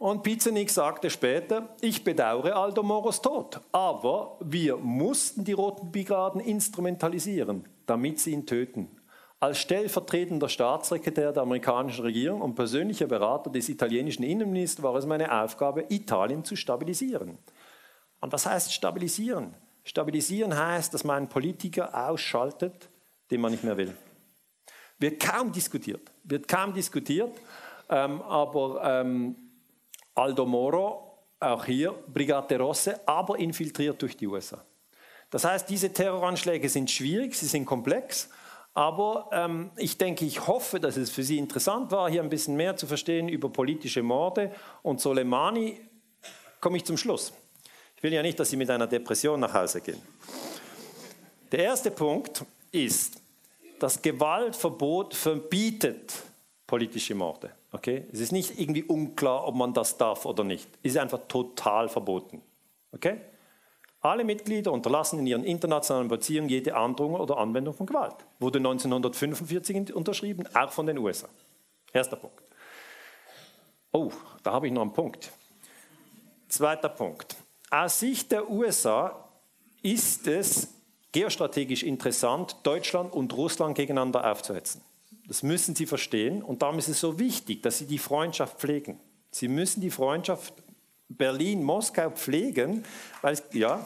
Und 0.00 0.24
Pizzenik 0.24 0.68
sagte 0.68 1.10
später, 1.10 1.68
ich 1.80 2.02
bedauere 2.02 2.56
Aldo 2.56 2.82
Moros 2.82 3.22
Tod, 3.22 3.60
aber 3.70 4.36
wir 4.40 4.78
mussten 4.78 5.44
die 5.44 5.52
Roten 5.52 5.92
Brigaden 5.92 6.40
instrumentalisieren, 6.40 7.68
damit 7.86 8.18
sie 8.18 8.32
ihn 8.32 8.46
töten. 8.46 8.88
Als 9.42 9.58
stellvertretender 9.58 10.48
Staatssekretär 10.48 11.32
der 11.32 11.42
amerikanischen 11.42 12.04
Regierung 12.04 12.42
und 12.42 12.54
persönlicher 12.54 13.08
Berater 13.08 13.50
des 13.50 13.68
italienischen 13.68 14.22
Innenministers 14.22 14.84
war 14.84 14.94
es 14.94 15.04
meine 15.04 15.42
Aufgabe, 15.42 15.84
Italien 15.88 16.44
zu 16.44 16.54
stabilisieren. 16.54 17.38
Und 18.20 18.32
was 18.32 18.46
heißt 18.46 18.72
stabilisieren? 18.72 19.52
Stabilisieren 19.82 20.56
heißt, 20.56 20.94
dass 20.94 21.02
man 21.02 21.16
einen 21.16 21.28
Politiker 21.28 22.08
ausschaltet, 22.08 22.88
den 23.32 23.40
man 23.40 23.50
nicht 23.50 23.64
mehr 23.64 23.76
will. 23.76 23.92
Wird 25.00 25.20
kaum 25.20 25.50
diskutiert, 25.50 26.12
wird 26.22 26.46
kaum 26.46 26.72
diskutiert, 26.72 27.36
ähm, 27.88 28.22
aber 28.22 28.80
ähm, 28.84 29.34
Aldo 30.14 30.46
Moro, 30.46 31.18
auch 31.40 31.64
hier 31.64 31.90
Brigate 31.90 32.60
Rosse, 32.60 33.00
aber 33.08 33.40
infiltriert 33.40 34.00
durch 34.02 34.16
die 34.16 34.28
USA. 34.28 34.64
Das 35.30 35.42
heißt, 35.42 35.68
diese 35.68 35.92
Terroranschläge 35.92 36.68
sind 36.68 36.88
schwierig, 36.92 37.34
sie 37.34 37.46
sind 37.46 37.66
komplex 37.66 38.28
aber 38.74 39.28
ähm, 39.32 39.70
ich 39.76 39.98
denke, 39.98 40.24
ich 40.24 40.46
hoffe, 40.46 40.80
dass 40.80 40.96
es 40.96 41.10
für 41.10 41.22
Sie 41.22 41.38
interessant 41.38 41.90
war, 41.90 42.10
hier 42.10 42.22
ein 42.22 42.30
bisschen 42.30 42.56
mehr 42.56 42.76
zu 42.76 42.86
verstehen 42.86 43.28
über 43.28 43.50
politische 43.50 44.02
Morde. 44.02 44.52
Und 44.82 45.00
Soleimani 45.00 45.80
komme 46.60 46.78
ich 46.78 46.84
zum 46.84 46.96
Schluss. 46.96 47.32
Ich 47.96 48.02
will 48.02 48.12
ja 48.12 48.22
nicht, 48.22 48.40
dass 48.40 48.50
Sie 48.50 48.56
mit 48.56 48.70
einer 48.70 48.86
Depression 48.86 49.40
nach 49.40 49.52
Hause 49.52 49.80
gehen. 49.80 50.00
Der 51.50 51.64
erste 51.64 51.90
Punkt 51.90 52.44
ist, 52.70 53.20
das 53.78 54.00
Gewaltverbot 54.00 55.14
verbietet 55.14 56.14
politische 56.66 57.14
Morde. 57.14 57.50
Okay? 57.72 58.06
Es 58.10 58.20
ist 58.20 58.32
nicht 58.32 58.58
irgendwie 58.58 58.84
unklar, 58.84 59.46
ob 59.46 59.54
man 59.54 59.74
das 59.74 59.98
darf 59.98 60.24
oder 60.24 60.44
nicht. 60.44 60.68
Es 60.82 60.92
ist 60.92 60.98
einfach 60.98 61.20
total 61.28 61.90
verboten. 61.90 62.40
Okay? 62.92 63.20
Alle 64.02 64.24
Mitglieder 64.24 64.72
unterlassen 64.72 65.20
in 65.20 65.26
ihren 65.28 65.44
internationalen 65.44 66.08
Beziehungen 66.08 66.48
jede 66.48 66.74
Androhung 66.74 67.14
oder 67.14 67.38
Anwendung 67.38 67.72
von 67.72 67.86
Gewalt. 67.86 68.16
Wurde 68.40 68.58
1945 68.58 69.94
unterschrieben, 69.94 70.44
auch 70.54 70.72
von 70.72 70.86
den 70.86 70.98
USA. 70.98 71.28
Erster 71.92 72.16
Punkt. 72.16 72.42
Oh, 73.92 74.10
da 74.42 74.52
habe 74.52 74.66
ich 74.66 74.72
noch 74.72 74.82
einen 74.82 74.92
Punkt. 74.92 75.30
Zweiter 76.48 76.88
Punkt. 76.88 77.36
Aus 77.70 78.00
Sicht 78.00 78.32
der 78.32 78.50
USA 78.50 79.28
ist 79.82 80.26
es 80.26 80.68
geostrategisch 81.12 81.84
interessant, 81.84 82.56
Deutschland 82.64 83.12
und 83.12 83.32
Russland 83.36 83.76
gegeneinander 83.76 84.28
aufzuhetzen. 84.28 84.82
Das 85.28 85.44
müssen 85.44 85.76
Sie 85.76 85.86
verstehen 85.86 86.42
und 86.42 86.62
darum 86.62 86.78
ist 86.78 86.88
es 86.88 86.98
so 86.98 87.18
wichtig, 87.20 87.62
dass 87.62 87.78
Sie 87.78 87.86
die 87.86 87.98
Freundschaft 87.98 88.58
pflegen. 88.58 88.98
Sie 89.30 89.46
müssen 89.46 89.80
die 89.80 89.90
Freundschaft 89.90 90.54
Berlin, 91.16 91.62
Moskau 91.62 92.10
pflegen, 92.10 92.84
weil 93.20 93.34
es, 93.34 93.42
ja. 93.52 93.84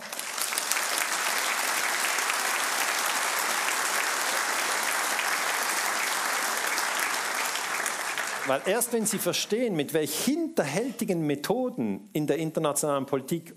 Weil 8.46 8.61
erst 8.67 8.92
wenn 8.92 9.07
Sie 9.07 9.18
verstehen, 9.18 9.75
mit 9.75 9.92
welch 9.92 10.25
hinterhältigen 10.25 11.26
Methoden 11.26 12.09
in 12.13 12.29
der 12.29 12.37
internationalen 12.37 13.07
Politik 13.07 13.55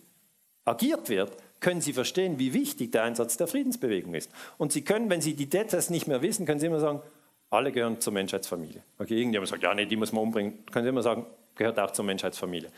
agiert 0.66 1.10
wird, 1.10 1.38
können 1.60 1.82
Sie 1.82 1.94
verstehen, 1.94 2.40
wie 2.40 2.54
wichtig 2.54 2.92
der 2.92 3.04
Einsatz 3.04 3.38
der 3.38 3.48
Friedensbewegung 3.48 4.16
ist. 4.16 4.32
Und 4.58 4.72
Sie 4.72 4.84
können, 4.84 5.10
wenn 5.10 5.22
Sie 5.22 5.36
die 5.36 5.48
Details 5.48 5.90
nicht 5.90 6.08
mehr 6.08 6.22
wissen, 6.22 6.46
können 6.46 6.60
Sie 6.60 6.68
immer 6.68 6.80
sagen, 6.80 7.02
alle 7.50 7.72
gehören 7.72 8.00
zur 8.00 8.14
Menschheitsfamilie. 8.14 8.84
Okay, 8.98 9.18
irgendjemand 9.18 9.50
sagt, 9.50 9.64
ja, 9.64 9.74
nee, 9.74 9.86
die 9.86 9.96
muss 9.96 10.12
man 10.12 10.24
umbringen. 10.24 10.66
Können 10.72 10.86
Sie 10.86 10.90
immer 10.90 11.04
sagen, 11.04 11.26
gehört 11.56 11.80
auch 11.80 11.92
zur 11.92 12.06
Menschheitsfamilie. 12.06 12.70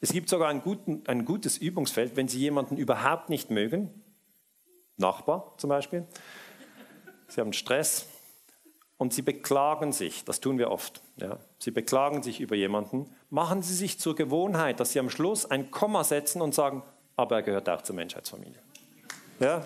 Es 0.00 0.12
gibt 0.12 0.28
sogar 0.28 0.48
ein, 0.48 0.60
guten, 0.60 1.02
ein 1.06 1.24
gutes 1.24 1.58
Übungsfeld, 1.58 2.16
wenn 2.16 2.28
Sie 2.28 2.38
jemanden 2.38 2.76
überhaupt 2.76 3.30
nicht 3.30 3.50
mögen, 3.50 3.90
Nachbar 4.98 5.52
zum 5.58 5.68
Beispiel, 5.68 6.06
Sie 7.28 7.40
haben 7.40 7.52
Stress 7.52 8.06
und 8.96 9.12
Sie 9.12 9.20
beklagen 9.20 9.92
sich, 9.92 10.24
das 10.24 10.40
tun 10.40 10.58
wir 10.58 10.70
oft, 10.70 11.02
ja, 11.18 11.38
Sie 11.58 11.70
beklagen 11.70 12.22
sich 12.22 12.40
über 12.40 12.56
jemanden, 12.56 13.10
machen 13.28 13.60
Sie 13.62 13.74
sich 13.74 14.00
zur 14.00 14.14
Gewohnheit, 14.14 14.80
dass 14.80 14.92
Sie 14.92 14.98
am 14.98 15.10
Schluss 15.10 15.44
ein 15.44 15.70
Komma 15.70 16.02
setzen 16.02 16.40
und 16.40 16.54
sagen, 16.54 16.82
aber 17.14 17.36
er 17.36 17.42
gehört 17.42 17.68
auch 17.68 17.82
zur 17.82 17.94
Menschheitsfamilie. 17.94 18.58
Ja? 19.38 19.62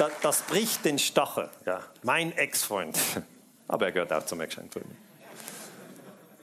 Das, 0.00 0.12
das 0.22 0.42
bricht 0.42 0.84
den 0.84 0.98
Stachel. 0.98 1.48
Ja. 1.66 1.80
Mein 2.02 2.32
Ex-Freund. 2.32 2.98
Aber 3.68 3.86
er 3.86 3.92
gehört 3.92 4.12
auch 4.12 4.24
zum 4.24 4.40
Ex-Freund. 4.40 4.74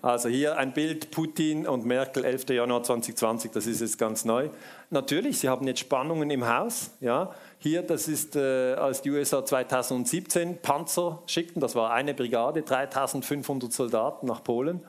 Also 0.01 0.29
hier 0.29 0.57
ein 0.57 0.73
Bild 0.73 1.09
Putin 1.11 1.67
und 1.67 1.85
Merkel 1.85 2.23
11. 2.23 2.49
Januar 2.49 2.83
2020, 2.83 3.51
das 3.51 3.65
ist 3.65 3.81
jetzt 3.81 3.97
ganz 3.97 4.25
neu. 4.25 4.49
Natürlich, 4.91 5.39
sie 5.39 5.49
haben 5.49 5.65
jetzt 5.67 5.79
Spannungen 5.79 6.29
im 6.29 6.47
Haus. 6.47 6.91
Ja. 7.01 7.33
Hier, 7.57 7.81
das 7.81 8.07
ist, 8.07 8.35
äh, 8.35 8.75
als 8.75 9.01
die 9.01 9.09
USA 9.09 9.43
2017 9.43 10.61
Panzer 10.61 11.23
schickten, 11.25 11.59
das 11.59 11.75
war 11.75 11.91
eine 11.91 12.13
Brigade, 12.13 12.61
3500 12.61 13.73
Soldaten 13.73 14.27
nach 14.27 14.43
Polen. 14.43 14.81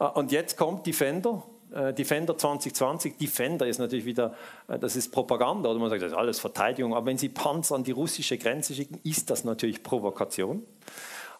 Äh, 0.00 0.04
und 0.04 0.32
jetzt 0.32 0.56
kommt 0.56 0.86
Defender, 0.86 1.44
Defender 1.92 2.36
2020. 2.36 3.16
Defender 3.16 3.66
ist 3.66 3.78
natürlich 3.78 4.04
wieder, 4.04 4.34
äh, 4.68 4.78
das 4.78 4.96
ist 4.96 5.10
Propaganda, 5.10 5.70
oder 5.70 5.78
man 5.78 5.90
sagt, 5.90 6.02
das 6.02 6.12
ist 6.12 6.18
alles 6.18 6.40
Verteidigung. 6.40 6.94
Aber 6.94 7.06
wenn 7.06 7.18
Sie 7.18 7.28
Panzer 7.28 7.74
an 7.74 7.84
die 7.84 7.92
russische 7.92 8.38
Grenze 8.38 8.74
schicken, 8.74 9.00
ist 9.04 9.30
das 9.30 9.44
natürlich 9.44 9.82
Provokation. 9.82 10.62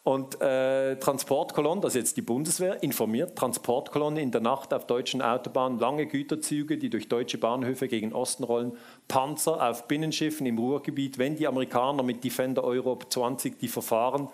Und 0.04 0.40
äh, 0.40 0.96
Transportkolonne, 0.96 1.82
das 1.82 1.94
ist 1.94 2.00
jetzt 2.00 2.16
die 2.16 2.22
Bundeswehr, 2.22 2.82
informiert, 2.82 3.36
Transportkolonne 3.36 4.22
in 4.22 4.30
der 4.30 4.40
Nacht 4.40 4.72
auf 4.72 4.86
deutschen 4.86 5.20
Autobahnen, 5.20 5.78
lange 5.78 6.06
Güterzüge, 6.06 6.78
die 6.78 6.88
durch 6.88 7.08
deutsche 7.08 7.36
Bahnhöfe 7.36 7.88
gegen 7.88 8.14
Osten 8.14 8.44
rollen, 8.44 8.72
Panzer 9.06 9.68
auf 9.68 9.86
Binnenschiffen 9.86 10.46
im 10.46 10.58
Ruhrgebiet, 10.58 11.18
wenn 11.18 11.36
die 11.36 11.46
Amerikaner 11.46 12.02
mit 12.02 12.24
Defender 12.24 12.64
Europe 12.64 13.06
20 13.10 13.58
die 13.58 13.68
Verfahren 13.68 14.28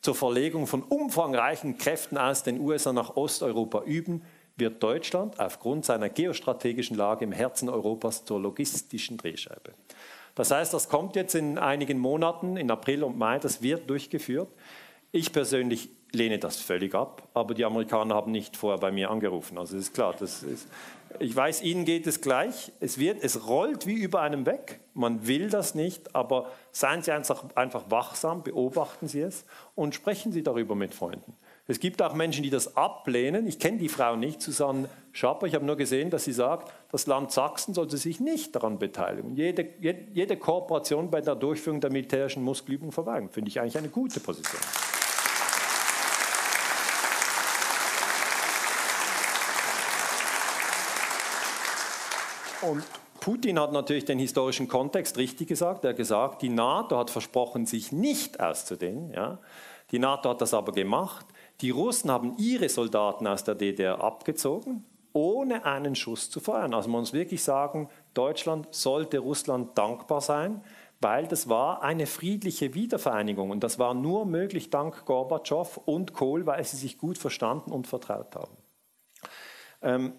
zur 0.00 0.16
Verlegung 0.16 0.66
von 0.66 0.82
umfangreichen 0.82 1.78
Kräften 1.78 2.18
aus 2.18 2.42
den 2.42 2.58
USA 2.58 2.92
nach 2.92 3.16
Osteuropa 3.16 3.82
üben, 3.84 4.22
wird 4.62 4.82
Deutschland 4.82 5.40
aufgrund 5.40 5.84
seiner 5.84 6.08
geostrategischen 6.08 6.96
Lage 6.96 7.24
im 7.24 7.32
Herzen 7.32 7.68
Europas 7.68 8.24
zur 8.24 8.40
logistischen 8.40 9.18
Drehscheibe. 9.18 9.74
Das 10.36 10.50
heißt, 10.50 10.72
das 10.72 10.88
kommt 10.88 11.16
jetzt 11.16 11.34
in 11.34 11.58
einigen 11.58 11.98
Monaten, 11.98 12.56
in 12.56 12.70
April 12.70 13.02
und 13.02 13.18
Mai, 13.18 13.38
das 13.38 13.60
wird 13.60 13.90
durchgeführt. 13.90 14.48
Ich 15.10 15.32
persönlich 15.32 15.90
lehne 16.12 16.38
das 16.38 16.56
völlig 16.56 16.94
ab, 16.94 17.28
aber 17.34 17.54
die 17.54 17.64
Amerikaner 17.64 18.14
haben 18.14 18.32
nicht 18.32 18.56
vorher 18.56 18.78
bei 18.78 18.92
mir 18.92 19.10
angerufen. 19.10 19.58
Also 19.58 19.76
ist 19.76 19.92
klar, 19.92 20.14
das 20.18 20.42
ist, 20.42 20.68
ich 21.18 21.34
weiß, 21.34 21.62
ihnen 21.62 21.84
geht 21.84 22.06
es 22.06 22.20
gleich. 22.20 22.72
Es, 22.80 22.98
wird, 22.98 23.22
es 23.22 23.46
rollt 23.46 23.86
wie 23.86 23.94
über 23.94 24.22
einem 24.22 24.46
weg. 24.46 24.80
Man 24.94 25.26
will 25.26 25.50
das 25.50 25.74
nicht, 25.74 26.14
aber 26.14 26.50
seien 26.70 27.02
Sie 27.02 27.12
einfach, 27.12 27.44
einfach 27.56 27.90
wachsam, 27.90 28.42
beobachten 28.42 29.08
Sie 29.08 29.20
es 29.20 29.44
und 29.74 29.94
sprechen 29.94 30.32
Sie 30.32 30.42
darüber 30.42 30.74
mit 30.74 30.94
Freunden. 30.94 31.34
Es 31.68 31.78
gibt 31.78 32.02
auch 32.02 32.14
Menschen, 32.14 32.42
die 32.42 32.50
das 32.50 32.76
ablehnen. 32.76 33.46
Ich 33.46 33.60
kenne 33.60 33.78
die 33.78 33.88
Frau 33.88 34.16
nicht, 34.16 34.42
Susanne 34.42 34.88
Schapper. 35.12 35.46
Ich 35.46 35.54
habe 35.54 35.64
nur 35.64 35.76
gesehen, 35.76 36.10
dass 36.10 36.24
sie 36.24 36.32
sagt, 36.32 36.72
das 36.90 37.06
Land 37.06 37.30
Sachsen 37.30 37.72
sollte 37.72 37.98
sich 37.98 38.18
nicht 38.18 38.56
daran 38.56 38.80
beteiligen. 38.80 39.36
Jede, 39.36 39.68
jede, 39.80 40.36
Kooperation 40.36 41.08
bei 41.08 41.20
der 41.20 41.36
Durchführung 41.36 41.80
der 41.80 41.92
militärischen 41.92 42.42
Muskelübung 42.42 42.90
verweigern. 42.90 43.30
Finde 43.30 43.48
ich 43.48 43.60
eigentlich 43.60 43.78
eine 43.78 43.90
gute 43.90 44.18
Position. 44.18 44.60
Und 52.62 52.84
Putin 53.20 53.60
hat 53.60 53.72
natürlich 53.72 54.04
den 54.04 54.18
historischen 54.18 54.66
Kontext 54.66 55.16
richtig 55.16 55.46
gesagt. 55.46 55.84
Er 55.84 55.90
hat 55.90 55.96
gesagt, 55.96 56.42
die 56.42 56.48
NATO 56.48 56.98
hat 56.98 57.10
versprochen, 57.10 57.66
sich 57.66 57.92
nicht 57.92 58.40
auszudehnen. 58.40 59.12
Ja. 59.12 59.38
Die 59.92 60.00
NATO 60.00 60.30
hat 60.30 60.40
das 60.40 60.54
aber 60.54 60.72
gemacht. 60.72 61.26
Die 61.62 61.70
Russen 61.70 62.10
haben 62.10 62.36
ihre 62.38 62.68
Soldaten 62.68 63.26
aus 63.26 63.44
der 63.44 63.54
DDR 63.54 64.02
abgezogen, 64.02 64.84
ohne 65.12 65.64
einen 65.64 65.94
Schuss 65.94 66.28
zu 66.28 66.40
feuern. 66.40 66.74
Also 66.74 66.90
man 66.90 67.00
muss 67.00 67.12
wirklich 67.12 67.42
sagen, 67.44 67.88
Deutschland 68.14 68.66
sollte 68.72 69.20
Russland 69.20 69.78
dankbar 69.78 70.20
sein, 70.20 70.64
weil 71.00 71.28
das 71.28 71.48
war 71.48 71.82
eine 71.82 72.06
friedliche 72.06 72.74
Wiedervereinigung. 72.74 73.50
Und 73.50 73.62
das 73.62 73.78
war 73.78 73.94
nur 73.94 74.26
möglich 74.26 74.70
dank 74.70 75.04
Gorbatschow 75.04 75.80
und 75.84 76.12
Kohl, 76.14 76.46
weil 76.46 76.64
sie 76.64 76.76
sich 76.76 76.98
gut 76.98 77.16
verstanden 77.16 77.70
und 77.70 77.86
vertraut 77.86 78.34
haben. 78.34 78.56
Ähm, 79.82 80.12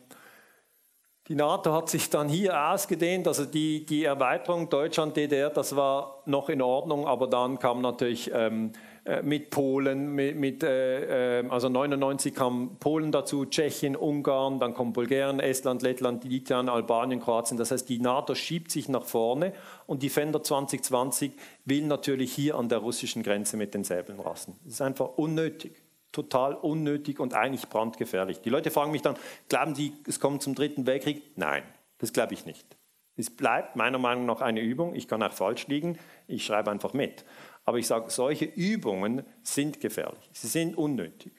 die 1.27 1.35
NATO 1.35 1.73
hat 1.73 1.89
sich 1.89 2.09
dann 2.09 2.27
hier 2.27 2.69
ausgedehnt, 2.69 3.27
also 3.29 3.45
die, 3.45 3.85
die 3.85 4.03
Erweiterung 4.03 4.69
Deutschland-DDR, 4.69 5.49
das 5.49 5.73
war 5.73 6.21
noch 6.25 6.49
in 6.49 6.61
Ordnung, 6.61 7.07
aber 7.07 7.27
dann 7.27 7.59
kam 7.59 7.81
natürlich 7.81 8.29
ähm, 8.33 8.73
äh, 8.73 8.92
mit 9.21 9.49
Polen, 9.49 10.15
mit, 10.15 10.37
mit 10.37 10.63
äh, 10.63 11.39
ähm, 11.39 11.51
also 11.51 11.67
99 11.67 12.33
kam 12.33 12.77
Polen 12.79 13.11
dazu, 13.11 13.45
Tschechien, 13.45 13.95
Ungarn, 13.95 14.59
dann 14.59 14.73
kommt 14.73 14.93
Bulgarien, 14.93 15.39
Estland, 15.39 15.81
Lettland, 15.81 16.23
Litauen, 16.23 16.69
Albanien, 16.69 17.19
Kroatien. 17.19 17.57
Das 17.57 17.71
heißt, 17.71 17.89
die 17.89 17.99
NATO 17.99 18.33
schiebt 18.33 18.71
sich 18.71 18.87
nach 18.87 19.03
vorne 19.03 19.53
und 19.87 20.03
Defender 20.03 20.41
2020 20.41 21.33
will 21.65 21.85
natürlich 21.85 22.33
hier 22.33 22.55
an 22.55 22.69
der 22.69 22.77
russischen 22.77 23.23
Grenze 23.23 23.57
mit 23.57 23.73
den 23.73 23.83
Säbeln 23.83 24.19
rasten. 24.19 24.55
Das 24.63 24.75
ist 24.75 24.81
einfach 24.81 25.17
unnötig 25.17 25.83
total 26.13 26.53
unnötig 26.53 27.19
und 27.19 27.33
eigentlich 27.33 27.67
brandgefährlich. 27.67 28.39
Die 28.39 28.49
Leute 28.49 28.71
fragen 28.71 28.91
mich 28.91 29.01
dann, 29.01 29.15
glauben 29.49 29.75
Sie, 29.75 29.93
es 30.07 30.19
kommt 30.19 30.43
zum 30.43 30.55
Dritten 30.55 30.85
Weltkrieg? 30.85 31.23
Nein, 31.35 31.63
das 31.97 32.13
glaube 32.13 32.35
ich 32.35 32.45
nicht. 32.45 32.77
Es 33.15 33.29
bleibt 33.29 33.75
meiner 33.75 33.99
Meinung 33.99 34.25
nach 34.25 34.41
eine 34.41 34.61
Übung. 34.61 34.95
Ich 34.95 35.07
kann 35.07 35.21
auch 35.21 35.33
falsch 35.33 35.67
liegen, 35.67 35.99
ich 36.27 36.45
schreibe 36.45 36.71
einfach 36.71 36.93
mit. 36.93 37.25
Aber 37.65 37.77
ich 37.77 37.87
sage, 37.87 38.09
solche 38.09 38.45
Übungen 38.45 39.23
sind 39.41 39.79
gefährlich, 39.79 40.29
sie 40.33 40.47
sind 40.47 40.77
unnötig. 40.77 41.33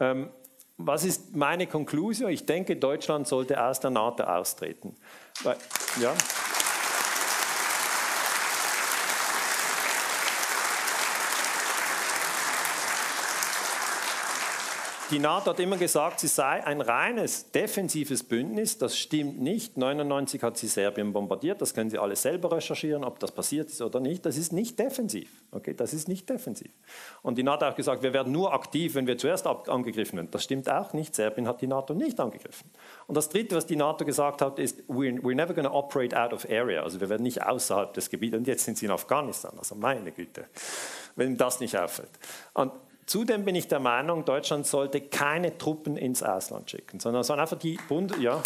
Ähm, 0.00 0.30
was 0.76 1.04
ist 1.04 1.36
meine 1.36 1.66
Konklusion? 1.66 2.30
Ich 2.30 2.46
denke, 2.46 2.76
Deutschland 2.76 3.28
sollte 3.28 3.62
aus 3.62 3.78
der 3.78 3.90
NATO 3.90 4.24
austreten. 4.24 4.96
Weil, 5.42 5.56
ja. 6.00 6.14
Die 15.12 15.18
NATO 15.18 15.50
hat 15.50 15.60
immer 15.60 15.76
gesagt, 15.76 16.20
sie 16.20 16.26
sei 16.26 16.64
ein 16.64 16.80
reines 16.80 17.50
defensives 17.50 18.24
Bündnis. 18.24 18.78
Das 18.78 18.96
stimmt 18.96 19.42
nicht. 19.42 19.76
1999 19.76 20.42
hat 20.42 20.56
sie 20.56 20.68
Serbien 20.68 21.12
bombardiert. 21.12 21.60
Das 21.60 21.74
können 21.74 21.90
Sie 21.90 21.98
alle 21.98 22.16
selber 22.16 22.50
recherchieren, 22.50 23.04
ob 23.04 23.18
das 23.18 23.30
passiert 23.30 23.68
ist 23.68 23.82
oder 23.82 24.00
nicht. 24.00 24.24
Das 24.24 24.38
ist 24.38 24.54
nicht 24.54 24.78
defensiv. 24.78 25.28
Okay, 25.50 25.74
das 25.74 25.92
ist 25.92 26.08
nicht 26.08 26.30
defensiv. 26.30 26.70
Und 27.20 27.36
die 27.36 27.42
NATO 27.42 27.66
hat 27.66 27.74
auch 27.74 27.76
gesagt, 27.76 28.02
wir 28.02 28.14
werden 28.14 28.32
nur 28.32 28.54
aktiv, 28.54 28.94
wenn 28.94 29.06
wir 29.06 29.18
zuerst 29.18 29.46
angegriffen 29.46 30.16
werden. 30.16 30.30
Das 30.30 30.44
stimmt 30.44 30.70
auch 30.70 30.94
nicht. 30.94 31.14
Serbien 31.14 31.46
hat 31.46 31.60
die 31.60 31.66
NATO 31.66 31.92
nicht 31.92 32.18
angegriffen. 32.18 32.70
Und 33.06 33.14
das 33.14 33.28
Dritte, 33.28 33.54
was 33.54 33.66
die 33.66 33.76
NATO 33.76 34.06
gesagt 34.06 34.40
hat, 34.40 34.58
ist, 34.58 34.80
we're, 34.88 35.20
we're 35.20 35.34
never 35.34 35.52
going 35.52 35.68
to 35.68 35.74
operate 35.74 36.18
out 36.18 36.32
of 36.32 36.48
area. 36.48 36.82
Also 36.82 37.02
wir 37.02 37.10
werden 37.10 37.24
nicht 37.24 37.42
außerhalb 37.42 37.92
des 37.92 38.08
Gebietes. 38.08 38.38
Und 38.38 38.46
jetzt 38.46 38.64
sind 38.64 38.78
sie 38.78 38.86
in 38.86 38.92
Afghanistan. 38.92 39.52
Also 39.58 39.74
meine 39.74 40.10
Güte, 40.10 40.46
wenn 41.16 41.36
das 41.36 41.60
nicht 41.60 41.76
auffällt. 41.76 42.08
Und 42.54 42.72
Zudem 43.06 43.44
bin 43.44 43.54
ich 43.54 43.68
der 43.68 43.80
Meinung, 43.80 44.24
Deutschland 44.24 44.66
sollte 44.66 45.00
keine 45.00 45.58
Truppen 45.58 45.96
ins 45.96 46.22
Ausland 46.22 46.70
schicken, 46.70 47.00
sondern 47.00 47.24
soll 47.24 47.40
einfach 47.40 47.58
die 47.58 47.78
Bund, 47.88 48.16
ja. 48.18 48.40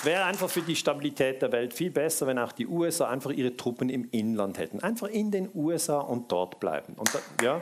Es 0.00 0.06
wäre 0.06 0.24
einfach 0.24 0.48
für 0.48 0.62
die 0.62 0.76
Stabilität 0.76 1.42
der 1.42 1.52
Welt 1.52 1.74
viel 1.74 1.90
besser, 1.90 2.26
wenn 2.26 2.38
auch 2.38 2.52
die 2.52 2.66
USA 2.66 3.10
einfach 3.10 3.32
ihre 3.32 3.54
Truppen 3.56 3.90
im 3.90 4.08
Inland 4.10 4.56
hätten. 4.58 4.80
Einfach 4.80 5.08
in 5.08 5.30
den 5.30 5.50
USA 5.54 5.98
und 5.98 6.32
dort 6.32 6.58
bleiben. 6.58 6.94
Und, 6.94 7.10
ja. 7.42 7.60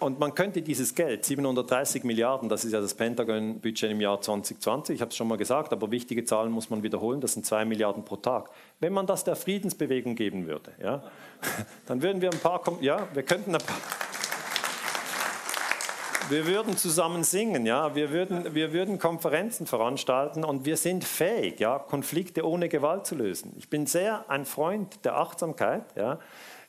Und 0.00 0.18
man 0.18 0.34
könnte 0.34 0.62
dieses 0.62 0.94
Geld, 0.94 1.26
730 1.26 2.04
Milliarden, 2.04 2.48
das 2.48 2.64
ist 2.64 2.72
ja 2.72 2.80
das 2.80 2.94
Pentagon-Budget 2.94 3.90
im 3.90 4.00
Jahr 4.00 4.20
2020, 4.20 4.94
ich 4.94 5.00
habe 5.02 5.10
es 5.10 5.16
schon 5.16 5.28
mal 5.28 5.36
gesagt, 5.36 5.74
aber 5.74 5.90
wichtige 5.90 6.24
Zahlen 6.24 6.50
muss 6.50 6.70
man 6.70 6.82
wiederholen, 6.82 7.20
das 7.20 7.34
sind 7.34 7.44
2 7.44 7.66
Milliarden 7.66 8.02
pro 8.02 8.16
Tag. 8.16 8.50
Wenn 8.80 8.94
man 8.94 9.06
das 9.06 9.24
der 9.24 9.36
Friedensbewegung 9.36 10.14
geben 10.14 10.46
würde, 10.46 10.72
ja, 10.82 11.02
dann 11.86 12.00
würden 12.00 12.22
wir 12.22 12.30
ein 12.30 12.38
paar, 12.38 12.62
ja, 12.80 13.08
wir 13.12 13.22
könnten 13.22 13.54
ein 13.54 13.60
paar, 13.60 13.76
wir 16.30 16.46
würden 16.46 16.78
zusammen 16.78 17.22
singen, 17.22 17.66
ja, 17.66 17.94
wir 17.94 18.10
würden, 18.10 18.54
wir 18.54 18.72
würden 18.72 18.98
Konferenzen 18.98 19.66
veranstalten 19.66 20.44
und 20.44 20.64
wir 20.64 20.78
sind 20.78 21.04
fähig, 21.04 21.60
ja, 21.60 21.78
Konflikte 21.78 22.46
ohne 22.46 22.70
Gewalt 22.70 23.04
zu 23.04 23.16
lösen. 23.16 23.52
Ich 23.58 23.68
bin 23.68 23.84
sehr 23.84 24.30
ein 24.30 24.46
Freund 24.46 25.04
der 25.04 25.16
Achtsamkeit, 25.16 25.84
ja, 25.94 26.18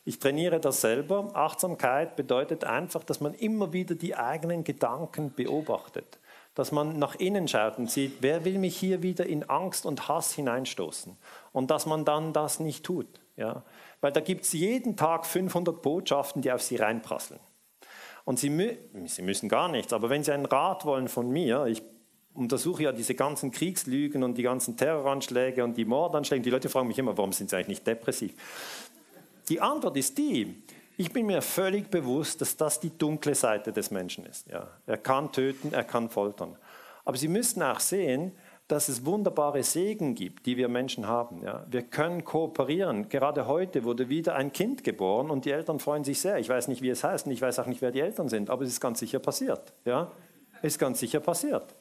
ich 0.03 0.19
trainiere 0.19 0.59
das 0.59 0.81
selber. 0.81 1.29
Achtsamkeit 1.33 2.15
bedeutet 2.15 2.63
einfach, 2.63 3.03
dass 3.03 3.21
man 3.21 3.33
immer 3.35 3.71
wieder 3.71 3.95
die 3.95 4.15
eigenen 4.15 4.63
Gedanken 4.63 5.33
beobachtet. 5.33 6.19
Dass 6.55 6.71
man 6.71 6.97
nach 6.97 7.15
innen 7.15 7.47
schaut 7.47 7.77
und 7.77 7.89
sieht, 7.89 8.17
wer 8.21 8.43
will 8.43 8.57
mich 8.57 8.75
hier 8.75 9.03
wieder 9.03 9.25
in 9.25 9.49
Angst 9.49 9.85
und 9.85 10.07
Hass 10.07 10.33
hineinstoßen. 10.33 11.15
Und 11.53 11.71
dass 11.71 11.85
man 11.85 12.03
dann 12.03 12.33
das 12.33 12.59
nicht 12.59 12.83
tut. 12.83 13.07
Ja? 13.37 13.63
Weil 14.01 14.11
da 14.11 14.19
gibt 14.19 14.45
es 14.45 14.53
jeden 14.53 14.97
Tag 14.97 15.25
500 15.25 15.81
Botschaften, 15.81 16.41
die 16.41 16.51
auf 16.51 16.61
Sie 16.61 16.77
reinprasseln. 16.77 17.39
Und 18.25 18.39
Sie, 18.39 18.49
mü 18.49 18.75
Sie 19.05 19.21
müssen 19.21 19.49
gar 19.49 19.69
nichts, 19.69 19.93
aber 19.93 20.09
wenn 20.09 20.23
Sie 20.23 20.31
einen 20.31 20.45
Rat 20.45 20.85
wollen 20.85 21.07
von 21.07 21.29
mir, 21.29 21.65
ich 21.65 21.81
untersuche 22.33 22.83
ja 22.83 22.91
diese 22.91 23.15
ganzen 23.15 23.51
Kriegslügen 23.51 24.23
und 24.23 24.37
die 24.37 24.43
ganzen 24.43 24.77
Terroranschläge 24.77 25.63
und 25.63 25.77
die 25.77 25.85
Mordanschläge. 25.85 26.41
Die 26.41 26.49
Leute 26.49 26.69
fragen 26.69 26.87
mich 26.87 26.97
immer, 26.97 27.17
warum 27.17 27.33
sind 27.33 27.49
sie 27.49 27.55
eigentlich 27.55 27.67
nicht 27.67 27.87
depressiv? 27.87 28.33
Die 29.51 29.59
Antwort 29.59 29.97
ist 29.97 30.17
die, 30.17 30.63
ich 30.95 31.11
bin 31.11 31.25
mir 31.25 31.41
völlig 31.41 31.89
bewusst, 31.91 32.39
dass 32.39 32.55
das 32.55 32.79
die 32.79 32.97
dunkle 32.97 33.35
Seite 33.35 33.73
des 33.73 33.91
Menschen 33.91 34.25
ist. 34.25 34.47
Ja. 34.47 34.65
Er 34.85 34.97
kann 34.97 35.29
töten, 35.33 35.73
er 35.73 35.83
kann 35.83 36.09
foltern. 36.09 36.55
Aber 37.03 37.17
Sie 37.17 37.27
müssen 37.27 37.61
auch 37.61 37.81
sehen, 37.81 38.31
dass 38.69 38.87
es 38.87 39.05
wunderbare 39.05 39.61
Segen 39.63 40.15
gibt, 40.15 40.45
die 40.45 40.55
wir 40.55 40.69
Menschen 40.69 41.05
haben. 41.05 41.43
Ja. 41.43 41.65
Wir 41.69 41.81
können 41.81 42.23
kooperieren. 42.23 43.09
Gerade 43.09 43.45
heute 43.45 43.83
wurde 43.83 44.07
wieder 44.07 44.35
ein 44.35 44.53
Kind 44.53 44.85
geboren 44.85 45.29
und 45.29 45.43
die 45.43 45.51
Eltern 45.51 45.79
freuen 45.79 46.05
sich 46.05 46.21
sehr. 46.21 46.39
Ich 46.39 46.47
weiß 46.47 46.69
nicht, 46.69 46.81
wie 46.81 46.89
es 46.89 47.03
heißt 47.03 47.25
und 47.25 47.33
ich 47.33 47.41
weiß 47.41 47.59
auch 47.59 47.65
nicht, 47.65 47.81
wer 47.81 47.91
die 47.91 47.99
Eltern 47.99 48.29
sind, 48.29 48.49
aber 48.49 48.63
es 48.63 48.69
ist 48.69 48.79
ganz 48.79 48.99
sicher 48.99 49.19
passiert. 49.19 49.73
Ja. 49.83 50.13
Ist 50.61 50.79
ganz 50.79 51.01
sicher 51.01 51.19
passiert. 51.19 51.75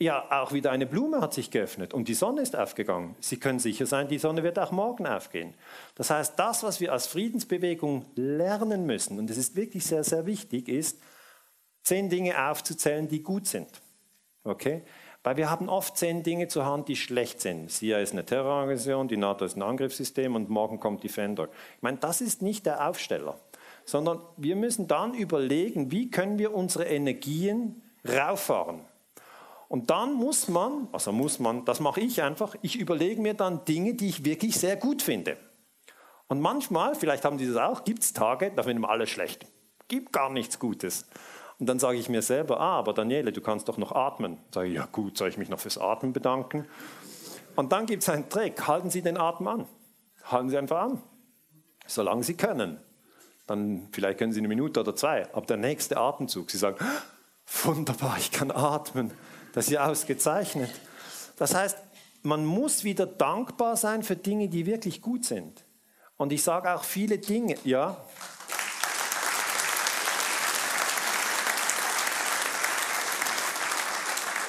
Ja, 0.00 0.42
auch 0.42 0.52
wieder 0.52 0.70
eine 0.70 0.86
Blume 0.86 1.20
hat 1.20 1.34
sich 1.34 1.50
geöffnet 1.50 1.92
und 1.92 2.06
die 2.06 2.14
Sonne 2.14 2.42
ist 2.42 2.54
aufgegangen. 2.54 3.16
Sie 3.18 3.38
können 3.38 3.58
sicher 3.58 3.84
sein, 3.84 4.06
die 4.06 4.18
Sonne 4.18 4.44
wird 4.44 4.56
auch 4.56 4.70
morgen 4.70 5.08
aufgehen. 5.08 5.54
Das 5.96 6.10
heißt, 6.10 6.38
das, 6.38 6.62
was 6.62 6.80
wir 6.80 6.92
als 6.92 7.08
Friedensbewegung 7.08 8.04
lernen 8.14 8.86
müssen, 8.86 9.18
und 9.18 9.28
es 9.28 9.36
ist 9.36 9.56
wirklich 9.56 9.84
sehr, 9.84 10.04
sehr 10.04 10.24
wichtig, 10.24 10.68
ist, 10.68 11.00
zehn 11.82 12.08
Dinge 12.10 12.48
aufzuzählen, 12.48 13.08
die 13.08 13.24
gut 13.24 13.48
sind. 13.48 13.68
Okay? 14.44 14.82
Weil 15.24 15.36
wir 15.36 15.50
haben 15.50 15.68
oft 15.68 15.96
zehn 15.96 16.22
Dinge 16.22 16.46
zur 16.46 16.64
Hand, 16.64 16.86
die 16.86 16.94
schlecht 16.94 17.40
sind. 17.40 17.68
SIA 17.68 17.98
ist 17.98 18.12
eine 18.12 18.24
Terrororganisation, 18.24 19.08
die 19.08 19.16
NATO 19.16 19.44
ist 19.44 19.56
ein 19.56 19.62
Angriffssystem 19.62 20.36
und 20.36 20.48
morgen 20.48 20.78
kommt 20.78 21.02
Defender. 21.02 21.48
Ich 21.76 21.82
meine, 21.82 21.98
das 21.98 22.20
ist 22.20 22.40
nicht 22.40 22.66
der 22.66 22.88
Aufsteller, 22.88 23.36
sondern 23.84 24.20
wir 24.36 24.54
müssen 24.54 24.86
dann 24.86 25.14
überlegen, 25.14 25.90
wie 25.90 26.08
können 26.08 26.38
wir 26.38 26.54
unsere 26.54 26.84
Energien 26.84 27.82
rauffahren. 28.08 28.80
Und 29.68 29.90
dann 29.90 30.14
muss 30.14 30.48
man, 30.48 30.88
also 30.92 31.12
muss 31.12 31.38
man, 31.38 31.64
das 31.66 31.78
mache 31.80 32.00
ich 32.00 32.22
einfach, 32.22 32.54
ich 32.62 32.76
überlege 32.76 33.20
mir 33.20 33.34
dann 33.34 33.64
Dinge, 33.66 33.94
die 33.94 34.08
ich 34.08 34.24
wirklich 34.24 34.58
sehr 34.58 34.76
gut 34.76 35.02
finde. 35.02 35.36
Und 36.26 36.40
manchmal, 36.40 36.94
vielleicht 36.94 37.24
haben 37.24 37.38
Sie 37.38 37.46
das 37.46 37.56
auch, 37.56 37.84
gibt 37.84 38.02
es 38.02 38.12
Tage, 38.12 38.50
da 38.54 38.62
finden 38.62 38.82
wir 38.82 38.90
alles 38.90 39.10
schlecht. 39.10 39.46
Gibt 39.88 40.12
gar 40.12 40.30
nichts 40.30 40.58
Gutes. 40.58 41.06
Und 41.58 41.66
dann 41.66 41.78
sage 41.78 41.98
ich 41.98 42.08
mir 42.08 42.22
selber, 42.22 42.60
ah, 42.60 42.78
aber 42.78 42.92
Daniele, 42.94 43.32
du 43.32 43.40
kannst 43.40 43.68
doch 43.68 43.78
noch 43.78 43.92
atmen. 43.92 44.38
Sage 44.52 44.68
ich, 44.68 44.74
ja 44.74 44.86
gut, 44.90 45.18
soll 45.18 45.28
ich 45.28 45.38
mich 45.38 45.48
noch 45.48 45.58
fürs 45.58 45.78
Atmen 45.78 46.12
bedanken? 46.12 46.66
Und 47.56 47.72
dann 47.72 47.86
gibt 47.86 48.02
es 48.02 48.08
einen 48.08 48.28
Trick, 48.28 48.66
halten 48.66 48.90
Sie 48.90 49.02
den 49.02 49.16
Atem 49.16 49.48
an. 49.48 49.66
Halten 50.24 50.50
Sie 50.50 50.58
einfach 50.58 50.82
an, 50.82 51.02
solange 51.86 52.22
Sie 52.22 52.34
können. 52.34 52.78
Dann 53.46 53.88
vielleicht 53.92 54.18
können 54.18 54.32
Sie 54.32 54.40
eine 54.40 54.48
Minute 54.48 54.80
oder 54.80 54.94
zwei, 54.94 55.26
aber 55.34 55.46
der 55.46 55.56
nächste 55.56 55.96
Atemzug, 55.96 56.50
Sie 56.50 56.58
sagen, 56.58 56.76
wunderbar, 57.64 58.16
ich 58.18 58.30
kann 58.30 58.50
atmen, 58.50 59.10
das 59.52 59.66
ist 59.66 59.72
ja 59.72 59.86
ausgezeichnet. 59.86 60.70
Das 61.36 61.54
heißt, 61.54 61.78
man 62.22 62.44
muss 62.44 62.84
wieder 62.84 63.06
dankbar 63.06 63.76
sein 63.76 64.02
für 64.02 64.16
Dinge, 64.16 64.48
die 64.48 64.66
wirklich 64.66 65.00
gut 65.02 65.24
sind. 65.24 65.64
Und 66.16 66.32
ich 66.32 66.42
sage 66.42 66.74
auch 66.74 66.84
viele 66.84 67.18
Dinge, 67.18 67.56
ja, 67.64 67.96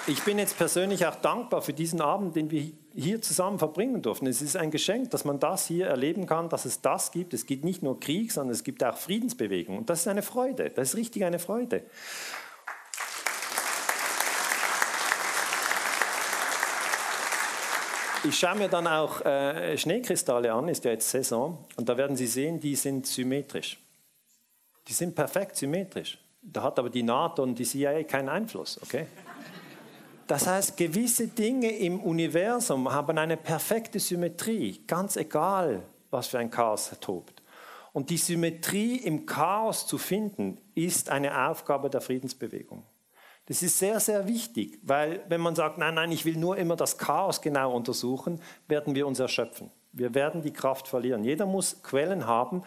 Ich 0.09 0.23
bin 0.23 0.39
jetzt 0.39 0.57
persönlich 0.57 1.05
auch 1.05 1.13
dankbar 1.13 1.61
für 1.61 1.71
diesen 1.71 2.01
Abend, 2.01 2.35
den 2.35 2.49
wir 2.49 2.71
hier 2.95 3.21
zusammen 3.21 3.59
verbringen 3.59 4.01
durften. 4.01 4.25
Es 4.25 4.41
ist 4.41 4.57
ein 4.57 4.71
Geschenk, 4.71 5.11
dass 5.11 5.23
man 5.23 5.39
das 5.39 5.67
hier 5.67 5.85
erleben 5.85 6.25
kann, 6.25 6.49
dass 6.49 6.65
es 6.65 6.81
das 6.81 7.11
gibt. 7.11 7.35
Es 7.35 7.45
gibt 7.45 7.63
nicht 7.63 7.83
nur 7.83 7.99
Krieg, 7.99 8.31
sondern 8.31 8.55
es 8.55 8.63
gibt 8.63 8.83
auch 8.83 8.97
Friedensbewegung. 8.97 9.77
Und 9.77 9.91
das 9.91 9.99
ist 9.99 10.07
eine 10.07 10.23
Freude. 10.23 10.71
Das 10.71 10.89
ist 10.89 10.95
richtig 10.95 11.25
eine 11.25 11.37
Freude. 11.37 11.83
Ich 18.29 18.37
schaue 18.37 18.57
mir 18.57 18.69
dann 18.69 18.85
auch 18.85 19.25
äh, 19.25 19.75
Schneekristalle 19.75 20.53
an, 20.53 20.67
ist 20.67 20.85
ja 20.85 20.91
jetzt 20.91 21.09
Saison, 21.09 21.65
und 21.77 21.89
da 21.89 21.97
werden 21.97 22.15
Sie 22.15 22.27
sehen, 22.27 22.59
die 22.59 22.75
sind 22.75 23.07
symmetrisch. 23.07 23.79
Die 24.87 24.93
sind 24.93 25.15
perfekt 25.15 25.55
symmetrisch. 25.55 26.19
Da 26.39 26.61
hat 26.61 26.77
aber 26.77 26.91
die 26.91 27.01
NATO 27.01 27.41
und 27.41 27.57
die 27.57 27.63
CIA 27.63 28.03
keinen 28.03 28.29
Einfluss, 28.29 28.79
okay? 28.83 29.07
Das 30.27 30.45
heißt, 30.45 30.77
gewisse 30.77 31.29
Dinge 31.29 31.75
im 31.75 31.99
Universum 32.01 32.91
haben 32.93 33.17
eine 33.17 33.35
perfekte 33.35 33.99
Symmetrie, 33.99 34.83
ganz 34.85 35.15
egal, 35.15 35.81
was 36.11 36.27
für 36.27 36.37
ein 36.37 36.51
Chaos 36.51 36.91
tobt. 37.01 37.41
Und 37.93 38.11
die 38.11 38.17
Symmetrie 38.17 38.97
im 38.97 39.25
Chaos 39.25 39.87
zu 39.87 39.97
finden, 39.97 40.59
ist 40.75 41.09
eine 41.09 41.47
Aufgabe 41.47 41.89
der 41.89 42.01
Friedensbewegung. 42.01 42.83
Das 43.49 43.63
ist 43.63 43.79
sehr, 43.79 43.99
sehr 43.99 44.27
wichtig, 44.27 44.77
weil 44.83 45.21
wenn 45.27 45.41
man 45.41 45.55
sagt, 45.55 45.79
nein, 45.79 45.95
nein, 45.95 46.11
ich 46.11 46.23
will 46.23 46.37
nur 46.37 46.55
immer 46.55 46.75
das 46.75 46.99
Chaos 46.99 47.41
genau 47.41 47.75
untersuchen, 47.75 48.39
werden 48.67 48.93
wir 48.93 49.07
uns 49.07 49.19
erschöpfen. 49.19 49.71
Wir 49.91 50.13
werden 50.13 50.43
die 50.43 50.53
Kraft 50.53 50.87
verlieren. 50.87 51.23
Jeder 51.23 51.47
muss 51.47 51.81
Quellen 51.81 52.27
haben, 52.27 52.61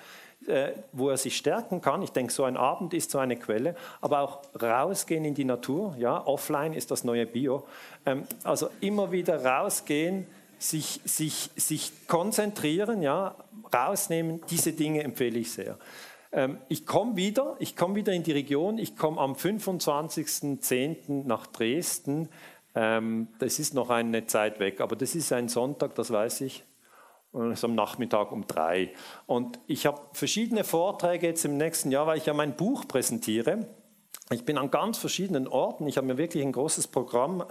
äh, 0.48 0.72
wo 0.90 1.08
er 1.08 1.18
sich 1.18 1.36
stärken 1.36 1.80
kann. 1.80 2.02
Ich 2.02 2.10
denke, 2.10 2.32
so 2.32 2.42
ein 2.42 2.56
Abend 2.56 2.94
ist 2.94 3.12
so 3.12 3.18
eine 3.18 3.36
Quelle, 3.36 3.76
aber 4.00 4.22
auch 4.22 4.40
rausgehen 4.60 5.24
in 5.24 5.34
die 5.34 5.44
Natur. 5.44 5.94
Ja, 6.00 6.26
offline 6.26 6.72
ist 6.72 6.90
das 6.90 7.04
neue 7.04 7.26
Bio. 7.26 7.64
Ähm, 8.04 8.24
also 8.42 8.68
immer 8.80 9.12
wieder 9.12 9.44
rausgehen, 9.44 10.26
sich, 10.58 11.00
sich, 11.04 11.50
sich 11.54 11.92
konzentrieren, 12.08 13.02
ja, 13.02 13.36
rausnehmen. 13.72 14.40
Diese 14.50 14.72
Dinge 14.72 15.04
empfehle 15.04 15.38
ich 15.38 15.52
sehr. 15.52 15.78
Ähm, 16.32 16.58
ich 16.68 16.86
komme 16.86 17.16
wieder, 17.16 17.56
ich 17.58 17.76
komme 17.76 17.94
wieder 17.94 18.12
in 18.12 18.22
die 18.22 18.32
Region. 18.32 18.78
Ich 18.78 18.96
komme 18.96 19.20
am 19.20 19.34
25.10. 19.34 21.26
nach 21.26 21.46
Dresden. 21.46 22.28
Ähm, 22.74 23.28
das 23.38 23.58
ist 23.58 23.74
noch 23.74 23.90
eine 23.90 24.26
Zeit 24.26 24.58
weg, 24.58 24.80
aber 24.80 24.96
das 24.96 25.14
ist 25.14 25.32
ein 25.32 25.48
Sonntag, 25.48 25.94
das 25.94 26.10
weiß 26.10 26.40
ich 26.42 26.64
es 27.32 27.58
ist 27.58 27.64
am 27.64 27.74
Nachmittag 27.74 28.30
um 28.32 28.46
drei. 28.46 28.92
Und 29.26 29.58
ich 29.66 29.86
habe 29.86 30.00
verschiedene 30.12 30.64
Vorträge 30.64 31.26
jetzt 31.26 31.44
im 31.44 31.56
nächsten 31.56 31.90
Jahr, 31.90 32.06
weil 32.06 32.18
ich 32.18 32.26
ja 32.26 32.34
mein 32.34 32.56
Buch 32.56 32.86
präsentiere. 32.86 33.66
Ich 34.30 34.44
bin 34.44 34.58
an 34.58 34.70
ganz 34.70 34.98
verschiedenen 34.98 35.48
Orten. 35.48 35.86
Ich 35.86 35.96
habe 35.96 36.06
mir 36.06 36.18
wirklich 36.18 36.44
ein 36.44 36.52
großes 36.52 36.88
Programm 36.88 37.44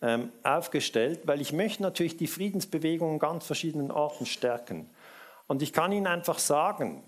ähm, 0.00 0.30
aufgestellt, 0.42 1.22
weil 1.26 1.40
ich 1.40 1.52
möchte 1.52 1.82
natürlich 1.82 2.16
die 2.16 2.26
Friedensbewegung 2.26 3.14
an 3.14 3.18
ganz 3.18 3.44
verschiedenen 3.44 3.90
Orten 3.90 4.26
stärken. 4.26 4.88
Und 5.48 5.62
ich 5.62 5.72
kann 5.72 5.92
Ihnen 5.92 6.06
einfach 6.06 6.38
sagen, 6.38 7.02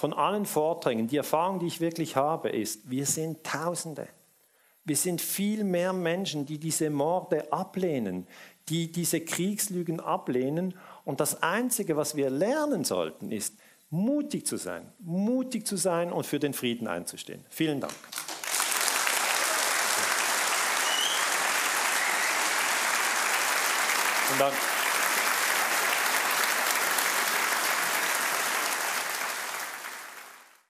von 0.00 0.14
allen 0.14 0.46
Vorträgen, 0.46 1.08
die 1.08 1.18
Erfahrung, 1.18 1.58
die 1.58 1.66
ich 1.66 1.82
wirklich 1.82 2.16
habe, 2.16 2.48
ist, 2.48 2.90
wir 2.90 3.04
sind 3.04 3.44
Tausende. 3.44 4.08
Wir 4.82 4.96
sind 4.96 5.20
viel 5.20 5.62
mehr 5.62 5.92
Menschen, 5.92 6.46
die 6.46 6.56
diese 6.56 6.88
Morde 6.88 7.52
ablehnen, 7.52 8.26
die 8.70 8.90
diese 8.90 9.20
Kriegslügen 9.20 10.00
ablehnen 10.00 10.72
und 11.04 11.20
das 11.20 11.42
Einzige, 11.42 11.98
was 11.98 12.16
wir 12.16 12.30
lernen 12.30 12.84
sollten, 12.84 13.30
ist, 13.30 13.58
mutig 13.90 14.46
zu 14.46 14.56
sein, 14.56 14.90
mutig 15.00 15.66
zu 15.66 15.76
sein 15.76 16.12
und 16.12 16.24
für 16.24 16.38
den 16.38 16.54
Frieden 16.54 16.88
einzustehen. 16.88 17.44
Vielen 17.50 17.80
Dank. 17.80 17.92
Und 24.32 24.40
dann 24.40 24.52